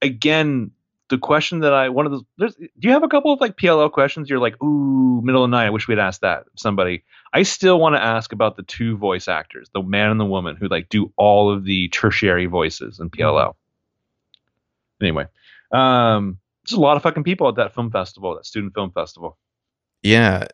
Again, 0.02 0.72
the 1.10 1.18
question 1.18 1.60
that 1.60 1.72
I 1.72 1.88
one 1.90 2.06
of 2.06 2.12
those. 2.12 2.22
There's, 2.38 2.54
do 2.56 2.68
you 2.80 2.90
have 2.90 3.04
a 3.04 3.08
couple 3.08 3.32
of 3.32 3.40
like 3.40 3.56
PLL 3.56 3.90
questions? 3.92 4.28
You're 4.28 4.40
like, 4.40 4.60
ooh, 4.62 5.20
middle 5.22 5.44
of 5.44 5.50
the 5.50 5.56
night. 5.56 5.66
I 5.66 5.70
wish 5.70 5.86
we'd 5.86 5.98
asked 6.00 6.22
that 6.22 6.44
somebody. 6.56 7.04
I 7.32 7.44
still 7.44 7.78
want 7.78 7.94
to 7.94 8.02
ask 8.02 8.32
about 8.32 8.56
the 8.56 8.62
two 8.64 8.96
voice 8.96 9.28
actors, 9.28 9.70
the 9.72 9.82
man 9.82 10.10
and 10.10 10.18
the 10.18 10.24
woman, 10.24 10.56
who 10.56 10.66
like 10.68 10.88
do 10.88 11.12
all 11.16 11.52
of 11.52 11.64
the 11.64 11.88
tertiary 11.90 12.46
voices 12.46 12.98
in 12.98 13.10
PLL. 13.10 13.54
Anyway, 15.00 15.26
um, 15.72 16.38
there's 16.64 16.76
a 16.76 16.80
lot 16.80 16.96
of 16.96 17.02
fucking 17.02 17.24
people 17.24 17.48
at 17.48 17.56
that 17.56 17.74
film 17.74 17.90
festival, 17.90 18.34
that 18.36 18.46
student 18.46 18.74
film 18.74 18.90
festival. 18.92 19.38
yeah. 20.02 20.46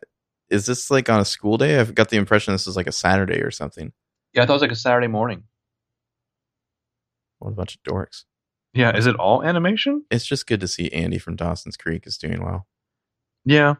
Is 0.49 0.65
this 0.65 0.89
like 0.89 1.07
on 1.11 1.19
a 1.19 1.25
school 1.25 1.57
day? 1.59 1.79
I've 1.79 1.93
got 1.93 2.09
the 2.09 2.17
impression 2.17 2.55
this 2.55 2.65
is 2.65 2.75
like 2.75 2.87
a 2.87 2.91
Saturday 2.91 3.41
or 3.41 3.51
something. 3.51 3.93
Yeah, 4.33 4.41
I 4.41 4.45
thought 4.47 4.53
it 4.53 4.55
was 4.55 4.61
like 4.63 4.71
a 4.71 4.75
Saturday 4.75 5.05
morning. 5.05 5.43
What 7.39 7.51
a 7.51 7.55
bunch 7.55 7.75
of 7.75 7.83
dorks. 7.83 8.23
Yeah, 8.73 8.95
is 8.95 9.07
it 9.07 9.15
all 9.15 9.43
animation? 9.43 10.05
It's 10.11 10.25
just 10.25 10.45
good 10.45 10.59
to 10.59 10.67
see 10.67 10.89
Andie 10.91 11.17
from 11.17 11.35
Dawson's 11.35 11.75
Creek 11.77 12.05
is 12.05 12.17
doing 12.17 12.43
well. 12.43 12.67
Yeah, 13.45 13.75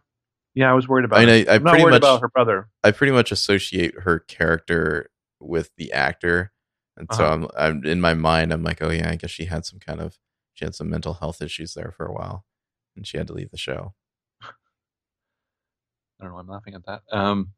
yeah. 0.55 0.72
I 0.72 0.74
was 0.74 0.88
worried 0.88 1.05
about. 1.05 1.20
I 1.20 1.26
mean, 1.26 1.47
I, 1.47 1.51
I 1.51 1.55
I'm 1.55 1.64
not 1.64 1.74
worried 1.80 1.91
much- 1.91 1.97
about 1.99 2.22
her 2.22 2.30
brother. 2.30 2.70
I 2.84 2.91
pretty 2.91 3.14
much 3.14 3.32
associate 3.32 3.93
her 3.99 4.20
character 4.20 5.12
with 5.39 5.70
the 5.78 5.91
actor, 5.93 6.51
and 6.97 7.07
so 7.14 7.24
Uh-huh. 7.24 7.47
I'm, 7.57 7.78
I'm 7.78 7.86
in 7.86 8.01
my 8.01 8.14
mind. 8.16 8.51
I'm 8.51 8.64
like, 8.64 8.82
oh 8.82 8.89
yeah, 8.89 9.10
I 9.12 9.16
guess 9.16 9.30
she 9.32 9.45
had 9.45 9.64
some 9.66 9.80
kind 9.80 9.99
of 10.01 10.18
she 10.55 10.66
had 10.66 10.74
some 10.76 10.89
mental 10.89 11.14
health 11.16 11.41
issues 11.41 11.74
there 11.76 11.93
for 11.95 12.05
a 12.07 12.14
while, 12.14 12.45
and 12.95 13.05
she 13.05 13.18
had 13.18 13.28
to 13.28 13.34
leave 13.34 13.51
the 13.51 13.57
show. 13.57 13.93
I 16.20 16.26
don't 16.26 16.32
know. 16.34 16.39
I'm 16.39 16.47
laughing 16.47 16.74
at 16.74 16.86
that. 16.86 17.01
Um, 17.12 17.49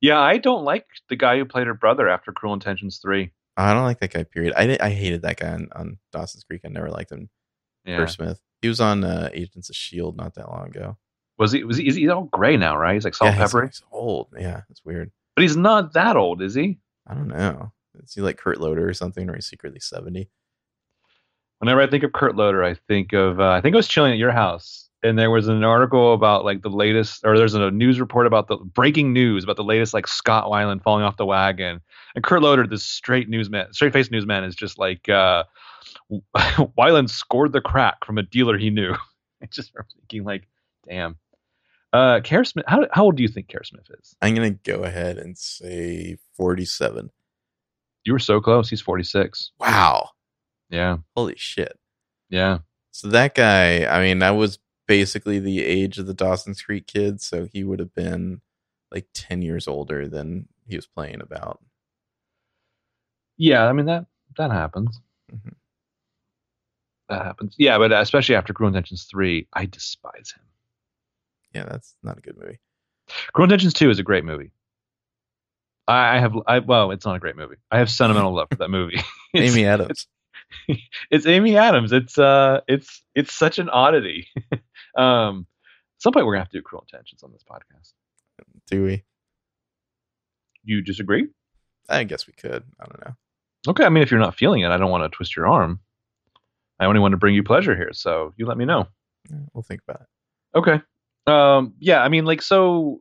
yeah, 0.00 0.18
I 0.20 0.38
don't 0.38 0.64
like 0.64 0.86
the 1.08 1.16
guy 1.16 1.38
who 1.38 1.44
played 1.44 1.66
her 1.66 1.74
brother 1.74 2.08
after 2.08 2.32
Cruel 2.32 2.52
Intentions 2.54 2.98
three. 3.00 3.32
I 3.56 3.74
don't 3.74 3.84
like 3.84 4.00
that 4.00 4.12
guy. 4.12 4.24
Period. 4.24 4.54
I 4.56 4.78
I 4.80 4.90
hated 4.90 5.22
that 5.22 5.38
guy 5.38 5.52
on, 5.52 5.68
on 5.74 5.98
Dawson's 6.10 6.44
Creek. 6.44 6.62
I 6.64 6.68
never 6.68 6.90
liked 6.90 7.12
him. 7.12 7.28
Yeah, 7.84 7.98
Kerr 7.98 8.06
Smith. 8.06 8.40
He 8.62 8.68
was 8.68 8.80
on 8.80 9.04
uh, 9.04 9.28
Agents 9.32 9.68
of 9.68 9.76
Shield 9.76 10.16
not 10.16 10.34
that 10.34 10.48
long 10.48 10.66
ago. 10.68 10.96
was 11.38 11.52
he? 11.52 11.64
Was 11.64 11.76
he? 11.76 11.88
Is 11.88 11.96
he 11.96 12.08
all 12.08 12.24
gray 12.24 12.56
now? 12.56 12.76
Right? 12.76 12.94
He's 12.94 13.04
like 13.04 13.14
salt 13.14 13.32
yeah, 13.32 13.40
he's, 13.40 13.52
he's 13.52 13.82
old. 13.90 14.28
Yeah, 14.38 14.62
it's 14.70 14.84
weird. 14.84 15.10
but 15.34 15.42
he's 15.42 15.56
not 15.56 15.92
that 15.94 16.16
old, 16.16 16.40
is 16.42 16.54
he? 16.54 16.78
I 17.06 17.14
don't 17.14 17.28
know. 17.28 17.72
Is 18.02 18.14
he 18.14 18.20
like 18.20 18.38
Kurt 18.38 18.60
Loder 18.60 18.88
or 18.88 18.94
something, 18.94 19.28
or 19.28 19.34
he's 19.34 19.46
secretly 19.46 19.80
seventy? 19.80 20.30
Whenever 21.58 21.80
I 21.80 21.86
think 21.86 22.04
of 22.04 22.12
Kurt 22.12 22.36
Loder, 22.36 22.64
I 22.64 22.74
think 22.74 23.12
of 23.12 23.38
uh, 23.38 23.50
I 23.50 23.60
think 23.60 23.74
it 23.74 23.76
was 23.76 23.88
chilling 23.88 24.12
at 24.12 24.18
your 24.18 24.32
house, 24.32 24.81
and 25.02 25.18
there 25.18 25.30
was 25.30 25.48
an 25.48 25.64
article 25.64 26.14
about 26.14 26.44
like 26.44 26.62
the 26.62 26.68
latest, 26.70 27.20
or 27.24 27.36
there's 27.36 27.54
a 27.54 27.70
news 27.70 27.98
report 28.00 28.26
about 28.26 28.48
the 28.48 28.56
breaking 28.56 29.12
news 29.12 29.44
about 29.44 29.56
the 29.56 29.64
latest 29.64 29.94
like 29.94 30.06
Scott 30.06 30.46
Weiland 30.46 30.82
falling 30.82 31.04
off 31.04 31.16
the 31.16 31.26
wagon, 31.26 31.80
and 32.14 32.24
Kurt 32.24 32.42
Loder, 32.42 32.66
this 32.66 32.84
straight 32.84 33.28
newsman, 33.28 33.72
straight 33.72 33.92
faced 33.92 34.10
newsman, 34.10 34.44
is 34.44 34.54
just 34.54 34.78
like 34.78 35.08
uh, 35.08 35.44
Weiland 36.36 37.10
scored 37.10 37.52
the 37.52 37.60
crack 37.60 38.04
from 38.04 38.18
a 38.18 38.22
dealer 38.22 38.56
he 38.58 38.70
knew. 38.70 38.92
I 39.42 39.46
just 39.46 39.72
remember 39.74 39.88
thinking 40.00 40.24
like, 40.24 40.46
damn. 40.88 41.16
Uh, 41.92 42.20
Kerr 42.20 42.44
Smith, 42.44 42.64
how 42.68 42.86
how 42.92 43.04
old 43.04 43.16
do 43.16 43.22
you 43.22 43.28
think 43.28 43.48
Kerr 43.50 43.64
Smith 43.64 43.86
is? 44.00 44.16
I'm 44.22 44.34
gonna 44.34 44.50
go 44.50 44.84
ahead 44.84 45.18
and 45.18 45.36
say 45.36 46.16
forty-seven. 46.36 47.10
You 48.04 48.12
were 48.14 48.18
so 48.18 48.40
close. 48.40 48.68
He's 48.68 48.80
46. 48.80 49.52
Wow, 49.60 50.10
Yeah, 50.70 50.96
holy 51.14 51.34
shit! 51.36 51.78
yeah. 52.30 52.58
So 52.90 53.08
that 53.08 53.34
guy, 53.34 53.84
I 53.86 54.02
mean, 54.02 54.22
I 54.22 54.32
was 54.32 54.58
basically 54.86 55.38
the 55.38 55.64
age 55.64 55.98
of 55.98 56.06
the 56.06 56.14
Dawson's 56.14 56.62
Creek 56.62 56.86
kids. 56.86 57.26
So 57.26 57.46
he 57.52 57.64
would 57.64 57.78
have 57.78 57.94
been 57.94 58.40
like 58.90 59.06
10 59.14 59.42
years 59.42 59.66
older 59.66 60.08
than 60.08 60.48
he 60.66 60.76
was 60.76 60.86
playing 60.86 61.20
about. 61.20 61.60
Yeah, 63.36 63.64
I 63.66 63.72
mean 63.72 63.86
that 63.86 64.06
that 64.36 64.50
happens. 64.50 65.00
Mhm. 65.32 65.54
That 67.08 67.24
happens. 67.24 67.54
Yeah, 67.58 67.78
but 67.78 67.92
especially 67.92 68.36
after 68.36 68.52
Cruel 68.52 68.68
Intentions 68.68 69.04
three, 69.04 69.48
I 69.52 69.66
despise 69.66 70.32
him. 70.36 70.44
Yeah, 71.54 71.64
that's 71.64 71.94
not 72.02 72.18
a 72.18 72.20
good 72.20 72.38
movie. 72.38 72.58
Cruel 73.32 73.44
Intentions 73.44 73.74
two 73.74 73.90
is 73.90 73.98
a 73.98 74.02
great 74.02 74.24
movie. 74.24 74.52
I 75.88 76.20
have 76.20 76.34
I 76.46 76.60
well, 76.60 76.90
it's 76.92 77.04
not 77.04 77.16
a 77.16 77.18
great 77.18 77.36
movie. 77.36 77.56
I 77.70 77.78
have 77.78 77.90
sentimental 77.90 78.34
love 78.34 78.48
for 78.50 78.56
that 78.56 78.70
movie. 78.70 79.00
It's, 79.34 79.56
Amy 79.56 79.64
Adams. 79.64 80.06
it's 81.10 81.26
Amy 81.26 81.56
Adams. 81.56 81.90
It's 81.90 82.18
uh, 82.18 82.60
it's 82.68 83.02
it's 83.14 83.32
such 83.32 83.58
an 83.58 83.70
oddity. 83.70 84.28
Um, 84.96 85.46
at 85.96 86.02
some 86.02 86.12
point 86.12 86.26
we're 86.26 86.32
gonna 86.32 86.44
have 86.44 86.50
to 86.50 86.58
do 86.58 86.62
Cruel 86.62 86.84
Intentions 86.88 87.22
on 87.22 87.32
this 87.32 87.44
podcast. 87.48 87.92
Do 88.68 88.84
we? 88.84 89.04
You 90.64 90.82
disagree? 90.82 91.28
I 91.88 92.04
guess 92.04 92.26
we 92.26 92.32
could. 92.32 92.64
I 92.80 92.84
don't 92.84 93.04
know. 93.04 93.14
Okay, 93.68 93.84
I 93.84 93.88
mean 93.88 94.02
if 94.02 94.10
you're 94.10 94.20
not 94.20 94.36
feeling 94.36 94.62
it, 94.62 94.70
I 94.70 94.76
don't 94.76 94.90
want 94.90 95.10
to 95.10 95.16
twist 95.16 95.36
your 95.36 95.46
arm. 95.46 95.80
I 96.80 96.86
only 96.86 97.00
want 97.00 97.12
to 97.12 97.18
bring 97.18 97.34
you 97.34 97.42
pleasure 97.42 97.76
here, 97.76 97.92
so 97.92 98.32
you 98.36 98.46
let 98.46 98.56
me 98.56 98.64
know. 98.64 98.88
Yeah, 99.30 99.38
we'll 99.52 99.62
think 99.62 99.82
about 99.86 100.02
it. 100.02 100.58
Okay. 100.58 100.80
Um. 101.26 101.74
Yeah. 101.78 102.02
I 102.02 102.08
mean, 102.08 102.24
like, 102.24 102.42
so 102.42 103.00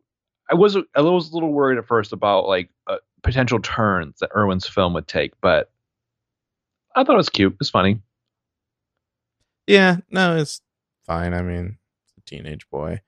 I 0.49 0.55
was 0.55 0.75
I 0.95 1.01
was 1.01 1.31
a 1.31 1.33
little 1.33 1.51
worried 1.51 1.77
at 1.79 1.87
first 1.87 2.13
about 2.13 2.47
like 2.47 2.69
uh, 2.87 2.97
potential 3.23 3.59
turns 3.59 4.19
that 4.19 4.29
Erwin's 4.35 4.67
film 4.67 4.93
would 4.93 5.07
take, 5.07 5.33
but 5.41 5.71
I 6.95 7.03
thought 7.03 7.13
it 7.13 7.17
was 7.17 7.29
cute. 7.29 7.53
It 7.53 7.59
was 7.59 7.69
funny. 7.69 8.01
Yeah, 9.67 9.97
no, 10.09 10.37
it's 10.37 10.61
fine. 11.05 11.33
I 11.33 11.41
mean, 11.41 11.77
teenage 12.31 12.69
boy. 12.69 13.01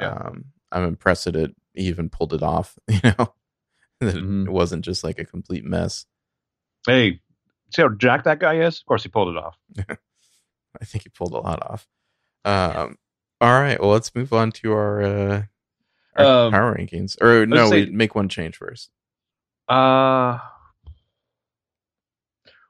Yeah. 0.00 0.08
Um, 0.12 0.44
I'm 0.70 0.84
impressed 0.84 1.26
that 1.26 1.36
it 1.36 1.54
he 1.74 1.84
even 1.84 2.08
pulled 2.08 2.32
it 2.32 2.42
off. 2.42 2.78
You 2.88 3.00
know, 3.04 3.34
that 4.00 4.14
Mhm. 4.16 4.46
it 4.46 4.50
wasn't 4.52 4.84
just 4.84 5.04
like 5.04 5.18
a 5.18 5.24
complete 5.24 5.64
mess. 5.64 6.06
Hey, 6.86 7.20
see 7.74 7.82
how 7.82 7.88
jacked 7.90 8.24
that 8.24 8.38
guy 8.40 8.60
is? 8.60 8.78
Of 8.80 8.86
course, 8.86 9.02
he 9.02 9.08
pulled 9.08 9.28
it 9.36 9.38
off. 9.38 9.56
I 9.88 10.84
think 10.84 11.04
he 11.04 11.10
pulled 11.10 11.32
a 11.34 11.38
lot 11.38 11.62
off. 11.62 11.86
Um, 12.44 12.96
all 13.40 13.60
right, 13.60 13.80
well, 13.80 13.90
let's 13.90 14.14
move 14.14 14.32
on 14.32 14.50
to 14.52 14.72
our, 14.72 15.02
uh, 15.02 15.42
our 16.16 16.46
Um, 16.46 16.52
power 16.52 16.74
rankings. 16.76 17.16
Or 17.22 17.46
no, 17.46 17.68
say- 17.70 17.84
we 17.84 17.90
make 17.92 18.14
one 18.14 18.28
change 18.28 18.56
first. 18.56 18.90
Uh 19.68 20.38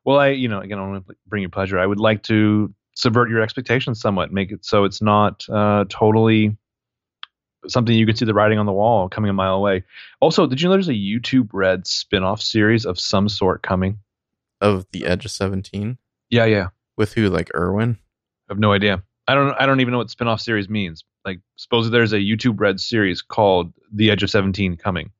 well, 0.04 0.18
I 0.18 0.28
you 0.28 0.48
know 0.48 0.60
again 0.60 0.78
I 0.78 0.86
want 0.86 1.06
to 1.06 1.14
bring 1.26 1.42
you 1.42 1.48
pleasure. 1.48 1.78
I 1.78 1.86
would 1.86 2.00
like 2.00 2.22
to 2.24 2.74
subvert 2.94 3.30
your 3.30 3.40
expectations 3.40 4.00
somewhat, 4.00 4.32
make 4.32 4.52
it 4.52 4.64
so 4.64 4.84
it's 4.84 5.02
not 5.02 5.44
uh, 5.48 5.84
totally 5.88 6.56
something 7.68 7.94
you 7.94 8.06
can 8.06 8.16
see 8.16 8.24
the 8.24 8.34
writing 8.34 8.58
on 8.58 8.66
the 8.66 8.72
wall 8.72 9.08
coming 9.08 9.30
a 9.30 9.32
mile 9.32 9.54
away. 9.54 9.84
Also, 10.20 10.46
did 10.46 10.60
you 10.60 10.68
know 10.68 10.72
there's 10.72 10.88
a 10.88 10.92
YouTube 10.92 11.48
Red 11.52 11.86
spin-off 11.86 12.42
series 12.42 12.84
of 12.84 12.98
some 12.98 13.28
sort 13.28 13.62
coming? 13.62 13.98
Of 14.60 14.86
the 14.92 15.06
Edge 15.06 15.24
of 15.24 15.30
Seventeen 15.30 15.98
Yeah, 16.30 16.44
yeah. 16.44 16.68
with 16.96 17.14
who? 17.14 17.28
Like 17.28 17.50
Erwin? 17.54 17.98
I 18.48 18.52
have 18.52 18.58
no 18.58 18.72
idea. 18.72 19.02
I 19.28 19.34
don't. 19.34 19.54
I 19.58 19.66
don't 19.66 19.80
even 19.80 19.92
know 19.92 19.98
what 19.98 20.10
spin-off 20.10 20.40
series 20.40 20.68
means. 20.68 21.04
Like, 21.24 21.40
supposedly 21.56 21.96
there's 21.96 22.12
a 22.12 22.18
YouTube 22.18 22.60
Red 22.60 22.80
series 22.80 23.22
called 23.22 23.72
The 23.92 24.10
Edge 24.10 24.22
of 24.22 24.30
Seventeen 24.30 24.76
coming. 24.76 25.10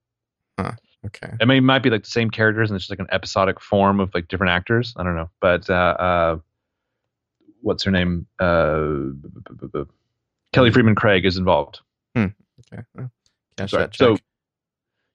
Okay. 1.05 1.33
I 1.41 1.45
mean, 1.45 1.59
it 1.59 1.63
might 1.63 1.83
be 1.83 1.91
like 1.91 2.05
the 2.05 2.11
same 2.11 2.31
characters 2.31 2.71
and 2.71 2.77
it's 2.77 2.85
just 2.87 2.91
like 2.91 3.01
an 3.01 3.13
episodic 3.13 3.61
form 3.61 3.99
of 3.99 4.15
like 4.15 4.29
different 4.29 4.53
actors. 4.53 4.95
I 4.97 5.03
don't 5.03 5.17
know, 5.17 5.31
but 5.41 5.69
uh, 5.69 5.73
uh, 5.99 6.39
what's 7.63 7.83
her 7.85 7.91
name? 7.91 8.27
Uh, 8.39 9.13
Kelly 10.53 10.71
Fremon 10.71 10.95
Craig 10.97 11.25
is 11.25 11.37
involved. 11.37 11.81
Okay. 12.17 12.83
Well, 12.95 13.11
cash 13.57 13.71
Sorry. 13.71 13.83
that 13.85 13.93
check. 13.93 13.99
So, 13.99 14.17
So, 14.17 14.23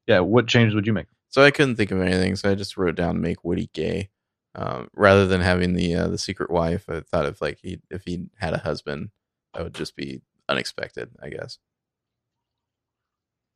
yeah, 0.07 0.19
what 0.19 0.47
changes 0.47 0.75
would 0.75 0.85
you 0.87 0.93
make? 0.93 1.07
So 1.29 1.43
I 1.43 1.51
couldn't 1.51 1.75
think 1.75 1.91
of 1.91 2.01
anything, 2.01 2.35
so 2.35 2.49
I 2.51 2.55
just 2.55 2.77
wrote 2.77 2.95
down 2.95 3.21
make 3.21 3.43
Woody 3.43 3.69
gay. 3.73 4.09
Um, 4.55 4.89
rather 4.93 5.27
than 5.27 5.41
having 5.41 5.73
the 5.73 5.93
uh, 5.95 6.07
the 6.07 6.17
secret 6.17 6.49
wife, 6.49 6.89
I 6.89 7.01
thought 7.01 7.25
if 7.25 7.41
like 7.41 7.59
he 7.61 7.79
if 7.91 8.03
he 8.05 8.27
had 8.37 8.53
a 8.53 8.57
husband, 8.57 9.11
that 9.53 9.63
would 9.63 9.75
just 9.75 9.95
be 9.95 10.21
unexpected. 10.49 11.09
I 11.21 11.29
guess. 11.29 11.59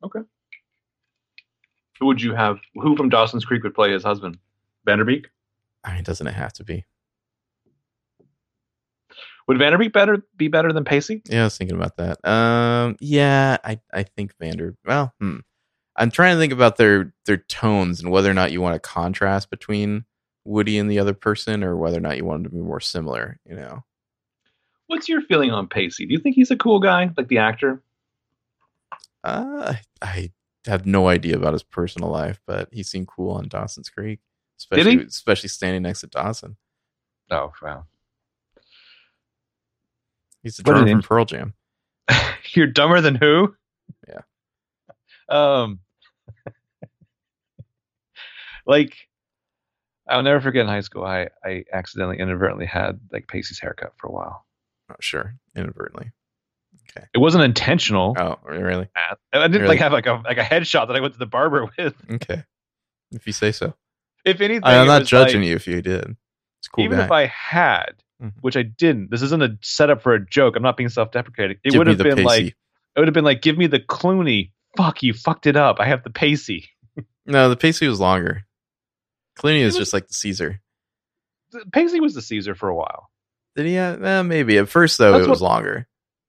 Okay. 0.03 0.19
Who 1.99 2.05
would 2.07 2.21
you 2.21 2.33
have? 2.35 2.59
Who 2.75 2.95
from 2.95 3.09
Dawson's 3.09 3.45
Creek 3.45 3.63
would 3.63 3.73
play 3.73 3.91
his 3.91 4.03
husband? 4.03 4.37
Vanderbeek. 4.87 5.25
I 5.83 5.95
mean, 5.95 6.03
doesn't 6.03 6.27
it 6.27 6.33
have 6.33 6.53
to 6.53 6.63
be? 6.63 6.85
Would 9.47 9.57
Vanderbeek 9.57 9.91
better 9.93 10.23
be 10.37 10.47
better 10.47 10.71
than 10.71 10.85
Pacey? 10.85 11.21
Yeah, 11.25 11.41
I 11.41 11.43
was 11.45 11.57
thinking 11.57 11.75
about 11.77 11.97
that. 11.97 12.25
Um, 12.27 12.95
yeah, 12.99 13.57
I 13.63 13.79
I 13.93 14.03
think 14.03 14.33
Vander. 14.39 14.75
Well, 14.85 15.13
hmm. 15.19 15.37
I'm 15.97 16.09
trying 16.11 16.35
to 16.35 16.39
think 16.39 16.53
about 16.53 16.77
their 16.77 17.13
their 17.25 17.37
tones 17.37 18.01
and 18.01 18.11
whether 18.11 18.29
or 18.29 18.33
not 18.33 18.51
you 18.51 18.61
want 18.61 18.75
a 18.75 18.79
contrast 18.79 19.49
between 19.49 20.05
Woody 20.45 20.77
and 20.77 20.89
the 20.89 20.99
other 20.99 21.13
person, 21.13 21.63
or 21.63 21.75
whether 21.75 21.97
or 21.97 22.01
not 22.01 22.17
you 22.17 22.25
want 22.25 22.43
them 22.43 22.51
to 22.51 22.55
be 22.55 22.61
more 22.61 22.79
similar. 22.79 23.39
You 23.45 23.55
know, 23.55 23.83
What's 24.87 25.09
your 25.09 25.21
feeling 25.21 25.51
on 25.51 25.67
Pacey? 25.67 26.05
Do 26.05 26.13
you 26.13 26.19
think 26.19 26.35
he's 26.35 26.51
a 26.51 26.55
cool 26.57 26.79
guy, 26.79 27.09
like 27.17 27.27
the 27.27 27.37
actor? 27.39 27.81
uh, 29.23 29.73
I 30.01 30.31
have 30.65 30.85
no 30.85 31.07
idea 31.07 31.35
about 31.35 31.53
his 31.53 31.63
personal 31.63 32.09
life, 32.09 32.39
but 32.45 32.69
he 32.71 32.83
seemed 32.83 33.07
cool 33.07 33.31
on 33.35 33.47
Dawson's 33.47 33.89
Creek, 33.89 34.19
Did 34.71 34.79
especially 34.79 34.97
he? 34.97 35.03
especially 35.03 35.49
standing 35.49 35.83
next 35.83 36.01
to 36.01 36.07
Dawson. 36.07 36.57
Oh 37.29 37.51
wow. 37.61 37.85
He's 40.43 40.57
the 40.57 40.63
drummer 40.63 40.87
from 40.87 41.01
Pearl 41.01 41.25
Jam. 41.25 41.53
You're 42.53 42.67
dumber 42.67 43.01
than 43.01 43.15
who? 43.15 43.55
Yeah. 44.07 44.21
Um. 45.29 45.79
like, 48.65 48.95
I'll 50.07 50.23
never 50.23 50.41
forget 50.41 50.61
in 50.61 50.67
high 50.67 50.81
school. 50.81 51.03
I 51.03 51.29
I 51.43 51.63
accidentally, 51.73 52.19
inadvertently 52.19 52.65
had 52.65 52.99
like 53.11 53.27
Pacey's 53.27 53.59
haircut 53.59 53.93
for 53.97 54.07
a 54.07 54.11
while. 54.11 54.45
Oh, 54.91 54.95
sure, 54.99 55.35
inadvertently. 55.55 56.11
Okay. 56.97 57.05
It 57.13 57.19
wasn't 57.19 57.43
intentional. 57.45 58.15
Oh, 58.17 58.37
really? 58.45 58.87
I 58.95 59.15
didn't 59.33 59.53
Really? 59.53 59.67
like 59.67 59.79
have 59.79 59.93
like 59.93 60.07
a 60.07 60.21
like 60.25 60.37
a 60.37 60.43
headshot 60.43 60.87
that 60.87 60.95
I 60.95 60.99
went 60.99 61.13
to 61.13 61.19
the 61.19 61.25
barber 61.25 61.69
with. 61.77 61.95
Okay, 62.11 62.43
if 63.11 63.25
you 63.27 63.33
say 63.33 63.51
so. 63.51 63.73
If 64.25 64.41
anything, 64.41 64.63
I'm 64.65 64.87
not 64.87 65.05
judging 65.05 65.41
like- 65.41 65.49
you 65.49 65.55
if 65.55 65.67
you 65.67 65.81
did. 65.81 66.15
It's 66.59 66.67
cool 66.67 66.83
even 66.83 66.99
guy. 66.99 67.05
if 67.05 67.11
I 67.11 67.25
had, 67.25 67.93
Mhm. 68.21 68.33
which 68.41 68.55
I 68.55 68.61
didn't. 68.63 69.09
This 69.11 69.21
isn't 69.23 69.41
a 69.41 69.57
setup 69.61 70.01
for 70.01 70.13
a 70.13 70.23
joke. 70.25 70.55
I'm 70.55 70.61
not 70.63 70.77
being 70.77 70.89
self-deprecating. 70.89 71.57
It 71.63 71.75
would 71.77 71.87
have 71.87 71.97
been 71.97 72.17
Pacey. 72.17 72.23
like 72.23 72.45
it 72.95 72.99
would 72.99 73.07
have 73.07 73.13
been 73.13 73.23
like, 73.23 73.41
give 73.41 73.57
me 73.57 73.67
the 73.67 73.79
Clooney. 73.79 74.51
Fuck 74.77 75.01
you, 75.03 75.13
fucked 75.13 75.47
it 75.47 75.55
up. 75.55 75.77
I 75.79 75.85
have 75.87 76.03
the 76.03 76.09
Pacey. 76.11 76.69
No, 77.25 77.49
the 77.49 77.55
Pacey 77.55 77.87
was 77.87 77.99
longer. 77.99 78.45
Clooney 79.39 79.61
is 79.61 79.75
just 79.77 79.93
like 79.93 80.07
the 80.07 80.13
Caesar. 80.13 80.61
Pacey 81.73 81.99
was 81.99 82.13
the 82.13 82.21
Caesar 82.21 82.55
for 82.55 82.69
a 82.69 82.75
while. 82.75 83.09
Did 83.55 83.65
he? 83.65 83.73
Have, 83.73 84.01
eh, 84.03 84.21
maybe 84.23 84.57
at 84.57 84.69
first 84.69 84.97
though 84.97 85.11
That's 85.13 85.25
it 85.25 85.29
was 85.29 85.41
what- 85.41 85.49
longer. 85.49 85.87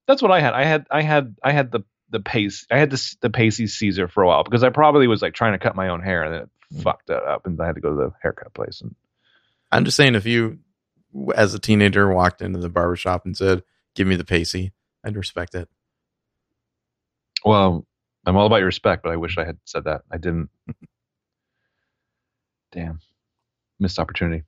That's 0.08 0.20
what 0.20 0.30
I 0.32 0.40
had. 0.40 0.52
I 0.54 0.64
had 0.64 0.86
I 0.90 1.02
had 1.02 1.36
I 1.44 1.52
had 1.52 1.70
the 1.70 1.80
the 2.10 2.20
pace. 2.20 2.66
I 2.70 2.78
had 2.78 2.90
the 2.90 3.14
the 3.20 3.30
Pacey 3.30 3.66
Caesar 3.68 4.08
for 4.08 4.22
a 4.22 4.26
while 4.26 4.42
because 4.44 4.64
I 4.64 4.70
probably 4.70 5.06
was 5.06 5.22
like 5.22 5.32
trying 5.34 5.52
to 5.52 5.58
cut 5.58 5.76
my 5.76 5.88
own 5.88 6.02
hair 6.02 6.22
and 6.24 6.34
then 6.34 6.40
it 6.42 6.48
Mm. 6.74 6.82
fucked 6.82 7.08
that 7.08 7.22
up 7.24 7.46
and 7.46 7.60
I 7.60 7.66
had 7.66 7.74
to 7.74 7.80
go 7.82 7.90
to 7.90 7.96
the 7.96 8.12
haircut 8.22 8.54
place 8.54 8.80
and 8.80 8.94
I'm 9.70 9.84
just 9.84 9.96
saying, 9.96 10.14
if 10.14 10.24
you, 10.26 10.58
as 11.34 11.54
a 11.54 11.58
teenager, 11.58 12.12
walked 12.12 12.42
into 12.42 12.58
the 12.58 12.68
barbershop 12.68 13.24
and 13.24 13.36
said, 13.36 13.62
"Give 13.94 14.06
me 14.06 14.16
the 14.16 14.24
Pacey," 14.24 14.72
I'd 15.04 15.16
respect 15.16 15.54
it. 15.54 15.68
well, 17.44 17.86
I'm 18.24 18.36
all 18.36 18.46
about 18.46 18.56
your 18.56 18.66
respect, 18.66 19.02
but 19.02 19.12
I 19.12 19.16
wish 19.16 19.38
I 19.38 19.44
had 19.44 19.58
said 19.64 19.84
that. 19.84 20.02
I 20.10 20.18
didn't. 20.18 20.50
Damn, 22.72 23.00
missed 23.78 23.98
opportunity. 23.98 24.44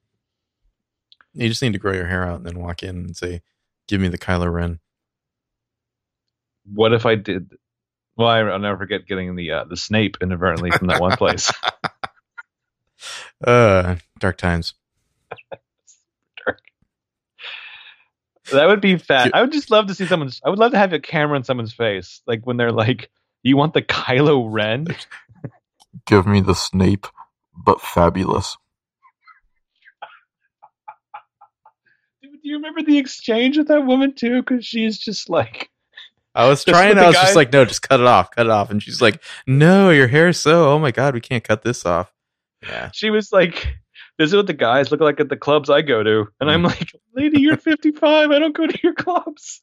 You 1.34 1.48
just 1.48 1.62
need 1.62 1.72
to 1.72 1.78
grow 1.78 1.92
your 1.92 2.06
hair 2.06 2.24
out 2.24 2.36
and 2.36 2.46
then 2.46 2.60
walk 2.60 2.82
in 2.82 2.96
and 2.96 3.16
say, 3.16 3.42
"Give 3.88 4.00
me 4.00 4.08
the 4.08 4.18
Kylo 4.18 4.52
Ren." 4.52 4.80
What 6.72 6.94
if 6.94 7.04
I 7.04 7.16
did? 7.16 7.52
Well, 8.16 8.28
I, 8.28 8.40
I'll 8.40 8.58
never 8.58 8.78
forget 8.78 9.06
getting 9.06 9.34
the 9.36 9.50
uh, 9.50 9.64
the 9.64 9.76
Snape 9.76 10.16
inadvertently 10.22 10.70
from 10.70 10.86
that 10.88 11.00
one 11.00 11.16
place. 11.16 11.52
Uh, 13.44 13.96
dark 14.18 14.38
times. 14.38 14.72
That 18.52 18.66
would 18.66 18.80
be 18.80 18.98
fat. 18.98 19.30
I 19.34 19.40
would 19.40 19.52
just 19.52 19.70
love 19.70 19.86
to 19.86 19.94
see 19.94 20.06
someone's. 20.06 20.40
I 20.44 20.50
would 20.50 20.58
love 20.58 20.72
to 20.72 20.78
have 20.78 20.92
a 20.92 21.00
camera 21.00 21.36
in 21.36 21.44
someone's 21.44 21.72
face, 21.72 22.20
like 22.26 22.46
when 22.46 22.56
they're 22.56 22.72
like, 22.72 23.10
"You 23.42 23.56
want 23.56 23.74
the 23.74 23.82
Kylo 23.82 24.46
Ren?" 24.50 24.86
Give 26.06 26.26
me 26.26 26.40
the 26.40 26.54
Snape, 26.54 27.06
but 27.56 27.80
fabulous. 27.80 28.56
Do 32.22 32.50
you 32.50 32.56
remember 32.56 32.82
the 32.82 32.98
exchange 32.98 33.56
with 33.56 33.68
that 33.68 33.86
woman 33.86 34.14
too? 34.14 34.42
Because 34.42 34.66
she's 34.66 34.98
just 34.98 35.30
like, 35.30 35.70
I 36.34 36.46
was 36.48 36.64
trying. 36.66 36.98
I 36.98 37.06
was 37.06 37.16
just 37.16 37.36
like, 37.36 37.52
"No, 37.52 37.64
just 37.64 37.88
cut 37.88 38.00
it 38.00 38.06
off, 38.06 38.30
cut 38.30 38.46
it 38.46 38.52
off." 38.52 38.70
And 38.70 38.82
she's 38.82 39.00
like, 39.00 39.22
"No, 39.46 39.90
your 39.90 40.08
hair's 40.08 40.38
so. 40.38 40.70
Oh 40.70 40.78
my 40.78 40.90
god, 40.90 41.14
we 41.14 41.20
can't 41.20 41.44
cut 41.44 41.62
this 41.62 41.86
off." 41.86 42.12
Yeah. 42.62 42.90
she 42.92 43.10
was 43.10 43.30
like, 43.32 43.76
"This 44.18 44.30
is 44.30 44.36
what 44.36 44.46
the 44.46 44.52
guys 44.54 44.90
look 44.90 45.00
like 45.00 45.20
at 45.20 45.28
the 45.28 45.36
clubs 45.36 45.70
I 45.70 45.82
go 45.82 46.02
to," 46.02 46.26
and 46.40 46.50
I'm 46.50 46.62
like, 46.62 46.92
"Lady, 47.14 47.40
you're 47.40 47.56
55. 47.58 48.30
I 48.30 48.38
don't 48.38 48.56
go 48.56 48.66
to 48.66 48.78
your 48.82 48.94
clubs." 48.94 49.62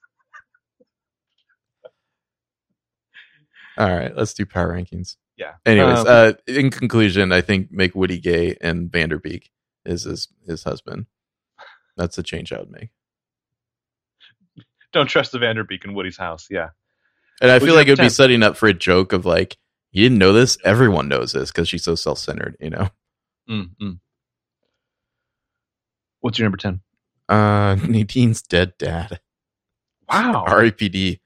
All 3.77 3.89
right, 3.89 4.15
let's 4.15 4.33
do 4.33 4.45
power 4.45 4.73
rankings. 4.73 5.15
Yeah. 5.37 5.53
Anyways, 5.65 5.99
Um, 5.99 6.05
uh, 6.07 6.33
in 6.45 6.69
conclusion, 6.69 7.31
I 7.31 7.41
think 7.41 7.71
make 7.71 7.95
Woody 7.95 8.19
gay 8.19 8.57
and 8.61 8.91
Vanderbeek 8.91 9.45
is 9.85 10.03
his 10.03 10.27
his 10.45 10.63
husband. 10.63 11.07
That's 11.97 12.15
the 12.15 12.23
change 12.23 12.51
I 12.51 12.59
would 12.59 12.69
make. 12.71 12.89
Don't 14.93 15.07
trust 15.07 15.31
the 15.31 15.39
Vanderbeek 15.39 15.85
in 15.85 15.93
Woody's 15.93 16.17
house. 16.17 16.47
Yeah. 16.49 16.69
And 17.41 17.49
I 17.49 17.59
feel 17.59 17.73
like 17.75 17.87
it 17.87 17.91
would 17.91 17.99
be 17.99 18.09
setting 18.09 18.43
up 18.43 18.55
for 18.57 18.67
a 18.67 18.73
joke 18.73 19.13
of 19.13 19.25
like, 19.25 19.57
you 19.91 20.03
didn't 20.05 20.19
know 20.19 20.33
this? 20.33 20.57
Everyone 20.63 21.07
knows 21.07 21.31
this 21.31 21.49
because 21.51 21.67
she's 21.67 21.83
so 21.83 21.95
self 21.95 22.19
centered, 22.19 22.55
you 22.59 22.69
know? 22.69 22.89
Mm-mm. 23.49 23.99
What's 26.21 26.39
your 26.39 26.45
number 26.45 26.57
ten? 26.57 26.81
Uh, 27.27 27.75
Nadine's 27.87 28.41
dead 28.41 28.73
dad. 28.77 29.19
Wow. 30.09 30.45
R.I.P.D. 30.45 31.21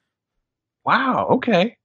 Wow. 0.86 1.28
Okay. 1.32 1.78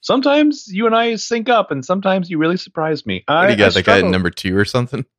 Sometimes 0.00 0.66
you 0.68 0.86
and 0.86 0.94
I 0.94 1.16
sync 1.16 1.48
up, 1.48 1.70
and 1.70 1.84
sometimes 1.84 2.28
you 2.28 2.38
really 2.38 2.56
surprise 2.56 3.06
me. 3.06 3.22
What 3.26 3.36
I, 3.36 3.46
do 3.46 3.52
you 3.52 3.58
got? 3.58 3.66
I 3.66 3.70
that 3.70 3.84
guy 3.86 3.98
at 3.98 4.04
number 4.04 4.30
two 4.30 4.56
or 4.56 4.64
something? 4.64 5.06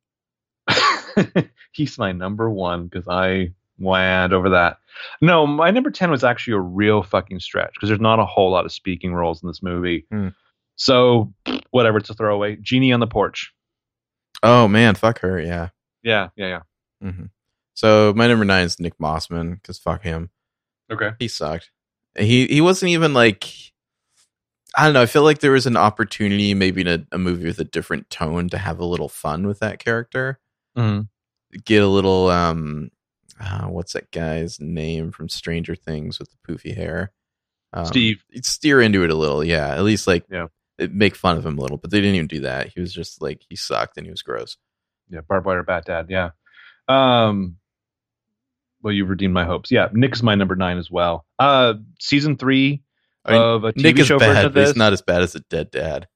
he's 1.72 1.98
my 1.98 2.12
number 2.12 2.50
one 2.50 2.86
because 2.86 3.08
I 3.08 3.52
went 3.78 4.32
over 4.32 4.50
that. 4.50 4.78
No, 5.20 5.46
my 5.46 5.70
number 5.70 5.90
10 5.90 6.10
was 6.10 6.24
actually 6.24 6.54
a 6.54 6.60
real 6.60 7.02
fucking 7.02 7.40
stretch 7.40 7.74
because 7.74 7.88
there's 7.88 8.00
not 8.00 8.18
a 8.18 8.24
whole 8.24 8.50
lot 8.50 8.64
of 8.64 8.72
speaking 8.72 9.14
roles 9.14 9.42
in 9.42 9.48
this 9.48 9.62
movie. 9.62 10.06
Hmm. 10.10 10.28
So, 10.76 11.32
whatever, 11.70 11.98
it's 11.98 12.10
a 12.10 12.14
throwaway. 12.14 12.56
Genie 12.56 12.92
on 12.92 13.00
the 13.00 13.06
porch. 13.06 13.52
Oh 14.42 14.68
man, 14.68 14.94
fuck 14.94 15.20
her. 15.20 15.40
Yeah. 15.40 15.70
Yeah, 16.06 16.28
yeah, 16.36 16.46
yeah. 16.46 16.60
Mm-hmm. 17.08 17.24
So 17.74 18.12
my 18.16 18.28
number 18.28 18.44
nine 18.44 18.64
is 18.64 18.78
Nick 18.78 18.96
Mossman 18.98 19.54
because 19.60 19.78
fuck 19.78 20.02
him. 20.02 20.30
Okay. 20.90 21.10
He 21.18 21.26
sucked. 21.28 21.70
He 22.16 22.46
he 22.46 22.60
wasn't 22.60 22.90
even 22.92 23.12
like 23.12 23.44
I 24.76 24.84
don't 24.84 24.94
know. 24.94 25.02
I 25.02 25.06
feel 25.06 25.22
like 25.24 25.40
there 25.40 25.50
was 25.52 25.66
an 25.66 25.76
opportunity, 25.76 26.54
maybe 26.54 26.82
in 26.82 26.86
a, 26.86 27.04
a 27.12 27.18
movie 27.18 27.46
with 27.46 27.58
a 27.58 27.64
different 27.64 28.08
tone, 28.08 28.48
to 28.50 28.58
have 28.58 28.78
a 28.78 28.84
little 28.84 29.08
fun 29.08 29.46
with 29.48 29.58
that 29.60 29.78
character. 29.80 30.38
Mhm. 30.78 31.08
Get 31.64 31.82
a 31.82 31.88
little 31.88 32.28
um, 32.30 32.90
uh, 33.40 33.66
what's 33.66 33.94
that 33.94 34.10
guy's 34.12 34.60
name 34.60 35.10
from 35.10 35.28
Stranger 35.28 35.74
Things 35.74 36.18
with 36.20 36.30
the 36.30 36.36
poofy 36.52 36.74
hair? 36.74 37.10
Um, 37.72 37.86
Steve. 37.86 38.22
Steer 38.42 38.80
into 38.80 39.02
it 39.02 39.10
a 39.10 39.14
little, 39.16 39.42
yeah. 39.42 39.74
At 39.74 39.82
least 39.82 40.06
like 40.06 40.24
Yeah. 40.30 40.46
make 40.78 41.16
fun 41.16 41.36
of 41.36 41.44
him 41.44 41.58
a 41.58 41.60
little, 41.60 41.78
but 41.78 41.90
they 41.90 42.00
didn't 42.00 42.14
even 42.14 42.26
do 42.28 42.40
that. 42.40 42.68
He 42.68 42.80
was 42.80 42.92
just 42.92 43.20
like 43.20 43.42
he 43.48 43.56
sucked 43.56 43.96
and 43.96 44.06
he 44.06 44.10
was 44.10 44.22
gross. 44.22 44.56
Yeah, 45.08 45.20
barbed 45.26 45.46
wire 45.46 45.62
bat 45.62 45.84
dad. 45.86 46.06
Yeah. 46.08 46.30
Um. 46.88 47.56
Well, 48.82 48.92
you've 48.92 49.08
redeemed 49.08 49.34
my 49.34 49.44
hopes. 49.44 49.70
Yeah, 49.70 49.88
Nick's 49.92 50.22
my 50.22 50.34
number 50.34 50.54
nine 50.54 50.78
as 50.78 50.90
well. 50.90 51.24
Uh, 51.38 51.74
season 52.00 52.36
three 52.36 52.82
I 53.24 53.32
mean, 53.32 53.40
of 53.40 53.64
a 53.64 53.72
TV 53.72 53.82
Nick 53.82 53.98
is 53.98 54.06
show 54.06 54.18
version 54.18 54.34
bad, 54.34 54.44
of 54.46 54.54
but 54.54 54.60
this. 54.60 54.68
he's 54.70 54.76
not 54.76 54.92
as 54.92 55.02
bad 55.02 55.22
as 55.22 55.34
a 55.34 55.40
dead 55.40 55.70
dad. 55.70 56.06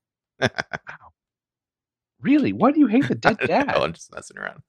really. 2.20 2.52
Why 2.52 2.70
do 2.70 2.80
you 2.80 2.86
hate 2.86 3.08
the 3.08 3.14
dead 3.14 3.38
dad? 3.46 3.48
don't 3.48 3.66
know, 3.66 3.72
dad? 3.72 3.82
I'm 3.82 3.92
just 3.92 4.14
messing 4.14 4.38
around. 4.38 4.62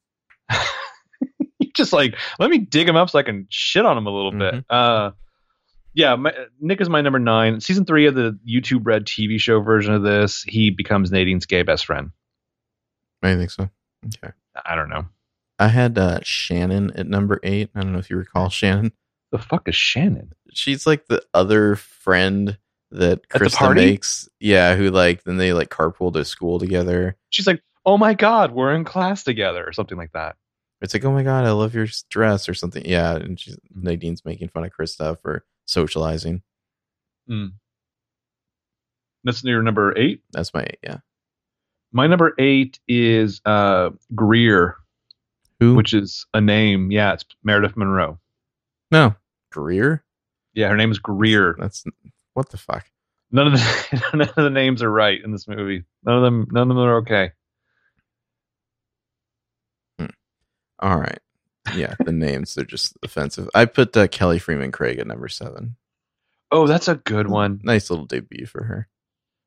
you 1.60 1.72
just 1.76 1.94
like 1.94 2.16
let 2.40 2.50
me 2.50 2.58
dig 2.58 2.88
him 2.88 2.96
up 2.96 3.10
so 3.10 3.20
I 3.20 3.24
can 3.24 3.48
shit 3.50 3.86
on 3.86 3.98
him 3.98 4.08
a 4.08 4.12
little 4.12 4.32
bit. 4.32 4.66
Uh, 4.70 5.12
yeah, 5.94 6.16
my, 6.16 6.34
Nick 6.60 6.82
is 6.82 6.90
my 6.90 7.02
number 7.02 7.20
nine. 7.20 7.60
Season 7.60 7.86
three 7.86 8.08
of 8.08 8.16
the 8.16 8.40
YouTube 8.48 8.82
Red 8.86 9.06
TV 9.06 9.40
show 9.40 9.60
version 9.60 9.94
of 9.94 10.04
this, 10.04 10.44
he 10.44 10.70
becomes 10.70 11.12
Nadine's 11.12 11.46
gay 11.46 11.64
best 11.64 11.86
friend. 11.86 12.12
I 13.22 13.36
think 13.36 13.52
so. 13.52 13.70
Okay. 14.06 14.34
I 14.66 14.76
don't 14.76 14.90
know. 14.90 15.06
I 15.60 15.68
had 15.68 15.98
uh, 15.98 16.20
Shannon 16.24 16.92
at 16.96 17.08
number 17.08 17.40
eight. 17.44 17.70
I 17.76 17.82
don't 17.82 17.94
know 17.94 18.00
if 18.00 18.10
you 18.10 18.18
recall 18.18 18.50
Shannon. 18.50 18.94
The 19.32 19.38
fuck 19.38 19.68
is 19.68 19.76
Shannon? 19.76 20.34
She's 20.52 20.86
like 20.86 21.06
the 21.06 21.24
other 21.34 21.76
friend 21.76 22.58
that 22.92 23.22
At 23.34 23.42
Krista 23.42 23.74
makes. 23.76 24.28
Yeah, 24.40 24.76
who 24.76 24.90
like 24.90 25.24
then 25.24 25.38
they 25.38 25.54
like 25.54 25.70
carpool 25.70 26.12
to 26.14 26.26
school 26.26 26.60
together. 26.60 27.16
She's 27.30 27.48
like, 27.48 27.62
oh 27.86 27.98
my 27.98 28.14
god, 28.14 28.52
we're 28.52 28.74
in 28.74 28.84
class 28.84 29.24
together, 29.24 29.64
or 29.66 29.72
something 29.72 29.98
like 29.98 30.12
that. 30.14 30.36
It's 30.82 30.94
like, 30.94 31.06
oh 31.06 31.12
my 31.12 31.24
god, 31.24 31.46
I 31.46 31.52
love 31.52 31.76
your 31.76 31.88
dress 32.10 32.50
or 32.50 32.54
something. 32.54 32.84
Yeah, 32.86 33.16
and 33.16 33.40
she's 33.40 33.58
Nadine's 33.74 34.26
making 34.26 34.50
fun 34.50 34.66
of 34.66 34.72
Krista 34.72 35.20
for 35.22 35.46
socializing. 35.66 36.42
That's 39.24 39.44
your 39.44 39.62
number 39.62 39.98
eight. 39.98 40.24
That's 40.32 40.54
my 40.54 40.64
eight. 40.64 40.80
Yeah. 40.84 40.98
My 41.92 42.08
number 42.08 42.34
eight 42.40 42.80
is 42.88 43.42
uh, 43.46 43.90
Greer, 44.16 44.78
Who? 45.60 45.76
which 45.76 45.94
is 45.94 46.26
a 46.34 46.40
name. 46.42 46.92
Yeah, 46.92 47.14
it's 47.14 47.26
Meredith 47.44 47.76
Monroe. 47.78 48.20
no 48.92 49.16
Greer. 49.52 50.04
Yeah, 50.54 50.70
her 50.70 50.78
name 50.78 50.92
is 50.92 51.00
Greer. 51.00 51.56
That's 51.60 51.84
what 52.34 52.50
the 52.50 52.58
fuck. 52.58 52.86
None 53.32 53.48
of 53.48 53.54
the 53.54 54.04
none 54.14 54.22
of 54.30 54.36
the 54.36 54.50
names 54.50 54.82
are 54.84 54.92
right 54.92 55.22
in 55.24 55.32
this 55.32 55.48
movie. 55.48 55.84
None 56.04 56.16
of 56.18 56.22
them 56.24 56.48
none 56.52 56.70
of 56.72 56.76
them 56.76 56.86
are 56.86 56.98
okay. 56.98 57.32
All 60.80 60.98
right. 61.00 61.20
Yeah, 61.76 61.94
the 62.04 62.12
names 62.12 62.56
they're 62.56 62.66
just 62.66 62.98
offensive. 63.04 63.50
I 63.54 63.66
put 63.66 63.96
uh, 63.96 64.08
Kelly 64.08 64.40
Fremon 64.40 64.74
Craig 64.74 64.98
at 65.00 65.08
number 65.08 65.28
seven. 65.28 65.76
Oh, 66.52 66.66
that's 66.68 66.88
a 66.88 66.96
good 66.96 67.28
one. 67.28 67.62
Nice 67.64 67.90
little 67.90 68.06
debut 68.06 68.46
for 68.46 68.64
her. 68.64 68.88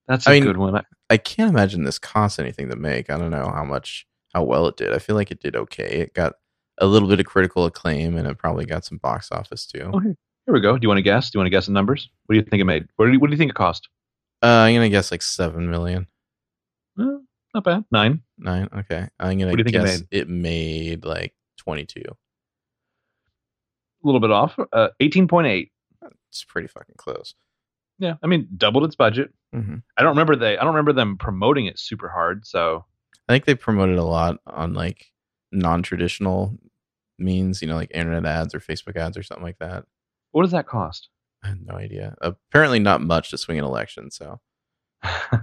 That's 0.08 0.26
a 0.26 0.30
I 0.30 0.32
mean- 0.34 0.44
good 0.44 0.56
one. 0.56 0.76
I, 0.76 0.82
I 1.10 1.16
can't 1.16 1.50
imagine 1.50 1.84
this 1.84 1.98
cost 1.98 2.38
anything 2.40 2.68
to 2.70 2.76
make. 2.76 3.10
I 3.10 3.18
don't 3.18 3.30
know 3.30 3.50
how 3.54 3.64
much 3.64 4.06
how 4.34 4.42
well 4.42 4.66
it 4.68 4.76
did. 4.76 4.92
I 4.92 4.98
feel 4.98 5.16
like 5.16 5.30
it 5.30 5.40
did 5.40 5.54
okay. 5.56 6.00
It 6.00 6.14
got 6.14 6.34
a 6.78 6.86
little 6.86 7.08
bit 7.08 7.20
of 7.20 7.26
critical 7.26 7.64
acclaim 7.66 8.16
and 8.16 8.26
it 8.26 8.38
probably 8.38 8.66
got 8.66 8.84
some 8.84 8.98
box 8.98 9.30
office 9.30 9.66
too. 9.66 9.90
Oh, 9.94 10.00
here, 10.00 10.16
here 10.46 10.54
we 10.54 10.60
go. 10.60 10.76
Do 10.76 10.84
you 10.84 10.88
want 10.88 10.98
to 10.98 11.02
guess? 11.02 11.30
Do 11.30 11.36
you 11.36 11.40
want 11.40 11.46
to 11.46 11.50
guess 11.50 11.66
the 11.66 11.72
numbers? 11.72 12.10
What 12.26 12.34
do 12.34 12.38
you 12.40 12.44
think 12.44 12.60
it 12.60 12.64
made? 12.64 12.86
What 12.96 13.06
do 13.06 13.12
you, 13.12 13.20
what 13.20 13.28
do 13.28 13.32
you 13.32 13.38
think 13.38 13.50
it 13.50 13.54
cost? 13.54 13.88
Uh, 14.42 14.46
I'm 14.46 14.74
gonna 14.74 14.88
guess 14.88 15.10
like 15.10 15.22
seven 15.22 15.70
million. 15.70 16.06
Eh, 16.98 17.04
not 17.54 17.64
bad. 17.64 17.84
Nine. 17.92 18.22
Nine. 18.36 18.68
Okay. 18.76 19.08
I'm 19.20 19.38
gonna 19.38 19.52
What 19.52 19.56
do 19.56 19.60
you 19.60 19.64
think 19.64 19.76
it 19.76 19.86
guess 19.86 20.02
it 20.10 20.28
made? 20.28 21.04
like 21.04 21.34
twenty 21.56 21.86
two. 21.86 22.02
A 22.02 24.06
little 24.06 24.20
bit 24.20 24.32
off. 24.32 24.58
Uh, 24.72 24.88
Eighteen 25.00 25.28
point 25.28 25.46
eight. 25.46 25.70
It's 26.30 26.44
pretty 26.44 26.66
fucking 26.68 26.96
close. 26.98 27.34
Yeah, 27.98 28.14
I 28.22 28.26
mean, 28.26 28.48
doubled 28.56 28.84
its 28.84 28.96
budget. 28.96 29.32
hmm 29.52 29.76
I 29.96 30.02
don't 30.02 30.10
remember 30.12 30.36
they. 30.36 30.56
I 30.58 30.64
don't 30.64 30.74
remember 30.74 30.92
them 30.92 31.16
promoting 31.16 31.66
it 31.66 31.78
super 31.78 32.08
hard. 32.08 32.46
So 32.46 32.84
I 33.28 33.32
think 33.32 33.44
they 33.44 33.54
promoted 33.54 33.98
a 33.98 34.04
lot 34.04 34.38
on 34.46 34.74
like 34.74 35.06
non 35.52 35.82
traditional 35.82 36.56
means, 37.18 37.62
you 37.62 37.68
know, 37.68 37.76
like 37.76 37.90
internet 37.94 38.26
ads 38.26 38.54
or 38.54 38.60
Facebook 38.60 38.96
ads 38.96 39.16
or 39.16 39.22
something 39.22 39.44
like 39.44 39.58
that. 39.60 39.84
what 40.32 40.42
does 40.42 40.50
that 40.52 40.66
cost? 40.66 41.08
I 41.44 41.48
had 41.48 41.64
no 41.66 41.74
idea. 41.74 42.14
Apparently, 42.20 42.78
not 42.80 43.00
much 43.02 43.30
to 43.30 43.38
swing 43.38 43.58
an 43.58 43.64
election. 43.64 44.10
So 44.10 44.40
if 45.02 45.42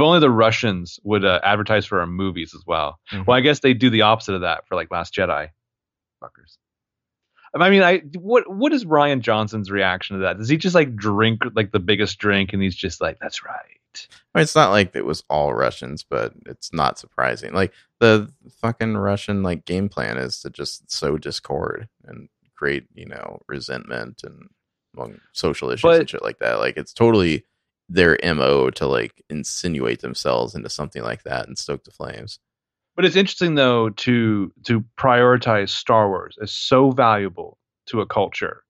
only 0.00 0.20
the 0.20 0.30
Russians 0.30 0.98
would 1.04 1.24
uh, 1.24 1.40
advertise 1.42 1.86
for 1.86 2.00
our 2.00 2.06
movies 2.06 2.54
as 2.54 2.62
well. 2.66 2.98
Mhm. 3.12 3.26
Well, 3.26 3.36
I 3.36 3.40
guess 3.40 3.60
they 3.60 3.74
do 3.74 3.90
the 3.90 4.02
opposite 4.02 4.34
of 4.34 4.40
that 4.42 4.66
for 4.66 4.74
like 4.74 4.90
Last 4.90 5.14
Jedi. 5.14 5.48
Fuckers. 6.22 6.58
I 7.60 7.70
mean, 7.70 7.82
I 7.82 7.98
what 8.18 8.50
what 8.50 8.72
is 8.72 8.84
Rian 8.84 9.20
Johnson's 9.20 9.70
reaction 9.70 10.16
to 10.16 10.22
that? 10.22 10.38
Does 10.38 10.48
he 10.48 10.56
just 10.56 10.74
like 10.74 10.96
drink 10.96 11.42
like 11.54 11.70
the 11.72 11.80
biggest 11.80 12.18
drink 12.18 12.52
and 12.52 12.62
he's 12.62 12.74
just 12.74 13.00
like, 13.00 13.18
"That's 13.20 13.44
right." 13.44 14.08
I 14.34 14.38
mean, 14.38 14.42
it's 14.42 14.54
not 14.54 14.70
like 14.70 14.96
it 14.96 15.04
was 15.04 15.22
all 15.28 15.52
Russians, 15.52 16.02
but 16.02 16.32
it's 16.46 16.72
not 16.72 16.98
surprising. 16.98 17.52
Like 17.52 17.72
the 18.00 18.32
fucking 18.62 18.96
Russian 18.96 19.42
like 19.42 19.66
game 19.66 19.88
plan 19.90 20.16
is 20.16 20.40
to 20.40 20.50
just 20.50 20.90
sow 20.90 21.18
discord 21.18 21.88
and 22.04 22.28
create, 22.54 22.86
you 22.94 23.06
know, 23.06 23.42
resentment 23.48 24.22
and 24.24 24.48
among 24.96 25.20
social 25.32 25.70
issues 25.70 25.82
But- 25.82 26.00
and 26.00 26.08
shit 26.10 26.22
like 26.22 26.38
that. 26.38 26.58
Like 26.58 26.78
it's 26.78 26.94
totally 26.94 27.44
their 27.88 28.18
mo 28.24 28.70
to 28.70 28.86
like 28.86 29.22
insinuate 29.28 30.00
themselves 30.00 30.54
into 30.54 30.70
something 30.70 31.02
like 31.02 31.24
that 31.24 31.46
and 31.46 31.58
stoke 31.58 31.84
the 31.84 31.90
flames. 31.90 32.38
But 32.94 33.04
it's 33.04 33.16
interesting 33.16 33.54
though 33.54 33.90
to 33.90 34.52
to 34.64 34.84
prioritize 34.98 35.70
Star 35.70 36.08
Wars 36.08 36.36
as 36.42 36.52
so 36.52 36.90
valuable 36.90 37.58
to 37.86 38.00
a 38.00 38.06
culture 38.06 38.64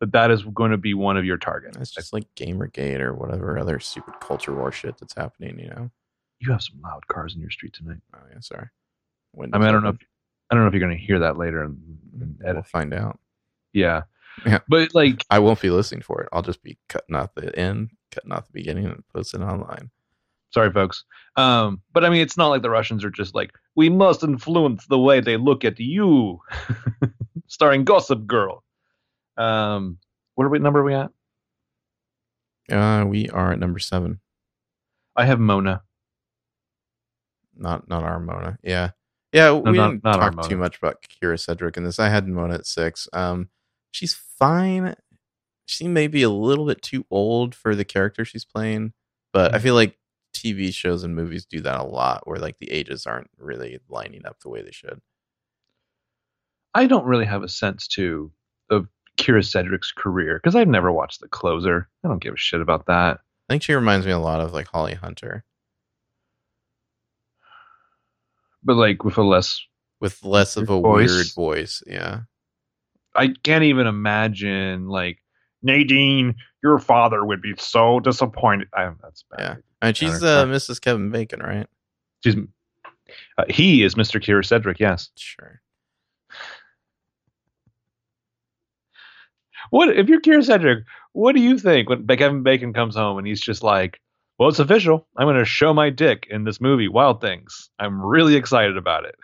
that 0.00 0.12
that 0.12 0.30
is 0.30 0.42
going 0.42 0.70
to 0.70 0.78
be 0.78 0.94
one 0.94 1.16
of 1.16 1.24
your 1.24 1.36
targets. 1.36 1.76
It's 1.76 1.90
just 1.90 2.12
like 2.12 2.24
Gamergate 2.34 3.00
or 3.00 3.14
whatever 3.14 3.58
other 3.58 3.78
stupid 3.78 4.14
culture 4.20 4.54
war 4.54 4.72
shit 4.72 4.98
that's 4.98 5.14
happening. 5.14 5.58
You 5.58 5.68
know? 5.68 5.90
you 6.40 6.50
have 6.50 6.62
some 6.62 6.80
loud 6.82 7.06
cars 7.06 7.34
in 7.34 7.40
your 7.40 7.50
street 7.50 7.74
tonight. 7.74 8.00
Oh 8.14 8.18
yeah, 8.32 8.40
sorry. 8.40 8.68
I 9.38 9.42
mean, 9.42 9.54
I 9.54 9.70
don't 9.70 9.84
know. 9.84 9.90
If, 9.90 9.98
I 10.50 10.54
don't 10.54 10.64
know 10.64 10.68
if 10.68 10.74
you're 10.74 10.80
going 10.80 10.98
to 10.98 11.04
hear 11.04 11.20
that 11.20 11.36
later 11.36 11.62
in, 11.62 11.98
in 12.20 12.36
We'll 12.42 12.62
find 12.64 12.92
out. 12.92 13.20
Yeah. 13.72 14.02
Yeah. 14.44 14.58
But 14.68 14.94
like, 14.94 15.24
I 15.30 15.38
won't 15.38 15.60
be 15.60 15.70
listening 15.70 16.02
for 16.02 16.22
it. 16.22 16.28
I'll 16.32 16.42
just 16.42 16.62
be 16.62 16.78
cutting 16.88 17.14
out 17.14 17.34
the 17.36 17.56
end, 17.56 17.90
cutting 18.10 18.32
out 18.32 18.46
the 18.46 18.52
beginning, 18.52 18.86
and 18.86 19.04
posting 19.14 19.42
online. 19.42 19.90
sorry, 20.52 20.72
folks. 20.72 21.04
Um, 21.36 21.82
but 21.92 22.04
I 22.04 22.08
mean, 22.08 22.22
it's 22.22 22.36
not 22.36 22.48
like 22.48 22.62
the 22.62 22.70
Russians 22.70 23.04
are 23.04 23.10
just 23.10 23.34
like, 23.34 23.52
we 23.76 23.88
must 23.88 24.22
influence 24.22 24.86
the 24.86 24.98
way 24.98 25.20
they 25.20 25.36
look 25.36 25.64
at 25.64 25.78
you, 25.78 26.40
starring 27.46 27.84
Gossip 27.84 28.26
Girl. 28.26 28.62
Um, 29.36 29.98
what 30.34 30.44
are 30.44 30.48
we 30.50 30.58
number 30.58 30.80
are 30.80 30.84
we 30.84 30.94
at? 30.94 31.10
Uh, 32.70 33.04
we 33.06 33.28
are 33.30 33.52
at 33.52 33.58
number 33.58 33.78
seven. 33.78 34.20
I 35.16 35.24
have 35.26 35.40
Mona. 35.40 35.82
Not 37.56 37.88
not 37.88 38.04
our 38.04 38.20
Mona. 38.20 38.58
Yeah, 38.62 38.90
yeah. 39.32 39.52
We 39.52 39.72
not- 39.72 39.90
didn't 39.90 40.04
not 40.04 40.14
talk 40.34 40.48
too 40.48 40.56
much 40.56 40.78
about 40.78 41.02
Kyra 41.02 41.38
Sedgwick 41.38 41.76
in 41.76 41.84
this. 41.84 41.98
I 41.98 42.08
had 42.08 42.26
Mona 42.28 42.54
at 42.54 42.66
six. 42.66 43.08
Um, 43.12 43.48
she's 43.90 44.14
fine. 44.14 44.94
She 45.66 45.86
may 45.86 46.06
be 46.08 46.22
a 46.22 46.30
little 46.30 46.66
bit 46.66 46.82
too 46.82 47.04
old 47.10 47.54
for 47.54 47.74
the 47.74 47.84
character 47.84 48.24
she's 48.24 48.44
playing, 48.44 48.92
but 49.32 49.54
I 49.54 49.58
Mhm. 49.58 49.62
feel 49.62 49.74
like 49.74 49.98
TV 50.34 50.72
shows 50.72 51.02
and 51.02 51.14
movies 51.14 51.44
do 51.44 51.60
that 51.60 51.80
a 51.80 51.84
lot, 51.84 52.26
where 52.26 52.38
like 52.38 52.58
the 52.58 52.70
ages 52.70 53.06
aren't 53.06 53.30
really 53.38 53.78
lining 53.88 54.24
up 54.26 54.38
the 54.40 54.48
way 54.48 54.62
they 54.62 54.70
should. 54.72 55.00
I 56.74 56.86
don't 56.86 57.04
really 57.06 57.24
have 57.26 57.42
a 57.42 57.48
sense 57.48 57.88
to 57.88 58.30
of 58.70 58.86
Kyra 59.18 59.44
Sedgwick's 59.44 59.92
career 59.92 60.38
because 60.42 60.54
I've 60.54 60.68
never 60.68 60.92
watched 60.92 61.20
The 61.20 61.28
Closer. 61.28 61.88
I 62.04 62.08
don't 62.08 62.22
give 62.22 62.34
a 62.34 62.38
shit 62.38 62.60
about 62.60 62.86
that. 62.86 63.18
I 63.48 63.52
think 63.52 63.62
she 63.64 63.74
reminds 63.74 64.06
me 64.06 64.12
a 64.12 64.18
lot 64.18 64.40
of 64.40 64.52
like 64.52 64.68
Holly 64.68 64.94
Hunter, 64.94 65.44
But 68.62 68.76
like 68.76 69.04
with 69.04 69.16
a 69.18 69.22
less, 69.22 69.60
with 70.00 70.22
less 70.24 70.56
of 70.56 70.70
a 70.70 70.80
Voice. 70.80 71.10
weird 71.10 71.26
voice. 71.34 71.82
Yeah. 71.86 72.20
I 73.14 73.34
can't 73.42 73.64
even 73.64 73.86
imagine 73.86 74.86
like 74.88 75.18
Nadine. 75.62 76.36
Your 76.62 76.78
father 76.78 77.24
would 77.24 77.40
be 77.42 77.54
so 77.58 78.00
disappointed. 78.00 78.68
I, 78.74 78.90
that's 79.02 79.24
bad. 79.30 79.40
Yeah. 79.40 79.54
And 79.82 79.96
she's 79.96 80.22
uh, 80.22 80.44
Mrs. 80.46 80.80
Kevin 80.80 81.10
Bacon, 81.10 81.40
right? 81.40 81.66
She's 82.22 82.36
Uh, 83.38 83.44
he 83.48 83.82
is 83.82 83.94
Mr. 83.94 84.22
Kyra 84.22 84.44
Sedgwick. 84.44 84.78
Yes. 84.78 85.10
Sure. 85.16 85.60
What 89.70 89.96
if 89.96 90.08
you're 90.08 90.20
Kyra 90.20 90.44
Sedgwick? 90.44 90.84
What 91.12 91.34
do 91.34 91.40
you 91.40 91.58
think 91.58 91.88
when 91.88 92.06
Kevin 92.06 92.42
Bacon 92.42 92.72
comes 92.72 92.96
home 92.96 93.18
and 93.18 93.26
he's 93.26 93.40
just 93.40 93.62
like, 93.62 94.00
"Well, 94.38 94.48
it's 94.48 94.58
official. 94.58 95.06
I'm 95.16 95.26
going 95.26 95.36
to 95.36 95.44
show 95.44 95.72
my 95.74 95.90
dick 95.90 96.26
in 96.30 96.44
this 96.44 96.60
movie, 96.60 96.88
Wild 96.88 97.20
Things. 97.20 97.70
I'm 97.78 98.00
really 98.00 98.36
excited 98.36 98.76
about 98.76 99.04
it." 99.04 99.16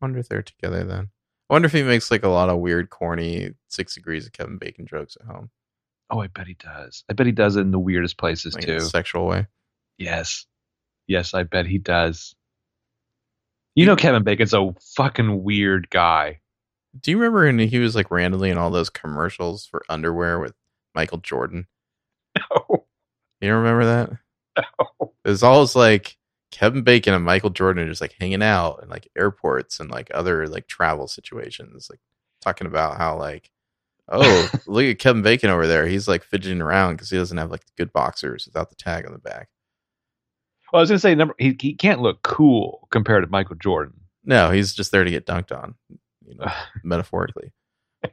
wonder 0.00 0.18
if 0.18 0.28
they're 0.28 0.42
together 0.42 0.82
then. 0.84 1.10
I 1.48 1.52
wonder 1.52 1.66
if 1.66 1.72
he 1.72 1.82
makes 1.82 2.10
like 2.10 2.22
a 2.22 2.28
lot 2.28 2.48
of 2.48 2.58
weird, 2.58 2.90
corny 2.90 3.50
Six 3.68 3.94
Degrees 3.94 4.26
of 4.26 4.32
Kevin 4.32 4.56
Bacon 4.56 4.86
jokes 4.86 5.16
at 5.20 5.26
home, 5.26 5.50
Oh, 6.10 6.20
I 6.20 6.26
bet 6.28 6.46
he 6.46 6.54
does. 6.54 7.04
I 7.08 7.12
bet 7.12 7.26
he 7.26 7.32
does 7.32 7.56
it 7.56 7.60
in 7.60 7.70
the 7.70 7.78
weirdest 7.78 8.16
places 8.18 8.54
like 8.54 8.64
in 8.64 8.78
too. 8.78 8.84
a 8.84 8.88
sexual 8.88 9.26
way. 9.26 9.46
Yes. 10.00 10.46
Yes, 11.06 11.34
I 11.34 11.44
bet 11.44 11.66
he 11.66 11.78
does. 11.78 12.34
You 13.76 13.86
know 13.86 13.96
Kevin 13.96 14.24
Bacon's 14.24 14.54
a 14.54 14.74
fucking 14.96 15.44
weird 15.44 15.90
guy. 15.90 16.40
Do 17.00 17.10
you 17.12 17.18
remember 17.18 17.44
when 17.44 17.58
he 17.58 17.78
was 17.78 17.94
like 17.94 18.10
randomly 18.10 18.50
in 18.50 18.58
all 18.58 18.70
those 18.70 18.90
commercials 18.90 19.66
for 19.66 19.82
underwear 19.88 20.40
with 20.40 20.54
Michael 20.94 21.18
Jordan? 21.18 21.66
Oh, 22.50 22.86
You 23.40 23.54
remember 23.54 23.84
that? 23.84 24.10
no. 24.58 25.12
It 25.24 25.28
was 25.28 25.42
always 25.42 25.76
like 25.76 26.16
Kevin 26.52 26.82
Bacon 26.82 27.14
and 27.14 27.24
Michael 27.24 27.50
Jordan 27.50 27.84
are 27.84 27.88
just 27.88 28.00
like 28.00 28.14
hanging 28.18 28.42
out 28.42 28.80
in 28.82 28.88
like 28.88 29.08
airports 29.16 29.80
and 29.80 29.90
like 29.90 30.10
other 30.14 30.46
like 30.48 30.66
travel 30.66 31.08
situations, 31.08 31.88
like 31.90 32.00
talking 32.40 32.66
about 32.66 32.98
how 32.98 33.18
like, 33.18 33.50
oh, 34.08 34.50
look 34.66 34.84
at 34.86 34.98
Kevin 34.98 35.22
Bacon 35.22 35.50
over 35.50 35.66
there. 35.66 35.86
He's 35.86 36.08
like 36.08 36.24
fidgeting 36.24 36.62
around 36.62 36.94
because 36.96 37.10
he 37.10 37.16
doesn't 37.16 37.38
have 37.38 37.50
like 37.50 37.64
good 37.76 37.92
boxers 37.92 38.46
without 38.46 38.70
the 38.70 38.76
tag 38.76 39.06
on 39.06 39.12
the 39.12 39.18
back. 39.18 39.48
Well, 40.72 40.80
I 40.80 40.82
was 40.82 40.90
gonna 40.90 40.98
say 40.98 41.14
number 41.14 41.34
he, 41.38 41.56
he 41.60 41.74
can't 41.74 42.00
look 42.00 42.22
cool 42.22 42.86
compared 42.90 43.24
to 43.24 43.30
Michael 43.30 43.56
Jordan. 43.56 43.94
No, 44.24 44.50
he's 44.50 44.72
just 44.74 44.92
there 44.92 45.04
to 45.04 45.10
get 45.10 45.26
dunked 45.26 45.50
on, 45.56 45.74
you 46.26 46.36
know, 46.36 46.50
metaphorically. 46.84 47.52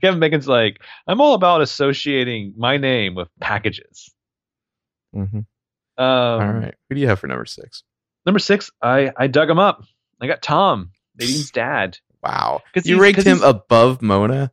Kevin 0.00 0.20
Bacon's 0.20 0.48
like, 0.48 0.80
I'm 1.06 1.20
all 1.20 1.34
about 1.34 1.62
associating 1.62 2.54
my 2.56 2.76
name 2.76 3.14
with 3.14 3.28
packages. 3.40 4.12
hmm 5.12 5.22
Um, 5.32 5.44
all 5.98 6.38
right, 6.52 6.74
who 6.88 6.94
do 6.94 7.00
you 7.00 7.08
have 7.08 7.18
for 7.20 7.26
number 7.26 7.46
six? 7.46 7.82
Number 8.24 8.38
six, 8.38 8.70
I 8.82 9.12
I 9.16 9.26
dug 9.28 9.48
him 9.50 9.58
up. 9.58 9.84
I 10.20 10.26
got 10.26 10.42
Tom, 10.42 10.90
Nadine's 11.18 11.50
dad. 11.50 11.98
Wow, 12.22 12.62
you 12.84 13.00
ranked 13.00 13.22
him 13.22 13.42
above 13.42 14.02
Mona. 14.02 14.50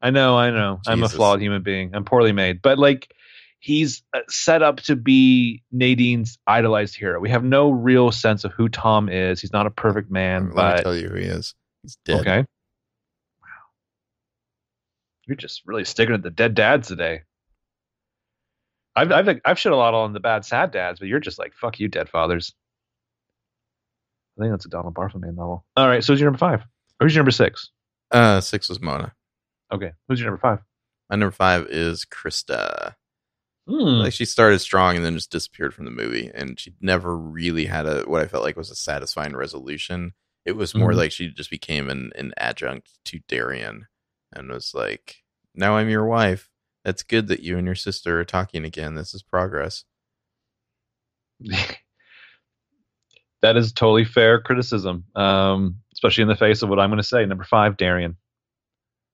I 0.00 0.10
know, 0.10 0.38
I 0.38 0.50
know. 0.50 0.80
I'm 0.86 1.02
a 1.02 1.08
flawed 1.08 1.42
human 1.42 1.62
being. 1.62 1.94
I'm 1.94 2.04
poorly 2.06 2.32
made, 2.32 2.62
but 2.62 2.78
like 2.78 3.12
he's 3.60 4.02
uh, 4.14 4.20
set 4.28 4.62
up 4.62 4.78
to 4.80 4.96
be 4.96 5.62
Nadine's 5.70 6.38
idolized 6.46 6.96
hero. 6.96 7.20
We 7.20 7.30
have 7.30 7.44
no 7.44 7.70
real 7.70 8.10
sense 8.10 8.44
of 8.44 8.52
who 8.52 8.68
Tom 8.68 9.08
is. 9.08 9.40
He's 9.40 9.52
not 9.52 9.66
a 9.66 9.70
perfect 9.70 10.10
man, 10.10 10.50
Let 10.52 10.76
me 10.78 10.82
tell 10.82 10.96
you 10.96 11.08
who 11.08 11.16
he 11.16 11.24
is. 11.26 11.54
He's 11.82 11.96
dead. 12.04 12.20
okay. 12.20 12.38
Wow, 13.40 13.48
you're 15.26 15.36
just 15.36 15.62
really 15.66 15.84
sticking 15.84 16.14
at 16.14 16.22
the 16.22 16.30
dead 16.30 16.54
dads 16.54 16.88
today. 16.88 17.22
I've 18.96 19.12
I've 19.12 19.40
I've 19.44 19.58
shit 19.58 19.72
a 19.72 19.76
lot 19.76 19.94
on 19.94 20.12
the 20.12 20.20
bad 20.20 20.44
sad 20.44 20.72
dads, 20.72 20.98
but 20.98 21.08
you're 21.08 21.20
just 21.20 21.38
like 21.38 21.54
fuck 21.54 21.78
you, 21.78 21.88
dead 21.88 22.08
fathers. 22.08 22.52
I 24.38 24.42
think 24.42 24.52
that's 24.52 24.66
a 24.66 24.70
Donald 24.70 24.94
Barthelme 24.94 25.34
novel. 25.34 25.64
All 25.76 25.86
right, 25.86 26.02
so 26.02 26.12
who's 26.12 26.20
your 26.20 26.30
number 26.30 26.38
five? 26.38 26.60
Or 26.98 27.04
who's 27.06 27.14
your 27.14 27.22
number 27.22 27.30
six? 27.30 27.70
Uh, 28.10 28.40
six 28.40 28.68
was 28.68 28.80
Mona. 28.80 29.12
Okay, 29.72 29.92
who's 30.08 30.18
your 30.20 30.30
number 30.30 30.40
five? 30.40 30.58
My 31.08 31.16
number 31.16 31.30
five 31.30 31.66
is 31.68 32.04
Krista. 32.04 32.94
Hmm. 33.70 34.00
Like 34.00 34.12
she 34.12 34.24
started 34.24 34.58
strong 34.58 34.96
and 34.96 35.04
then 35.04 35.14
just 35.14 35.30
disappeared 35.30 35.74
from 35.74 35.84
the 35.84 35.92
movie, 35.92 36.28
and 36.34 36.58
she 36.58 36.74
never 36.80 37.16
really 37.16 37.66
had 37.66 37.86
a 37.86 38.02
what 38.02 38.20
I 38.20 38.26
felt 38.26 38.42
like 38.42 38.56
was 38.56 38.70
a 38.70 38.74
satisfying 38.74 39.36
resolution. 39.36 40.14
It 40.44 40.52
was 40.56 40.74
more 40.74 40.90
Mhm. 40.92 40.96
like 40.96 41.12
she 41.12 41.28
just 41.28 41.50
became 41.50 41.88
an, 41.88 42.10
an 42.16 42.32
adjunct 42.36 42.90
to 43.06 43.20
Darian, 43.28 43.86
and 44.32 44.48
was 44.50 44.74
like, 44.74 45.22
"Now 45.54 45.76
I'm 45.76 45.88
your 45.88 46.04
wife. 46.06 46.50
That's 46.84 47.04
good 47.04 47.28
that 47.28 47.40
you 47.44 47.58
and 47.58 47.66
your 47.66 47.76
sister 47.76 48.18
are 48.18 48.24
talking 48.24 48.64
again. 48.64 48.96
This 48.96 49.14
is 49.14 49.22
progress." 49.22 49.84
that 53.42 53.56
is 53.56 53.72
totally 53.72 54.04
fair 54.04 54.40
criticism, 54.40 55.04
um, 55.14 55.76
especially 55.92 56.22
in 56.22 56.28
the 56.28 56.36
face 56.36 56.62
of 56.62 56.68
what 56.68 56.80
I'm 56.80 56.90
going 56.90 56.98
to 56.98 57.02
say. 57.04 57.24
Number 57.24 57.44
five, 57.44 57.76
Darian. 57.76 58.16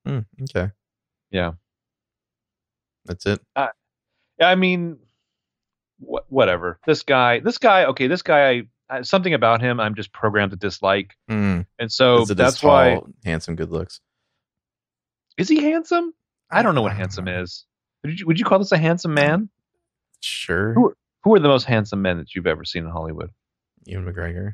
Hmm, 0.05 0.19
okay, 0.43 0.71
Yeah. 1.31 1.53
that's 3.05 3.25
it. 3.25 3.41
Yeah, 3.55 3.69
I 4.41 4.55
mean, 4.55 4.97
wh- 5.99 6.29
whatever. 6.31 6.79
This 6.85 7.03
guy, 7.03 7.39
this 7.39 7.57
guy, 7.57 7.85
okay, 7.85 8.07
this 8.07 8.21
guy, 8.21 8.49
I, 8.49 8.61
I, 8.89 9.01
something 9.01 9.33
about 9.33 9.61
him, 9.61 9.79
I'm 9.79 9.95
just 9.95 10.11
programmed 10.13 10.51
to 10.51 10.57
dislike, 10.57 11.15
Hmm. 11.27 11.61
and 11.79 11.91
so 11.91 12.21
Is 12.21 12.29
it 12.29 12.37
his 12.37 12.45
that's 12.45 12.63
why. 12.63 12.99
handsome, 13.25 13.55
good 13.55 13.71
looks. 13.71 13.99
Is 15.37 15.49
he 15.49 15.61
handsome? 15.63 16.13
I 16.49 16.63
don't 16.63 16.75
know 16.75 16.81
what 16.81 16.95
handsome 16.95 17.27
is. 17.27 17.65
Would 18.03 18.19
you, 18.19 18.25
would 18.27 18.39
you 18.39 18.45
call 18.45 18.59
this 18.59 18.71
a 18.71 18.77
handsome 18.77 19.13
man? 19.13 19.49
Sure, 20.21 20.73
Who- 20.73 20.93
Who 21.23 21.35
are 21.35 21.39
the 21.39 21.47
most 21.49 21.65
handsome 21.65 22.01
men 22.01 22.17
that 22.17 22.33
you've 22.35 22.47
ever 22.47 22.63
seen 22.63 22.85
in 22.85 22.89
Hollywood? 22.91 23.31
Ewan 23.85 24.05
McGregor. 24.05 24.53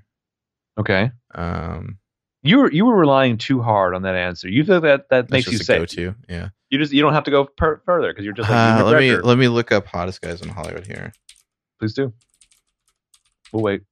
Okay, 0.77 1.11
Um, 1.35 1.99
you 2.41 2.57
were 2.57 2.71
you 2.71 2.85
were 2.85 2.95
relying 2.97 3.37
too 3.37 3.61
hard 3.61 3.93
on 3.95 4.01
that 4.01 4.15
answer. 4.15 4.49
You 4.49 4.63
think 4.63 4.81
that 4.83 5.09
that 5.09 5.29
makes 5.29 5.47
you 5.51 5.57
a 5.59 5.63
safe. 5.63 5.79
go-to. 5.81 6.15
Yeah. 6.27 6.49
You 6.73 6.79
just 6.79 6.91
you 6.91 7.03
don't 7.03 7.13
have 7.13 7.25
to 7.25 7.29
go 7.29 7.45
per- 7.45 7.83
further 7.85 8.07
because 8.11 8.25
you're 8.25 8.33
just 8.33 8.49
like 8.49 8.79
Uh, 8.81 8.83
let 8.85 8.99
me 8.99 9.15
let 9.15 9.37
me 9.37 9.47
look 9.47 9.71
up 9.71 9.85
hottest 9.85 10.21
guys 10.21 10.41
in 10.41 10.49
Hollywood 10.49 10.87
here. 10.87 11.13
Please 11.77 11.93
do. 11.93 12.11
We'll 13.51 13.61
wait. 13.61 13.83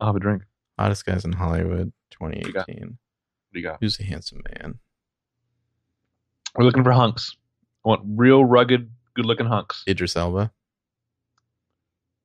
I'll 0.00 0.06
have 0.06 0.16
a 0.16 0.18
drink. 0.18 0.44
Hottest 0.78 1.04
guys 1.04 1.26
in 1.26 1.32
Hollywood, 1.32 1.92
you 2.18 2.52
got? 2.54 2.66
2018. 2.66 2.80
What 2.88 2.96
do 3.52 3.60
you 3.60 3.62
got? 3.62 3.76
Who's 3.82 4.00
a 4.00 4.04
handsome 4.04 4.40
man? 4.48 4.78
We're 6.56 6.64
looking 6.64 6.84
for 6.84 6.92
hunks. 6.92 7.36
I 7.84 7.90
want 7.90 8.00
real 8.06 8.46
rugged, 8.46 8.90
good 9.12 9.26
looking 9.26 9.44
hunks. 9.44 9.84
Idris 9.86 10.16
Elba. 10.16 10.52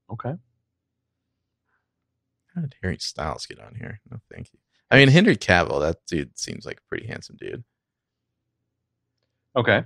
Okay. 0.09 0.35
How 2.55 2.61
did 2.61 2.75
Harry 2.81 2.97
Styles 3.01 3.45
get 3.45 3.59
on 3.59 3.75
here? 3.75 3.99
No, 4.09 4.21
thank 4.33 4.53
you. 4.53 4.59
I 4.89 4.95
mean, 4.95 5.09
Henry 5.09 5.35
Cavill. 5.35 5.81
That 5.81 5.97
dude 6.07 6.39
seems 6.39 6.65
like 6.65 6.77
a 6.77 6.87
pretty 6.87 7.07
handsome 7.07 7.35
dude. 7.35 7.65
Okay. 9.55 9.83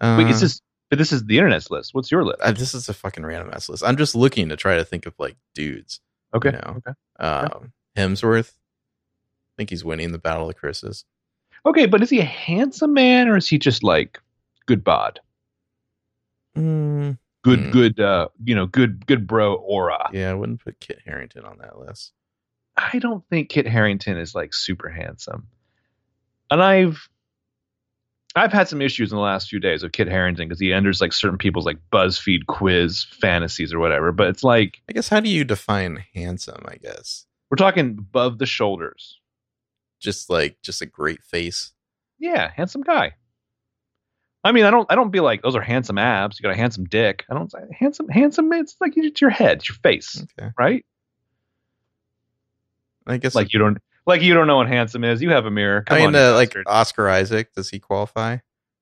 Uh, 0.00 0.16
Wait, 0.18 0.28
is 0.30 0.40
this 0.40 0.60
but 0.90 0.98
this 0.98 1.12
is 1.12 1.24
the 1.24 1.38
internet's 1.38 1.70
list. 1.70 1.94
What's 1.94 2.10
your 2.10 2.24
list? 2.24 2.40
uh, 2.42 2.52
this 2.52 2.74
is 2.74 2.88
a 2.88 2.94
fucking 2.94 3.24
random 3.24 3.50
ass 3.52 3.68
list. 3.68 3.82
I'm 3.84 3.96
just 3.96 4.14
looking 4.14 4.48
to 4.50 4.56
try 4.56 4.76
to 4.76 4.84
think 4.84 5.06
of 5.06 5.14
like 5.18 5.36
dudes. 5.54 6.00
Okay. 6.34 6.50
know. 6.50 6.76
Okay. 6.86 6.92
Um, 7.18 7.72
Hemsworth. 7.96 8.50
I 8.50 9.52
think 9.58 9.70
he's 9.70 9.84
winning 9.84 10.12
the 10.12 10.18
Battle 10.18 10.42
of 10.44 10.48
the 10.48 10.54
Chris's. 10.54 11.04
Okay, 11.66 11.86
but 11.86 12.02
is 12.02 12.10
he 12.10 12.20
a 12.20 12.24
handsome 12.24 12.92
man 12.94 13.28
or 13.28 13.36
is 13.36 13.46
he 13.48 13.58
just 13.58 13.82
like 13.82 14.18
good 14.66 14.82
bod? 14.82 15.20
Mm, 16.56 17.18
Good 17.42 17.58
Hmm. 17.60 17.70
good 17.70 18.00
uh 18.00 18.28
you 18.44 18.54
know, 18.54 18.66
good 18.66 19.06
good 19.06 19.26
bro 19.26 19.54
aura. 19.54 20.10
yeah, 20.12 20.30
I 20.30 20.34
wouldn't 20.34 20.62
put 20.64 20.78
Kit 20.80 21.00
Harington 21.04 21.44
on 21.44 21.58
that 21.58 21.78
list. 21.78 22.12
I 22.76 22.98
don't 22.98 23.24
think 23.28 23.48
Kit 23.50 23.66
Harington 23.66 24.16
is 24.16 24.34
like 24.34 24.54
super 24.54 24.88
handsome. 24.88 25.48
And 26.50 26.62
I've 26.62 27.08
I've 28.34 28.52
had 28.52 28.66
some 28.68 28.80
issues 28.80 29.12
in 29.12 29.16
the 29.16 29.22
last 29.22 29.48
few 29.50 29.60
days 29.60 29.82
with 29.82 29.92
Kit 29.92 30.08
Harington 30.08 30.48
because 30.48 30.58
he 30.60 30.72
enters 30.72 31.00
like 31.00 31.12
certain 31.12 31.36
people's 31.38 31.66
like 31.66 31.78
BuzzFeed 31.92 32.46
quiz 32.46 33.04
fantasies 33.10 33.74
or 33.74 33.78
whatever. 33.78 34.10
But 34.12 34.28
it's 34.28 34.42
like 34.42 34.80
I 34.88 34.92
guess 34.92 35.08
how 35.08 35.20
do 35.20 35.28
you 35.28 35.44
define 35.44 36.04
handsome? 36.14 36.62
I 36.66 36.76
guess 36.76 37.26
we're 37.50 37.56
talking 37.56 37.96
above 37.98 38.38
the 38.38 38.46
shoulders. 38.46 39.20
just 40.00 40.30
like 40.30 40.56
just 40.62 40.80
a 40.80 40.86
great 40.86 41.22
face. 41.22 41.72
Yeah, 42.18 42.50
handsome 42.56 42.82
guy. 42.82 43.12
I 44.44 44.50
mean, 44.52 44.64
I 44.64 44.70
don't 44.70 44.90
I 44.90 44.94
don't 44.94 45.10
be 45.10 45.20
like 45.20 45.42
those 45.42 45.54
are 45.54 45.60
handsome 45.60 45.98
abs. 45.98 46.38
You 46.40 46.42
got 46.44 46.54
a 46.54 46.56
handsome 46.56 46.84
dick. 46.86 47.24
I 47.30 47.34
don't 47.34 47.50
say 47.52 47.58
handsome 47.78 48.08
handsome. 48.08 48.52
It's 48.54 48.76
like 48.80 48.94
it's 48.96 49.20
your 49.20 49.30
head, 49.30 49.58
it's 49.58 49.68
your 49.68 49.76
face, 49.82 50.24
Okay, 50.38 50.50
right? 50.58 50.84
I 53.06 53.18
guess 53.18 53.34
Like 53.34 53.52
you 53.52 53.58
don't 53.58 53.78
like 54.06 54.22
you 54.22 54.34
don't 54.34 54.46
know 54.46 54.56
what 54.56 54.68
handsome 54.68 55.04
is. 55.04 55.22
You 55.22 55.30
have 55.30 55.46
a 55.46 55.50
mirror. 55.50 55.82
Come 55.82 55.96
I 55.96 56.00
mean, 56.00 56.08
on, 56.08 56.16
uh, 56.16 56.34
like. 56.34 56.54
Oscar 56.66 57.08
Isaac, 57.08 57.52
does 57.54 57.68
he 57.70 57.78
qualify? 57.78 58.38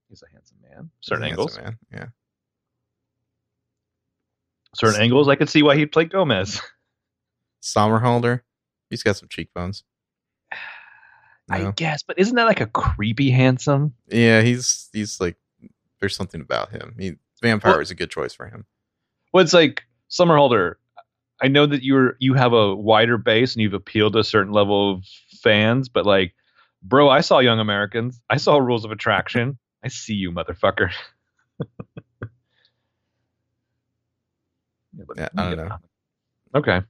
he's 0.09 0.23
a 0.23 0.33
handsome 0.33 0.59
man. 0.63 0.91
Certain 1.01 1.25
angles, 1.25 1.57
Man. 1.59 1.79
Yeah. 1.93 2.07
certain 4.75 5.01
angles. 5.01 5.29
I 5.29 5.37
could 5.37 5.49
see 5.49 5.63
why 5.63 5.77
he'd 5.77 5.93
play 5.93 6.05
Gomez. 6.05 6.61
Somerhalder, 7.63 8.41
he's 8.89 9.03
got 9.03 9.17
some 9.17 9.29
cheekbones. 9.29 9.85
I 11.53 11.73
guess, 11.73 12.05
but 12.05 12.17
isn't 12.19 12.37
that 12.37 12.45
like 12.45 12.61
a 12.61 12.67
creepy 12.67 13.31
handsome? 13.31 13.95
Yeah, 14.09 14.41
he's 14.41 14.89
he's 14.93 15.21
like 15.21 15.37
there's 15.99 16.15
something 16.15 16.41
about 16.41 16.71
him. 16.71 16.95
He 16.99 17.17
vampire 17.43 17.73
Well- 17.73 17.81
is 17.81 17.91
a 17.91 17.97
good 17.97 18.11
choice 18.11 18.33
for 18.33 18.47
him. 18.47 18.67
Well, 19.33 19.43
it's 19.45 19.53
like 19.53 19.83
Somerhalder. 20.11 20.75
I 21.43 21.49
know 21.49 21.67
that 21.67 21.83
you're 21.83 22.17
you 22.21 22.35
have 22.35 22.53
a 22.53 22.75
wider 22.75 23.19
base 23.19 23.55
and 23.55 23.63
you've 23.63 23.75
appealed 23.75 24.15
to 24.15 24.21
a 24.21 24.25
certain 24.25 24.53
level 24.53 24.95
of 24.95 25.05
fans, 25.43 25.89
but 25.89 26.07
like, 26.07 26.35
bro, 26.83 27.09
I 27.09 27.21
saw 27.23 27.39
Young 27.39 27.61
Americans. 27.61 28.21
I 28.31 28.37
saw 28.37 28.59
Rules 28.59 28.85
of 28.85 28.93
Attraction. 28.93 29.59
I 29.85 29.89
see 29.89 30.15
you, 30.15 30.33
motherfucker. 30.33 30.91
Yeah, 35.17 35.29
I 35.37 35.45
don't 35.51 35.57
know. 35.57 35.77
Okay. 36.55 36.83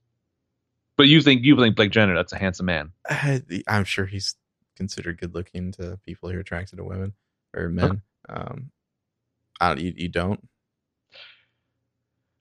But 0.96 1.04
you 1.04 1.22
think 1.22 1.44
you 1.44 1.56
think 1.56 1.76
Blake 1.76 1.90
Jenner? 1.90 2.14
That's 2.14 2.32
a 2.32 2.38
handsome 2.38 2.66
man. 2.66 2.92
I, 3.08 3.42
I'm 3.68 3.84
sure 3.84 4.06
he's 4.06 4.36
considered 4.76 5.20
good 5.20 5.34
looking 5.34 5.72
to 5.72 5.98
people 6.04 6.28
who 6.30 6.36
are 6.36 6.40
attracted 6.40 6.76
to 6.76 6.84
women 6.84 7.14
or 7.56 7.68
men. 7.68 8.02
Um, 8.28 8.70
I 9.60 9.68
don't. 9.68 9.80
You, 9.80 9.94
you 9.96 10.08
don't. 10.08 10.46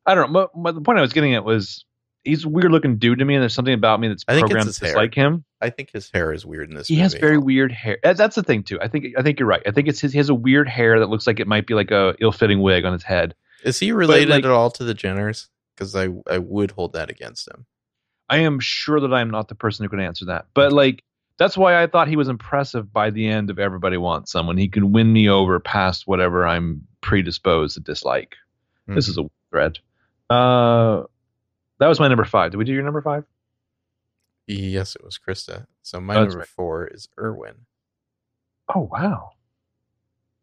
I 0.05 0.15
don't 0.15 0.31
know. 0.31 0.49
But 0.55 0.75
the 0.75 0.81
point 0.81 0.97
I 0.97 1.01
was 1.01 1.13
getting 1.13 1.35
at 1.35 1.45
was 1.45 1.85
he's 2.23 2.45
a 2.45 2.49
weird 2.49 2.71
looking 2.71 2.97
dude 2.97 3.19
to 3.19 3.25
me, 3.25 3.35
and 3.35 3.41
there's 3.41 3.53
something 3.53 3.73
about 3.73 3.99
me 3.99 4.07
that's 4.07 4.23
I 4.27 4.33
think 4.33 4.47
programmed 4.47 4.73
to 4.73 4.79
dislike 4.79 5.13
him. 5.15 5.43
I 5.61 5.69
think 5.69 5.91
his 5.91 6.09
hair 6.13 6.31
is 6.33 6.45
weird 6.45 6.69
in 6.69 6.75
this. 6.75 6.87
He 6.87 6.95
has 6.97 7.13
very 7.13 7.37
weird 7.37 7.71
hair. 7.71 7.97
That's 8.03 8.35
the 8.35 8.43
thing 8.43 8.63
too. 8.63 8.79
I 8.81 8.87
think 8.87 9.07
I 9.17 9.21
think 9.21 9.39
you're 9.39 9.47
right. 9.47 9.61
I 9.65 9.71
think 9.71 9.87
it's 9.87 9.99
his. 9.99 10.11
He 10.11 10.17
has 10.17 10.29
a 10.29 10.35
weird 10.35 10.67
hair 10.69 10.99
that 10.99 11.09
looks 11.09 11.27
like 11.27 11.39
it 11.39 11.47
might 11.47 11.67
be 11.67 11.73
like 11.73 11.91
a 11.91 12.15
ill-fitting 12.19 12.61
wig 12.61 12.85
on 12.85 12.93
his 12.93 13.03
head. 13.03 13.35
Is 13.63 13.79
he 13.79 13.91
related 13.91 14.29
like- 14.29 14.45
at 14.45 14.51
all 14.51 14.71
to 14.71 14.83
the 14.83 14.93
Jenners? 14.95 15.47
Because 15.75 15.95
I 15.95 16.09
I 16.29 16.37
would 16.37 16.71
hold 16.71 16.93
that 16.93 17.09
against 17.09 17.47
him. 17.47 17.65
I 18.29 18.39
am 18.39 18.59
sure 18.59 18.99
that 18.99 19.13
I 19.13 19.21
am 19.21 19.29
not 19.31 19.47
the 19.47 19.55
person 19.55 19.83
who 19.85 19.89
can 19.89 19.99
answer 19.99 20.25
that. 20.25 20.45
But 20.53 20.71
like 20.73 21.03
that's 21.37 21.57
why 21.57 21.81
I 21.81 21.87
thought 21.87 22.09
he 22.09 22.17
was 22.17 22.27
impressive 22.27 22.91
by 22.91 23.09
the 23.11 23.27
end 23.27 23.49
of 23.49 23.59
Everybody 23.59 23.95
Wants 23.97 24.29
Someone. 24.31 24.57
He 24.57 24.67
can 24.67 24.91
win 24.91 25.11
me 25.13 25.29
over 25.29 25.57
past 25.61 26.05
whatever 26.05 26.45
I'm 26.45 26.85
predisposed 26.99 27.75
to 27.75 27.79
dislike. 27.79 28.35
This 28.87 29.05
Hmm. 29.05 29.11
is 29.11 29.17
a 29.19 29.23
thread. 29.51 29.79
Uh, 30.29 31.03
that 31.79 31.87
was 31.87 31.99
my 31.99 32.07
number 32.07 32.25
five. 32.25 32.51
Did 32.51 32.57
we 32.57 32.65
do 32.65 32.73
your 32.73 32.83
number 32.83 33.01
five? 33.01 33.25
Yes, 34.47 34.95
it 34.95 35.03
was 35.03 35.19
Krista. 35.19 35.65
So 35.81 35.99
my 36.01 36.15
Oh, 36.15 36.19
number 36.21 36.39
right. 36.39 36.47
four 36.47 36.87
is 36.87 37.07
Erwin. 37.19 37.55
Oh 38.73 38.81
wow, 38.91 39.31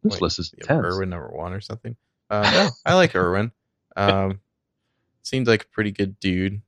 this 0.02 0.14
Wait, 0.14 0.22
list 0.22 0.38
is 0.38 0.52
intense. 0.58 0.84
Erwin 0.84 1.10
number 1.10 1.28
one 1.30 1.52
or 1.52 1.60
something. 1.60 1.96
Um, 2.30 2.42
no, 2.42 2.68
I 2.84 2.94
like 2.94 3.14
Erwin. 3.14 3.52
Um, 3.96 4.40
seems 5.22 5.46
like 5.48 5.62
a 5.64 5.68
pretty 5.68 5.92
good 5.92 6.18
dude. 6.20 6.60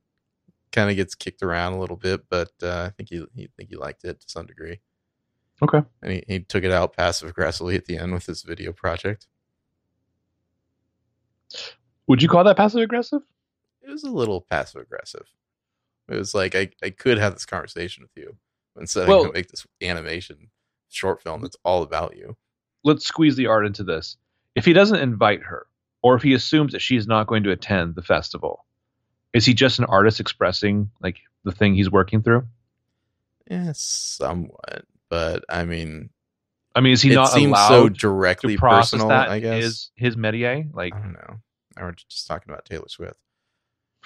Kind 0.71 0.89
of 0.89 0.95
gets 0.95 1.15
kicked 1.15 1.41
around 1.43 1.73
a 1.73 1.79
little 1.79 1.95
bit, 1.97 2.21
but 2.29 2.51
uh, 2.61 2.83
I 2.87 2.89
think 2.91 3.09
he, 3.09 3.25
he 3.35 3.49
think 3.57 3.69
he 3.69 3.75
liked 3.75 4.03
it 4.05 4.19
to 4.21 4.29
some 4.29 4.45
degree. 4.45 4.79
Okay. 5.61 5.81
and 6.01 6.11
he, 6.13 6.23
he 6.27 6.39
took 6.39 6.63
it 6.63 6.71
out 6.71 6.95
passive 6.95 7.27
aggressively 7.29 7.75
at 7.75 7.85
the 7.85 7.97
end 7.97 8.13
with 8.13 8.25
his 8.25 8.43
video 8.43 8.71
project. 8.71 9.27
Would 12.07 12.21
you 12.21 12.29
call 12.29 12.43
that 12.45 12.55
passive 12.57 12.81
aggressive? 12.81 13.21
It 13.89 13.93
was 13.93 14.03
a 14.03 14.11
little 14.11 14.41
passive 14.41 14.81
aggressive. 14.81 15.25
It 16.07 16.15
was 16.15 16.35
like 16.35 16.55
I, 16.55 16.69
I 16.83 16.91
could 16.91 17.17
have 17.17 17.33
this 17.33 17.45
conversation 17.45 18.03
with 18.03 18.11
you 18.15 18.35
instead 18.79 19.03
of 19.03 19.09
Well- 19.09 19.21
gonna 19.23 19.33
make 19.33 19.49
this 19.49 19.65
animation 19.81 20.51
short 20.89 21.21
film 21.23 21.41
that's 21.41 21.57
all 21.63 21.81
about 21.81 22.15
you. 22.15 22.37
Let's 22.83 23.05
squeeze 23.05 23.35
the 23.35 23.47
art 23.47 23.65
into 23.65 23.83
this. 23.83 24.15
If 24.55 24.65
he 24.65 24.73
doesn't 24.73 24.99
invite 24.99 25.41
her, 25.43 25.65
or 26.01 26.15
if 26.15 26.21
he 26.21 26.33
assumes 26.33 26.71
that 26.73 26.81
she 26.81 26.95
is 26.95 27.07
not 27.07 27.27
going 27.27 27.43
to 27.43 27.51
attend 27.51 27.95
the 27.95 28.01
festival, 28.01 28.65
is 29.33 29.45
he 29.45 29.53
just 29.53 29.79
an 29.79 29.85
artist 29.85 30.19
expressing 30.19 30.89
like 31.01 31.17
the 31.43 31.51
thing 31.51 31.73
he's 31.75 31.89
working 31.89 32.21
through? 32.21 32.47
Yeah, 33.49 33.71
somewhat, 33.75 34.85
but 35.09 35.43
I 35.49 35.65
mean, 35.65 36.09
I 36.75 36.81
mean, 36.81 36.93
is 36.93 37.01
he 37.01 37.11
it 37.11 37.15
not 37.15 37.29
seems 37.31 37.51
allowed 37.51 37.69
so 37.69 37.89
directly 37.89 38.55
process 38.55 38.91
personal. 38.91 39.09
that 39.09 39.29
I 39.29 39.39
guess 39.39 39.63
his 39.63 39.91
his 39.95 40.15
métier? 40.15 40.73
Like, 40.73 40.93
I 40.93 40.99
don't 40.99 41.13
know. 41.13 41.39
Now 41.75 41.83
we're 41.85 41.91
just 41.93 42.27
talking 42.27 42.51
about 42.51 42.65
Taylor 42.65 42.87
Swift. 42.87 43.19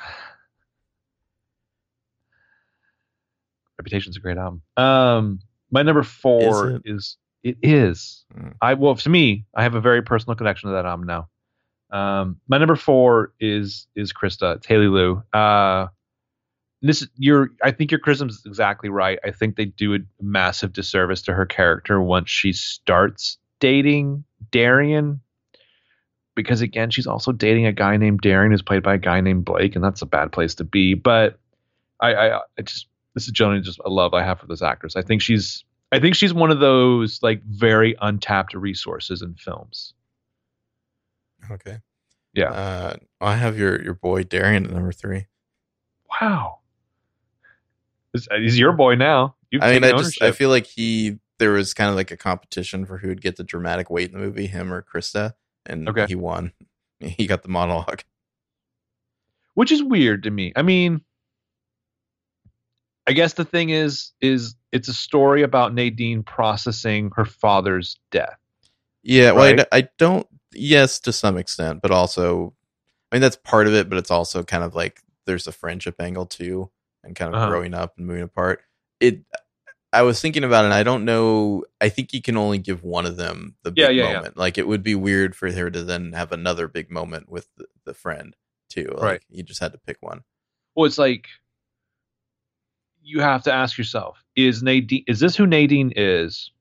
Reputation's 3.78 4.18
a 4.18 4.20
great 4.20 4.38
album. 4.38 4.62
Um, 4.78 5.40
my 5.72 5.84
number 5.84 6.04
four 6.04 6.72
it? 6.72 6.82
is 6.86 7.18
it 7.44 7.58
is. 7.62 8.26
Mm. 8.38 8.54
I 8.62 8.74
well 8.76 8.96
to 8.96 9.10
me, 9.10 9.46
I 9.56 9.64
have 9.64 9.76
a 9.76 9.82
very 9.82 10.02
personal 10.02 10.36
connection 10.36 10.70
to 10.70 10.76
that 10.76 10.86
album 10.86 11.06
now. 11.06 11.28
Um, 11.92 12.40
my 12.48 12.58
number 12.58 12.76
four 12.76 13.34
is 13.40 13.88
is 13.96 14.14
Krista 14.14 14.56
it's 14.56 14.66
Haley 14.66 14.88
Lu. 14.88 15.22
Uh, 15.34 15.88
this 16.82 17.08
your 17.18 17.50
I 17.64 17.72
think 17.72 17.92
your 17.92 18.00
criticism 18.00 18.30
is 18.30 18.44
exactly 18.46 18.90
right. 18.90 19.20
I 19.24 19.32
think 19.32 19.56
they 19.56 19.66
do 19.66 19.96
a 19.96 20.00
massive 20.22 20.74
disservice 20.74 21.22
to 21.24 21.34
her 21.34 21.46
character 21.46 22.02
once 22.02 22.30
she 22.30 22.54
starts 22.54 23.38
dating 23.60 24.24
Darian. 24.52 25.22
Because 26.36 26.62
again, 26.62 26.90
she's 26.90 27.08
also 27.08 27.32
dating 27.32 27.66
a 27.68 27.72
guy 27.72 27.98
named 27.98 28.22
Darian 28.22 28.52
who's 28.52 28.62
played 28.62 28.84
by 28.84 28.96
a 28.96 28.98
guy 28.98 29.22
named 29.22 29.46
Blake, 29.46 29.76
and 29.76 29.84
that's 29.84 30.02
a 30.02 30.08
bad 30.08 30.32
place 30.32 30.56
to 30.56 30.64
be. 30.64 30.94
But 30.96 31.38
I, 32.00 32.14
I, 32.14 32.38
I 32.38 32.62
just 32.64 32.88
this 33.14 33.26
is 33.26 33.32
generally 33.32 33.62
just 33.62 33.80
a 33.86 33.90
love 33.90 34.14
I 34.14 34.24
have 34.24 34.40
for 34.40 34.48
this 34.48 34.62
actress. 34.62 34.96
I 34.96 35.02
think 35.02 35.22
she's 35.22 35.64
I 35.92 36.00
think 36.00 36.16
she's 36.16 36.34
one 36.34 36.50
of 36.50 36.60
those 36.60 37.22
like 37.22 37.44
very 37.44 37.96
untapped 38.02 38.56
resources 38.56 39.22
in 39.22 39.36
films. 39.36 39.94
Okay. 41.52 41.78
Yeah. 42.34 42.52
Uh, 42.52 42.96
I 43.22 43.36
have 43.36 43.58
your 43.58 43.82
your 43.82 43.94
boy 43.94 44.24
Darian 44.24 44.66
at 44.66 44.72
number 44.72 44.92
three. 44.92 45.28
Wow. 46.20 46.60
He's, 48.14 48.60
your 48.60 48.74
boy 48.74 48.96
now. 48.96 49.36
You've 49.50 49.64
I 49.64 49.74
mean, 49.74 49.84
I 49.84 49.92
just 49.92 50.22
I 50.22 50.32
feel 50.32 50.50
like 50.50 50.66
he 50.66 51.20
there 51.40 51.52
was 51.52 51.74
kind 51.74 51.90
of 51.90 51.96
like 51.96 52.12
a 52.12 52.18
competition 52.18 52.86
for 52.86 52.98
who 52.98 53.08
would 53.08 53.22
get 53.22 53.36
the 53.38 53.44
dramatic 53.44 53.90
weight 53.90 54.12
in 54.12 54.20
the 54.20 54.24
movie, 54.24 54.48
him 54.48 54.74
or 54.74 54.84
Krista, 54.84 55.34
and 55.66 55.88
Okay. 55.90 56.06
he 56.08 56.16
won. 56.16 56.52
He 57.00 57.28
got 57.28 57.44
the 57.44 57.50
monologue. 57.50 58.02
which 59.56 59.72
is 59.72 59.84
weird 59.84 60.24
to 60.24 60.32
me. 60.32 60.54
I 60.56 60.62
mean, 60.62 61.02
I 63.06 63.12
guess 63.14 63.34
the 63.34 63.44
thing 63.46 63.70
is, 63.70 64.14
is 64.22 64.56
it's 64.72 64.88
a 64.88 64.94
story 64.94 65.44
about 65.44 65.74
Nadine 65.74 66.24
processing 66.24 67.12
her 67.16 67.26
father's 67.26 67.98
death. 68.12 68.38
Yeah, 69.04 69.32
well, 69.32 69.44
I 69.44 69.54
Right? 69.54 69.68
I, 69.72 69.90
don't. 69.98 70.26
Yes, 70.54 71.00
to 71.02 71.12
some 71.12 71.38
extent, 71.38 71.82
but 71.82 71.92
also, 71.92 72.54
I 73.12 73.16
mean, 73.16 73.22
that's 73.22 73.36
part 73.36 73.68
of 73.68 73.74
it. 73.74 73.90
But 73.90 73.98
it's 73.98 74.12
also 74.12 74.44
kind 74.44 74.64
of 74.64 74.76
like 74.76 75.02
there's 75.26 75.48
a 75.48 75.52
friendship 75.52 75.96
angle 76.00 76.26
too, 76.26 76.72
and 77.04 77.16
kind 77.16 77.34
of 77.34 77.42
Uh-huh. 77.42 77.50
growing 77.50 77.74
up 77.74 77.98
and 77.98 78.08
moving 78.08 78.24
apart. 78.24 78.62
It. 79.02 79.24
I 79.94 80.02
was 80.02 80.20
thinking 80.20 80.44
about 80.44 80.64
it. 80.64 80.66
and 80.66 80.74
I 80.74 80.84
don't 80.84 81.06
know. 81.06 81.64
I 81.80 81.90
think 81.90 82.14
you 82.14 82.22
can 82.22 82.36
only 82.36 82.58
give 82.58 82.84
one 82.84 83.06
of 83.06 83.16
them 83.16 83.56
the 83.64 83.72
big 83.72 83.84
Yeah, 83.84 83.90
yeah, 83.90 84.08
yeah. 84.10 84.14
moment. 84.16 84.38
Like 84.38 84.58
it 84.58 84.68
would 84.68 84.84
be 84.84 84.96
weird 84.96 85.36
for 85.36 85.52
her 85.52 85.70
to 85.70 85.84
then 85.84 86.14
have 86.14 86.32
another 86.32 86.68
big 86.68 86.90
moment 86.92 87.30
with 87.30 87.48
the, 87.58 87.66
the 87.86 87.94
friend 87.94 88.36
too. 88.70 88.88
Like, 88.92 89.02
Right. 89.02 89.22
You 89.30 89.44
just 89.44 89.62
had 89.62 89.72
to 89.74 89.78
pick 89.78 89.98
one. 90.02 90.24
Well, 90.76 90.86
it's 90.86 90.98
like 90.98 91.28
you 93.04 93.20
have 93.22 93.44
to 93.44 93.54
ask 93.54 93.78
yourself: 93.78 94.24
Is 94.36 94.64
Nadine? 94.64 95.04
Is 95.08 95.20
this 95.20 95.36
who 95.36 95.46
Nadine 95.46 95.94
is? 95.96 96.52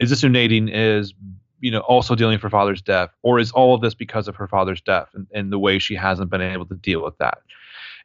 Is 0.00 0.10
this 0.10 0.20
who 0.22 0.28
Nadine 0.28 0.68
is? 0.68 1.14
You 1.60 1.70
know, 1.70 1.80
also 1.80 2.14
dealing 2.14 2.34
with 2.34 2.42
her 2.42 2.50
father's 2.50 2.82
death, 2.82 3.10
or 3.22 3.38
is 3.38 3.50
all 3.52 3.74
of 3.74 3.80
this 3.80 3.94
because 3.94 4.28
of 4.28 4.36
her 4.36 4.46
father's 4.46 4.80
death 4.82 5.08
and, 5.14 5.26
and 5.32 5.50
the 5.50 5.58
way 5.58 5.78
she 5.78 5.94
hasn't 5.94 6.30
been 6.30 6.42
able 6.42 6.66
to 6.66 6.74
deal 6.74 7.02
with 7.02 7.16
that? 7.18 7.38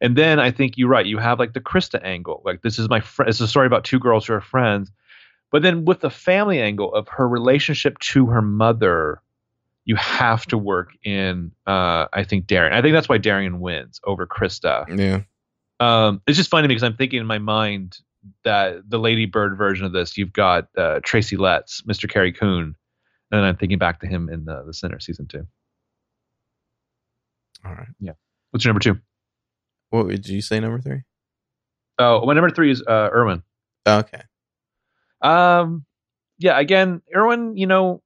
And 0.02 0.16
then 0.16 0.40
I 0.40 0.50
think 0.52 0.78
you're 0.78 0.90
right. 0.90 1.06
You 1.06 1.20
have 1.20 1.40
like 1.40 1.54
the 1.54 1.62
Krista 1.62 2.04
angle. 2.04 2.42
Like 2.44 2.64
this 2.64 2.80
is 2.80 2.90
my 2.90 3.00
friend. 3.00 3.30
It's 3.30 3.40
a 3.40 3.48
story 3.48 3.68
about 3.68 3.84
two 3.84 4.00
girls 4.00 4.26
who 4.26 4.34
are 4.34 4.42
friends. 4.42 4.92
But 5.52 5.62
then 5.62 5.86
with 5.86 6.00
the 6.00 6.10
family 6.10 6.60
angle 6.60 6.94
of 6.94 7.08
her 7.10 7.28
relationship 7.28 8.00
to 8.00 8.26
her 8.28 8.42
mother, 8.42 9.22
you 9.86 9.96
have 9.96 10.46
to 10.48 10.58
work 10.58 10.90
in. 11.04 11.52
Uh, 11.68 12.08
I 12.14 12.24
think 12.24 12.48
Darian. 12.48 12.74
I 12.74 12.82
think 12.82 12.94
that's 12.94 13.08
why 13.08 13.20
Darian 13.20 13.60
wins 13.60 14.00
over 14.04 14.26
Krista. 14.26 14.86
Yeah. 14.98 15.22
Um, 15.80 16.22
it's 16.26 16.38
just 16.38 16.50
funny 16.50 16.68
because 16.68 16.84
I'm 16.84 16.96
thinking 16.96 17.20
in 17.20 17.28
my 17.28 17.40
mind 17.40 18.00
that 18.44 18.88
the 18.88 19.00
Lady 19.00 19.26
Bird 19.26 19.58
version 19.58 19.86
of 19.86 19.94
this, 19.94 20.18
you've 20.18 20.34
got 20.34 20.68
uh, 20.78 21.00
Tracy 21.04 21.38
Letts, 21.38 21.82
Mr. 21.82 22.10
Carrie 22.10 22.32
Coon, 22.32 22.64
and 22.64 22.76
then 23.32 23.44
I'm 23.44 23.58
thinking 23.58 23.78
back 23.78 24.00
to 24.02 24.08
him 24.08 24.30
in 24.30 24.46
the, 24.46 24.64
the 24.66 24.74
Sinner 24.74 25.00
season 25.00 25.28
two. 25.28 25.48
All 27.66 27.74
right. 27.74 27.88
Yeah. 28.00 28.14
What's 28.52 28.64
your 28.64 28.74
number 28.74 28.84
two? 28.84 29.00
What 29.92 30.08
did 30.08 30.28
you 30.28 30.42
say? 30.42 30.60
Number 30.60 30.82
three. 30.82 31.04
Oh, 32.00 32.26
my 32.26 32.34
number 32.34 32.50
three 32.50 32.72
is 32.72 32.82
uh, 32.82 33.10
Erwin. 33.14 33.44
Okay. 33.88 34.24
Um, 35.22 35.86
yeah, 36.40 36.60
again, 36.60 37.02
Erwin, 37.16 37.56
you 37.56 37.68
know, 37.68 38.02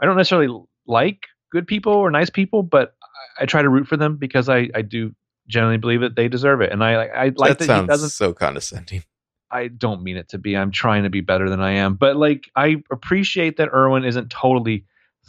I 0.00 0.06
don't 0.06 0.16
necessarily 0.16 0.64
like 0.86 1.26
good 1.52 1.66
people 1.66 1.92
or 1.92 2.10
nice 2.10 2.30
people, 2.30 2.62
but 2.62 2.94
I, 3.38 3.42
I 3.42 3.46
try 3.46 3.60
to 3.60 3.68
root 3.68 3.86
for 3.88 3.96
them 3.96 4.16
because 4.16 4.48
I, 4.48 4.70
I 4.74 4.82
do 4.82 5.14
generally 5.48 5.76
believe 5.76 6.00
that 6.00 6.16
they 6.16 6.28
deserve 6.28 6.60
it. 6.60 6.72
And 6.72 6.82
I, 6.82 7.04
I 7.06 7.24
like 7.36 7.50
that 7.50 7.58
that, 7.58 7.64
he 7.64 7.66
sounds 7.66 7.88
doesn't 7.88 8.10
so 8.10 8.32
condescending. 8.32 9.02
I 9.50 9.68
don't 9.68 10.02
mean 10.02 10.16
it 10.16 10.28
to 10.30 10.38
be. 10.38 10.56
I'm 10.56 10.70
trying 10.70 11.04
to 11.04 11.10
be 11.10 11.20
better 11.20 11.48
than 11.48 11.60
I 11.60 11.72
am. 11.72 11.94
But 11.94 12.16
like 12.16 12.50
I 12.56 12.82
appreciate 12.90 13.58
that 13.58 13.68
Erwin 13.72 14.04
isn't 14.04 14.30
totally 14.30 14.86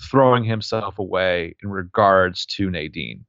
throwing 0.10 0.44
himself 0.44 1.00
away 1.00 1.56
in 1.62 1.70
regards 1.70 2.46
to 2.46 2.70
Nadine. 2.70 3.26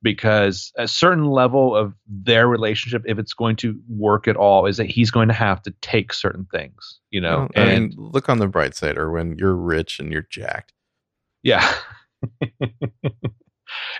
Because 0.00 0.72
a 0.76 0.86
certain 0.86 1.26
level 1.26 1.74
of 1.74 1.92
their 2.06 2.46
relationship, 2.46 3.02
if 3.06 3.18
it's 3.18 3.34
going 3.34 3.56
to 3.56 3.80
work 3.88 4.28
at 4.28 4.36
all, 4.36 4.66
is 4.66 4.76
that 4.76 4.86
he's 4.86 5.10
going 5.10 5.26
to 5.26 5.34
have 5.34 5.60
to 5.62 5.72
take 5.80 6.12
certain 6.12 6.46
things, 6.52 7.00
you 7.10 7.20
know. 7.20 7.48
I 7.56 7.60
and 7.60 7.88
mean, 7.88 7.94
look 7.96 8.28
on 8.28 8.38
the 8.38 8.46
bright 8.46 8.76
side, 8.76 8.96
or 8.96 9.10
when 9.10 9.36
You're 9.38 9.56
rich 9.56 9.98
and 9.98 10.12
you're 10.12 10.26
jacked. 10.30 10.72
Yeah. 11.42 11.74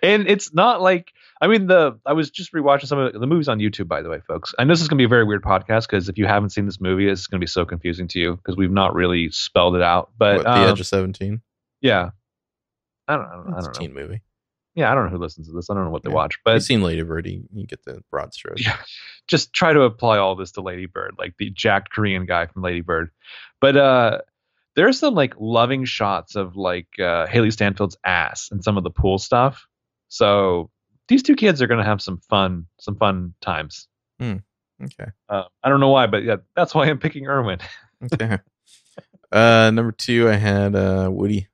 and 0.02 0.28
it's 0.28 0.52
not 0.52 0.80
like 0.80 1.12
I 1.40 1.46
mean 1.46 1.66
the 1.66 1.98
I 2.06 2.12
was 2.12 2.30
just 2.30 2.52
rewatching 2.52 2.86
some 2.86 2.98
of 2.98 3.12
the, 3.12 3.18
the 3.18 3.26
movies 3.26 3.48
on 3.48 3.58
YouTube 3.58 3.88
by 3.88 4.02
the 4.02 4.08
way, 4.08 4.20
folks. 4.26 4.54
And 4.58 4.68
this 4.68 4.80
is 4.80 4.88
going 4.88 4.96
to 4.98 5.00
be 5.00 5.06
a 5.06 5.08
very 5.08 5.24
weird 5.24 5.42
podcast 5.42 5.82
because 5.82 6.08
if 6.08 6.18
you 6.18 6.26
haven't 6.26 6.50
seen 6.50 6.66
this 6.66 6.80
movie, 6.80 7.08
it's 7.08 7.26
going 7.26 7.40
to 7.40 7.44
be 7.44 7.48
so 7.48 7.64
confusing 7.64 8.08
to 8.08 8.18
you 8.18 8.36
because 8.36 8.56
we've 8.56 8.70
not 8.70 8.94
really 8.94 9.30
spelled 9.30 9.76
it 9.76 9.82
out. 9.82 10.10
But 10.18 10.38
what, 10.38 10.44
the 10.44 10.50
um, 10.50 10.70
Edge 10.70 10.80
of 10.80 10.86
Seventeen. 10.86 11.42
yeah, 11.80 12.10
I 13.06 13.16
don't, 13.16 13.26
I 13.26 13.36
don't, 13.36 13.54
I 13.54 13.60
don't 13.60 13.64
know. 13.64 13.72
teen 13.72 13.94
movie. 13.94 14.20
Yeah, 14.78 14.92
I 14.92 14.94
don't 14.94 15.04
know 15.06 15.10
who 15.10 15.18
listens 15.18 15.48
to 15.48 15.52
this. 15.54 15.68
I 15.70 15.74
don't 15.74 15.84
know 15.84 15.90
what 15.90 16.04
they 16.04 16.10
Yeah. 16.10 16.14
watch, 16.14 16.38
I've 16.46 16.62
seen 16.62 16.82
Lady 16.82 17.02
Bird. 17.02 17.26
You, 17.26 17.42
you 17.52 17.66
get 17.66 17.84
the 17.84 18.00
broad 18.10 18.32
strokes. 18.32 18.64
yeah, 18.64 18.76
just 19.26 19.52
try 19.52 19.72
to 19.72 19.82
apply 19.82 20.18
all 20.18 20.36
this 20.36 20.52
to 20.52 20.60
Lady 20.60 20.86
Bird, 20.86 21.16
like 21.18 21.34
the 21.38 21.50
jacked 21.50 21.90
Korean 21.90 22.26
guy 22.26 22.46
from 22.46 22.62
Lady 22.62 22.80
Bird. 22.80 23.10
But 23.60 23.76
uh, 23.76 24.18
there's 24.76 24.98
some 25.00 25.14
like 25.14 25.34
loving 25.40 25.84
shots 25.84 26.36
of 26.36 26.54
like 26.56 26.86
uh, 26.98 27.26
Hailee 27.26 27.48
Steinfeld's 27.52 27.96
ass 28.04 28.50
and 28.52 28.62
some 28.62 28.76
of 28.78 28.84
the 28.84 28.90
pool 28.90 29.18
stuff. 29.18 29.66
So 30.08 30.70
these 31.08 31.22
two 31.24 31.34
kids 31.34 31.60
are 31.60 31.66
gonna 31.66 31.84
have 31.84 32.00
some 32.00 32.18
fun, 32.30 32.66
some 32.78 32.94
fun 32.96 33.34
times. 33.40 33.88
Okay. 34.20 35.10
Uh, 35.28 35.42
I 35.64 35.68
don't 35.68 35.80
know 35.80 35.88
why, 35.90 36.06
but 36.06 36.22
yeah, 36.22 36.36
that's 36.54 36.72
why 36.74 36.86
I'm 36.86 36.98
picking 37.00 37.26
Erwin. 37.26 37.58
Okay. 38.12 38.38
uh, 39.32 39.70
number 39.74 39.90
two, 39.90 40.28
I 40.28 40.34
had 40.34 40.76
uh 40.76 41.08
Woody, 41.10 41.48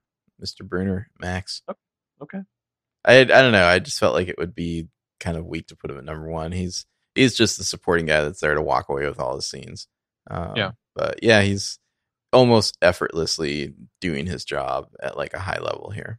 Mr. 0.44 0.62
Bruner, 0.62 1.08
Max. 1.18 1.62
Okay. 2.20 2.40
I 3.04 3.20
I 3.20 3.24
don't 3.24 3.52
know. 3.52 3.66
I 3.66 3.78
just 3.78 3.98
felt 3.98 4.14
like 4.14 4.28
it 4.28 4.38
would 4.38 4.54
be 4.54 4.88
kind 5.20 5.36
of 5.36 5.46
weak 5.46 5.68
to 5.68 5.76
put 5.76 5.90
him 5.90 5.98
at 5.98 6.04
number 6.04 6.28
one. 6.28 6.52
He's 6.52 6.86
he's 7.14 7.34
just 7.34 7.58
the 7.58 7.64
supporting 7.64 8.06
guy 8.06 8.22
that's 8.22 8.40
there 8.40 8.54
to 8.54 8.62
walk 8.62 8.88
away 8.88 9.06
with 9.06 9.20
all 9.20 9.36
the 9.36 9.42
scenes. 9.42 9.88
Um, 10.30 10.52
Yeah. 10.56 10.70
But 10.94 11.20
yeah, 11.22 11.42
he's 11.42 11.78
almost 12.32 12.76
effortlessly 12.82 13.74
doing 14.00 14.26
his 14.26 14.44
job 14.44 14.88
at 15.02 15.16
like 15.16 15.34
a 15.34 15.40
high 15.40 15.58
level 15.60 15.90
here. 15.90 16.18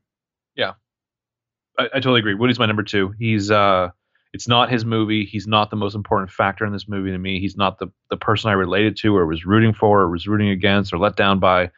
I, 1.77 1.85
I 1.85 1.99
totally 1.99 2.19
agree. 2.19 2.33
Woody's 2.33 2.59
my 2.59 2.65
number 2.65 2.83
two. 2.83 3.13
He's 3.17 3.51
uh 3.51 3.89
it's 4.33 4.47
not 4.49 4.69
his 4.69 4.83
movie. 4.83 5.23
He's 5.23 5.47
not 5.47 5.69
the 5.69 5.77
most 5.77 5.95
important 5.95 6.29
factor 6.29 6.65
in 6.65 6.73
this 6.73 6.89
movie 6.89 7.11
to 7.11 7.17
me. 7.17 7.39
He's 7.39 7.55
not 7.55 7.79
the 7.79 7.87
the 8.09 8.17
person 8.17 8.49
I 8.49 8.53
related 8.53 8.97
to 8.97 9.15
or 9.15 9.25
was 9.25 9.45
rooting 9.45 9.73
for 9.73 10.01
or 10.01 10.09
was 10.09 10.27
rooting 10.27 10.49
against 10.49 10.93
or 10.93 10.97
let 10.97 11.15
down 11.15 11.39
by. 11.39 11.71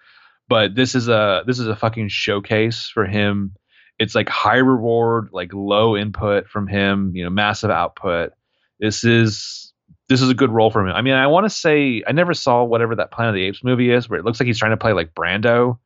But 0.48 0.76
this 0.76 0.96
is 0.96 1.08
a 1.08 1.44
this 1.46 1.60
is 1.60 1.68
a 1.68 1.76
fucking 1.76 2.08
showcase 2.10 2.90
for 2.92 3.06
him. 3.06 3.56
It's 4.00 4.16
like 4.16 4.30
high 4.30 4.58
reward, 4.58 5.30
like 5.32 5.54
low 5.54 5.98
input 5.98 6.48
from 6.48 6.68
him, 6.68 7.12
you 7.16 7.24
know, 7.24 7.30
massive 7.30 7.72
output. 7.72 8.34
This 8.80 9.04
is 9.04 9.74
this 10.10 10.22
is 10.22 10.30
a 10.30 10.34
good 10.34 10.52
role 10.52 10.72
for 10.72 10.86
him. 10.86 10.96
I 10.96 11.02
mean, 11.02 11.16
I 11.16 11.28
want 11.28 11.46
to 11.46 11.50
say 11.50 12.04
I 12.08 12.12
never 12.12 12.34
saw 12.34 12.64
whatever 12.64 12.96
that 12.96 13.12
Planet 13.12 13.30
of 13.30 13.36
the 13.36 13.44
Apes 13.44 13.64
movie 13.64 13.92
is, 13.92 14.10
where 14.10 14.20
it 14.20 14.26
looks 14.26 14.40
like 14.40 14.48
he's 14.48 14.60
trying 14.60 14.72
to 14.72 14.78
play 14.78 14.94
like 14.94 15.14
Brando. 15.14 15.80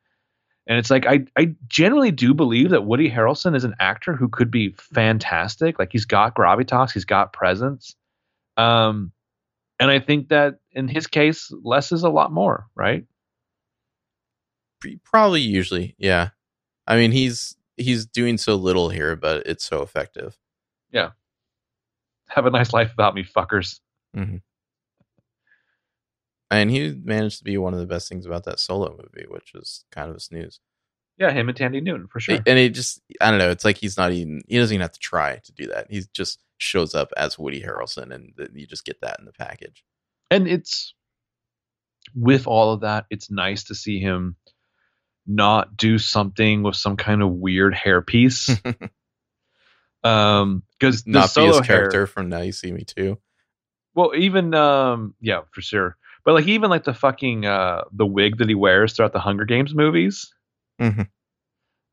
And 0.68 0.78
it's 0.78 0.92
like 0.92 1.06
I 1.08 1.26
I 1.38 1.56
generally 1.68 2.12
do 2.12 2.34
believe 2.34 2.70
that 2.70 2.86
Woody 2.86 3.10
Harrelson 3.10 3.56
is 3.56 3.64
an 3.64 3.76
actor 3.80 4.16
who 4.16 4.30
could 4.30 4.52
be 4.52 4.76
fantastic. 4.78 5.80
Like 5.80 5.92
he's 5.92 6.06
got 6.06 6.36
gravitas, 6.36 6.92
he's 6.92 7.06
got 7.06 7.34
presence. 7.34 7.96
Um 8.58 9.12
and 9.80 9.90
I 9.90 10.00
think 10.00 10.30
that 10.30 10.60
in 10.74 10.88
his 10.88 11.08
case, 11.08 11.52
less 11.64 11.92
is 11.92 12.04
a 12.04 12.10
lot 12.10 12.32
more, 12.32 12.68
right? 12.76 13.06
Probably 15.04 15.42
usually, 15.42 15.96
yeah. 15.98 16.30
I 16.86 16.98
mean, 16.98 17.12
he's 17.12 17.56
he's 17.77 18.06
doing 18.06 18.38
so 18.38 18.56
little 18.56 18.89
here, 18.89 19.15
but 19.15 19.45
it's 19.45 19.64
so 19.64 19.81
effective. 19.81 20.38
Yeah. 20.91 21.11
Have 22.30 22.45
a 22.45 22.52
nice 22.52 22.73
life 22.73 22.91
without 22.95 23.15
me, 23.15 23.23
fuckers. 23.23 23.80
Mm-hmm. 24.15 24.38
And 26.49 26.69
he 26.69 26.99
managed 27.03 27.38
to 27.38 27.43
be 27.43 27.57
one 27.57 27.73
of 27.73 27.80
the 27.80 27.85
best 27.85 28.10
things 28.10 28.26
about 28.26 28.43
that 28.43 28.60
solo 28.60 28.91
movie, 28.91 29.26
which 29.30 29.53
was 29.53 29.85
kind 29.91 30.10
of 30.10 30.18
a 30.18 30.19
snooze. 30.19 30.60
Yeah, 31.18 31.31
him 31.31 31.49
and 31.49 31.57
Thandie 31.57 31.84
Newton 31.84 32.07
for 32.07 32.19
sure. 32.19 32.39
And 32.45 32.60
it 32.60 32.69
just, 32.69 33.02
I 33.22 33.30
don't 33.30 33.39
know. 33.39 33.52
It's 33.52 33.64
like 33.64 33.77
he's 33.77 33.98
not 33.98 34.11
even, 34.11 34.41
he 34.48 34.57
doesn't 34.57 34.73
even 34.73 34.81
have 34.81 34.91
to 34.91 34.99
try 34.99 35.38
to 35.43 35.52
do 35.53 35.68
that. 35.68 35.88
He 35.89 36.03
just 36.14 36.43
shows 36.57 36.93
up 36.93 37.11
as 37.15 37.39
Woody 37.39 37.61
Harrelson 37.61 38.14
and 38.14 38.34
you 38.53 38.68
just 38.68 38.85
get 38.85 38.99
that 39.02 39.18
in 39.19 39.26
the 39.26 39.31
package. 39.34 39.84
and 40.31 40.48
it's 40.48 40.93
with 42.15 42.48
all 42.48 42.73
of 42.73 42.81
that, 42.81 43.06
it's 43.10 43.30
nice 43.30 43.64
to 43.65 43.76
see 43.76 43.99
him 43.99 44.35
not 45.27 45.77
do 45.77 45.98
something 45.98 46.64
with 46.64 46.76
some 46.76 46.98
kind 46.98 47.22
of 47.22 47.30
weird 47.31 47.73
hairpiece. 47.73 48.49
um, 50.03 50.64
because 50.80 51.03
the 51.03 51.11
not 51.11 51.23
be 51.23 51.27
solo 51.27 51.48
his 51.48 51.57
hair, 51.57 51.64
character 51.65 52.07
from 52.07 52.30
Now 52.30 52.41
You 52.41 52.52
See 52.52 52.72
Me 52.72 52.84
Too. 52.84 53.18
Well, 53.93 54.11
even 54.15 54.53
um, 54.53 55.14
yeah, 55.22 55.41
for 55.52 55.61
sure. 55.61 55.98
But 56.23 56.34
like 56.34 56.48
even 56.48 56.69
like 56.69 56.84
the 56.84 56.93
fucking 56.93 57.45
uh 57.45 57.84
the 57.91 58.06
wig 58.06 58.38
that 58.38 58.48
he 58.48 58.56
wears 58.56 58.93
throughout 58.93 59.14
the 59.14 59.19
Hunger 59.19 59.45
Games 59.45 59.73
movies. 59.73 60.31
Mhm. 60.80 61.07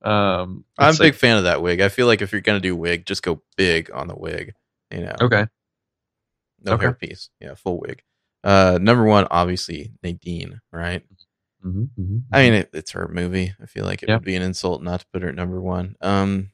Um, 0.03 0.65
I'm 0.79 0.91
a 0.95 0.99
big 0.99 1.01
like- 1.01 1.15
fan 1.15 1.39
of 1.39 1.45
that 1.45 1.61
wig. 1.63 1.81
I 1.81 1.89
feel 1.89 2.07
like 2.07 2.23
if 2.23 2.31
you're 2.33 2.41
going 2.41 2.57
to 2.61 2.67
do 2.67 2.77
wig, 2.77 3.05
just 3.05 3.23
go 3.23 3.43
big 3.57 3.91
on 3.91 4.07
the 4.07 4.15
wig, 4.17 4.55
you 4.93 5.01
know, 5.01 5.17
Okay. 5.21 5.47
no 6.63 6.73
okay. 6.75 6.87
hairpiece. 6.87 7.31
Yeah, 7.41 7.55
full 7.55 7.81
wig. 7.81 8.03
Uh, 8.45 8.79
number 8.81 9.03
one, 9.05 9.27
obviously 9.31 9.93
Nadine, 10.03 10.61
right? 10.73 11.03
Mm-hmm, 11.65 12.19
I 12.33 12.43
mean, 12.43 12.53
it, 12.55 12.71
it's 12.73 12.93
her 12.93 13.09
movie. 13.09 13.53
I 13.61 13.67
feel 13.67 13.85
like 13.85 14.03
it 14.03 14.09
Yeah. 14.09 14.17
would 14.17 14.25
be 14.25 14.37
an 14.37 14.43
insult 14.43 14.83
not 14.83 15.01
to 15.01 15.07
put 15.13 15.23
her 15.23 15.29
at 15.29 15.35
number 15.35 15.61
one. 15.61 15.97
Um, 16.01 16.51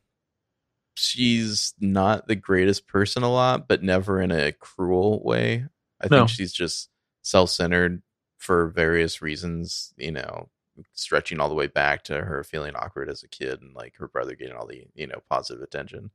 she's 0.95 1.75
not 1.81 2.27
the 2.27 2.37
greatest 2.37 2.87
person 2.87 3.23
a 3.23 3.31
lot, 3.31 3.69
but 3.69 3.83
never 3.83 4.21
in 4.21 4.31
a 4.31 4.53
cruel 4.53 5.23
way. 5.23 5.67
I 6.01 6.09
No. 6.11 6.19
think 6.21 6.31
she's 6.31 6.53
just 6.53 6.89
self-centered 7.23 8.03
for 8.39 8.69
various 8.69 9.21
reasons. 9.23 9.93
You 9.97 10.13
know, 10.13 10.49
stretching 10.93 11.39
all 11.41 11.49
the 11.49 11.55
way 11.55 11.67
back 11.67 12.05
to 12.05 12.23
her 12.25 12.43
feeling 12.45 12.75
awkward 12.75 13.09
as 13.11 13.23
a 13.23 13.29
kid 13.29 13.61
and 13.61 13.75
like 13.75 13.97
her 13.97 14.09
brother 14.09 14.35
getting 14.35 14.57
all 14.57 14.67
the 14.67 14.87
you 14.95 15.07
know 15.07 15.21
positive 15.29 15.63
attention. 15.63 16.11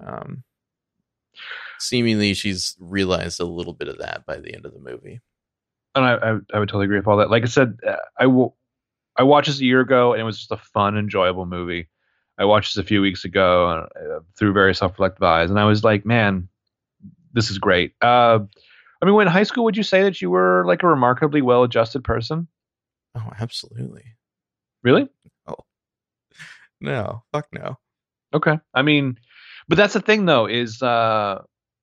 Um, 0.00 0.44
seemingly 1.78 2.34
she's 2.34 2.76
realized 2.80 3.40
a 3.40 3.44
little 3.44 3.72
bit 3.72 3.88
of 3.88 3.98
that 3.98 4.26
by 4.26 4.36
the 4.38 4.54
end 4.54 4.66
of 4.66 4.72
the 4.74 4.80
movie. 4.80 5.20
And 5.94 6.04
I, 6.04 6.14
I 6.14 6.38
I 6.54 6.58
would 6.58 6.68
totally 6.68 6.84
agree 6.84 6.98
with 6.98 7.06
all 7.06 7.16
that. 7.18 7.30
Like 7.30 7.42
I 7.42 7.46
said, 7.46 7.78
uh, 7.86 7.96
I 8.18 8.26
will. 8.26 8.56
I 9.16 9.22
watched 9.24 9.48
this 9.48 9.60
a 9.60 9.64
year 9.64 9.80
ago, 9.80 10.12
and 10.12 10.20
it 10.20 10.24
was 10.24 10.38
just 10.38 10.52
a 10.52 10.56
fun, 10.56 10.96
enjoyable 10.96 11.44
movie. 11.46 11.88
I 12.38 12.44
watched 12.44 12.74
this 12.74 12.82
a 12.82 12.86
few 12.86 13.02
weeks 13.02 13.24
ago 13.24 13.68
uh, 13.68 14.20
through 14.38 14.52
very 14.54 14.74
self-reflective 14.74 15.22
eyes, 15.22 15.50
and 15.50 15.58
I 15.60 15.64
was 15.64 15.84
like, 15.84 16.06
man, 16.06 16.48
this 17.34 17.50
is 17.50 17.58
great. 17.58 17.92
Uh, 18.00 18.38
I 19.02 19.04
mean, 19.04 19.14
when 19.14 19.26
in 19.26 19.32
high 19.32 19.42
school, 19.42 19.64
would 19.64 19.76
you 19.76 19.82
say 19.82 20.02
that 20.04 20.22
you 20.22 20.30
were 20.30 20.64
like 20.66 20.82
a 20.82 20.86
remarkably 20.86 21.42
well-adjusted 21.42 22.02
person? 22.04 22.48
Oh, 23.14 23.30
absolutely. 23.38 24.04
Really? 24.82 25.08
Oh, 25.46 25.56
No, 26.80 27.22
fuck 27.32 27.46
no. 27.52 27.78
Okay. 28.32 28.58
I 28.74 28.82
mean, 28.82 29.18
but 29.68 29.76
that's 29.76 29.94
the 29.94 30.00
thing 30.00 30.24
though, 30.24 30.46
is 30.46 30.82
uh 30.82 31.42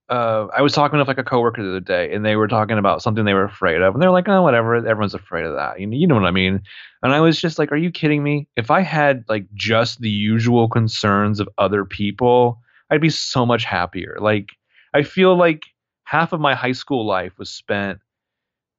uh 0.09 0.47
I 0.55 0.61
was 0.61 0.73
talking 0.73 0.99
with 0.99 1.07
like 1.07 1.17
a 1.17 1.23
coworker 1.23 1.61
the 1.61 1.69
other 1.69 1.79
day 1.79 2.13
and 2.13 2.25
they 2.25 2.35
were 2.35 2.47
talking 2.47 2.77
about 2.77 3.01
something 3.01 3.25
they 3.25 3.33
were 3.33 3.43
afraid 3.43 3.81
of 3.81 3.93
and 3.93 4.01
they're 4.01 4.11
like, 4.11 4.27
Oh, 4.27 4.41
whatever, 4.41 4.75
everyone's 4.75 5.13
afraid 5.13 5.45
of 5.45 5.55
that. 5.55 5.79
You 5.79 5.87
know, 5.87 5.97
you 5.97 6.07
know 6.07 6.15
what 6.15 6.25
I 6.25 6.31
mean? 6.31 6.61
And 7.03 7.13
I 7.13 7.19
was 7.19 7.39
just 7.39 7.59
like, 7.59 7.71
Are 7.71 7.77
you 7.77 7.91
kidding 7.91 8.23
me? 8.23 8.47
If 8.55 8.71
I 8.71 8.81
had 8.81 9.25
like 9.27 9.47
just 9.53 9.99
the 9.99 10.09
usual 10.09 10.69
concerns 10.69 11.39
of 11.39 11.49
other 11.57 11.83
people, 11.85 12.59
I'd 12.89 13.01
be 13.01 13.09
so 13.09 13.45
much 13.45 13.65
happier. 13.65 14.17
Like 14.19 14.51
I 14.93 15.03
feel 15.03 15.35
like 15.35 15.63
half 16.03 16.31
of 16.31 16.39
my 16.39 16.55
high 16.55 16.71
school 16.71 17.05
life 17.05 17.33
was 17.37 17.51
spent 17.51 17.99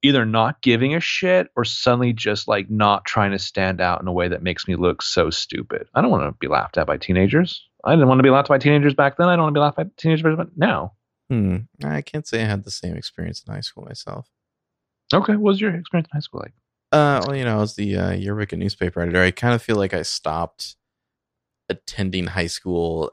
either 0.02 0.24
not 0.24 0.62
giving 0.62 0.94
a 0.94 1.00
shit 1.00 1.48
or 1.56 1.64
suddenly 1.64 2.12
just 2.12 2.48
like 2.48 2.70
not 2.70 3.05
trying 3.05 3.32
to 3.32 3.38
stand 3.38 3.80
out 3.80 4.00
in 4.00 4.09
a 4.09 4.12
way 4.12 4.28
that 4.28 4.42
makes 4.42 4.68
me 4.68 4.76
look 4.76 5.02
so 5.02 5.28
stupid. 5.28 5.88
I 5.94 6.00
don't 6.00 6.10
want 6.10 6.24
to 6.24 6.36
be 6.38 6.46
laughed 6.46 6.78
at 6.78 6.86
by 6.86 6.96
teenagers. 6.96 7.64
I 7.84 7.92
didn't 7.92 8.09
want 8.09 8.18
to 8.18 8.22
be 8.22 8.30
laughed 8.30 8.46
at 8.46 8.55
by 8.55 8.59
teenagers 8.59 8.94
back 8.94 9.16
then. 9.16 9.28
I 9.28 9.34
don't 9.36 9.44
want 9.44 9.55
to 9.55 9.59
be 9.59 9.62
laughed 9.62 9.78
at 9.78 9.86
by 9.86 9.92
teenagers 9.96 10.36
but 10.36 10.56
now. 10.56 10.92
Hmm. 11.28 11.56
I 11.84 12.02
can't 12.02 12.26
say 12.26 12.42
I 12.42 12.46
had 12.46 12.64
the 12.64 12.70
same 12.70 12.96
experience 12.96 13.42
in 13.46 13.52
high 13.52 13.60
school 13.60 13.84
myself. 13.84 14.28
Okay, 15.12 15.34
what 15.34 15.52
was 15.52 15.60
your 15.60 15.74
experience 15.74 16.09
in 16.12 16.16
high 16.16 16.20
school 16.20 16.40
like? 16.40 16.55
Uh, 16.90 17.22
well, 17.26 17.36
you 17.36 17.44
know, 17.44 17.59
I 17.59 17.60
was 17.60 17.76
the 17.76 17.96
uh, 17.96 18.10
yearbook 18.12 18.52
and 18.52 18.60
newspaper 18.60 19.00
editor. 19.00 19.22
I 19.22 19.30
kind 19.30 19.55
of 19.55 19.62
feel 19.62 19.76
like 19.76 19.92
I 19.92 20.02
stopped 20.02 20.76
attending 21.68 22.28
high 22.28 22.46
school 22.46 23.12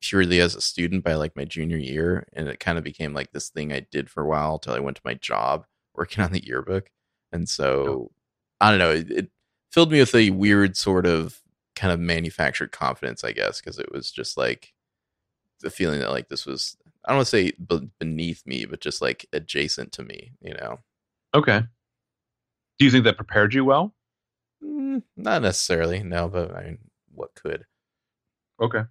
purely 0.00 0.40
as 0.40 0.54
a 0.54 0.60
student 0.60 1.02
by 1.02 1.14
like 1.14 1.34
my 1.36 1.44
junior 1.44 1.78
year, 1.78 2.26
and 2.34 2.48
it 2.48 2.60
kind 2.60 2.76
of 2.76 2.84
became 2.84 3.14
like 3.14 3.32
this 3.32 3.48
thing 3.48 3.72
I 3.72 3.86
did 3.90 4.10
for 4.10 4.22
a 4.22 4.28
while 4.28 4.54
until 4.54 4.74
I 4.74 4.80
went 4.80 4.98
to 4.98 5.02
my 5.04 5.14
job 5.14 5.66
working 5.94 6.22
on 6.22 6.32
the 6.32 6.44
yearbook. 6.44 6.90
And 7.32 7.48
so, 7.48 8.10
I 8.60 8.70
don't 8.70 8.78
know, 8.78 8.90
it, 8.90 9.10
it 9.10 9.30
filled 9.72 9.90
me 9.90 10.00
with 10.00 10.14
a 10.14 10.30
weird 10.30 10.76
sort 10.76 11.06
of 11.06 11.40
kind 11.74 11.92
of 11.92 12.00
manufactured 12.00 12.72
confidence, 12.72 13.24
I 13.24 13.32
guess, 13.32 13.60
because 13.60 13.78
it 13.78 13.90
was 13.92 14.10
just 14.10 14.36
like 14.36 14.74
the 15.60 15.70
feeling 15.70 16.00
that 16.00 16.10
like 16.10 16.28
this 16.28 16.44
was 16.46 16.76
I 17.04 17.10
don't 17.10 17.18
want 17.18 17.26
to 17.26 17.30
say 17.30 17.52
be- 17.52 17.90
beneath 17.98 18.46
me, 18.46 18.64
but 18.64 18.80
just 18.80 19.02
like 19.02 19.26
adjacent 19.32 19.92
to 19.92 20.02
me, 20.02 20.32
you 20.40 20.54
know. 20.54 20.78
Okay. 21.34 21.60
Do 22.78 22.84
you 22.84 22.90
think 22.90 23.04
that 23.04 23.16
prepared 23.16 23.52
you 23.54 23.64
well? 23.64 23.94
Mm, 24.62 25.02
not 25.16 25.42
necessarily, 25.42 26.02
no, 26.02 26.28
but 26.28 26.54
I 26.54 26.64
mean, 26.64 26.78
what 27.14 27.34
could? 27.34 27.64
Okay. 28.60 28.82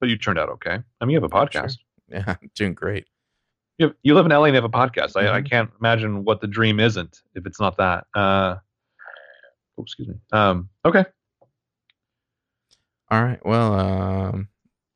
But 0.00 0.08
you 0.08 0.16
turned 0.18 0.38
out 0.38 0.48
okay. 0.50 0.78
I 1.00 1.04
mean, 1.04 1.14
you 1.14 1.20
have 1.20 1.30
a 1.32 1.34
Yeah, 1.34 1.44
podcast. 1.46 1.76
Yeah, 2.08 2.24
I'm 2.42 2.50
doing 2.54 2.74
great. 2.74 3.06
You, 3.78 3.86
have, 3.88 3.96
you 4.02 4.14
live 4.14 4.26
in 4.26 4.32
LA 4.32 4.44
and 4.44 4.54
you 4.54 4.60
have 4.60 4.64
a 4.64 4.68
podcast. 4.68 5.12
I, 5.16 5.28
I 5.36 5.40
Mhm. 5.40 5.48
can't 5.50 5.70
imagine 5.78 6.24
what 6.24 6.40
the 6.40 6.46
dream 6.48 6.80
isn't 6.80 7.22
if 7.34 7.46
it's 7.46 7.60
not 7.60 7.76
that. 7.76 8.06
Uh, 8.14 8.56
oh, 9.78 9.82
excuse 9.82 10.08
me. 10.08 10.16
Um, 10.32 10.68
okay. 10.84 11.04
All 13.10 13.22
right, 13.22 13.44
well, 13.46 13.72
um, 13.74 14.48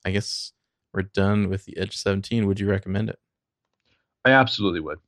I 0.04 0.10
guess 0.10 0.52
we're 0.92 1.02
done 1.02 1.48
with 1.48 1.64
the 1.64 1.76
Edge 1.78 1.96
17. 1.96 2.46
Would 2.46 2.60
you 2.60 2.68
recommend 2.68 3.08
it? 3.10 3.18
I 4.24 4.30
absolutely 4.30 4.80
would. 4.80 4.98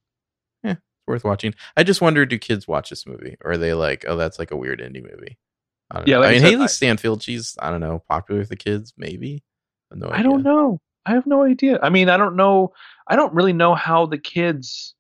Yeah, 0.63 0.73
it's 0.73 0.81
worth 1.07 1.25
watching. 1.25 1.55
I 1.77 1.83
just 1.85 2.01
wonder, 2.01 2.25
do 2.27 2.39
kids 2.39 2.67
watch 2.67 2.91
this 2.91 3.07
movie, 3.07 3.37
or 3.45 3.53
are 3.53 3.59
they 3.59 3.75
like, 3.75 4.05
oh, 4.09 4.17
that's 4.17 4.39
like 4.39 4.51
a 4.51 4.57
weird 4.57 4.81
indie 4.81 5.03
movie? 5.03 5.39
I 5.91 5.99
don't 5.99 6.09
Yeah, 6.09 6.17
know. 6.17 6.21
like 6.23 6.27
I 6.27 6.31
I 6.31 6.33
mean, 6.33 6.41
said, 6.43 6.53
Hailee 6.55 6.63
I- 6.63 6.67
Steinfeld, 6.67 7.23
she's 7.23 7.57
I 7.61 7.71
don't 7.71 7.81
know, 7.81 8.03
popular 8.09 8.41
with 8.41 8.49
the 8.49 8.57
kids, 8.57 8.95
maybe. 8.97 9.43
I, 9.93 9.97
no 9.97 10.09
I 10.11 10.23
don't 10.23 10.43
know. 10.43 10.81
I 11.07 11.13
have 11.13 11.27
no 11.27 11.43
idea. 11.45 11.79
I 11.83 11.91
mean, 11.91 12.09
I 12.09 12.17
don't 12.17 12.35
know. 12.37 12.73
I 13.07 13.15
don't 13.17 13.35
really 13.35 13.53
know 13.53 13.75
how 13.75 14.07
the 14.07 14.17
kids 14.19 14.95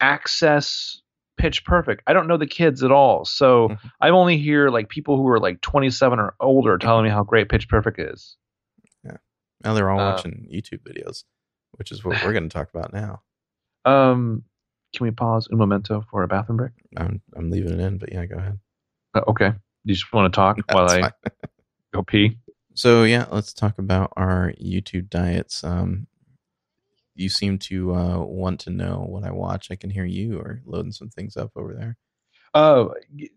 access 0.00 1.00
Pitch 1.36 1.64
Perfect. 1.64 2.02
I 2.06 2.12
don't 2.12 2.26
know 2.26 2.36
the 2.36 2.46
kids 2.46 2.82
at 2.82 2.90
all. 2.92 3.24
So 3.24 3.68
Mhm. 3.68 3.78
I 4.00 4.10
only 4.10 4.36
hear 4.38 4.68
like 4.70 4.88
people 4.88 5.16
who 5.16 5.26
are 5.28 5.38
like 5.40 5.60
27 5.60 6.18
or 6.18 6.34
older 6.40 6.76
telling 6.78 7.04
me 7.04 7.10
how 7.10 7.22
great 7.24 7.48
Pitch 7.48 7.68
Perfect 7.68 7.98
is. 7.98 8.36
Now 9.62 9.74
they're 9.74 9.90
all 9.90 10.00
Uh, 10.00 10.12
watching 10.12 10.48
YouTube 10.52 10.80
videos, 10.82 11.24
which 11.72 11.92
is 11.92 12.04
what 12.04 12.22
we're 12.24 12.32
going 12.32 12.48
to 12.48 12.52
talk 12.52 12.70
about 12.74 12.92
now. 12.92 13.22
Um, 13.86 14.44
can 14.94 15.04
we 15.04 15.10
pause 15.10 15.48
in 15.50 15.56
momento 15.56 16.04
for 16.10 16.22
a 16.22 16.28
bathroom 16.28 16.58
break? 16.58 16.72
I'm 16.98 17.22
I'm 17.34 17.50
leaving 17.50 17.72
it 17.72 17.80
in, 17.80 17.96
but 17.96 18.12
yeah, 18.12 18.26
go 18.26 18.36
ahead. 18.36 18.58
Uh, 19.14 19.22
okay. 19.28 19.52
You 19.84 19.94
just 19.94 20.12
want 20.12 20.30
to 20.30 20.36
talk 20.36 20.58
while 20.70 20.86
I 20.86 21.10
go 21.94 22.02
pee? 22.02 22.36
So 22.74 23.04
yeah, 23.04 23.26
let's 23.30 23.54
talk 23.54 23.78
about 23.78 24.12
our 24.16 24.52
YouTube 24.62 25.08
diets. 25.08 25.64
Um, 25.64 26.06
you 27.14 27.28
seem 27.30 27.58
to 27.58 27.94
uh, 27.94 28.18
want 28.18 28.60
to 28.60 28.70
know 28.70 29.04
what 29.08 29.24
I 29.24 29.30
watch. 29.30 29.70
I 29.70 29.76
can 29.76 29.88
hear 29.90 30.04
you 30.04 30.38
are 30.40 30.60
loading 30.66 30.92
some 30.92 31.08
things 31.08 31.36
up 31.38 31.50
over 31.56 31.72
there. 31.74 31.96
Oh, 32.52 32.94
y- 33.14 33.28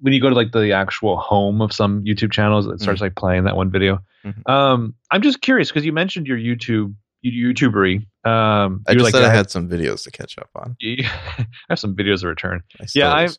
when 0.00 0.12
you 0.12 0.20
go 0.20 0.28
to 0.28 0.34
like 0.34 0.52
the 0.52 0.72
actual 0.72 1.16
home 1.18 1.60
of 1.60 1.72
some 1.72 2.02
YouTube 2.04 2.32
channels, 2.32 2.66
it 2.66 2.80
starts 2.80 3.00
like 3.00 3.14
playing 3.16 3.44
that 3.44 3.56
one 3.56 3.70
video. 3.70 3.98
Mhm. 4.24 4.48
Um, 4.50 4.94
I'm 5.10 5.22
just 5.22 5.40
curious 5.40 5.68
because 5.68 5.84
you 5.84 5.92
mentioned 5.92 6.26
your 6.26 6.38
YouTube, 6.38 6.94
you 7.22 7.52
YouTubery. 7.54 8.06
Um, 8.24 8.82
I 8.88 8.94
just 8.94 9.04
like, 9.04 9.12
said 9.12 9.24
I 9.24 9.34
had 9.34 9.50
some 9.50 9.68
videos 9.68 10.02
to 10.04 10.10
catch 10.10 10.38
up 10.38 10.48
on. 10.54 10.76
I 10.82 11.46
have 11.68 11.78
some 11.78 11.94
videos 11.94 12.20
to 12.20 12.28
return. 12.28 12.62
I 12.80 12.86
Yeah, 12.94 13.12
I- 13.12 13.26
suppose. 13.26 13.38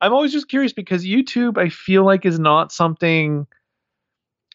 I'm 0.00 0.12
always 0.12 0.32
just 0.32 0.48
curious 0.48 0.72
because 0.72 1.04
YouTube, 1.04 1.58
I 1.58 1.68
feel 1.70 2.04
like, 2.04 2.24
is 2.24 2.38
not 2.38 2.70
something, 2.70 3.48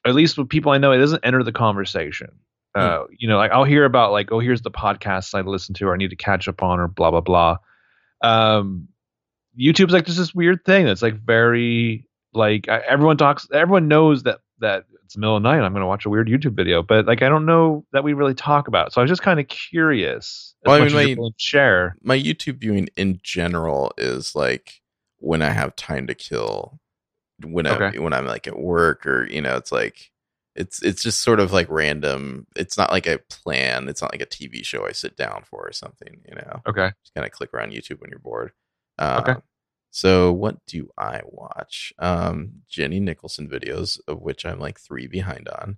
at 0.05 0.15
least 0.15 0.37
with 0.37 0.47
people 0.47 0.71
I 0.71 0.77
know, 0.77 0.93
it 0.93 0.99
doesn't 0.99 1.25
enter 1.25 1.43
the 1.43 1.51
conversation. 1.51 2.29
Uh, 2.75 3.03
you 3.19 3.27
know, 3.27 3.35
like 3.37 3.51
I'll 3.51 3.65
hear 3.65 3.83
about 3.83 4.13
like, 4.13 4.31
oh, 4.31 4.39
here's 4.39 4.61
the 4.61 4.71
podcasts 4.71 5.35
I 5.35 5.41
listen 5.41 5.75
to 5.75 5.85
or 5.87 5.93
I 5.93 5.97
need 5.97 6.11
to 6.11 6.15
catch 6.15 6.47
up 6.47 6.63
on 6.63 6.79
or 6.79 6.87
blah 6.87 7.11
blah 7.11 7.19
blah. 7.21 7.57
Um, 8.21 8.87
YouTube's 9.59 9.93
like 9.93 10.05
just 10.05 10.17
this 10.17 10.33
weird 10.35 10.63
thing 10.65 10.85
that's 10.85 11.01
like 11.01 11.15
very 11.15 12.07
like 12.33 12.67
I, 12.69 12.79
everyone 12.79 13.17
talks, 13.17 13.47
everyone 13.53 13.87
knows 13.87 14.23
that 14.23 14.39
that 14.59 14.85
it's 15.03 15.13
the 15.15 15.19
middle 15.19 15.35
of 15.37 15.43
the 15.43 15.49
night. 15.49 15.61
I'm 15.63 15.73
going 15.73 15.81
to 15.81 15.87
watch 15.87 16.05
a 16.05 16.09
weird 16.09 16.27
YouTube 16.27 16.55
video, 16.55 16.81
but 16.81 17.05
like 17.05 17.21
I 17.21 17.29
don't 17.29 17.45
know 17.45 17.85
that 17.91 18.03
we 18.03 18.13
really 18.13 18.33
talk 18.33 18.67
about. 18.67 18.87
it. 18.87 18.93
So 18.93 19.01
I 19.01 19.03
was 19.03 19.09
just 19.11 19.21
kind 19.21 19.39
of 19.39 19.47
curious. 19.47 20.55
Well, 20.65 20.81
I 20.81 20.87
mean, 20.87 21.17
my- 21.19 21.29
share. 21.37 21.95
my 22.01 22.17
YouTube 22.17 22.59
viewing 22.59 22.87
in 22.95 23.19
general 23.23 23.91
is 23.97 24.35
like 24.35 24.81
when 25.17 25.41
I 25.41 25.49
have 25.49 25.75
time 25.75 26.07
to 26.07 26.15
kill, 26.15 26.79
when 27.43 27.67
I 27.67 27.75
Okay. 27.75 27.99
when 27.99 28.13
I'm 28.13 28.25
like 28.25 28.47
at 28.47 28.57
work 28.59 29.05
or 29.05 29.25
you 29.29 29.41
know, 29.41 29.55
it's 29.57 29.71
like 29.71 30.09
it's 30.55 30.81
it's 30.81 31.01
just 31.03 31.21
sort 31.21 31.39
of 31.39 31.51
like 31.51 31.67
random. 31.69 32.47
It's 32.55 32.77
not 32.77 32.91
like 32.91 33.05
a 33.07 33.19
plan. 33.29 33.89
It's 33.89 34.01
not 34.01 34.11
like 34.13 34.21
a 34.21 34.25
TV 34.25 34.63
show 34.65 34.85
I 34.87 34.91
sit 34.93 35.15
down 35.17 35.43
for 35.49 35.67
or 35.67 35.73
something. 35.73 36.21
You 36.27 36.35
know, 36.35 36.61
Okay. 36.67 36.91
just 37.03 37.13
kind 37.13 37.25
of 37.25 37.31
click 37.31 37.53
around 37.53 37.73
YouTube 37.73 37.99
when 38.01 38.09
you're 38.09 38.19
bored. 38.19 38.51
Um, 38.99 39.19
Okay. 39.21 39.35
So 39.91 40.33
what 40.33 40.65
do 40.65 40.89
I 40.97 41.21
watch? 41.23 41.93
Um, 41.99 42.63
Jenny 42.67 42.99
Nicholson 42.99 43.47
videos, 43.47 43.99
of 44.07 44.21
which 44.21 44.43
I'm 44.43 44.59
like 44.59 44.79
three 44.79 45.05
behind 45.05 45.47
on. 45.47 45.77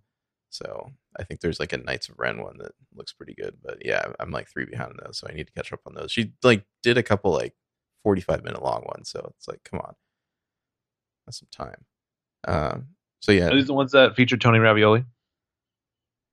So 0.49 0.91
I 1.19 1.23
think 1.25 1.41
there's 1.41 1.59
like 1.59 1.73
a 1.73 1.77
Knights 1.77 2.07
of 2.07 2.15
Ren 2.17 2.41
one 2.41 2.57
that 2.59 2.71
looks 2.95 3.11
pretty 3.11 3.33
good, 3.33 3.57
but 3.61 3.85
yeah, 3.85 4.05
I'm 4.21 4.31
like 4.31 4.47
three 4.49 4.63
behind 4.63 4.91
on 4.91 4.99
those, 5.03 5.17
so 5.17 5.27
I 5.29 5.33
need 5.33 5.47
to 5.47 5.53
catch 5.53 5.73
up 5.73 5.81
on 5.85 5.95
those. 5.95 6.13
She 6.13 6.31
like 6.43 6.63
did 6.81 6.97
a 6.97 7.03
couple 7.03 7.33
like 7.33 7.55
45 8.03 8.45
minute 8.45 8.63
long 8.63 8.83
ones, 8.85 9.09
so 9.09 9.33
it's 9.35 9.49
like, 9.49 9.61
come 9.65 9.81
on, 9.81 9.95
that's 11.25 11.39
some 11.39 11.49
time. 11.51 11.85
Um, 12.47 12.87
so 13.19 13.33
yeah, 13.33 13.49
Are 13.49 13.55
these 13.55 13.67
the 13.67 13.73
ones 13.73 13.91
that 13.91 14.15
feature 14.15 14.37
Tony 14.37 14.59
Ravioli? 14.59 15.01
Or 15.01 15.05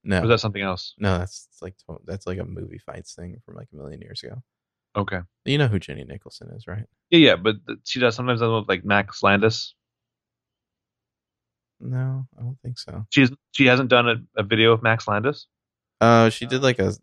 no, 0.05 0.23
is 0.23 0.29
that 0.29 0.41
something 0.41 0.63
else? 0.63 0.95
no, 0.99 1.19
that's 1.19 1.49
like 1.61 1.75
that's 2.05 2.29
like 2.29 2.39
a 2.39 2.45
movie 2.45 2.79
fights 2.79 3.15
thing 3.15 3.41
from 3.45 3.57
like 3.57 3.69
a 3.73 3.77
million 3.77 4.01
years 4.01 4.23
ago. 4.23 4.41
Okay. 4.97 5.21
You 5.45 5.59
know 5.59 5.69
who 5.69 5.79
Jenny 5.79 6.05
Nicholson 6.05 6.51
is, 6.55 6.67
right? 6.67 6.85
Yeah, 7.11 7.19
yeah, 7.19 7.37
but 7.37 7.57
she 7.85 7.99
does 8.01 8.15
sometimes 8.15 8.41
does 8.41 8.65
like 8.69 8.85
Max 8.85 9.23
Landis. 9.23 9.75
No, 11.81 12.27
I 12.39 12.43
don't 12.43 12.59
think 12.63 12.79
so. 12.79 13.07
She's 13.11 13.31
she 13.53 13.67
hasn't 13.67 13.89
done 13.89 14.09
a, 14.09 14.17
a 14.37 14.43
video 14.45 14.73
of 14.73 14.83
Max 14.83 15.09
Landis. 15.09 15.47
Uh, 16.01 16.29
she 16.31 16.47
did 16.47 16.63
like 16.63 16.79
a 16.79 16.95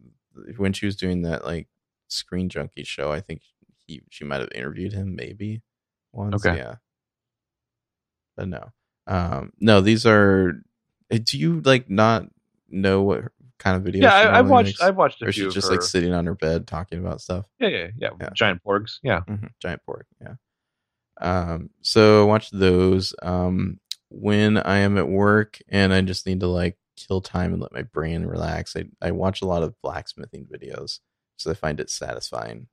when 0.57 0.71
she 0.73 0.85
was 0.85 0.95
doing 0.95 1.23
that 1.23 1.43
like 1.43 1.67
Screen 2.07 2.47
Junkie 2.47 2.83
show. 2.85 3.11
I 3.11 3.19
think 3.19 3.41
he 3.85 4.01
she 4.09 4.23
might 4.23 4.39
have 4.39 4.51
interviewed 4.55 4.93
him 4.93 5.15
maybe 5.15 5.61
once. 6.13 6.45
Okay. 6.45 6.57
yeah, 6.57 6.75
but 8.37 8.47
no, 8.47 8.69
um, 9.07 9.51
no. 9.59 9.81
These 9.81 10.05
are. 10.05 10.61
eh, 11.11 11.19
Do 11.23 11.37
you 11.37 11.59
like 11.61 11.89
not 11.89 12.27
know 12.69 13.01
what 13.01 13.25
kind 13.60 13.77
of 13.77 13.84
videos? 13.84 14.02
Yeah, 14.02 14.14
I, 14.14 14.40
I've 14.40 14.49
watched? 14.49 14.81
I've 14.81 14.95
watched 14.95 15.22
a 15.22 15.27
Or 15.27 15.31
she's 15.31 15.53
just 15.53 15.68
of 15.68 15.72
like 15.73 15.81
sitting 15.81 16.14
on 16.14 16.26
her 16.26 16.36
bed 16.36 16.68
talking 16.68 16.99
about 16.99 17.22
stuff. 17.22 17.45
yeah, 17.60 17.68
yeah, 17.68 17.88
yeah, 17.98 18.10
Yeah. 18.19 18.30
Giant 18.34 18.64
porgs. 18.64 18.99
Yeah. 19.03 19.22
hmm 19.22 19.48
Giant 19.61 19.81
porg, 19.88 20.03
yeah. 20.22 20.34
Um, 21.22 21.69
so 21.81 22.23
I 22.23 22.26
watch 22.26 22.49
those. 22.52 23.14
Um, 23.22 23.80
when 24.10 24.57
I 24.57 24.80
am 24.80 24.98
at 24.98 25.07
work 25.07 25.60
and 25.68 25.94
I 25.94 26.02
just 26.02 26.26
need 26.26 26.40
to 26.40 26.48
like 26.48 26.77
kill 26.98 27.22
time 27.22 27.53
and 27.53 27.61
let 27.61 27.73
my 27.73 27.84
brain 27.84 28.26
relax, 28.26 28.76
I, 28.76 28.86
I 29.02 29.11
watch 29.11 29.41
a 29.41 29.45
lot 29.45 29.64
of 29.64 29.76
blacksmithing 29.84 30.45
videos 30.48 30.99
because 31.38 31.52
I 31.52 31.53
find 31.53 31.80
it 31.80 31.90
satisfying. 31.90 32.68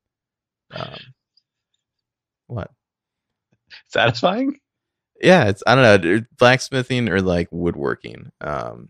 Um, 0.73 0.97
what? 2.47 2.71
Satisfying. 3.89 4.59
Yeah, 5.21 5.45
it's 5.49 5.63
I 5.65 5.75
don't 5.75 6.03
know 6.03 6.21
blacksmithing 6.37 7.09
or 7.09 7.21
like 7.21 7.49
woodworking. 7.51 8.31
Um, 8.39 8.89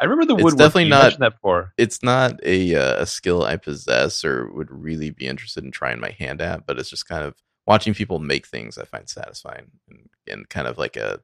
I 0.00 0.04
remember 0.04 0.24
the 0.34 0.36
It's 0.44 0.54
definitely 0.54 0.84
you 0.84 0.88
not- 0.90 1.18
that 1.18 1.34
before. 1.34 1.74
it's 1.76 2.02
not 2.02 2.40
a 2.42 2.74
uh, 2.74 3.02
a 3.02 3.06
skill 3.06 3.44
I 3.44 3.56
possess 3.56 4.24
or 4.24 4.50
would 4.52 4.70
really 4.70 5.10
be 5.10 5.26
interested 5.26 5.62
in 5.62 5.70
trying 5.70 6.00
my 6.00 6.10
hand 6.18 6.40
at, 6.40 6.66
but 6.66 6.78
it's 6.78 6.88
just 6.90 7.06
kind 7.06 7.22
of 7.24 7.34
watching 7.66 7.92
people 7.94 8.18
make 8.18 8.46
things 8.46 8.78
I 8.78 8.84
find 8.86 9.08
satisfying 9.08 9.70
and, 9.88 10.08
and 10.26 10.48
kind 10.48 10.66
of 10.66 10.78
like 10.78 10.96
a, 10.96 11.20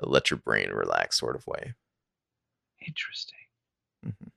a 0.00 0.08
let 0.08 0.30
your 0.30 0.38
brain 0.38 0.70
relax 0.70 1.18
sort 1.18 1.36
of 1.36 1.46
way. 1.46 1.74
Interesting. 2.86 3.38
Mhm. 4.06 4.30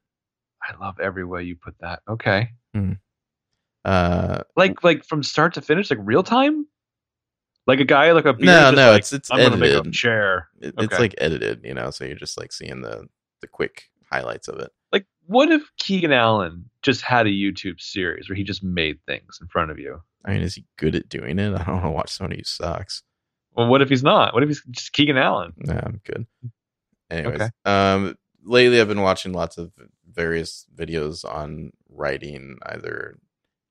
I 0.64 0.76
love 0.80 1.00
every 1.00 1.26
way 1.26 1.42
you 1.44 1.56
put 1.56 1.76
that. 1.80 2.04
Okay. 2.08 2.52
Uh, 3.84 4.44
Like 4.56 4.84
like 4.84 5.04
from 5.06 5.24
start 5.24 5.56
to 5.56 5.62
finish, 5.62 5.90
like 5.90 6.00
real 6.04 6.24
time. 6.24 6.68
Like 7.68 7.80
a 7.80 7.86
guy 7.86 8.12
like 8.12 8.26
a 8.26 8.34
beard 8.34 8.46
no, 8.46 8.72
no, 8.72 8.92
like, 8.92 9.00
it's 9.00 9.14
it's 9.14 9.32
I'm 9.32 9.40
gonna 9.40 9.58
make 9.58 9.74
a 9.74 9.90
chair. 9.92 10.50
It- 10.62 10.74
Okay. 10.78 10.86
It's 10.86 11.00
like 11.00 11.16
edited, 11.18 11.62
you 11.64 11.74
know, 11.74 11.90
so 11.92 12.06
you're 12.06 12.16
just 12.16 12.38
like 12.38 12.52
seeing 12.52 12.82
the 12.82 13.08
the 13.42 13.48
quick 13.48 13.90
highlights 14.12 14.48
of 14.48 14.60
it. 14.60 14.72
Like, 14.92 15.06
what 15.26 15.52
if 15.52 15.64
Keegan 15.78 16.12
Allen 16.12 16.70
just 16.82 17.02
had 17.02 17.26
a 17.28 17.30
YouTube 17.32 17.80
series 17.80 18.30
where 18.30 18.36
he 18.36 18.44
just 18.44 18.64
made 18.64 19.00
things 19.06 19.40
in 19.42 19.48
front 19.48 19.72
of 19.72 19.80
you? 19.80 20.02
I 20.26 20.32
mean, 20.34 20.42
is 20.42 20.56
he 20.56 20.66
good 20.78 20.96
at 20.96 21.10
doing 21.10 21.40
it? 21.40 21.54
I 21.54 21.64
don't 21.64 21.76
want 21.76 21.86
to 21.86 21.92
watch 21.92 22.12
somebody 22.12 22.38
who 22.40 22.44
sucks. 22.44 23.04
Well, 23.54 23.68
what 23.68 23.82
if 23.82 23.90
he's 23.90 24.04
not? 24.04 24.34
What 24.34 24.44
if 24.44 24.50
he's 24.50 24.64
just 24.72 24.94
Keegan 24.94 25.18
Allen? 25.18 25.54
No, 25.58 25.74
I'm 25.82 26.00
good. 26.06 26.26
Anyways, 27.10 27.42
Okay. 27.42 27.50
um, 27.66 28.16
lately 28.44 28.80
I've 28.80 28.88
been 28.88 29.02
watching 29.02 29.34
lots 29.34 29.58
of 29.58 29.72
various 30.10 30.66
videos 30.76 31.26
on 31.30 31.72
writing, 31.90 32.58
either 32.66 33.18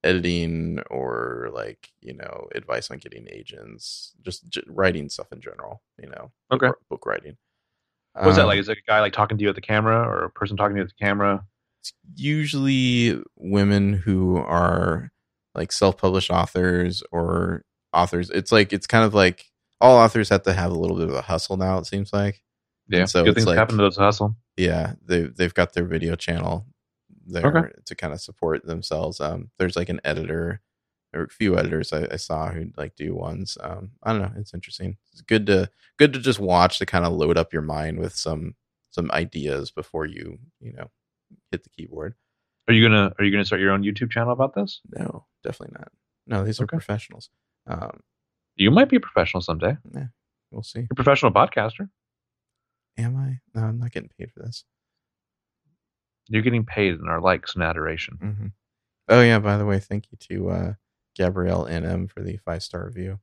editing 0.02 0.80
or 0.90 1.50
like 1.52 1.90
you 2.00 2.14
know 2.14 2.48
advice 2.54 2.90
on 2.90 2.98
getting 2.98 3.26
agents, 3.30 4.12
just 4.22 4.48
j- 4.48 4.62
writing 4.66 5.08
stuff 5.08 5.32
in 5.32 5.40
general. 5.40 5.82
You 6.02 6.08
know, 6.08 6.32
Okay. 6.52 6.68
book, 6.68 6.80
book 6.88 7.06
writing. 7.06 7.36
What's 8.14 8.36
that 8.36 8.42
Um, 8.42 8.48
like? 8.48 8.58
Is 8.58 8.68
it 8.68 8.78
a 8.78 8.82
guy 8.86 9.00
like 9.00 9.12
talking 9.12 9.38
to 9.38 9.42
you 9.42 9.48
at 9.48 9.54
the 9.54 9.60
camera, 9.60 10.02
or 10.02 10.24
a 10.24 10.30
person 10.30 10.56
talking 10.56 10.74
to 10.76 10.80
you 10.80 10.84
at 10.84 10.88
the 10.96 11.04
camera? 11.04 11.44
it's 11.82 11.92
usually 12.14 13.22
women 13.36 13.94
who 13.94 14.36
are 14.36 15.10
like 15.54 15.72
self-published 15.72 16.30
authors 16.30 17.02
or 17.10 17.64
authors. 17.92 18.28
It's 18.30 18.52
like 18.52 18.72
it's 18.72 18.86
kind 18.86 19.04
of 19.04 19.14
like 19.14 19.46
all 19.80 19.96
authors 19.96 20.28
have 20.28 20.42
to 20.42 20.52
have 20.52 20.70
a 20.72 20.78
little 20.78 20.96
bit 20.96 21.08
of 21.08 21.14
a 21.14 21.22
hustle 21.22 21.56
now. 21.56 21.78
It 21.78 21.86
seems 21.86 22.12
like. 22.12 22.42
Yeah, 22.88 23.04
so 23.06 23.22
good 23.24 23.34
things 23.34 23.46
like- 23.46 23.56
happen 23.56 23.76
to 23.78 23.84
those 23.84 23.96
hustle. 23.96 24.36
yeah 24.56 24.94
they 25.06 25.22
they've 25.22 25.54
got 25.54 25.72
their 25.74 25.84
video 25.84 26.16
channel 26.16 26.66
there 27.26 27.46
Okay. 27.46 27.68
to 27.86 27.94
kind 27.94 28.12
of 28.12 28.20
support 28.20 28.66
themselves 28.66 29.20
um 29.20 29.50
there's 29.58 29.76
like 29.76 29.88
an 29.88 30.00
editor 30.04 30.60
or 31.14 31.24
a 31.24 31.28
few 31.28 31.58
editors 31.58 31.92
I, 31.92 32.06
I 32.12 32.16
saw 32.16 32.50
who 32.50 32.70
like 32.76 32.94
do 32.96 33.14
ones 33.14 33.58
um 33.60 33.90
i 34.02 34.12
don't 34.12 34.22
know 34.22 34.32
it's 34.36 34.54
interesting 34.54 34.96
it's 35.12 35.22
good 35.22 35.46
to 35.46 35.68
good 35.98 36.12
to 36.12 36.18
just 36.20 36.38
watch 36.38 36.78
to 36.78 36.86
kind 36.86 37.04
of 37.04 37.12
load 37.12 37.36
up 37.38 37.52
your 37.52 37.62
mind 37.62 37.98
with 37.98 38.14
some 38.14 38.54
some 38.90 39.10
ideas 39.12 39.70
before 39.70 40.06
you 40.06 40.38
you 40.60 40.72
know 40.72 40.90
hit 41.50 41.62
the 41.64 41.70
keyboard 41.70 42.14
Are 42.68 42.74
you 42.74 42.82
gonna 42.86 43.12
Are 43.18 43.24
you 43.24 43.30
gonna 43.32 43.44
start 43.44 43.60
your 43.60 43.72
own 43.72 43.82
YouTube 43.82 44.10
channel 44.10 44.32
about 44.32 44.54
this? 44.54 44.80
no 44.96 45.26
definitely 45.42 45.76
not 45.78 45.90
no 46.26 46.44
these 46.44 46.60
are 46.60 46.64
Okay. 46.64 46.76
professionals 46.76 47.30
um 47.66 48.00
You 48.56 48.70
might 48.70 48.88
be 48.88 48.96
a 48.96 49.00
professional 49.00 49.40
someday. 49.40 49.76
Yeah, 49.94 50.06
we'll 50.50 50.62
see 50.62 50.80
You're 50.80 50.88
a 50.92 50.94
professional 50.94 51.32
podcaster. 51.32 51.88
am 52.98 53.16
i 53.16 53.40
no 53.58 53.66
i'm 53.66 53.78
not 53.78 53.90
getting 53.92 54.10
paid 54.18 54.30
for 54.32 54.40
this 54.44 54.64
You're 56.28 56.42
getting 56.42 56.64
paid 56.64 56.94
in 56.94 57.08
our 57.08 57.20
likes 57.20 57.54
and 57.54 57.64
adoration. 57.64 58.16
hmm 58.20 58.46
Oh 59.08 59.22
yeah, 59.22 59.40
by 59.40 59.56
the 59.56 59.66
way, 59.66 59.80
thank 59.80 60.04
you 60.12 60.18
to 60.28 60.50
uh, 60.50 60.72
Gabrielle 61.16 61.66
NM 61.66 62.10
for 62.10 62.22
the 62.22 62.38
five 62.38 62.62
star 62.62 62.84
review. 62.84 63.18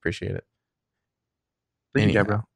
Appreciate 0.00 0.32
it. 0.32 0.44
Thank 1.94 2.04
you, 2.04 2.20
Anyhow, 2.20 2.22
Gabriel. 2.22 2.48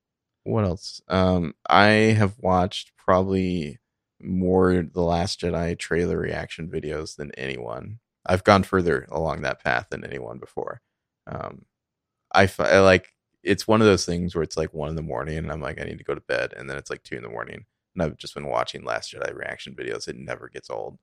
What 0.44 0.64
else? 0.64 1.00
Um, 1.08 1.54
I 1.68 1.86
have 1.86 2.38
watched 2.38 2.92
probably 2.96 3.78
more 4.20 4.82
the 4.82 5.02
Last 5.02 5.40
Jedi 5.40 5.78
trailer 5.78 6.18
reaction 6.18 6.68
videos 6.68 7.16
than 7.16 7.32
anyone. 7.32 7.98
I've 8.24 8.44
gone 8.44 8.62
further 8.62 9.06
along 9.10 9.42
that 9.42 9.62
path 9.62 9.88
than 9.90 10.04
anyone 10.04 10.38
before. 10.38 10.80
Um, 11.26 11.64
I, 12.34 12.50
I 12.58 12.78
like 12.80 13.08
it's 13.42 13.68
one 13.68 13.80
of 13.80 13.86
those 13.86 14.04
things 14.04 14.34
where 14.34 14.42
it's 14.42 14.56
like 14.56 14.74
one 14.74 14.88
in 14.88 14.96
the 14.96 15.02
morning 15.02 15.38
and 15.38 15.52
I'm 15.52 15.60
like 15.60 15.80
I 15.80 15.84
need 15.84 15.98
to 15.98 16.04
go 16.04 16.14
to 16.14 16.20
bed, 16.20 16.52
and 16.56 16.68
then 16.68 16.76
it's 16.76 16.90
like 16.90 17.02
two 17.02 17.16
in 17.16 17.22
the 17.22 17.28
morning, 17.28 17.64
and 17.94 18.02
I've 18.02 18.16
just 18.16 18.34
been 18.34 18.48
watching 18.48 18.84
Last 18.84 19.12
Jedi 19.12 19.34
reaction 19.34 19.74
videos. 19.74 20.08
It 20.08 20.16
never 20.16 20.48
gets 20.48 20.70
old. 20.70 20.98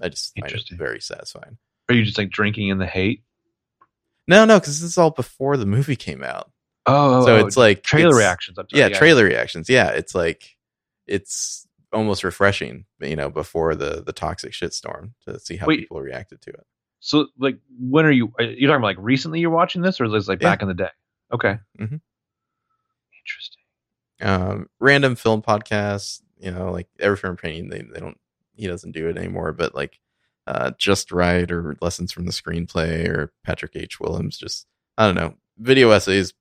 I 0.00 0.08
just 0.08 0.34
find 0.38 0.52
it 0.52 0.64
very 0.70 1.00
satisfying. 1.00 1.58
Are 1.88 1.94
you 1.94 2.04
just 2.04 2.18
like 2.18 2.30
drinking 2.30 2.68
in 2.68 2.78
the 2.78 2.86
hate? 2.86 3.22
No, 4.28 4.44
no, 4.44 4.58
because 4.60 4.80
this 4.80 4.90
is 4.90 4.98
all 4.98 5.10
before 5.10 5.56
the 5.56 5.66
movie 5.66 5.96
came 5.96 6.22
out. 6.22 6.50
Oh, 6.86 7.24
so 7.24 7.44
it's 7.44 7.56
like 7.56 7.82
trailer 7.82 8.08
it's- 8.08 8.18
reactions. 8.18 8.58
I'm 8.58 8.66
sorry, 8.70 8.80
yeah, 8.80 8.88
trailer 8.88 9.24
reactions. 9.24 9.68
Yeah, 9.68 9.88
it's 9.90 10.14
like 10.14 10.56
it's 11.06 11.66
almost 11.92 12.24
refreshing, 12.24 12.86
you 13.00 13.16
know, 13.16 13.28
before 13.30 13.74
the 13.74 14.02
the 14.04 14.12
toxic 14.12 14.52
shitstorm 14.52 15.12
to 15.26 15.38
see 15.38 15.56
how 15.56 15.66
Wait. 15.66 15.80
people 15.80 16.00
reacted 16.00 16.40
to 16.42 16.50
it. 16.50 16.66
So, 17.00 17.26
like, 17.38 17.58
when 17.80 18.04
are 18.06 18.10
you? 18.12 18.32
Are 18.38 18.44
you 18.44 18.66
talking 18.68 18.76
about 18.76 18.82
like 18.86 18.96
recently? 19.00 19.40
You're 19.40 19.50
watching 19.50 19.82
this, 19.82 20.00
or 20.00 20.04
is 20.04 20.12
this 20.12 20.28
like 20.28 20.40
Yeah. 20.40 20.50
back 20.50 20.62
in 20.62 20.68
the 20.68 20.74
day? 20.74 20.90
Okay. 21.32 21.58
Mm-hmm. 21.80 21.96
Interesting. 23.20 23.62
Um, 24.20 24.68
random 24.78 25.16
film 25.16 25.42
podcasts, 25.42 26.20
you 26.38 26.50
know, 26.50 26.70
like 26.70 26.88
every 27.00 27.16
film 27.16 27.36
painting, 27.36 27.68
they 27.68 27.82
they 27.82 28.00
don't 28.00 28.18
he 28.54 28.66
doesn't 28.66 28.92
do 28.92 29.08
it 29.08 29.16
anymore, 29.16 29.52
but 29.52 29.74
like 29.74 29.98
uh, 30.46 30.72
Just 30.78 31.12
Write 31.12 31.50
or 31.50 31.76
lessons 31.80 32.12
from 32.12 32.26
the 32.26 32.32
screenplay 32.32 33.08
or 33.08 33.32
Patrick 33.44 33.72
H. 33.76 34.00
Willems, 34.00 34.36
just 34.38 34.66
I 34.98 35.06
don't 35.06 35.14
know, 35.14 35.34
video 35.58 35.90
essays 35.90 36.34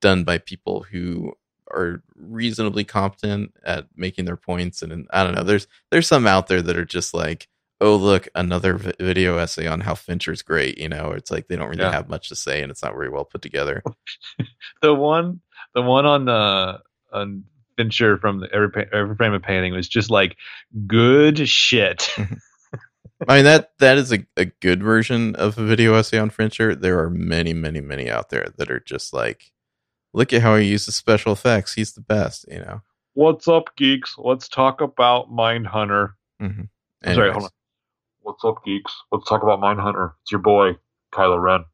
done 0.00 0.24
by 0.24 0.38
people 0.38 0.82
who 0.90 1.32
are 1.70 2.02
reasonably 2.14 2.84
competent 2.84 3.52
at 3.64 3.86
making 3.96 4.24
their 4.24 4.36
points 4.36 4.82
and 4.82 5.06
I 5.12 5.24
don't 5.24 5.34
know 5.34 5.42
there's 5.42 5.66
there's 5.90 6.06
some 6.06 6.26
out 6.26 6.46
there 6.46 6.62
that 6.62 6.76
are 6.76 6.84
just 6.84 7.12
like 7.12 7.48
oh 7.80 7.96
look 7.96 8.28
another 8.36 8.74
vi- 8.78 8.92
video 9.00 9.36
essay 9.38 9.66
on 9.66 9.80
how 9.80 9.94
Fincher's 9.96 10.42
great 10.42 10.78
you 10.78 10.88
know 10.88 11.10
it's 11.10 11.30
like 11.30 11.48
they 11.48 11.56
don't 11.56 11.68
really 11.68 11.82
Yeah. 11.82 11.90
have 11.90 12.08
much 12.08 12.28
to 12.28 12.36
say 12.36 12.62
and 12.62 12.70
it's 12.70 12.82
not 12.84 12.92
very 12.92 13.08
well 13.10 13.24
put 13.24 13.42
together 13.42 13.82
The 14.82 14.94
one, 14.94 15.40
the 15.74 15.82
one 15.82 16.06
on 16.06 16.28
uh 16.28 16.78
on 17.12 17.42
Fincher 17.76 18.16
from 18.18 18.40
the 18.40 18.48
every 18.54 18.86
every 18.92 19.16
frame 19.16 19.32
of 19.34 19.42
painting 19.42 19.72
was 19.72 19.88
just 19.88 20.08
like 20.08 20.36
good 20.86 21.48
shit. 21.48 22.08
I 23.26 23.36
mean 23.36 23.44
that 23.44 23.72
that 23.78 23.96
is 23.98 24.12
a, 24.12 24.26
a 24.36 24.46
good 24.46 24.82
version 24.82 25.34
of 25.36 25.58
a 25.58 25.64
video 25.64 25.94
essay 25.94 26.18
on 26.18 26.30
Fincher 26.30 26.74
there 26.74 26.98
are 26.98 27.10
many 27.10 27.52
many 27.54 27.80
many 27.80 28.10
out 28.10 28.30
there 28.30 28.48
that 28.58 28.70
are 28.70 28.80
just 28.80 29.12
like 29.12 29.52
look 30.12 30.32
at 30.32 30.42
how 30.42 30.56
he 30.56 30.66
uses 30.66 30.94
special 30.94 31.32
effects 31.32 31.74
he's 31.74 31.92
the 31.92 32.00
best 32.00 32.44
you 32.48 32.58
know 32.58 32.82
What's 33.16 33.48
up, 33.48 33.74
geeks? 33.78 34.14
Let's 34.18 34.46
talk 34.46 34.82
about 34.82 35.30
Mindhunter. 35.30 36.12
mm-hmm. 36.38 37.14
Sorry, 37.14 37.32
hold 37.32 37.44
on. 37.44 37.50
What's 38.20 38.44
up, 38.44 38.62
geeks? 38.62 38.94
Let's 39.10 39.26
talk 39.26 39.42
about 39.42 39.58
Mindhunter. 39.58 40.12
It's 40.20 40.30
your 40.30 40.42
boy, 40.42 40.72
Kylo 41.14 41.40
Ren. 41.40 41.64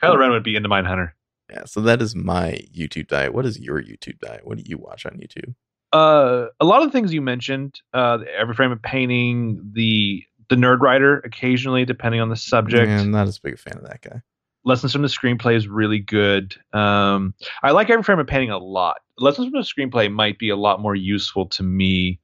Kylo 0.00 0.16
Ren 0.16 0.30
would 0.30 0.44
be 0.44 0.54
into 0.54 0.68
Mindhunter. 0.68 1.10
Yeah, 1.50 1.64
so 1.64 1.80
that 1.80 2.00
is 2.00 2.14
my 2.14 2.60
YouTube 2.72 3.08
diet. 3.08 3.34
What 3.34 3.44
is 3.44 3.58
your 3.58 3.82
YouTube 3.82 4.20
diet? 4.20 4.46
What 4.46 4.58
do 4.58 4.62
you 4.64 4.78
watch 4.78 5.04
on 5.04 5.14
YouTube? 5.14 5.56
Uh, 5.94 6.48
a 6.58 6.64
lot 6.64 6.82
of 6.82 6.88
the 6.88 6.92
things 6.92 7.14
you 7.14 7.22
mentioned, 7.22 7.80
uh, 7.92 8.18
every 8.36 8.54
frame 8.54 8.72
of 8.72 8.82
painting, 8.82 9.70
the 9.74 10.24
the 10.48 10.56
nerd 10.56 10.80
writer, 10.80 11.20
occasionally, 11.20 11.84
depending 11.84 12.20
on 12.20 12.28
the 12.28 12.36
subject. 12.36 12.88
Yeah, 12.88 13.00
I'm 13.00 13.12
not 13.12 13.28
as 13.28 13.38
big 13.38 13.54
a 13.54 13.56
fan 13.56 13.78
of 13.78 13.84
that 13.84 14.02
guy. 14.02 14.20
Lessons 14.64 14.92
from 14.92 15.02
the 15.02 15.08
screenplay 15.08 15.54
is 15.54 15.68
really 15.68 16.00
good. 16.00 16.56
Um, 16.72 17.34
I 17.62 17.70
like 17.70 17.90
every 17.90 18.02
frame 18.02 18.18
of 18.18 18.26
painting 18.26 18.50
a 18.50 18.58
lot. 18.58 18.96
Lessons 19.18 19.48
from 19.48 19.60
the 19.60 19.66
screenplay 19.66 20.12
might 20.12 20.38
be 20.38 20.48
a 20.48 20.56
lot 20.56 20.80
more 20.80 20.96
useful 20.96 21.46
to 21.50 21.62
me. 21.62 22.18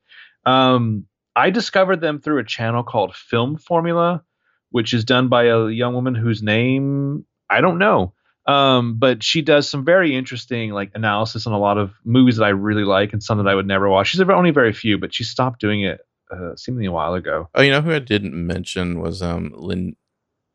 Um, 0.47 1.07
I 1.37 1.51
discovered 1.51 2.01
them 2.01 2.21
through 2.21 2.39
a 2.39 2.45
channel 2.45 2.83
called 2.83 3.15
Film 3.15 3.57
Formula, 3.57 4.23
which 4.71 4.93
is 4.93 5.05
done 5.05 5.29
by 5.29 5.45
a 5.45 5.69
young 5.69 5.95
woman 5.95 6.17
whose 6.17 6.43
name 6.43 7.25
I 7.49 7.61
don't 7.61 7.79
know. 7.79 8.15
Um, 8.51 8.95
but 8.99 9.23
she 9.23 9.43
does 9.43 9.69
some 9.71 9.85
very 9.85 10.17
interesting 10.17 10.71
like 10.71 10.91
analysis 10.95 11.47
on 11.47 11.53
a 11.53 11.59
lot 11.59 11.79
of 11.79 11.93
movies 12.05 12.37
that 12.37 12.45
I 12.45 12.49
really 12.49 12.83
like 12.83 13.13
and 13.13 13.23
some 13.23 13.39
that 13.39 13.47
I 13.47 13.55
would 13.55 13.67
never 13.67 13.89
watch. 13.89 14.09
She's 14.09 14.21
only 14.21 14.51
very 14.51 14.73
few, 14.73 14.99
but 14.99 15.15
she 15.15 15.23
stopped 15.23 15.61
doing 15.61 15.83
it 15.83 16.01
uh, 16.33 16.57
seemingly 16.57 16.87
a 16.87 16.93
while 16.93 17.15
ago. 17.15 17.49
Oh, 17.55 17.63
you 17.63 17.71
know 17.71 17.81
who 17.81 17.93
I 17.93 18.01
didn't 18.01 18.35
mention 18.35 19.01
was 19.01 19.23
um 19.23 19.53
Lin 19.55 19.95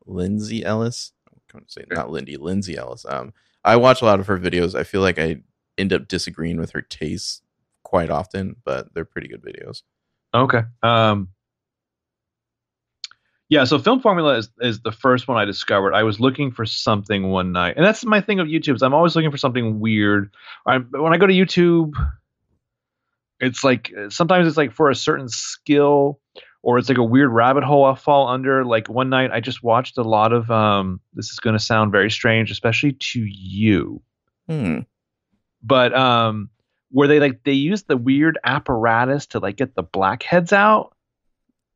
Lindsay 0.04 0.62
Ellis. 0.62 1.12
I'm 1.54 1.60
to 1.62 1.72
say 1.72 1.84
not 1.90 2.10
Lindy, 2.10 2.36
Lindsay 2.36 2.76
Ellis. 2.76 3.06
Um, 3.08 3.32
I 3.64 3.76
watch 3.76 4.02
a 4.02 4.04
lot 4.04 4.20
of 4.20 4.26
her 4.26 4.38
videos. 4.38 4.74
I 4.74 4.84
feel 4.84 5.00
like 5.00 5.18
I 5.18 5.38
end 5.78 5.94
up 5.94 6.06
disagreeing 6.06 6.58
with 6.58 6.72
her 6.72 6.82
tastes 6.82 7.40
quite 7.82 8.10
often, 8.10 8.56
but 8.64 8.92
they're 8.92 9.06
pretty 9.06 9.28
good 9.28 9.42
videos. 9.42 9.82
Okay. 10.34 10.62
Um, 10.82 11.28
yeah, 13.48 13.64
so 13.64 13.78
Film 13.78 14.00
Formula 14.00 14.36
is, 14.38 14.50
is 14.60 14.80
the 14.80 14.92
first 14.92 15.28
one 15.28 15.36
I 15.36 15.44
discovered. 15.44 15.94
I 15.94 16.02
was 16.02 16.18
looking 16.18 16.50
for 16.50 16.66
something 16.66 17.28
one 17.28 17.52
night, 17.52 17.74
and 17.76 17.86
that's 17.86 18.04
my 18.04 18.20
thing 18.20 18.40
of 18.40 18.48
YouTube. 18.48 18.74
Is 18.74 18.82
I'm 18.82 18.94
always 18.94 19.14
looking 19.14 19.30
for 19.30 19.36
something 19.36 19.78
weird. 19.78 20.34
I, 20.66 20.78
when 20.78 21.12
I 21.12 21.16
go 21.18 21.26
to 21.26 21.32
YouTube, 21.32 21.92
it's 23.38 23.62
like 23.62 23.92
sometimes 24.08 24.48
it's 24.48 24.56
like 24.56 24.72
for 24.72 24.90
a 24.90 24.94
certain 24.94 25.28
skill, 25.28 26.18
or 26.62 26.78
it's 26.78 26.88
like 26.88 26.98
a 26.98 27.04
weird 27.04 27.30
rabbit 27.30 27.62
hole 27.62 27.84
I'll 27.84 27.94
fall 27.94 28.28
under. 28.28 28.64
Like 28.64 28.88
one 28.88 29.10
night, 29.10 29.30
I 29.30 29.38
just 29.40 29.62
watched 29.62 29.96
a 29.98 30.02
lot 30.02 30.32
of. 30.32 30.50
Um, 30.50 31.00
this 31.14 31.30
is 31.30 31.38
going 31.38 31.56
to 31.56 31.62
sound 31.62 31.92
very 31.92 32.10
strange, 32.10 32.50
especially 32.50 32.92
to 32.92 33.20
you, 33.24 34.02
Hmm. 34.48 34.80
but 35.62 35.94
um, 35.96 36.50
where 36.90 37.06
they 37.06 37.20
like 37.20 37.44
they 37.44 37.52
use 37.52 37.84
the 37.84 37.96
weird 37.96 38.38
apparatus 38.42 39.26
to 39.28 39.38
like 39.38 39.56
get 39.56 39.76
the 39.76 39.82
blackheads 39.84 40.52
out. 40.52 40.95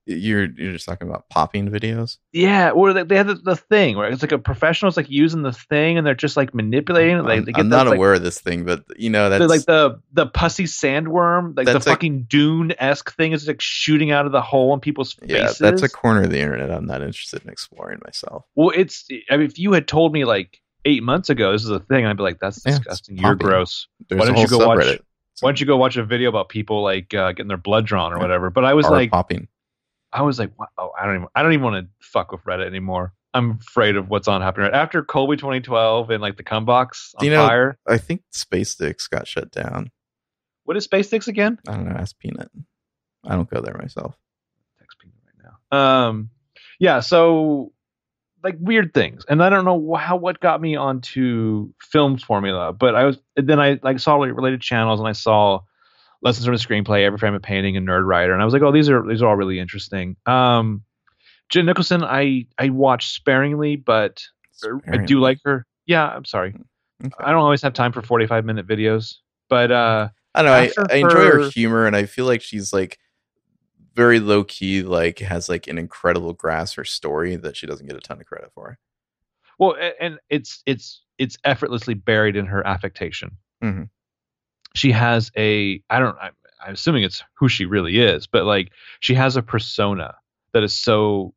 You're 0.06 0.46
you're 0.56 0.72
just 0.72 0.86
talking 0.86 1.08
about 1.08 1.28
popping 1.28 1.68
videos. 1.68 2.16
Yeah, 2.32 2.70
or 2.70 2.92
they, 2.92 3.04
they 3.04 3.16
have 3.16 3.26
the, 3.28 3.34
the 3.34 3.54
thing 3.54 3.96
where 3.96 4.10
it's 4.10 4.22
like 4.22 4.32
a 4.32 4.38
professional's 4.38 4.96
like 4.96 5.08
using 5.10 5.42
the 5.42 5.52
thing 5.52 5.98
and 5.98 6.06
they're 6.06 6.14
just 6.14 6.36
like 6.36 6.54
manipulating 6.54 7.18
it. 7.18 7.22
Like, 7.22 7.38
I'm, 7.40 7.44
they 7.44 7.52
get 7.52 7.60
I'm 7.60 7.68
not 7.68 7.86
like, 7.86 7.96
aware 7.96 8.14
of 8.14 8.22
this 8.22 8.40
thing, 8.40 8.64
but 8.64 8.82
you 8.96 9.10
know 9.10 9.28
that's 9.28 9.44
like 9.48 9.66
the 9.66 10.00
the 10.12 10.26
pussy 10.26 10.64
sandworm, 10.64 11.56
like 11.56 11.66
the 11.66 11.74
like- 11.74 11.82
fucking 11.84 12.22
Dune 12.24 12.72
esque 12.78 13.14
thing 13.14 13.32
is 13.32 13.46
like 13.46 13.60
shooting 13.60 14.10
out 14.10 14.26
of 14.26 14.32
the 14.32 14.40
hole 14.42 14.74
in 14.74 14.80
people's 14.80 15.16
yeah, 15.22 15.44
faces. 15.44 15.58
that's 15.58 15.82
a 15.82 15.88
corner 15.88 16.22
of 16.24 16.30
the 16.30 16.40
internet 16.40 16.70
I'm 16.70 16.86
not 16.86 17.02
interested 17.02 17.44
in 17.44 17.50
exploring 17.50 18.00
myself. 18.04 18.44
well, 18.54 18.72
it's. 18.74 19.06
I 19.30 19.36
mean, 19.36 19.46
if 19.46 19.58
you 19.58 19.72
had 19.72 19.86
told 19.86 20.12
me 20.12 20.24
like 20.24 20.60
eight 20.86 21.02
months 21.02 21.28
ago 21.28 21.52
this 21.52 21.62
is 21.62 21.70
a 21.70 21.78
thing, 21.78 22.06
I'd 22.06 22.16
be 22.16 22.22
like, 22.22 22.40
that's 22.40 22.62
Yeah, 22.64 22.72
disgusting. 22.78 23.18
You're 23.18 23.34
gross. 23.34 23.86
There's 24.08 24.18
Why 24.18 24.26
don't 24.26 24.38
you 24.38 24.48
go 24.48 24.66
watch- 24.66 24.98
Why 25.40 25.50
don't 25.50 25.60
you 25.60 25.66
go 25.66 25.76
watch 25.76 25.96
a 25.98 26.04
video 26.04 26.30
about 26.30 26.48
people 26.48 26.82
like 26.82 27.12
uh, 27.14 27.32
getting 27.32 27.48
their 27.48 27.56
blood 27.58 27.86
drawn 27.86 28.12
or 28.12 28.16
Yeah. 28.16 28.22
whatever? 28.22 28.50
But 28.50 28.64
I 28.64 28.74
was 28.74 28.86
Are 28.86 28.92
like, 28.92 29.10
popping. 29.10 29.46
I 30.12 30.22
was 30.22 30.38
like, 30.38 30.58
wow, 30.58 30.68
oh, 30.78 30.90
I 30.98 31.06
don't 31.06 31.16
even, 31.16 31.28
I 31.34 31.42
don't 31.42 31.52
even 31.52 31.64
want 31.64 31.86
to 31.86 32.06
fuck 32.06 32.32
with 32.32 32.42
Reddit 32.44 32.66
anymore. 32.66 33.12
I'm 33.32 33.58
afraid 33.60 33.96
of 33.96 34.08
what's 34.10 34.26
on 34.26 34.42
happening 34.42 34.64
right 34.64 34.74
after 34.74 35.04
Colby 35.04 35.36
2012 35.36 36.10
and 36.10 36.20
like 36.20 36.36
the 36.36 36.42
Cumbox 36.42 37.14
on 37.16 37.24
you 37.24 37.30
know- 37.30 37.46
fire. 37.46 37.78
I 37.86 37.98
think 37.98 38.22
Spacedicks 38.34 39.08
got 39.08 39.28
shut 39.28 39.50
down. 39.50 39.90
What 40.64 40.76
is 40.76 40.86
Spacedicks 40.86 41.28
again? 41.28 41.58
I 41.66 41.74
don't 41.74 41.88
know. 41.88 41.96
Ask 41.96 42.18
Peanut. 42.18 42.50
I 43.24 43.34
don't 43.34 43.48
go 43.48 43.60
there 43.60 43.76
myself. 43.78 44.16
Text 44.78 44.98
Peanut 44.98 45.16
right 45.24 45.52
now. 45.72 45.76
Um, 45.76 46.30
yeah. 46.78 47.00
So 47.00 47.72
like 48.42 48.56
weird 48.58 48.94
things, 48.94 49.24
and 49.28 49.42
I 49.42 49.50
don't 49.50 49.64
know 49.64 49.94
how 49.94 50.16
what 50.16 50.40
got 50.40 50.60
me 50.60 50.76
onto 50.76 51.72
film 51.80 52.18
formula, 52.18 52.72
but 52.72 52.94
I 52.94 53.04
was 53.04 53.18
then 53.36 53.60
I 53.60 53.78
like 53.82 53.98
saw 53.98 54.16
like 54.16 54.34
related 54.34 54.60
channels 54.60 55.00
and 55.00 55.08
I 55.08 55.12
saw 55.12 55.60
lessons 56.22 56.44
from 56.44 56.54
a 56.54 56.58
screenplay, 56.58 57.04
every 57.04 57.18
frame 57.18 57.34
of 57.34 57.42
painting, 57.42 57.76
and 57.76 57.86
nerd 57.88 58.04
writer, 58.04 58.32
and 58.32 58.42
I 58.42 58.44
was 58.44 58.52
like, 58.54 58.62
oh, 58.62 58.72
these 58.72 58.88
are 58.88 59.06
these 59.06 59.22
are 59.22 59.28
all 59.28 59.36
really 59.36 59.58
interesting. 59.58 60.16
Um, 60.26 60.82
Jen 61.48 61.66
Nicholson, 61.66 62.04
I 62.04 62.46
I 62.58 62.68
watch 62.70 63.08
sparingly, 63.12 63.76
but 63.76 64.22
I 64.86 64.98
do 64.98 65.20
like 65.20 65.38
her. 65.44 65.66
Yeah, 65.86 66.06
I'm 66.06 66.24
sorry. 66.24 66.54
Okay. 67.04 67.14
I 67.18 67.30
don't 67.30 67.40
always 67.40 67.62
have 67.62 67.72
time 67.72 67.92
for 67.92 68.02
45 68.02 68.44
minute 68.44 68.66
videos, 68.66 69.16
but 69.48 69.72
uh, 69.72 70.08
I 70.34 70.42
don't 70.42 70.50
know. 70.76 70.84
I, 70.84 70.94
I 70.94 70.96
enjoy 70.98 71.24
her 71.24 71.42
her- 71.44 71.50
humor, 71.50 71.86
and 71.86 71.96
I 71.96 72.04
feel 72.04 72.26
like 72.26 72.42
she's 72.42 72.72
like 72.72 72.98
very 73.94 74.20
low 74.20 74.44
key. 74.44 74.82
Like 74.82 75.18
has 75.20 75.48
like 75.48 75.66
an 75.66 75.78
incredible 75.78 76.32
grasp 76.34 76.76
her 76.76 76.84
story 76.84 77.36
that 77.36 77.56
she 77.56 77.66
doesn't 77.66 77.86
get 77.86 77.96
a 77.96 78.00
ton 78.00 78.20
of 78.20 78.26
credit 78.26 78.50
for. 78.54 78.78
well, 79.58 79.74
and 79.98 80.18
it's 80.28 80.62
it's 80.66 81.02
it's 81.18 81.36
effortlessly 81.44 81.94
buried 81.94 82.36
in 82.36 82.46
her 82.46 82.64
affectation. 82.66 83.36
Mhm. 83.64 83.88
She 84.74 84.92
has 84.92 85.30
a 85.36 85.82
I 85.90 85.98
don't 85.98 86.16
I, 86.18 86.30
I'm 86.64 86.74
assuming 86.74 87.04
it's 87.04 87.22
who 87.38 87.48
she 87.48 87.64
really 87.64 87.98
is, 87.98 88.26
but 88.26 88.44
like 88.44 88.70
she 89.00 89.14
has 89.14 89.36
a 89.36 89.42
persona 89.42 90.14
that 90.52 90.62
is 90.62 90.74
so 90.74 91.34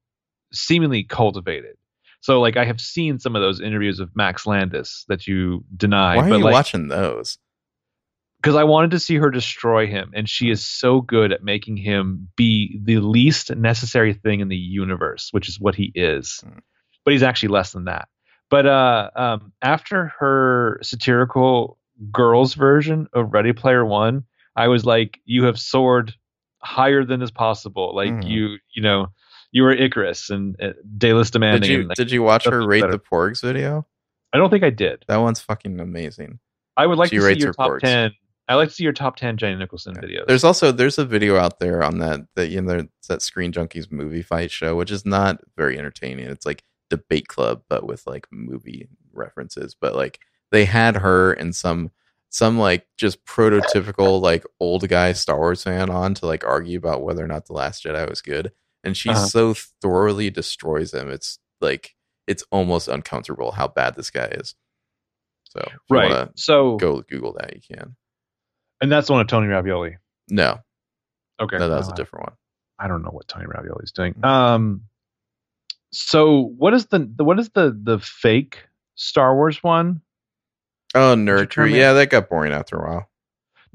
seemingly 0.51 1.03
cultivated. 1.03 1.75
So 2.21 2.39
like 2.39 2.57
I 2.57 2.65
have 2.65 2.79
seen 2.79 3.19
some 3.19 3.35
of 3.35 3.41
those 3.41 3.59
interviews 3.59 3.99
of 3.99 4.15
Max 4.15 4.45
Landis 4.45 5.05
that 5.07 5.27
you 5.27 5.63
deny, 5.75 6.17
Why 6.17 6.25
are 6.25 6.29
but 6.29 6.37
you 6.37 6.43
like 6.43 6.53
watching 6.53 6.87
those? 6.87 7.37
because 8.43 8.57
I 8.57 8.65
wanted 8.65 8.91
to 8.91 8.99
see 8.99 9.15
her 9.15 9.31
destroy 9.31 9.87
him, 9.87 10.11
and 10.13 10.27
she 10.27 10.49
is 10.49 10.65
so 10.65 10.99
good 10.99 11.31
at 11.31 11.45
making 11.45 11.77
him 11.77 12.27
be 12.35 12.77
the 12.83 12.97
least 12.97 13.55
necessary 13.55 14.13
thing 14.13 14.41
in 14.41 14.49
the 14.49 14.57
universe, 14.57 15.29
which 15.31 15.47
is 15.47 15.61
what 15.61 15.75
he 15.75 15.93
is. 15.95 16.41
Hmm. 16.43 16.59
But 17.05 17.13
he's 17.13 17.23
actually 17.23 17.49
less 17.49 17.71
than 17.71 17.85
that. 17.85 18.09
But 18.49 18.65
uh, 18.65 19.09
um, 19.15 19.53
after 19.61 20.11
her 20.19 20.79
satirical 20.83 21.77
girls 22.11 22.53
version 22.55 23.07
of 23.13 23.33
Ready 23.33 23.53
Player 23.53 23.85
One, 23.85 24.23
I 24.55 24.67
was 24.67 24.85
like, 24.85 25.19
you 25.25 25.43
have 25.45 25.59
soared 25.59 26.13
higher 26.61 27.03
than 27.03 27.21
is 27.21 27.31
possible. 27.31 27.93
Like 27.95 28.11
Mhm. 28.11 28.27
you, 28.29 28.57
you 28.73 28.81
know, 28.81 29.07
you 29.51 29.63
were 29.63 29.71
Icarus 29.73 30.29
and 30.29 30.55
uh, 30.61 30.73
Daedalus 30.97 31.29
demanding. 31.31 31.61
Did 31.61 31.69
you 31.73 31.79
and, 31.81 31.89
like, 31.89 31.97
did 31.97 32.11
you 32.11 32.23
watch 32.23 32.45
her 32.45 32.65
rate 32.65 32.81
better. 32.81 32.93
the 32.93 32.99
porgs 32.99 33.41
video? 33.41 33.85
I 34.31 34.37
don't 34.37 34.49
think 34.49 34.63
I 34.63 34.69
did. 34.71 35.03
That 35.07 35.17
one's 35.17 35.39
fucking 35.39 35.79
amazing. 35.79 36.39
I 36.75 36.87
would 36.87 36.97
like 36.97 37.09
She 37.11 37.17
to 37.17 37.21
see 37.21 37.39
your 37.39 37.53
top 37.53 37.69
porgs. 37.69 37.81
ten. 37.81 38.11
I 38.47 38.55
like 38.55 38.69
to 38.69 38.75
see 38.75 38.83
your 38.83 38.93
top 38.93 39.15
ten 39.15 39.37
Jenny 39.37 39.55
Nicholson 39.55 39.95
videos. 39.95 40.25
There's 40.27 40.43
also 40.43 40.71
there's 40.71 40.97
a 40.97 41.05
video 41.05 41.37
out 41.37 41.59
there 41.59 41.83
on 41.83 41.99
that 41.99 42.21
that 42.35 42.47
you 42.49 42.61
know 42.61 42.87
that 43.07 43.21
Screen 43.21 43.51
Junkies 43.51 43.91
movie 43.91 44.21
fight 44.23 44.49
show, 44.51 44.75
which 44.75 44.91
is 44.91 45.05
not 45.05 45.39
very 45.55 45.77
entertaining. 45.77 46.25
It's 46.25 46.45
like 46.45 46.63
debate 46.89 47.27
club, 47.27 47.61
but 47.69 47.85
with 47.85 48.05
like 48.07 48.27
movie 48.31 48.89
references. 49.13 49.75
But 49.79 49.95
like 49.95 50.19
they 50.53 50.63
had 50.63 50.95
her 50.97 51.33
and 51.33 51.53
some 51.53 51.91
some 52.29 52.57
like 52.57 52.87
just 52.97 53.23
prototypical 53.25 54.21
like 54.21 54.45
old 54.59 54.87
guy 54.87 55.11
Star 55.13 55.37
Wars 55.37 55.63
fan 55.63 55.89
on 55.89 56.13
to 56.15 56.25
like 56.25 56.45
argue 56.45 56.77
about 56.77 57.03
whether 57.03 57.23
or 57.23 57.27
not 57.27 57.45
the 57.47 57.53
Last 57.53 57.83
Jedi 57.83 58.09
was 58.09 58.21
good, 58.21 58.53
and 58.83 58.95
she 58.95 59.09
Uh-huh. 59.09 59.25
so 59.25 59.53
thoroughly 59.81 60.29
destroys 60.29 60.93
him. 60.93 61.09
It's 61.11 61.37
like 61.59 61.95
it's 62.25 62.43
almost 62.51 62.87
uncomfortable 62.87 63.51
how 63.51 63.67
bad 63.67 63.95
this 63.95 64.09
guy 64.09 64.27
is. 64.27 64.55
So 65.49 65.67
right. 65.89 66.29
So, 66.35 66.77
go 66.77 67.01
Google 67.01 67.33
that, 67.33 67.53
you 67.53 67.61
can. 67.75 67.95
and 68.81 68.91
that's 68.91 69.07
the 69.07 69.13
one 69.13 69.21
of 69.21 69.27
Tony 69.27 69.47
Ravioli. 69.47 69.97
No, 70.29 70.59
Okay, 71.39 71.57
no, 71.57 71.69
that 71.69 71.77
was 71.77 71.89
a 71.89 71.93
different 71.93 72.25
one. 72.27 72.35
I 72.79 72.87
don't 72.87 73.03
know 73.03 73.11
what 73.11 73.27
Tony 73.27 73.45
Ravioli 73.45 73.83
is 73.83 73.91
doing. 73.91 74.15
Um, 74.25 74.83
so 75.91 76.41
what 76.57 76.73
is 76.73 76.87
the 76.87 76.99
what 77.17 77.39
is 77.39 77.49
the 77.49 77.77
the 77.83 77.99
fake 77.99 78.63
Star 78.95 79.35
Wars 79.35 79.61
one? 79.61 80.01
Oh, 80.95 81.15
Nerd 81.15 81.49
Crew. 81.51 81.65
Yeah, 81.67 81.93
that 81.93 82.09
got 82.09 82.29
boring 82.29 82.53
after 82.53 82.77
a 82.77 82.87
while. 82.89 83.09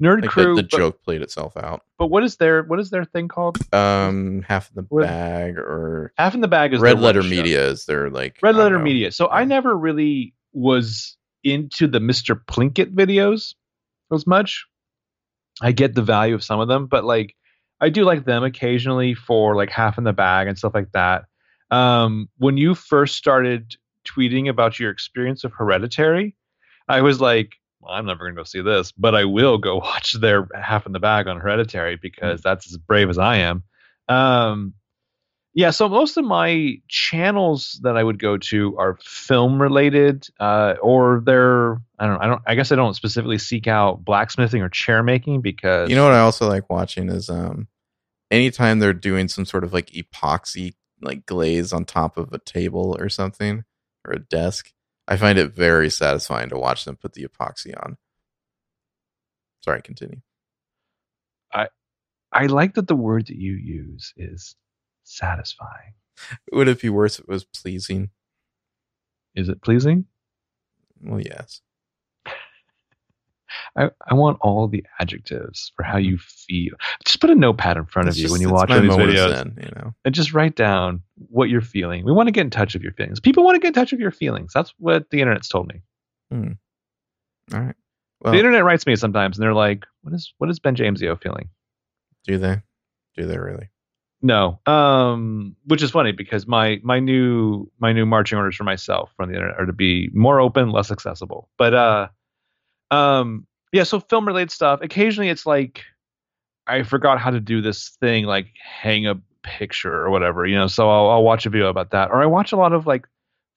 Nerd 0.01 0.21
Like 0.21 0.29
Crew. 0.29 0.55
the, 0.55 0.61
the 0.61 0.67
but, 0.71 0.77
joke 0.77 1.03
played 1.03 1.21
itself 1.21 1.57
out. 1.57 1.81
but 1.97 2.07
what 2.07 2.23
is 2.23 2.37
their 2.37 2.63
what 2.63 2.79
is 2.79 2.89
their 2.89 3.03
thing 3.03 3.27
called? 3.27 3.57
Um, 3.73 4.43
half 4.47 4.69
in 4.69 4.75
the 4.75 4.87
What- 4.89 5.03
bag 5.03 5.57
or 5.57 6.13
Half 6.17 6.35
in 6.35 6.41
the 6.41 6.47
bag 6.47 6.73
is 6.73 6.79
Red 6.79 6.99
Letter 7.01 7.19
web 7.19 7.25
show. 7.29 7.35
Media 7.35 7.67
is 7.67 7.85
their 7.85 8.09
like 8.09 8.37
Red 8.41 8.55
Letter 8.55 8.77
know. 8.77 8.83
Media. 8.83 9.11
So 9.11 9.27
I 9.29 9.43
never 9.43 9.75
really 9.75 10.33
was 10.53 11.17
into 11.43 11.87
the 11.87 11.99
Mr. 11.99 12.39
Plinkett 12.45 12.93
videos 12.95 13.55
as 14.13 14.25
much. 14.25 14.65
I 15.61 15.73
get 15.73 15.93
the 15.95 16.01
value 16.01 16.35
of 16.35 16.43
some 16.45 16.61
of 16.61 16.69
them, 16.69 16.87
but 16.87 17.03
like 17.03 17.35
I 17.81 17.89
do 17.89 18.05
like 18.05 18.23
them 18.23 18.43
occasionally 18.45 19.13
for 19.15 19.55
like 19.57 19.69
half 19.69 19.97
in 19.97 20.05
the 20.05 20.13
bag 20.13 20.47
and 20.47 20.57
stuff 20.57 20.73
like 20.73 20.93
that. 20.93 21.25
Um, 21.71 22.29
when 22.37 22.55
you 22.57 22.73
first 22.73 23.15
started 23.17 23.75
tweeting 24.07 24.49
about 24.49 24.79
your 24.79 24.91
experience 24.91 25.43
of 25.43 25.51
Hereditary, 25.53 26.35
I 26.89 27.01
was 27.01 27.21
like, 27.21 27.53
well, 27.79 27.93
I'm 27.93 28.05
never 28.05 28.25
gonna 28.25 28.35
go 28.35 28.43
see 28.43 28.61
this, 28.61 28.91
but 28.91 29.15
I 29.15 29.25
will 29.25 29.57
go 29.57 29.75
watch 29.77 30.13
their 30.13 30.47
half 30.59 30.85
in 30.85 30.91
the 30.91 30.99
bag 30.99 31.27
on 31.27 31.39
Hereditary 31.39 31.97
because 32.01 32.41
that's 32.41 32.69
as 32.69 32.77
brave 32.77 33.09
as 33.09 33.17
I 33.17 33.37
am. 33.37 33.63
Um, 34.07 34.73
yeah, 35.53 35.71
so 35.71 35.89
most 35.89 36.17
of 36.17 36.25
my 36.25 36.75
channels 36.87 37.79
that 37.83 37.97
I 37.97 38.03
would 38.03 38.19
go 38.19 38.37
to 38.37 38.77
are 38.77 38.97
film 39.03 39.61
related, 39.61 40.27
uh, 40.39 40.75
or 40.81 41.21
they're 41.25 41.81
I 41.97 42.07
don't 42.07 42.21
I 42.21 42.27
don't 42.27 42.41
I 42.45 42.55
guess 42.55 42.71
I 42.71 42.75
don't 42.75 42.93
specifically 42.93 43.37
seek 43.37 43.67
out 43.67 44.03
blacksmithing 44.03 44.61
or 44.61 44.69
chair 44.69 45.03
making 45.03 45.41
because 45.41 45.89
You 45.89 45.95
know 45.95 46.03
what 46.03 46.13
I 46.13 46.19
also 46.19 46.47
like 46.47 46.69
watching 46.69 47.09
is 47.09 47.29
um 47.29 47.67
anytime 48.31 48.79
they're 48.79 48.93
doing 48.93 49.27
some 49.27 49.45
sort 49.45 49.63
of 49.63 49.73
like 49.73 49.87
epoxy 49.91 50.73
like 51.01 51.25
glaze 51.25 51.73
on 51.73 51.85
top 51.85 52.17
of 52.17 52.31
a 52.33 52.39
table 52.39 52.95
or 52.99 53.09
something 53.09 53.63
or 54.05 54.13
a 54.13 54.19
desk, 54.19 54.71
I 55.09 55.17
find 55.17 55.39
it 55.39 55.53
very 55.53 55.89
satisfying 55.89 56.49
to 56.49 56.57
watch 56.57 56.85
them 56.85 56.95
put 56.95 57.13
the 57.13 57.25
epoxy 57.27 57.75
on. 57.83 57.97
Sorry, 59.61 59.81
continue. 59.81 60.21
I 61.51 61.67
I 62.31 62.45
like 62.45 62.75
that 62.75 62.87
the 62.87 62.95
word 62.95 63.27
that 63.27 63.35
you 63.37 63.53
use 63.53 64.13
is 64.15 64.55
satisfying. 65.03 65.93
Would 66.51 66.67
it 66.67 66.79
be 66.81 66.89
worse 66.89 67.17
if 67.17 67.25
it 67.25 67.29
was 67.29 67.43
pleasing? 67.43 68.11
Is 69.33 69.49
it 69.49 69.63
pleasing? 69.63 70.05
Well, 71.01 71.21
yes. 71.21 71.61
I, 73.79 73.89
I 74.07 74.13
want 74.13 74.37
all 74.41 74.67
the 74.67 74.85
adjectives 74.99 75.71
for 75.75 75.83
how 75.83 75.97
you 75.97 76.17
feel. 76.17 76.73
Just 77.05 77.19
put 77.21 77.29
a 77.29 77.35
notepad 77.35 77.77
in 77.77 77.85
front 77.85 78.09
It's 78.09 78.17
of 78.17 78.19
you 78.19 78.23
just- 78.25 78.31
when 78.33 78.41
you 78.41 78.49
watch 78.49 78.69
these 78.69 78.91
videos 78.91 79.63
you 79.63 79.71
know. 79.75 79.93
and 80.05 80.13
just 80.13 80.33
write 80.33 80.55
down 80.55 81.01
what 81.29 81.49
you're 81.49 81.61
feeling. 81.61 82.03
We 82.05 82.11
want 82.11 82.27
to 82.27 82.31
get 82.31 82.41
in 82.41 82.49
touch 82.49 82.73
with 82.73 82.83
your 82.83 82.91
feelings. 82.93 83.19
People 83.19 83.43
want 83.45 83.55
to 83.55 83.59
get 83.59 83.69
in 83.69 83.73
touch 83.73 83.91
with 83.91 84.01
your 84.01 84.11
feelings. 84.11 84.51
That's 84.53 84.73
what 84.77 85.09
the 85.09 85.21
internet's 85.21 85.47
told 85.47 85.67
me. 85.67 85.81
All 87.53 87.59
right. 87.59 87.75
Well, 88.21 88.33
the 88.33 88.37
internet 88.39 88.63
writes 88.65 88.85
me 88.85 88.95
sometimes 88.97 89.37
and 89.37 89.43
they're 89.43 89.53
like, 89.53 89.85
"What 90.01 90.13
is 90.13 90.33
what 90.37 90.49
is 90.49 90.59
Ben 90.59 90.75
Jamesio 90.75 91.19
feeling?" 91.21 91.49
do 92.25 92.37
they? 92.37 92.61
Do 93.15 93.25
they 93.25 93.37
really? 93.37 93.69
No, 94.21 94.59
um, 94.65 95.55
which 95.65 95.81
is 95.81 95.91
funny 95.91 96.11
because 96.11 96.45
my 96.45 96.79
my 96.83 96.99
new 96.99 97.71
my 97.79 97.93
new 97.93 98.05
marching 98.05 98.37
orders 98.37 98.57
for 98.57 98.65
myself 98.65 99.11
from 99.15 99.29
the 99.29 99.35
internet 99.35 99.57
are 99.57 99.65
to 99.65 99.71
be 99.73 100.09
more 100.13 100.41
open, 100.41 100.71
less 100.71 100.91
accessible. 100.91 101.49
But 101.57 101.73
uh, 101.73 102.07
um, 102.91 103.47
yeah. 103.71 103.83
So 103.83 103.99
film 103.99 104.27
related 104.27 104.51
stuff. 104.51 104.79
Occasionally, 104.81 105.29
it's 105.29 105.45
like 105.45 105.83
I 106.67 106.83
forgot 106.83 107.19
how 107.19 107.31
to 107.31 107.39
do 107.39 107.61
this 107.61 107.89
thing, 107.99 108.25
like 108.25 108.47
hang 108.63 109.07
a 109.07 109.15
picture 109.43 109.93
or 109.93 110.09
whatever, 110.09 110.45
you 110.45 110.55
know. 110.55 110.67
So 110.67 110.89
I'll, 110.89 111.09
I'll 111.09 111.23
watch 111.23 111.45
a 111.45 111.49
video 111.49 111.67
about 111.67 111.91
that, 111.91 112.11
or 112.11 112.21
I 112.21 112.25
watch 112.25 112.51
a 112.51 112.57
lot 112.57 112.73
of 112.73 112.85
like 112.85 113.07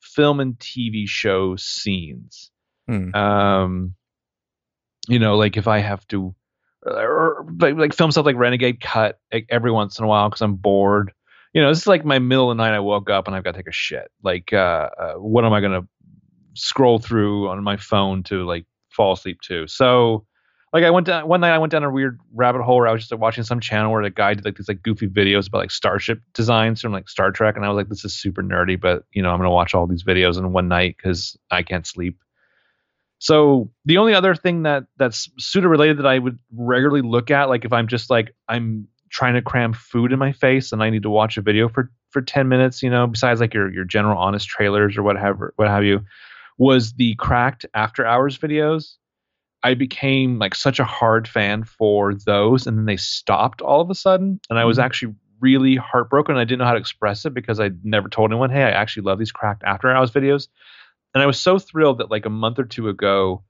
film 0.00 0.40
and 0.40 0.58
TV 0.58 1.06
show 1.06 1.56
scenes. 1.56 2.50
Hmm. 2.88 3.14
Um, 3.14 3.94
you 5.08 5.18
know, 5.18 5.36
like 5.36 5.56
if 5.56 5.68
I 5.68 5.78
have 5.78 6.06
to, 6.08 6.34
or 6.84 7.46
like, 7.58 7.76
like 7.76 7.94
film 7.94 8.10
stuff 8.10 8.26
like 8.26 8.36
Renegade 8.36 8.80
Cut 8.80 9.18
like, 9.32 9.46
every 9.50 9.70
once 9.70 9.98
in 9.98 10.04
a 10.04 10.08
while 10.08 10.28
because 10.28 10.42
I'm 10.42 10.54
bored. 10.54 11.12
You 11.52 11.60
know, 11.60 11.68
this 11.68 11.80
is 11.80 11.86
like 11.86 12.04
my 12.04 12.18
middle 12.18 12.50
of 12.50 12.56
the 12.56 12.62
night. 12.62 12.74
I 12.74 12.80
woke 12.80 13.10
up 13.10 13.26
and 13.26 13.36
I've 13.36 13.44
got 13.44 13.52
to 13.52 13.58
take 13.58 13.68
a 13.68 13.72
shit. 13.72 14.10
Like, 14.22 14.52
uh, 14.52 14.88
uh, 14.98 15.12
what 15.14 15.44
am 15.44 15.52
I 15.52 15.60
gonna 15.60 15.86
scroll 16.54 16.98
through 16.98 17.48
on 17.48 17.62
my 17.62 17.76
phone 17.76 18.22
to 18.24 18.44
like 18.44 18.64
fall 18.92 19.12
asleep 19.12 19.40
to? 19.42 19.66
So, 19.66 20.26
like, 20.72 20.84
I 20.84 20.90
went 20.90 21.06
down 21.06 21.28
one 21.28 21.40
night. 21.40 21.52
I 21.54 21.58
went 21.58 21.70
down 21.70 21.84
a 21.84 21.90
weird 21.90 22.18
rabbit 22.32 22.62
hole 22.62 22.76
where 22.76 22.88
I 22.88 22.92
was 22.92 23.02
just 23.02 23.12
like, 23.12 23.20
watching 23.20 23.44
some 23.44 23.60
channel 23.60 23.92
where 23.92 24.02
the 24.02 24.10
guy 24.10 24.34
did 24.34 24.44
like 24.44 24.56
these 24.56 24.68
like 24.68 24.82
goofy 24.82 25.06
videos 25.06 25.48
about 25.48 25.58
like 25.58 25.70
starship 25.70 26.22
designs 26.34 26.80
from 26.80 26.92
like 26.92 27.08
Star 27.08 27.30
Trek, 27.30 27.56
and 27.56 27.64
I 27.64 27.68
was 27.68 27.76
like, 27.76 27.88
this 27.88 28.04
is 28.04 28.14
super 28.14 28.42
nerdy, 28.42 28.80
but 28.80 29.04
you 29.12 29.22
know, 29.22 29.30
I'm 29.30 29.38
gonna 29.38 29.50
watch 29.50 29.74
all 29.74 29.86
these 29.86 30.04
videos 30.04 30.38
in 30.38 30.52
one 30.52 30.68
night 30.68 30.96
because 30.96 31.36
I 31.50 31.62
can't 31.62 31.86
sleep. 31.86 32.18
So 33.18 33.70
the 33.84 33.98
only 33.98 34.14
other 34.14 34.34
thing 34.34 34.64
that 34.64 34.86
that's 34.96 35.30
pseudo 35.38 35.68
related 35.68 35.98
that 35.98 36.06
I 36.06 36.18
would 36.18 36.40
regularly 36.52 37.02
look 37.02 37.30
at, 37.30 37.48
like 37.48 37.64
if 37.64 37.72
I'm 37.72 37.86
just 37.86 38.10
like 38.10 38.34
I'm 38.48 38.88
trying 39.10 39.34
to 39.34 39.42
cram 39.42 39.74
food 39.74 40.10
in 40.10 40.18
my 40.18 40.32
face 40.32 40.72
and 40.72 40.82
I 40.82 40.90
need 40.90 41.04
to 41.04 41.10
watch 41.10 41.36
a 41.36 41.42
video 41.42 41.68
for 41.68 41.90
for 42.10 42.20
ten 42.20 42.48
minutes, 42.48 42.82
you 42.82 42.90
know, 42.90 43.06
besides 43.06 43.40
like 43.40 43.54
your 43.54 43.72
your 43.72 43.84
general 43.84 44.18
honest 44.18 44.48
trailers 44.48 44.96
or 44.96 45.04
whatever 45.04 45.52
what 45.54 45.68
have 45.68 45.84
you, 45.84 46.04
was 46.58 46.92
the 46.94 47.14
cracked 47.16 47.66
after 47.74 48.04
hours 48.06 48.38
videos. 48.38 48.96
I 49.62 49.74
became 49.74 50.38
like 50.38 50.54
such 50.54 50.80
a 50.80 50.84
hard 50.84 51.28
fan 51.28 51.64
for 51.64 52.14
those, 52.14 52.66
and 52.66 52.76
then 52.78 52.84
they 52.86 52.96
stopped 52.96 53.62
all 53.62 53.80
of 53.80 53.90
a 53.90 53.94
sudden, 53.94 54.40
and 54.50 54.58
I 54.58 54.64
was 54.64 54.78
Mhm. 54.78 54.82
actually 54.84 55.14
really 55.40 55.76
heartbroken. 55.76 56.36
I 56.36 56.44
didn't 56.44 56.60
know 56.60 56.64
how 56.64 56.74
to 56.74 56.78
express 56.80 57.24
it 57.24 57.34
because 57.34 57.60
I 57.60 57.70
never 57.82 58.08
told 58.08 58.30
anyone, 58.30 58.50
"Hey, 58.50 58.62
I 58.64 58.70
actually 58.70 59.04
love 59.04 59.18
these 59.18 59.32
cracked 59.32 59.62
after 59.64 59.90
hours 59.90 60.10
videos." 60.10 60.48
and 61.14 61.22
I 61.22 61.26
was 61.26 61.38
so 61.38 61.58
thrilled 61.58 61.98
that 61.98 62.10
like 62.10 62.24
a 62.24 62.30
month 62.30 62.58
or 62.58 62.64
two 62.64 62.88
ago, 62.88 63.44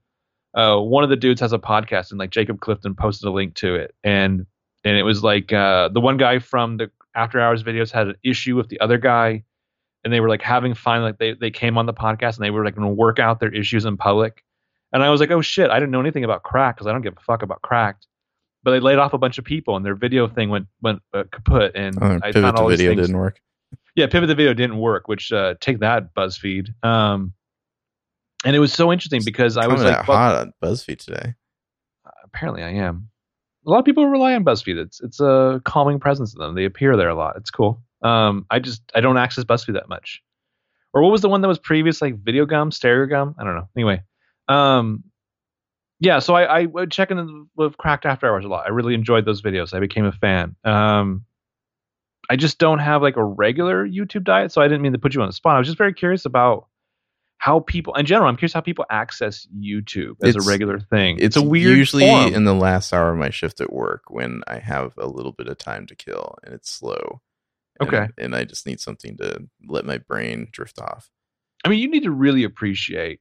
uh, 0.54 0.78
one 0.78 1.04
of 1.04 1.10
the 1.10 1.16
dudes 1.16 1.40
has 1.40 1.52
a 1.52 1.58
podcast 1.58 2.10
and 2.10 2.18
like 2.18 2.30
Jacob 2.30 2.60
Clifton 2.60 2.94
posted 2.94 3.28
a 3.28 3.32
link 3.32 3.54
to 3.56 3.74
it, 3.76 3.94
and 4.04 4.46
and 4.84 4.96
it 4.96 5.04
was 5.04 5.22
like 5.22 5.52
uh, 5.52 5.88
the 5.88 6.00
one 6.00 6.16
guy 6.16 6.40
from 6.40 6.76
the 6.78 6.90
After 7.14 7.40
Hours 7.40 7.62
videos 7.62 7.92
had 7.92 8.08
an 8.08 8.16
issue 8.24 8.56
with 8.56 8.68
the 8.68 8.80
other 8.80 8.98
guy, 8.98 9.44
and 10.04 10.12
they 10.12 10.20
were 10.20 10.28
like 10.28 10.42
having 10.42 10.74
fun. 10.74 11.02
Like 11.02 11.18
they 11.18 11.34
they 11.34 11.50
came 11.50 11.78
on 11.78 11.86
the 11.86 11.94
podcast 11.94 12.36
and 12.36 12.44
they 12.44 12.50
were 12.50 12.64
like 12.64 12.74
going 12.74 12.86
to 12.88 12.92
work 12.94 13.18
out 13.18 13.40
their 13.40 13.52
issues 13.54 13.84
in 13.84 13.96
public, 13.96 14.42
and 14.92 15.02
I 15.02 15.10
was 15.10 15.20
like, 15.20 15.30
oh 15.30 15.40
shit, 15.42 15.70
I 15.70 15.78
didn't 15.78 15.90
know 15.92 16.00
anything 16.00 16.24
about 16.24 16.42
crack 16.42 16.76
because 16.76 16.86
I 16.86 16.92
don't 16.92 17.02
give 17.02 17.16
a 17.16 17.20
fuck 17.20 17.42
about 17.42 17.62
cracked. 17.62 18.06
But 18.64 18.70
they 18.72 18.80
laid 18.80 18.98
off 18.98 19.12
a 19.12 19.18
bunch 19.18 19.38
of 19.38 19.44
people, 19.44 19.74
and 19.76 19.84
their 19.84 19.94
video 19.96 20.28
thing 20.28 20.48
went 20.48 20.66
went 20.80 21.02
uh, 21.12 21.24
kaput. 21.32 21.72
And 21.74 21.96
Oh, 22.00 22.18
I 22.22 22.30
pivot 22.32 22.42
found 22.42 22.56
all 22.58 22.68
these 22.68 22.78
video 22.78 22.94
things- 22.94 23.08
didn't 23.08 23.18
work. 23.20 23.40
yeah, 23.96 24.06
pivot 24.06 24.28
the 24.28 24.34
video 24.34 24.54
didn't 24.54 24.78
work, 24.78 25.08
which 25.08 25.32
uh, 25.32 25.54
take 25.60 25.80
that 25.80 26.14
BuzzFeed. 26.14 26.68
Um, 26.84 27.32
and 28.44 28.54
it 28.56 28.58
was 28.60 28.72
so 28.72 28.92
interesting 28.92 29.22
because 29.24 29.56
I 29.56 29.66
was 29.66 29.82
like, 29.82 30.04
hot 30.04 30.34
on 30.36 30.52
BuzzFeed 30.62 30.98
today. 30.98 31.34
apparently 32.24 32.62
I 32.62 32.70
am. 32.70 33.08
A 33.66 33.70
lot 33.70 33.78
of 33.78 33.84
people 33.84 34.06
rely 34.08 34.34
on 34.34 34.44
BuzzFeed. 34.44 34.76
It's 34.76 35.00
it's 35.00 35.20
a 35.20 35.60
calming 35.64 36.00
presence 36.00 36.32
to 36.32 36.38
them. 36.38 36.54
They 36.54 36.64
appear 36.64 36.96
there 36.96 37.08
a 37.08 37.14
lot. 37.14 37.36
It's 37.36 37.50
cool. 37.50 37.80
Um, 38.02 38.46
I 38.50 38.58
just 38.58 38.82
I 38.94 39.00
don't 39.00 39.16
access 39.18 39.44
BuzzFeed 39.44 39.74
that 39.74 39.88
much. 39.88 40.22
Or 40.94 41.02
what 41.02 41.10
was 41.12 41.22
the 41.22 41.28
one 41.28 41.40
that 41.40 41.48
was 41.48 41.58
previous, 41.58 42.02
like 42.02 42.18
Video 42.18 42.44
Gum, 42.44 42.70
Stereo 42.70 43.06
Gum? 43.06 43.34
I 43.38 43.44
don't 43.44 43.54
know. 43.54 43.68
Anyway, 43.76 44.02
um, 44.48 45.04
yeah. 46.00 46.18
So 46.18 46.34
I 46.34 46.42
I 46.60 46.66
would 46.66 46.90
check 46.90 47.10
in 47.10 47.46
with 47.56 47.76
Cracked 47.78 48.04
After 48.06 48.26
Hours 48.28 48.44
a 48.44 48.48
lot. 48.48 48.66
I 48.66 48.70
really 48.70 48.94
enjoyed 48.94 49.24
those 49.24 49.40
videos. 49.40 49.72
I 49.72 49.80
became 49.80 50.04
a 50.04 50.12
fan. 50.12 50.54
Um, 50.64 51.24
I 52.28 52.36
just 52.36 52.58
don't 52.58 52.78
have 52.78 53.02
like 53.02 53.16
a 53.16 53.24
regular 53.24 53.86
YouTube 53.88 54.24
diet, 54.24 54.52
so 54.52 54.60
I 54.60 54.66
didn't 54.68 54.82
mean 54.82 54.92
to 54.92 54.98
put 54.98 55.14
you 55.14 55.22
on 55.22 55.28
the 55.28 55.32
spot. 55.32 55.56
I 55.56 55.58
was 55.58 55.66
just 55.68 55.78
very 55.78 55.94
curious 55.94 56.24
about 56.24 56.66
how 57.38 57.58
people 57.60 57.94
in 57.94 58.06
general. 58.06 58.28
I'm 58.28 58.36
curious 58.36 58.52
how 58.52 58.60
people 58.60 58.84
access 58.90 59.48
YouTube 59.56 60.16
as 60.22 60.30
It's- 60.30 60.46
a 60.46 60.48
regular 60.48 60.78
thing. 60.78 61.18
It's, 61.18 61.36
a 61.36 61.42
weird 61.42 61.76
usually 61.76 62.06
form. 62.06 62.32
in 62.34 62.44
the 62.44 62.54
last 62.54 62.92
hour 62.92 63.10
of 63.10 63.18
my 63.18 63.30
shift 63.30 63.60
at 63.60 63.72
work 63.72 64.02
when 64.08 64.42
I 64.46 64.58
have 64.58 64.92
a 64.96 65.06
little 65.08 65.32
bit 65.32 65.48
of 65.48 65.58
time 65.58 65.86
to 65.86 65.96
kill 65.96 66.36
and 66.44 66.54
it's 66.54 66.70
slow. 66.70 67.20
And- 67.82 67.94
Okay. 67.94 68.09
And 68.18 68.34
I 68.34 68.44
just 68.44 68.66
need 68.66 68.80
something 68.80 69.16
to 69.18 69.46
let 69.66 69.84
my 69.84 69.98
brain 69.98 70.48
drift 70.52 70.78
off. 70.80 71.10
I 71.64 71.68
mean, 71.68 71.78
you 71.78 71.88
need 71.88 72.02
to 72.04 72.10
really 72.10 72.44
appreciate 72.44 73.20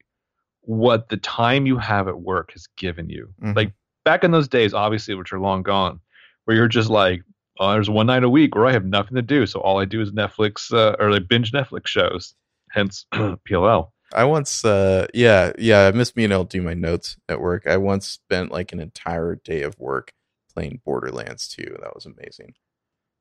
what 0.62 1.10
the 1.10 1.18
time 1.18 1.66
you 1.66 1.78
have 1.78 2.08
at 2.08 2.20
work 2.22 2.52
has 2.54 2.68
given 2.78 3.10
you. 3.10 3.34
Mhm. 3.42 3.56
Like 3.56 3.74
back 4.06 4.24
in 4.24 4.32
those 4.32 4.48
days, 4.48 4.74
obviously, 4.74 5.16
which 5.16 5.34
are 5.34 5.40
long 5.40 5.64
gone, 5.64 6.00
where 6.46 6.56
you're 6.56 6.68
just 6.68 6.90
like, 6.90 7.24
oh, 7.60 7.72
there's 7.74 7.90
one 7.90 8.08
night 8.08 8.24
a 8.24 8.30
week 8.30 8.56
where 8.56 8.66
I 8.66 8.72
have 8.72 8.86
nothing 8.86 9.16
to 9.16 9.22
do, 9.22 9.46
so 9.46 9.60
all 9.60 9.80
I 9.80 9.86
do 9.86 10.02
is 10.02 10.12
Netflix 10.12 10.72
uh, 10.74 10.96
or 11.00 11.12
like 11.12 11.28
binge 11.28 11.52
Netflix 11.52 11.88
shows. 11.88 12.34
Hence 12.72 13.06
PLL. 13.14 13.92
I 14.14 14.24
once, 14.26 14.66
uh, 14.66 15.08
yeah, 15.14 15.52
yeah, 15.58 15.88
I 15.88 15.92
miss 15.92 16.12
and 16.16 16.34
I'll 16.34 16.44
do 16.44 16.62
my 16.62 16.74
notes 16.74 17.18
at 17.30 17.40
work. 17.40 17.66
I 17.68 17.78
once 17.78 18.08
spent 18.08 18.52
like 18.52 18.72
an 18.74 18.80
entire 18.80 19.36
day 19.36 19.62
of 19.62 19.80
work 19.80 20.12
playing 20.54 20.82
Borderlands 20.84 21.48
2. 21.50 21.78
That 21.82 21.96
was 21.96 22.06
amazing. 22.06 22.54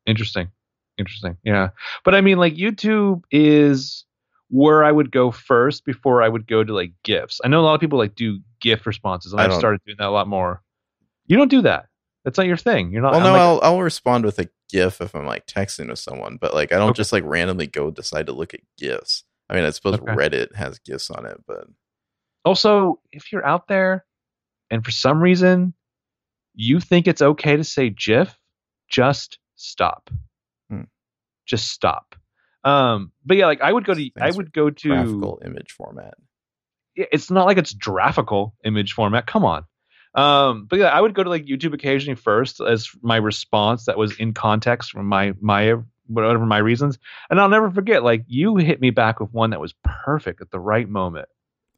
Interesting. 0.07 0.49
Interesting. 1.01 1.37
Yeah. 1.43 1.71
But 2.05 2.15
I 2.15 2.21
mean, 2.21 2.39
like, 2.39 2.55
YouTube 2.55 3.23
is 3.33 4.05
where 4.49 4.85
I 4.85 4.93
would 4.93 5.11
go 5.11 5.31
first 5.31 5.85
before 5.85 6.23
I 6.23 6.29
would 6.29 6.47
go 6.47 6.63
to 6.63 6.73
like 6.73 6.93
GIFs. 7.05 7.41
I 7.45 7.49
know 7.49 7.61
a 7.61 7.63
lot 7.63 7.75
of 7.75 7.81
people 7.81 7.99
like 7.99 8.15
do 8.15 8.39
GIF 8.61 8.87
responses, 8.87 9.33
and 9.33 9.41
I 9.41 9.47
I've 9.47 9.55
started 9.55 9.81
doing 9.87 9.97
that 9.99 10.09
a 10.09 10.11
lot 10.11 10.29
more. 10.29 10.63
You 11.27 11.37
don't 11.37 11.51
do 11.51 11.63
that. 11.63 11.87
That's 12.25 12.37
not 12.37 12.47
your 12.47 12.57
thing. 12.59 12.93
You're 12.93 13.03
not. 13.03 13.13
Well, 13.13 13.21
no, 13.23 13.33
like- 13.33 13.41
I'll, 13.41 13.61
I'll 13.63 13.81
respond 13.83 14.25
with 14.25 14.39
a 14.39 14.49
GIF 14.71 15.01
if 15.01 15.15
I'm 15.17 15.25
like 15.27 15.47
texting 15.47 15.89
with 15.89 15.99
someone, 15.99 16.37
but 16.41 16.53
like 16.55 16.73
I 16.73 16.77
don't 16.77 16.91
Okay. 16.91 16.97
just 16.99 17.13
like 17.13 17.25
randomly 17.25 17.67
go 17.67 17.91
decide 17.91 18.27
to 18.27 18.33
look 18.33 18.53
at 18.55 18.61
GIFs. 18.79 19.25
I 19.49 19.55
mean, 19.55 19.65
I 19.65 19.71
suppose 19.71 19.95
Okay. 19.95 20.13
Reddit 20.13 20.55
has 20.55 20.79
GIFs 20.81 21.11
on 21.11 21.25
it, 21.27 21.41
but 21.47 21.67
also, 22.45 23.01
if 23.13 23.33
you're 23.33 23.47
out 23.47 23.69
there 23.69 24.05
and 24.71 24.85
for 24.85 24.91
some 24.91 25.21
reason 25.21 25.75
you 26.55 26.81
think 26.81 27.07
it's 27.07 27.23
okay 27.23 27.57
to 27.57 27.65
say 27.65 27.91
GIF, 27.91 28.37
just 28.89 29.39
stop. 29.57 30.11
Just 31.47 31.69
stop. 31.69 32.15
Um, 32.65 33.13
but 33.25 33.37
yeah, 33.37 33.47
like 33.47 33.61
I 33.61 33.73
would 33.73 33.85
go 33.85 33.95
to 33.95 34.11
I 34.21 34.31
would 34.31 34.53
go 34.53 34.71
to 34.71 34.89
graphical 34.89 35.41
image 35.45 35.73
format. 35.73 36.15
yeah, 36.97 37.07
it's 37.13 37.31
not 37.31 37.47
like 37.47 37.59
it's 37.59 37.73
graphical 37.73 38.55
image 38.65 38.93
format. 38.93 39.27
Come 39.27 39.45
on. 39.45 39.65
Um, 40.15 40.67
but 40.69 40.79
yeah, 40.81 40.89
I 40.89 41.01
would 41.01 41.15
go 41.15 41.23
to 41.23 41.31
like 41.31 41.47
YouTube 41.47 41.73
occasionally 41.73 42.17
first 42.17 42.61
as 42.61 42.89
my 43.01 43.17
response 43.17 43.87
that 43.87 43.97
was 43.97 44.17
in 44.19 44.35
context 44.35 44.91
from 44.91 45.07
my 45.07 45.35
my 45.41 45.75
whatever 46.07 46.45
my 46.45 46.59
reasons, 46.59 46.99
and 47.31 47.41
I'll 47.41 47.49
never 47.49 47.71
forget. 47.71 48.03
Like 48.03 48.25
you 48.27 48.57
hit 48.57 48.81
me 48.81 48.91
back 48.91 49.21
with 49.21 49.33
one 49.33 49.51
that 49.51 49.61
was 49.61 49.75
perfect 49.85 50.41
at 50.41 50.51
the 50.51 50.61
right 50.61 50.89
moment. 50.89 51.29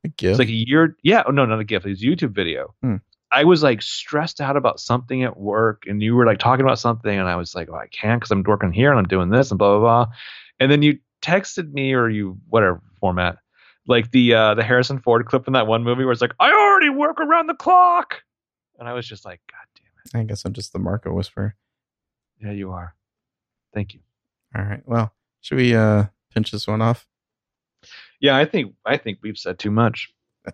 A 0.05 0.09
GIF. 0.09 0.31
It's 0.31 0.39
like 0.39 0.49
a 0.49 0.53
year. 0.53 0.97
Yeah, 1.03 1.23
oh, 1.27 1.31
no, 1.31 1.45
not 1.45 1.61
a 1.61 1.65
gift. 1.65 1.87
It 1.87 1.91
was 1.91 2.03
a 2.03 2.07
YouTube 2.07 2.35
video. 2.35 2.75
Hmm. 2.83 2.97
I 3.33 3.45
was 3.45 3.63
like 3.63 3.81
stressed 3.83 4.41
out 4.41 4.57
about 4.57 4.79
something 4.79 5.23
at 5.23 5.39
work, 5.39 5.85
and 5.87 6.03
you 6.03 6.15
were 6.15 6.27
like 6.27 6.39
talking 6.39 6.65
about 6.65 6.79
something, 6.79 7.19
and 7.19 7.29
I 7.29 7.37
was 7.37 7.55
like, 7.55 7.69
"Oh, 7.71 7.77
I 7.77 7.87
can't 7.87 8.21
because 8.21 8.31
I'm 8.31 8.43
working 8.43 8.73
here 8.73 8.91
and 8.91 8.99
I'm 8.99 9.09
doing 9.09 9.31
this 9.31 9.51
and 9.51 9.59
blah 9.59 9.79
blah 9.79 10.05
blah." 10.05 10.15
And 10.61 10.71
then 10.71 10.83
you 10.83 10.99
texted 11.23 11.73
me 11.73 11.95
or 11.95 12.09
you 12.09 12.39
whatever 12.49 12.81
format, 13.01 13.39
like 13.87 14.11
the 14.11 14.35
uh, 14.35 14.55
the 14.55 14.63
Harrison 14.63 15.01
Ford 15.01 15.25
clip 15.27 15.47
in 15.47 15.55
that 15.55 15.67
one 15.67 15.83
movie 15.83 16.05
where 16.05 16.13
it's 16.13 16.21
like, 16.21 16.35
"I 16.39 16.53
already 16.53 16.91
work 16.91 17.19
around 17.21 17.47
the 17.47 17.55
clock," 17.55 18.23
and 18.79 18.87
I 18.89 18.93
was 18.93 19.07
just 19.09 19.25
like, 19.25 19.41
"God 19.51 19.67
damn 19.77 20.21
it! 20.21 20.25
I 20.25 20.29
guess 20.29 20.45
I'm 20.45 20.53
just 20.53 20.73
the 20.73 20.79
Marco 20.79 21.13
whisperer. 21.13 21.57
yeah, 22.41 22.53
you 22.53 22.73
are." 22.73 22.95
Thank 23.73 23.95
you. 23.95 24.01
All 24.55 24.63
right. 24.63 24.83
Well, 24.85 25.13
should 25.41 25.57
we 25.57 25.75
uh 25.75 26.05
pinch 26.35 26.51
this 26.51 26.67
one 26.67 26.83
off? 26.83 27.07
Yeah, 28.21 28.37
I 28.37 28.45
think 28.45 28.75
I 28.85 28.99
think 28.99 29.19
we've 29.23 29.39
said 29.39 29.59
too 29.59 29.71
much. 29.71 30.13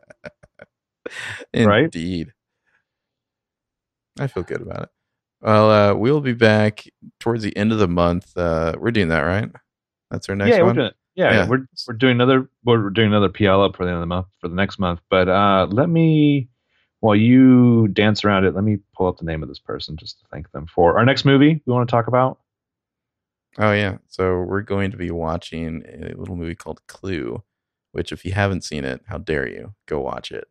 Right? 1.67 1.91
I 4.19 4.27
feel 4.27 4.43
good 4.43 4.61
about 4.63 4.83
it. 4.85 4.89
Well, 5.41 5.71
uh, 5.71 5.95
we'll 5.95 6.21
be 6.21 6.33
back 6.33 6.85
towards 7.21 7.43
the 7.43 7.57
end 7.57 7.73
of 7.73 7.79
the 7.79 7.89
month. 7.89 8.37
Uh, 8.37 8.75
we're 8.79 8.91
doing 8.91 9.09
that, 9.09 9.21
right? 9.21 9.49
That's 10.11 10.29
our 10.29 10.35
next 10.35 10.51
yeah, 10.57 10.59
one. 10.63 10.67
we're 10.67 10.73
doing 10.75 10.87
it. 10.89 10.95
Yeah, 11.15 11.33
Yeah. 11.33 11.49
we're 11.49 11.67
we're 11.87 11.95
doing 11.95 12.13
another 12.13 12.49
we're 12.65 12.91
doing 12.91 13.09
another 13.09 13.29
PL 13.29 13.63
up 13.63 13.77
for 13.77 13.85
the 13.85 13.91
end 13.91 13.97
of 13.97 14.03
the 14.03 14.07
month 14.07 14.27
for 14.41 14.49
the 14.49 14.55
next 14.55 14.79
month. 14.79 15.01
But 15.11 15.29
uh, 15.29 15.67
let 15.71 15.89
me 15.89 16.49
while 17.01 17.17
you 17.17 17.89
dance 17.89 18.25
around 18.25 18.45
it, 18.45 18.55
let 18.55 18.65
me 18.65 18.79
pull 18.97 19.07
up 19.07 19.19
the 19.19 19.25
name 19.25 19.43
of 19.43 19.49
this 19.49 19.59
person 19.61 19.97
just 19.97 20.19
to 20.21 20.27
thank 20.33 20.51
them 20.53 20.67
for 20.67 20.99
our 20.99 21.05
next 21.05 21.25
movie 21.25 21.63
we 21.67 21.73
want 21.73 21.89
to 21.89 21.91
talk 21.91 22.07
about. 22.09 22.39
Oh 23.59 23.73
yeah. 23.73 23.99
So 24.09 24.41
we're 24.43 24.63
going 24.63 24.91
to 24.93 24.97
be 24.97 25.11
watching 25.11 25.85
a 25.89 26.15
little 26.17 26.37
movie 26.37 26.55
called 26.55 26.81
Clue, 26.87 27.43
which 27.93 28.13
if 28.13 28.25
you 28.25 28.33
haven't 28.33 28.63
seen 28.65 28.85
it, 28.85 29.03
how 29.07 29.19
dare 29.19 29.49
you 29.49 29.75
go 29.87 30.01
watch 30.01 30.31
it? 30.31 30.47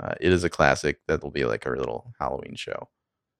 Uh, 0.00 0.14
it 0.20 0.32
is 0.32 0.44
a 0.44 0.50
classic 0.50 1.00
that'll 1.06 1.30
be 1.30 1.44
like 1.44 1.66
our 1.66 1.76
little 1.76 2.12
Halloween 2.20 2.54
show. 2.56 2.88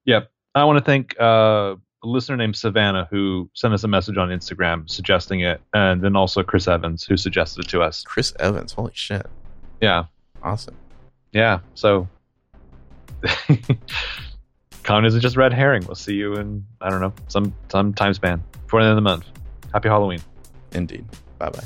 Yep. 0.05 0.31
I 0.53 0.63
want 0.63 0.77
to 0.79 0.83
thank 0.85 1.19
uh, 1.19 1.75
a 2.03 2.07
listener 2.07 2.37
named 2.37 2.55
Savannah 2.55 3.07
who 3.11 3.49
sent 3.53 3.73
us 3.73 3.83
a 3.83 3.87
message 3.87 4.17
on 4.17 4.29
Instagram 4.29 4.89
suggesting 4.89 5.41
it, 5.41 5.59
and 5.73 6.01
then 6.01 6.15
also 6.15 6.43
Chris 6.43 6.67
Evans 6.67 7.03
who 7.03 7.17
suggested 7.17 7.65
it 7.65 7.69
to 7.69 7.81
us. 7.81 8.03
Chris 8.03 8.33
Evans, 8.39 8.71
holy 8.73 8.91
shit, 8.93 9.25
Yeah, 9.81 10.05
awesome! 10.43 10.75
yeah. 11.33 11.59
So 11.73 12.07
Con 14.83 15.03
isn't 15.05 15.21
just 15.21 15.35
red 15.35 15.51
herring. 15.51 15.83
We'll 15.85 15.95
see 15.95 16.13
you 16.13 16.35
in 16.35 16.65
I 16.79 16.89
don't 16.89 17.01
know 17.01 17.13
some 17.27 17.53
some 17.69 17.93
time 17.93 18.13
span 18.13 18.43
before 18.65 18.81
the 18.81 18.89
end 18.89 18.91
of 18.91 19.03
the 19.03 19.09
month. 19.09 19.25
Happy 19.73 19.89
Halloween. 19.89 20.21
Indeed. 20.73 21.05
Bye 21.39 21.49
bye. 21.49 21.63